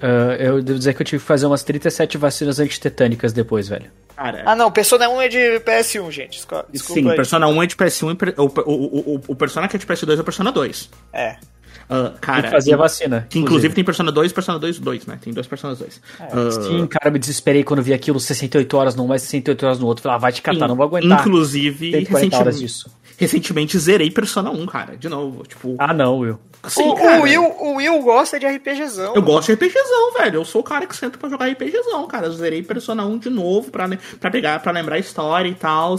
Ah, 0.00 0.36
eu 0.38 0.62
devo 0.62 0.78
dizer 0.78 0.94
que 0.94 1.02
eu 1.02 1.06
tive 1.06 1.20
que 1.20 1.26
fazer 1.26 1.46
umas 1.46 1.62
37 1.62 2.16
vacinas 2.18 2.58
antitetânicas 2.60 3.32
depois, 3.32 3.68
velho. 3.68 3.90
Cara, 4.16 4.42
Ah, 4.46 4.56
não, 4.56 4.70
Persona 4.70 5.08
1 5.08 5.20
é 5.22 5.28
de 5.28 5.38
PS1, 5.60 6.10
gente. 6.10 6.38
Desculpa, 6.38 6.66
Sim, 6.74 7.08
aí. 7.10 7.16
Persona 7.16 7.46
1 7.48 7.62
é 7.62 7.66
de 7.66 7.76
PS1 7.76 8.10
e 8.12 8.14
per- 8.16 8.34
o, 8.36 8.44
o, 8.44 9.14
o, 9.16 9.20
o, 9.28 9.34
Persona 9.36 9.68
que 9.68 9.76
é 9.76 9.78
de 9.78 9.86
PS2 9.86 10.18
é 10.18 10.20
o 10.20 10.24
Persona 10.24 10.50
2. 10.52 10.90
É. 11.12 11.36
Ah, 11.90 12.12
cara, 12.20 12.48
e 12.48 12.50
fazia 12.50 12.74
in- 12.74 12.76
vacina. 12.76 13.26
que 13.30 13.38
inclusive 13.38 13.72
tem 13.74 13.82
Persona 13.82 14.12
2 14.12 14.30
e 14.30 14.34
Persona 14.34 14.58
2 14.58 14.78
2, 14.78 15.06
né? 15.06 15.18
Tem 15.22 15.32
dois 15.32 15.46
Personas 15.46 15.78
2. 15.78 16.00
Ah, 16.20 16.50
Sim, 16.50 16.86
cara, 16.86 17.10
me 17.10 17.18
desesperei 17.18 17.64
quando 17.64 17.82
vi 17.82 17.94
aquilo 17.94 18.20
68 18.20 18.76
horas 18.76 18.94
num, 18.94 19.06
mais 19.06 19.22
68 19.22 19.64
horas 19.66 19.78
no 19.78 19.86
outro. 19.86 20.02
Falei, 20.02 20.16
ah, 20.16 20.18
vai 20.18 20.32
te 20.32 20.42
catar, 20.42 20.68
não 20.68 20.76
vou 20.76 20.84
aguentar. 20.84 21.20
Inclusive, 21.20 21.90
140 21.92 22.36
horas 22.36 22.54
recentemente, 22.56 22.58
disso. 22.58 22.90
Recentemente 23.18 23.78
zerei 23.78 24.10
Persona 24.10 24.50
1, 24.50 24.66
cara. 24.66 24.96
De 24.96 25.08
novo, 25.08 25.42
tipo... 25.46 25.74
Ah, 25.78 25.92
não, 25.92 26.20
Will. 26.20 26.38
assim, 26.62 26.88
o, 26.88 26.94
cara, 26.94 27.18
o, 27.18 27.22
Will, 27.24 27.42
o 27.42 27.74
Will 27.74 28.00
gosta 28.02 28.38
de 28.38 28.46
RPGzão. 28.46 29.14
Eu 29.14 29.22
gosto 29.22 29.48
de 29.48 29.54
RPGzão, 29.54 30.14
velho. 30.16 30.36
Eu 30.36 30.44
sou 30.44 30.60
o 30.60 30.64
cara 30.64 30.86
que 30.86 30.96
senta 30.96 31.18
pra 31.18 31.28
jogar 31.28 31.48
RPGzão, 31.48 32.06
cara. 32.06 32.26
Eu 32.26 32.32
zerei 32.32 32.62
Persona 32.62 33.04
1 33.04 33.18
de 33.18 33.28
novo 33.28 33.70
pra, 33.70 33.88
pra 34.20 34.30
pegar, 34.30 34.60
para 34.60 34.72
lembrar 34.72 34.96
a 34.96 35.00
história 35.00 35.48
e 35.48 35.54
tal. 35.54 35.96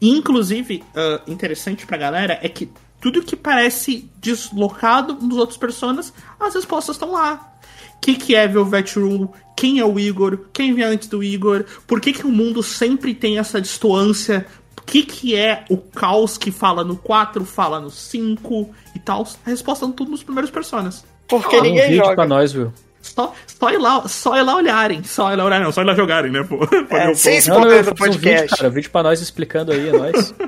Inclusive, 0.00 0.82
ah, 0.96 1.20
interessante 1.26 1.86
pra 1.86 1.98
galera 1.98 2.38
é 2.42 2.48
que 2.48 2.70
tudo 3.02 3.20
que 3.20 3.36
parece 3.36 4.08
deslocado 4.16 5.14
nos 5.14 5.36
outros 5.36 5.58
personas, 5.58 6.12
as 6.40 6.54
respostas 6.54 6.96
estão 6.96 7.12
lá. 7.12 7.52
O 7.96 8.00
que, 8.00 8.14
que 8.14 8.34
é 8.34 8.48
Velvet 8.48 8.98
Rule? 8.98 9.28
Quem 9.56 9.78
é 9.78 9.84
o 9.84 9.98
Igor? 9.98 10.38
Quem 10.52 10.72
vem 10.72 10.84
antes 10.84 11.08
do 11.08 11.22
Igor? 11.22 11.64
Por 11.86 12.00
que, 12.00 12.12
que 12.12 12.26
o 12.26 12.30
mundo 12.30 12.62
sempre 12.62 13.14
tem 13.14 13.38
essa 13.38 13.60
distância? 13.60 14.46
O 14.82 14.84
que, 14.86 15.02
que 15.04 15.36
é 15.36 15.64
o 15.70 15.76
caos 15.78 16.36
que 16.36 16.50
fala 16.50 16.84
no 16.84 16.96
4, 16.96 17.44
fala 17.44 17.80
no 17.80 17.90
5 17.90 18.70
e 18.94 18.98
tal? 18.98 19.26
A 19.46 19.50
resposta 19.50 19.84
estão 19.84 19.92
tudo 19.92 20.10
nos 20.10 20.22
primeiros 20.22 20.50
personas. 20.50 21.04
Porque 21.28 21.56
um 21.56 21.62
ninguém 21.62 21.88
vídeo 21.88 22.04
joga. 22.04 22.16
pra 22.16 22.26
nós, 22.26 22.54
Will. 22.54 22.72
Só, 23.00 23.32
só, 23.46 23.70
ir 23.70 23.78
lá, 23.78 24.06
só 24.06 24.36
ir 24.36 24.42
lá 24.42 24.56
olharem. 24.56 25.02
Só 25.02 25.32
ir 25.32 25.36
lá 25.36 25.44
olharem, 25.44 25.64
não. 25.64 25.72
Só 25.72 25.82
ir 25.82 25.86
lá 25.86 25.94
jogarem, 25.94 26.30
né, 26.30 26.44
pô? 26.44 26.58
É, 26.94 27.14
sem 27.14 27.38
spoiler 27.38 27.78
eu 27.84 27.94
do 27.94 27.96
fiz 27.96 28.08
um 28.16 28.18
vídeo, 28.18 28.30
podcast. 28.32 28.56
cara. 28.56 28.70
Vídeo 28.70 28.90
pra 28.90 29.02
nós 29.02 29.20
explicando 29.20 29.72
aí, 29.72 29.88
é 29.88 29.92
nóis. 29.92 30.34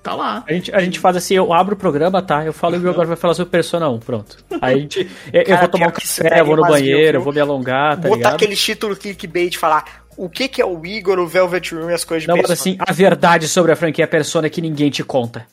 Tá 0.00 0.14
lá. 0.14 0.44
A 0.48 0.52
gente, 0.52 0.72
a 0.72 0.80
gente 0.80 0.98
faz 1.00 1.16
assim, 1.16 1.34
eu 1.34 1.52
abro 1.52 1.74
o 1.74 1.78
programa, 1.78 2.22
tá? 2.22 2.44
Eu 2.44 2.52
falo 2.52 2.76
e 2.76 2.78
o 2.78 2.88
agora 2.88 3.06
vai 3.08 3.16
falar 3.16 3.34
sobre 3.34 3.50
Persona 3.50 3.90
1, 3.90 3.98
pronto. 3.98 4.36
Aí 4.62 4.76
a 4.76 4.78
gente. 4.78 5.00
Eu, 5.32 5.40
eu 5.40 5.46
Cara, 5.46 5.60
vou 5.62 5.68
tomar 5.68 5.88
um 5.88 5.90
café, 5.90 6.40
eu 6.40 6.44
vou 6.46 6.56
no 6.56 6.62
mas, 6.62 6.70
banheiro, 6.70 7.02
viu? 7.10 7.14
eu 7.14 7.20
vou 7.22 7.32
me 7.32 7.40
alongar, 7.40 7.96
tá 7.96 8.02
Botar 8.02 8.16
ligado? 8.16 8.34
aquele 8.34 8.54
título 8.56 8.96
clickbait 8.96 9.54
e 9.54 9.58
falar 9.58 10.06
o 10.18 10.28
que, 10.28 10.48
que 10.48 10.60
é 10.60 10.66
o 10.66 10.84
Igor, 10.84 11.18
o 11.20 11.26
Velvet 11.26 11.72
Room 11.72 11.90
e 11.90 11.94
as 11.94 12.04
coisas 12.04 12.22
de 12.22 12.28
Não, 12.28 12.34
Persona. 12.34 12.54
assim, 12.54 12.76
a 12.80 12.92
verdade 12.92 13.46
sobre 13.46 13.70
a 13.70 13.76
franquia 13.76 14.06
Persona 14.06 14.50
que 14.50 14.60
ninguém 14.60 14.90
te 14.90 15.04
conta. 15.04 15.46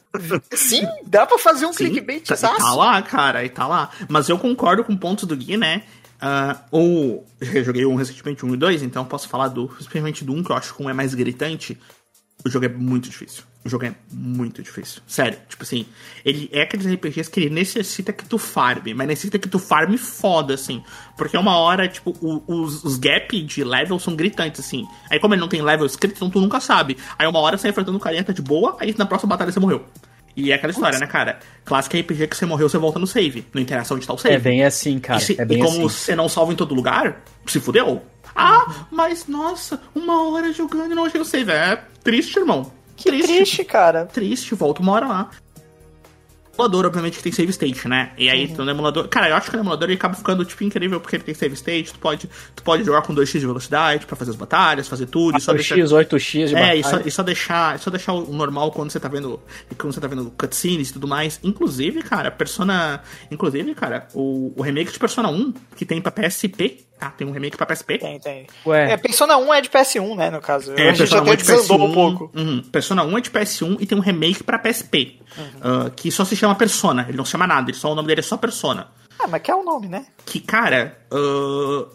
Sim, 0.52 0.88
dá 1.06 1.26
pra 1.26 1.38
fazer 1.38 1.68
um 1.68 1.72
Sim, 1.72 1.92
clickbait 1.92 2.24
tá, 2.26 2.36
tá 2.36 2.74
lá, 2.74 3.00
cara, 3.04 3.46
e 3.46 3.50
tá 3.50 3.68
lá. 3.68 3.92
Mas 4.10 4.28
eu 4.28 4.40
concordo 4.40 4.84
com 4.84 4.98
pontos 4.98 5.26
do 5.26 5.38
Gui, 5.38 5.56
né? 5.56 5.84
Uh, 6.16 6.60
ou 6.72 7.28
eu 7.40 7.64
joguei 7.64 7.86
um 7.86 7.96
recentemente, 7.96 8.44
um 8.44 8.54
e 8.56 8.58
dois, 8.58 8.82
então 8.82 9.06
posso 9.06 9.30
falar 9.30 9.50
do, 9.50 9.70
especialmente 9.80 10.26
do 10.26 10.34
um, 10.34 10.44
que 10.44 10.52
eu 10.52 10.56
acho 10.56 10.74
que 10.74 10.82
um 10.82 10.90
é 10.90 10.94
mais 10.94 11.14
gritante. 11.14 11.78
O 12.46 12.50
jogo 12.50 12.66
é 12.66 12.70
muito 12.70 13.10
difícil. 13.10 13.44
O 13.66 13.70
jogo 13.70 13.86
é 13.86 13.96
muito 14.12 14.62
difícil. 14.62 15.02
Sério, 15.08 15.40
tipo 15.50 15.64
assim, 15.64 15.88
ele 16.24 16.48
é 16.54 16.62
aqueles 16.62 16.86
RPGs 16.86 17.32
que 17.32 17.40
ele 17.40 17.50
necessita 17.50 18.14
que 18.14 18.24
tu 18.24 18.38
farme, 18.38 18.94
mas 18.94 19.08
necessita 19.08 19.40
que 19.40 19.50
tu 19.50 19.58
farme 19.58 19.98
foda, 19.98 20.54
assim. 20.54 20.84
Porque 21.18 21.36
uma 21.36 21.58
hora, 21.58 21.88
tipo, 21.88 22.16
o, 22.22 22.44
os, 22.46 22.84
os 22.84 22.98
gaps 22.98 23.44
de 23.48 23.64
level 23.64 23.98
são 23.98 24.16
gritantes, 24.16 24.60
assim. 24.60 24.88
Aí, 25.10 25.20
como 25.20 25.34
ele 25.34 25.42
não 25.42 25.48
tem 25.48 25.64
level 25.64 25.88
escrito, 25.88 26.18
então 26.18 26.30
tu 26.30 26.40
nunca 26.40 26.60
sabe. 26.60 26.96
Aí 27.18 27.28
uma 27.28 27.40
hora 27.40 27.58
você 27.58 27.68
enfrentando 27.68 27.98
um 27.98 28.00
carinha 28.00 28.24
tá 28.24 28.32
de 28.32 28.44
boa, 28.44 28.78
aí 28.80 28.94
na 28.96 29.08
próxima 29.08 29.30
batalha 29.30 29.52
você 29.52 29.60
morreu. 29.60 29.84
E 30.36 30.52
é 30.52 30.56
aquela 30.56 30.72
história, 30.72 31.00
né, 31.00 31.08
cara? 31.08 31.40
Clássica 31.64 31.98
RPG 31.98 32.28
que 32.28 32.36
você 32.36 32.46
morreu, 32.46 32.68
você 32.68 32.78
volta 32.78 33.00
no 33.00 33.08
save. 33.08 33.48
Não 33.54 33.62
interessa 33.62 33.96
onde 33.96 34.06
tá 34.06 34.14
o 34.14 34.18
save. 34.18 34.36
É 34.36 34.40
bem 34.40 34.64
assim, 34.64 35.00
cara. 35.00 35.20
E, 35.20 35.24
se, 35.24 35.42
é 35.42 35.46
bem 35.46 35.60
e 35.60 35.62
como 35.62 35.78
assim. 35.78 35.82
você 35.90 36.16
não 36.16 36.28
salva 36.28 36.52
em 36.52 36.56
todo 36.56 36.76
lugar, 36.76 37.24
se 37.48 37.60
fudeu. 37.60 38.04
Ah, 38.36 38.86
mas 38.92 39.28
nossa, 39.28 39.82
uma 39.94 40.30
hora 40.30 40.52
jogando 40.52 40.92
e 40.92 40.96
não 40.96 41.06
achei 41.06 41.22
o 41.22 41.26
save. 41.26 41.52
É 41.52 41.82
triste, 42.04 42.38
irmão. 42.38 42.72
Que 42.96 43.10
triste, 43.10 43.28
triste 43.28 43.64
cara. 43.64 44.06
Triste, 44.06 44.54
volta 44.56 44.82
uma 44.82 44.92
hora 44.92 45.08
lá 45.08 45.30
emulador, 46.56 46.86
obviamente, 46.86 47.18
que 47.18 47.24
tem 47.24 47.32
save 47.32 47.52
state, 47.52 47.88
né? 47.88 48.12
E 48.18 48.30
aí, 48.30 48.48
uhum. 48.48 48.66
no 48.66 48.72
emulador. 48.72 49.08
Cara, 49.08 49.30
eu 49.30 49.36
acho 49.36 49.50
que 49.50 49.56
no 49.56 49.62
emulador 49.62 49.90
ele 49.90 49.98
acaba 49.98 50.16
ficando, 50.16 50.44
tipo, 50.44 50.64
incrível 50.64 51.00
porque 51.00 51.18
ele 51.18 51.24
tem 51.24 51.36
save 51.36 51.54
state. 51.54 51.94
Tu 51.94 52.00
pode, 52.00 52.30
tu 52.56 52.64
pode 52.64 52.84
jogar 52.84 53.02
com 53.02 53.14
2x 53.14 53.40
de 53.40 53.46
velocidade 53.46 54.06
pra 54.06 54.16
fazer 54.16 54.32
as 54.32 54.38
batalhas, 54.38 54.88
fazer 54.88 55.06
tudo. 55.06 55.38
4x, 55.38 55.54
deixar... 55.54 55.76
8x 55.76 56.48
de 56.48 56.56
É, 56.56 56.76
e 56.78 56.84
só, 56.84 57.00
e 57.06 57.12
só, 57.12 57.24
deixar, 57.24 57.78
só 57.80 57.90
deixar 57.90 58.14
o 58.14 58.34
normal 58.34 58.72
quando 58.72 58.92
você 58.92 59.00
tá 59.00 59.08
vendo. 59.08 59.40
Quando 59.78 59.94
você 59.94 60.00
tá 60.00 60.08
vendo 60.08 60.32
cutscenes 60.38 60.90
e 60.90 60.94
tudo 60.94 61.08
mais. 61.08 61.40
Inclusive, 61.44 62.02
cara, 62.02 62.32
Persona. 62.32 63.02
Inclusive, 63.30 63.76
cara, 63.76 64.08
o, 64.14 64.54
o 64.56 64.62
remake 64.62 64.92
de 64.92 65.00
Persona 65.00 65.30
1, 65.30 65.54
que 65.76 65.86
tem 65.86 66.02
pra 66.02 66.12
PSP, 66.12 66.86
ah, 67.00 67.10
tem 67.12 67.28
um 67.28 67.32
remake 67.32 67.58
pra 67.58 67.66
PSP? 67.66 67.98
Tem, 67.98 68.20
tem. 68.20 68.48
Ué. 68.66 68.94
É, 68.94 68.98
Persona 68.98 69.38
1 69.38 69.54
é 69.54 69.62
de 69.62 69.70
PS1, 69.70 70.16
né, 70.16 70.30
no 70.30 70.42
caso. 70.42 70.72
É, 70.74 70.90
a 70.90 70.94
gente 70.94 70.98
Persona 71.00 71.22
até 71.22 71.36
desandou 71.36 71.80
PS1, 71.80 71.90
um 71.90 71.94
pouco. 71.94 72.32
Uhum. 72.34 72.62
Persona 72.64 73.04
1 73.04 73.18
é 73.18 73.22
de 73.22 73.32
PS1 73.32 73.78
e 73.80 73.86
tem 73.86 73.98
um 73.98 74.02
remake 74.02 74.44
pra 74.44 74.58
PSP. 74.58 75.20
Uhum. 75.38 75.88
Uh, 75.88 75.92
que 75.92 76.10
só 76.10 76.24
se 76.24 76.36
chama 76.36 76.56
Persona. 76.56 77.06
Ele 77.08 77.18
não 77.18 77.26
se 77.26 77.32
chama 77.32 77.46
nada, 77.46 77.70
ele 77.70 77.78
só, 77.78 77.92
o 77.92 77.96
nome 77.96 78.08
dele 78.08 78.22
é 78.22 78.24
só 78.24 78.38
Persona. 78.38 78.88
Ah, 79.20 79.28
mas 79.28 79.42
que 79.42 79.52
é 79.52 79.56
o 79.56 79.64
nome, 79.64 79.88
né? 79.88 80.06
Que, 80.26 80.40
cara, 80.40 80.98
uh, 81.12 81.88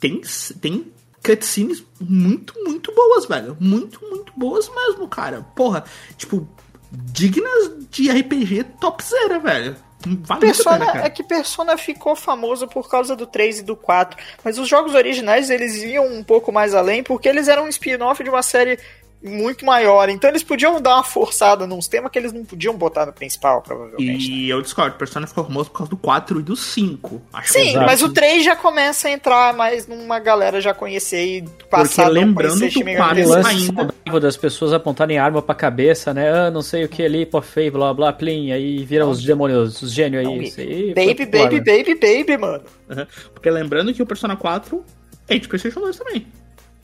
tem, 0.00 0.20
tem 0.60 0.92
cutscenes 1.24 1.84
muito, 2.00 2.54
muito 2.64 2.94
boas, 2.94 3.26
velho. 3.26 3.56
Muito, 3.60 4.00
muito 4.08 4.32
boas 4.36 4.70
mesmo, 4.74 5.06
cara. 5.08 5.42
Porra, 5.54 5.84
tipo, 6.16 6.48
dignas 6.90 7.72
de 7.90 8.10
RPG 8.10 8.64
topzera, 8.80 9.38
velho. 9.38 9.76
Vale 10.04 10.40
Persona, 10.40 10.92
pena, 10.92 11.06
é 11.06 11.10
que 11.10 11.24
Persona 11.24 11.76
ficou 11.76 12.14
famoso 12.14 12.68
por 12.68 12.88
causa 12.88 13.16
do 13.16 13.26
3 13.26 13.60
e 13.60 13.62
do 13.62 13.74
4, 13.74 14.16
mas 14.44 14.58
os 14.58 14.68
jogos 14.68 14.94
originais 14.94 15.50
eles 15.50 15.82
iam 15.82 16.06
um 16.06 16.22
pouco 16.22 16.52
mais 16.52 16.74
além 16.74 17.02
porque 17.02 17.28
eles 17.28 17.48
eram 17.48 17.64
um 17.64 17.68
spin-off 17.68 18.22
de 18.22 18.30
uma 18.30 18.42
série 18.42 18.78
muito 19.26 19.64
maior. 19.64 20.08
Então 20.08 20.30
eles 20.30 20.42
podiam 20.42 20.80
dar 20.80 20.96
uma 20.96 21.04
forçada 21.04 21.66
nos 21.66 21.86
temas 21.86 22.10
que 22.10 22.18
eles 22.18 22.32
não 22.32 22.44
podiam 22.44 22.74
botar 22.76 23.06
no 23.06 23.12
principal, 23.12 23.62
provavelmente. 23.62 24.30
E 24.30 24.46
né? 24.46 24.52
eu 24.52 24.62
discordo, 24.62 24.96
Persona 24.96 25.26
ficou 25.26 25.44
famoso 25.44 25.70
por 25.70 25.78
causa 25.78 25.90
do 25.90 25.96
4 25.96 26.40
e 26.40 26.42
do 26.42 26.56
5. 26.56 27.22
Acho 27.32 27.52
Sim, 27.52 27.70
exato. 27.70 27.86
mas 27.86 28.02
o 28.02 28.08
3 28.12 28.44
já 28.44 28.56
começa 28.56 29.08
a 29.08 29.10
entrar 29.10 29.54
mais 29.54 29.86
numa 29.86 30.18
galera 30.18 30.60
já 30.60 30.72
conhecer 30.72 31.24
e 31.24 31.42
passar 31.70 32.04
Porque 32.04 32.18
lembrando 32.18 32.68
que 32.68 32.78
o 32.78 32.96
4 32.96 33.34
ainda 33.46 34.20
das 34.20 34.36
pessoas 34.36 34.72
apontarem 34.72 35.18
arma 35.18 35.42
pra 35.42 35.54
cabeça, 35.54 36.14
né? 36.14 36.30
Ah, 36.30 36.50
não 36.50 36.62
sei 36.62 36.84
o 36.84 36.88
que 36.88 37.02
ali, 37.02 37.26
pô, 37.26 37.42
feio, 37.42 37.72
blá 37.72 37.92
blá, 37.92 38.12
plim, 38.12 38.52
aí 38.52 38.84
viram 38.84 39.10
os 39.10 39.22
demônios, 39.22 39.82
os 39.82 39.92
gênios 39.92 40.26
aí. 40.26 40.26
Não, 40.26 40.64
aí 40.64 40.94
baby, 40.94 41.26
baby, 41.26 41.60
baby, 41.60 41.94
baby, 41.94 42.36
mano. 42.36 42.64
Uhum. 42.88 43.06
Porque 43.32 43.50
lembrando 43.50 43.92
que 43.92 44.02
o 44.02 44.06
Persona 44.06 44.36
4 44.36 44.84
é 45.28 45.38
de 45.38 45.48
PlayStation 45.48 45.80
2 45.80 45.96
também. 45.96 46.26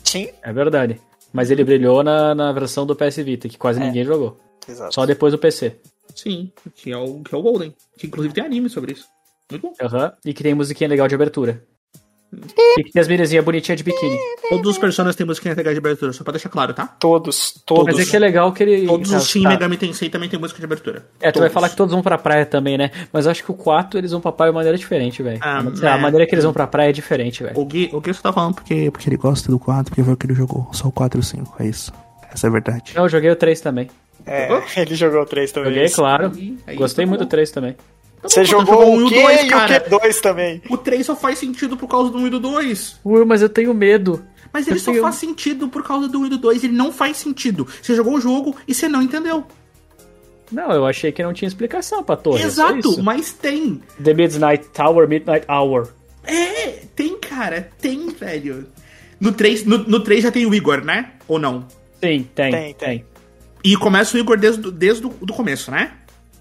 Sim. 0.05 0.29
É 0.43 0.53
verdade. 0.53 1.01
Mas 1.33 1.51
ele 1.51 1.65
brilhou 1.65 2.03
na, 2.03 2.35
na 2.35 2.53
versão 2.53 2.85
do 2.85 2.95
PS 2.95 3.17
Vita, 3.17 3.49
que 3.49 3.59
quase 3.59 3.81
é. 3.81 3.85
ninguém 3.85 4.05
jogou. 4.05 4.39
Exato. 4.69 4.95
Só 4.95 5.07
depois 5.07 5.33
do 5.33 5.39
PC. 5.39 5.81
Sim, 6.15 6.53
que 6.75 6.93
é, 6.93 6.97
o, 6.97 7.21
que 7.21 7.35
é 7.35 7.39
o 7.39 7.43
Golden. 7.43 7.75
Que 7.99 8.07
inclusive 8.07 8.35
tem 8.35 8.45
anime 8.45 8.69
sobre 8.69 8.93
isso. 8.93 9.07
Muito 9.51 9.63
bom. 9.63 9.73
Aham. 9.81 10.05
Uhum. 10.05 10.13
E 10.25 10.35
que 10.35 10.43
tem 10.43 10.55
musiquinha 10.55 10.89
legal 10.89 11.09
de 11.09 11.15
abertura. 11.15 11.65
E 12.79 12.85
que 12.85 12.93
tem 12.93 13.01
as 13.01 13.09
menininhas 13.09 13.45
bonitinhas 13.45 13.77
de 13.77 13.85
biquíni. 13.85 14.17
Todos 14.49 14.73
os 14.73 14.79
personagens 14.79 15.17
têm 15.17 15.27
musiquinha 15.27 15.55
legal 15.55 15.73
de 15.75 15.79
abertura, 15.79 16.13
só 16.13 16.25
pra 16.25 16.33
deixar 16.33 16.49
claro, 16.49 16.73
tá? 16.73 16.87
Todos, 16.87 17.63
todos. 17.67 17.85
Mas 17.85 18.09
é 18.09 18.11
que 18.11 18.17
é 18.17 18.19
legal 18.19 18.53
que 18.53 18.63
ele. 18.63 18.87
Todos 18.87 19.13
os 19.13 19.29
Shin 19.29 19.43
tá. 19.43 19.51
Megami 19.51 19.77
Tensei 19.77 20.09
também 20.09 20.29
tem 20.29 20.41
música 20.41 20.59
de 20.59 20.65
abertura. 20.65 21.05
É, 21.21 21.31
todos. 21.31 21.33
tu 21.33 21.41
vai 21.41 21.51
falar 21.51 21.69
que 21.69 21.77
todos 21.77 21.93
vão 21.93 22.03
pra 22.03 22.17
praia 22.17 22.47
também, 22.47 22.79
né? 22.79 22.91
Mas 23.13 23.27
eu 23.27 23.33
acho 23.33 23.45
que 23.45 23.51
o 23.51 23.55
4 23.55 23.99
eles 23.99 24.13
vão 24.13 24.21
pra 24.21 24.33
praia 24.33 24.51
de 24.51 24.57
maneira 24.57 24.79
diferente, 24.79 25.23
velho. 25.23 25.39
Ah, 25.43 25.63
a, 25.83 25.97
é. 25.97 26.01
maneira 26.01 26.27
que 26.27 26.35
eles 26.35 26.45
vão 26.45 26.55
pra 26.55 26.67
praia 26.67 26.89
é 26.89 26.93
diferente, 26.93 27.43
velho. 27.43 27.59
O 27.59 27.67
Gui, 27.67 27.91
o 27.93 28.01
Gui 28.01 28.15
só 28.15 28.23
tá 28.23 28.33
falando 28.33 28.55
porque, 28.55 28.91
porque 28.91 29.09
ele 29.09 29.17
gosta 29.17 29.51
do 29.51 29.59
4, 29.59 29.91
porque 29.91 30.03
foi 30.03 30.15
o 30.15 30.17
que 30.17 30.27
ele 30.27 30.35
jogou. 30.35 30.69
Só 30.73 30.89
o 30.89 30.93
4 30.93 31.19
e 31.19 31.21
o 31.21 31.23
5, 31.23 31.57
é 31.61 31.67
isso. 31.67 31.93
Essa 32.33 32.47
é 32.47 32.49
a 32.49 32.53
verdade. 32.53 32.93
Não, 32.95 33.03
eu 33.03 33.09
joguei 33.11 33.31
o 33.31 33.37
3 33.37 33.61
também. 33.61 33.91
É, 34.27 34.49
ele 34.81 34.95
jogou 34.95 35.21
o 35.21 35.27
3 35.27 35.53
também. 35.53 35.73
Joguei, 35.75 35.91
claro. 35.91 36.33
Aí, 36.67 36.77
Gostei 36.77 37.05
tá 37.05 37.09
muito 37.09 37.25
do 37.25 37.29
3 37.29 37.51
também. 37.51 37.77
Tá 38.23 38.29
Você 38.29 38.45
jogou 38.45 38.87
o 38.87 38.97
1 38.97 39.01
e 39.01 39.05
o 39.05 39.11
2, 39.11 39.51
cara. 39.51 39.75
E 39.75 39.95
o 39.95 39.99
Q2 39.99 40.21
também. 40.21 40.63
O 40.71 40.77
3 40.77 41.05
só 41.05 41.17
faz 41.17 41.39
sentido 41.41 41.77
por 41.77 41.89
causa 41.89 42.11
do 42.11 42.19
1 42.19 42.27
e 42.29 42.31
do 42.31 42.41
2. 42.41 43.01
Will, 43.05 43.27
mas 43.27 43.43
eu 43.43 43.49
tenho 43.49 43.75
medo. 43.75 44.25
Mas 44.53 44.69
ele 44.69 44.77
eu 44.77 44.81
só 44.81 44.93
tenho... 44.93 45.03
faz 45.03 45.17
sentido 45.17 45.69
por 45.69 45.83
causa 45.83 46.07
do 46.07 46.21
1 46.21 46.27
e 46.27 46.29
do 46.31 46.39
2. 46.39 46.65
Ele 46.65 46.73
não 46.73 46.93
faz 46.93 47.17
sentido. 47.17 47.67
Você 47.83 47.97
jogou 47.97 48.15
o 48.15 48.21
jogo 48.21 48.55
e 48.69 48.73
você 48.73 48.89
não 48.89 49.03
entendeu. 49.03 49.45
Não, 50.53 50.71
eu 50.71 50.87
achei 50.87 51.11
que 51.11 51.23
não 51.23 51.33
tinha 51.33 51.49
explicação 51.49 52.05
pra 52.05 52.15
torre. 52.15 52.45
Exato, 52.45 53.03
mas 53.03 53.33
tem. 53.33 53.81
The 54.03 54.15
Midnight 54.15 54.69
Tower, 54.69 55.09
Midnight 55.09 55.47
Hour. 55.51 55.89
É, 56.25 56.83
tem, 56.95 57.19
cara. 57.19 57.71
Tem, 57.81 58.09
velho. 58.11 58.69
No 59.19 59.33
3, 59.33 59.65
no, 59.65 59.79
no 59.79 60.01
3 60.01 60.23
já 60.23 60.31
tem 60.31 60.47
o 60.47 60.55
Igor, 60.55 60.85
né? 60.85 61.13
Ou 61.27 61.39
não? 61.39 61.67
Sim, 62.01 62.29
tem. 62.35 62.53
Tem, 62.53 62.75
tem. 62.75 63.05
E 63.65 63.77
começa 63.77 64.17
o 64.17 64.21
Igor 64.21 64.37
desde, 64.37 64.71
desde 64.71 65.07
o 65.07 65.11
do 65.11 65.33
começo, 65.33 65.71
né? 65.71 65.93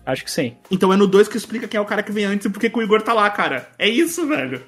Acho 0.06 0.24
que 0.24 0.32
sim. 0.32 0.58
Então 0.70 0.92
é 0.92 0.98
no 0.98 1.08
2 1.08 1.28
que 1.28 1.38
explica 1.38 1.68
quem 1.68 1.78
é 1.78 1.82
o 1.82 1.86
cara 1.86 2.04
que 2.04 2.12
vem 2.12 2.26
antes 2.26 2.46
e 2.46 2.50
por 2.50 2.60
que 2.60 2.72
o 2.74 2.82
Igor 2.82 3.02
tá 3.02 3.14
lá, 3.14 3.30
cara. 3.30 3.70
É 3.78 3.88
isso, 3.88 4.28
velho. 4.28 4.64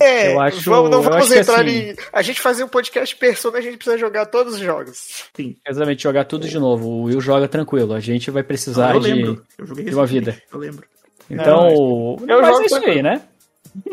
É, 0.00 0.32
eu 0.32 0.40
acho, 0.40 0.70
vamos, 0.70 0.90
não 0.90 1.02
vamos 1.02 1.32
entrar 1.32 1.62
assim, 1.62 1.90
em. 1.90 1.96
A 2.12 2.22
gente 2.22 2.40
fazer 2.40 2.62
um 2.62 2.68
podcast 2.68 3.16
Persona, 3.16 3.58
a 3.58 3.60
gente 3.60 3.76
precisa 3.78 3.98
jogar 3.98 4.26
todos 4.26 4.54
os 4.54 4.60
jogos. 4.60 5.24
Sim. 5.34 5.56
Exatamente, 5.68 6.04
jogar 6.04 6.24
tudo 6.24 6.46
de 6.46 6.56
novo. 6.56 6.88
O 6.88 7.02
Will 7.04 7.20
joga 7.20 7.48
tranquilo. 7.48 7.92
A 7.94 8.00
gente 8.00 8.30
vai 8.30 8.44
precisar 8.44 8.94
eu 8.94 9.00
de, 9.00 9.12
de 9.84 9.94
uma 9.94 10.06
vida. 10.06 10.40
Eu 10.52 10.58
lembro. 10.60 10.86
Então, 11.28 12.16
não, 12.20 12.36
eu 12.36 12.44
jogo 12.44 12.62
isso 12.62 12.76
aí, 12.76 13.02
né? 13.02 13.22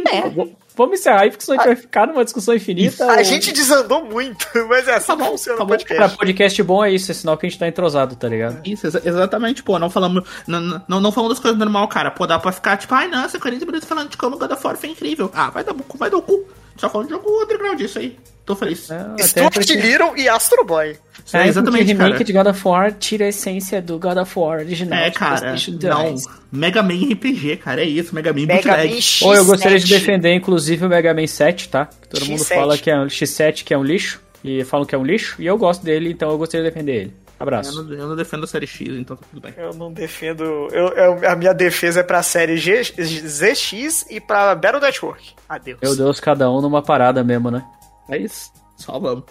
É. 0.08 0.65
Vamos 0.76 1.00
encerrar 1.00 1.22
aí, 1.22 1.30
porque 1.30 1.46
senão 1.46 1.58
a 1.58 1.62
gente 1.62 1.68
vai 1.68 1.76
ficar 1.76 2.08
numa 2.08 2.24
discussão 2.24 2.54
infinita. 2.54 3.06
A 3.06 3.18
ou... 3.18 3.24
gente 3.24 3.52
desandou 3.52 4.04
muito, 4.06 4.48
mas 4.68 4.88
é 4.88 4.96
assim 4.96 5.08
tá 5.08 5.16
bom, 5.16 5.32
funciona 5.32 5.58
tá 5.58 5.64
o 5.64 5.68
podcast. 5.68 6.04
Cara, 6.04 6.18
podcast 6.18 6.64
bom 6.64 6.84
é 6.84 6.92
isso, 6.92 7.12
é 7.12 7.14
sinal 7.14 7.38
que 7.38 7.46
a 7.46 7.50
gente 7.50 7.60
tá 7.60 7.68
entrosado, 7.68 8.16
tá 8.16 8.28
ligado? 8.28 8.62
Isso, 8.66 8.88
ex 8.88 8.96
exatamente, 9.06 9.64
pô, 9.64 9.80
não 9.80 9.90
falamos, 9.90 10.24
não, 10.46 10.82
não, 10.88 11.00
não 11.00 11.12
falamos 11.12 11.38
das 11.38 11.42
coisas 11.42 11.58
normal, 11.58 11.88
cara. 11.88 12.12
Pô, 12.12 12.28
dá 12.28 12.38
pra 12.38 12.52
ficar 12.52 12.78
tipo, 12.78 12.94
ai, 12.94 13.08
nossa, 13.08 13.40
40 13.40 13.66
minutos 13.66 13.88
falando 13.88 14.10
de 14.10 14.18
como 14.18 14.38
God 14.38 14.52
of 14.52 14.66
War 14.66 14.76
foi 14.76 14.90
incrível. 14.90 15.32
Ah, 15.34 15.50
vai 15.50 15.64
dar, 15.64 15.76
vai 15.98 16.10
dar 16.10 16.18
o 16.18 16.22
cu. 16.22 16.46
Só 16.78 16.90
falando 16.90 17.08
de 17.08 17.14
jogo 17.14 17.44
underground, 17.44 17.80
isso 17.80 18.00
aí. 18.00 18.18
Tô 18.46 18.56
feliz. 18.56 18.90
É, 18.92 19.24
Stuart 19.24 19.70
Little 19.70 20.16
e 20.16 20.30
Astro 20.30 20.64
Boy. 20.64 20.96
É, 21.34 21.48
exatamente, 21.48 21.86
o 21.86 21.88
remake 21.88 22.12
cara. 22.12 22.24
de 22.24 22.34
God 22.34 22.48
of 22.48 22.68
War 22.68 22.92
tira 22.94 23.26
a 23.26 23.30
essência 23.30 23.82
do 23.82 23.98
God 23.98 24.18
of 24.18 24.38
War 24.38 24.60
original. 24.60 25.00
É, 25.00 25.10
cara, 25.10 25.56
não. 25.82 26.16
Mega 26.52 26.84
Man 26.84 27.12
RPG, 27.12 27.58
cara, 27.58 27.82
é 27.82 27.86
isso, 27.86 28.14
Mega 28.14 28.32
Man 28.32 28.46
Mega 28.46 28.78
Man 28.78 28.84
Ou 29.24 29.34
eu 29.34 29.46
gostaria 29.46 29.80
de 29.80 29.88
defender, 29.88 30.34
inclusive, 30.36 30.86
o 30.86 30.90
Mega 30.90 31.14
Man 31.14 31.26
7, 31.26 31.70
tá? 31.70 31.90
Todo 32.08 32.24
X7. 32.24 32.30
mundo 32.30 32.46
fala 32.46 32.78
que 32.78 32.92
é 32.92 33.00
um 33.00 33.08
X7, 33.08 33.64
que 33.64 33.74
é 33.74 33.78
um 33.78 33.84
lixo, 33.84 34.22
e 34.44 34.64
falam 34.64 34.86
que 34.86 34.94
é 34.94 34.98
um 34.98 35.04
lixo, 35.04 35.42
e 35.42 35.48
eu 35.48 35.58
gosto 35.58 35.84
dele, 35.84 36.12
então 36.12 36.30
eu 36.30 36.38
gostaria 36.38 36.64
de 36.64 36.70
defender 36.72 36.96
ele. 36.96 37.14
Abraço. 37.40 37.78
Eu 37.78 37.84
não, 37.84 37.94
eu 37.94 38.08
não, 38.10 38.16
defendo 38.16 38.46
a 38.46 38.48
série 38.48 38.66
X, 38.66 38.88
então 38.88 39.18
tá 39.18 39.26
tudo 39.30 39.42
bem. 39.42 39.54
Eu 39.58 39.74
não 39.74 39.92
defendo. 39.92 40.44
Eu, 40.72 40.88
eu, 40.90 41.30
a 41.30 41.36
minha 41.36 41.54
defesa 41.54 42.00
é 42.00 42.04
pra 42.04 42.24
série 42.24 42.58
G, 42.58 42.82
ZX 42.84 44.06
e 44.10 44.22
pra 44.22 44.56
Battle 44.56 44.82
Network. 44.82 45.34
Adeus. 45.48 45.80
Meu 45.82 45.96
Deus, 45.96 46.20
cada 46.20 46.50
um 46.50 46.62
numa 46.62 46.82
parada 46.82 47.24
mesmo, 47.24 47.52
né? 47.52 47.66
É 48.10 48.18
isso. 48.18 48.52
Só 48.78 48.98
vamos. 48.98 49.26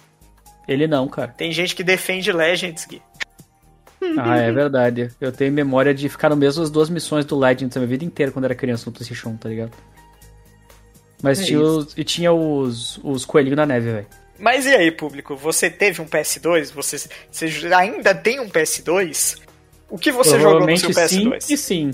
Ele 0.69 0.87
não, 0.87 1.09
cara. 1.09 1.29
Tem 1.29 1.51
gente 1.53 1.75
que 1.75 1.83
defende 1.83 2.31
Legends, 2.31 2.87
Gui. 2.87 3.03
Ah, 4.19 4.37
é 4.37 4.53
verdade. 4.53 5.11
Eu 5.19 5.33
tenho 5.33 5.53
memória 5.53 5.95
de 5.95 6.09
ficar 6.09 6.29
no 6.29 6.37
mesmo 6.37 6.63
as 6.63 6.71
duas 6.71 6.91
missões 6.91 7.25
do 7.25 7.39
Legends 7.39 7.75
a 7.77 7.81
minha 7.81 7.89
vida 7.89 8.05
inteira 8.05 8.31
quando 8.31 8.45
era 8.45 8.55
criança 8.55 8.85
no 8.87 8.93
PlayStation 8.93 9.31
1, 9.31 9.37
tá 9.39 9.49
ligado? 9.49 9.73
Mas 11.23 11.41
é 11.41 11.45
tinha, 11.45 11.61
os, 11.61 11.97
e 11.97 12.05
tinha 12.05 12.33
os, 12.33 13.01
os 13.03 13.25
coelhinhos 13.25 13.57
na 13.57 13.65
neve, 13.65 13.91
velho. 13.91 14.07
Mas 14.39 14.66
e 14.66 14.74
aí, 14.74 14.90
público? 14.90 15.36
Você 15.36 15.70
teve 15.70 16.01
um 16.02 16.06
PS2? 16.06 16.73
Você, 16.73 17.09
você 17.31 17.74
ainda 17.74 18.15
tem 18.15 18.40
um 18.40 18.48
PS2? 18.48 19.40
O 19.89 19.98
que 19.98 20.11
você 20.11 20.40
jogou 20.40 20.66
no 20.66 20.77
seu 20.77 20.90
PS2? 20.90 21.40
Sim 21.40 21.55
e 21.55 21.56
sim. 21.56 21.90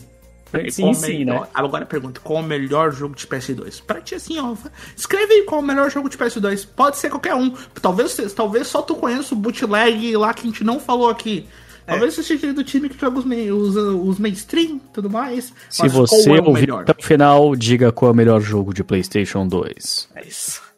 Sim, 0.71 0.93
sim, 0.95 1.25
né? 1.25 1.47
Agora 1.55 1.87
pergunta, 1.87 2.21
qual 2.21 2.41
é 2.41 2.43
o 2.43 2.45
melhor 2.45 2.93
jogo 2.93 3.15
de 3.15 3.25
PS2? 3.25 3.83
Pra 3.85 4.01
ti, 4.01 4.17
assim, 4.17 4.39
ó, 4.39 4.55
escreve 4.97 5.33
aí 5.33 5.43
qual 5.45 5.61
é 5.61 5.65
o 5.65 5.67
melhor 5.67 5.89
jogo 5.91 6.09
de 6.09 6.19
PS2. 6.19 6.67
Pode 6.75 6.97
ser 6.97 7.09
qualquer 7.09 7.35
um. 7.35 7.55
Talvez, 7.81 8.17
talvez 8.35 8.67
só 8.67 8.83
tu 8.83 8.97
conheça 8.97 9.33
o 9.33 9.37
bootleg 9.37 10.17
lá 10.17 10.35
que 10.35 10.43
a 10.43 10.51
gente 10.51 10.65
não 10.65 10.81
falou 10.81 11.09
aqui. 11.09 11.47
Talvez 11.87 12.15
você 12.15 12.23
seja 12.23 12.53
do 12.53 12.63
time 12.63 12.89
que 12.89 13.01
joga 13.01 13.19
os, 13.19 13.25
main, 13.25 13.51
os, 13.51 13.75
os 13.77 14.19
mainstream 14.19 14.77
e 14.77 14.93
tudo 14.93 15.11
mais. 15.11 15.53
Se 15.69 15.89
você 15.89 16.31
é 16.31 16.41
ouvir 16.41 16.73
até 16.73 16.93
o 16.97 17.05
final, 17.05 17.57
diga 17.57 17.91
qual 17.91 18.11
é 18.11 18.13
o 18.13 18.17
melhor 18.17 18.41
jogo 18.41 18.73
de 18.73 18.85
PlayStation 18.85 19.47
2. 19.47 20.09
É 20.15 20.27
isso. 20.27 20.70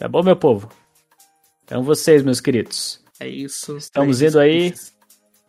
Tá 0.00 0.08
bom, 0.08 0.22
meu 0.22 0.34
povo? 0.34 0.66
Então 1.62 1.82
vocês, 1.82 2.22
meus 2.22 2.40
queridos. 2.40 3.04
É 3.20 3.28
isso. 3.28 3.76
Estamos 3.76 4.22
é 4.22 4.28
indo 4.28 4.40
aí. 4.40 4.72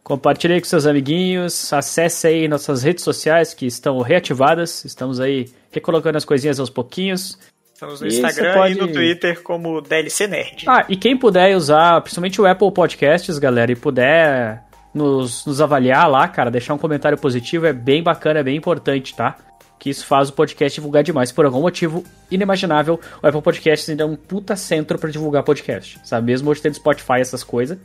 Compartilhe 0.03 0.60
com 0.60 0.68
seus 0.68 0.86
amiguinhos. 0.86 1.72
Acesse 1.72 2.28
aí 2.28 2.49
nossas 2.49 2.84
redes 2.84 3.02
sociais 3.02 3.53
que 3.53 3.65
estão 3.65 4.02
reativadas. 4.02 4.84
Estamos 4.84 5.22
aí 5.22 5.49
recolocando 5.72 6.18
as 6.18 6.26
coisinhas 6.26 6.60
aos 6.60 6.69
pouquinhos. 6.69 7.40
Estamos 7.73 8.02
no 8.02 8.07
e 8.07 8.10
Instagram 8.10 8.53
pode... 8.53 8.73
e 8.73 8.78
no 8.78 8.91
Twitter 8.91 9.41
como 9.41 9.80
DLC 9.80 10.28
Nerd. 10.28 10.65
Ah, 10.68 10.86
e 10.90 10.98
quem 10.98 11.15
puder 11.15 11.56
usar, 11.56 12.02
principalmente 12.02 12.41
o 12.41 12.45
Apple 12.45 12.73
Podcasts, 12.73 13.40
galera, 13.40 13.72
e 13.72 13.76
puder 13.78 14.65
nos, 14.94 15.45
nos 15.45 15.61
avaliar 15.61 16.10
lá, 16.10 16.28
cara, 16.28 16.52
deixar 16.52 16.73
um 16.73 16.78
comentário 16.78 17.18
positivo, 17.18 17.68
é 17.68 17.72
bem 17.72 18.03
bacana, 18.03 18.41
é 18.41 18.44
bem 18.44 18.57
importante, 18.57 19.15
tá? 19.15 19.38
Que 19.82 19.90
isso 19.90 20.06
faz 20.06 20.30
o 20.30 20.34
podcast 20.34 20.76
divulgar 20.76 21.02
demais. 21.02 21.32
Por 21.32 21.44
algum 21.44 21.62
motivo 21.62 22.03
inimaginável, 22.30 22.99
o 23.20 23.26
Apple 23.26 23.41
Podcasts 23.41 23.90
ainda 23.90 24.03
é 24.03 24.06
um 24.06 24.16
puta 24.16 24.56
centro 24.56 24.99
para 24.99 25.10
divulgar 25.10 25.41
podcast, 25.41 25.99
sabe? 26.03 26.28
Mesmo 26.28 26.52
hoje 26.52 26.62
tendo 26.62 26.76
Spotify 26.76 27.20
essas 27.20 27.44
coisas, 27.44 27.80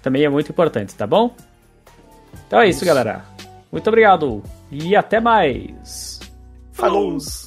também 0.00 0.22
é 0.22 0.28
muito 0.28 0.52
importante, 0.52 0.94
tá 0.94 1.08
bom? 1.08 1.34
Então 2.46 2.60
é 2.60 2.68
isso, 2.68 2.78
isso. 2.78 2.86
galera. 2.86 3.24
Muito 3.72 3.88
obrigado 3.88 4.44
e 4.70 4.94
até 4.94 5.18
mais. 5.18 6.20
Falou! 6.70 7.18
Falou. 7.18 7.43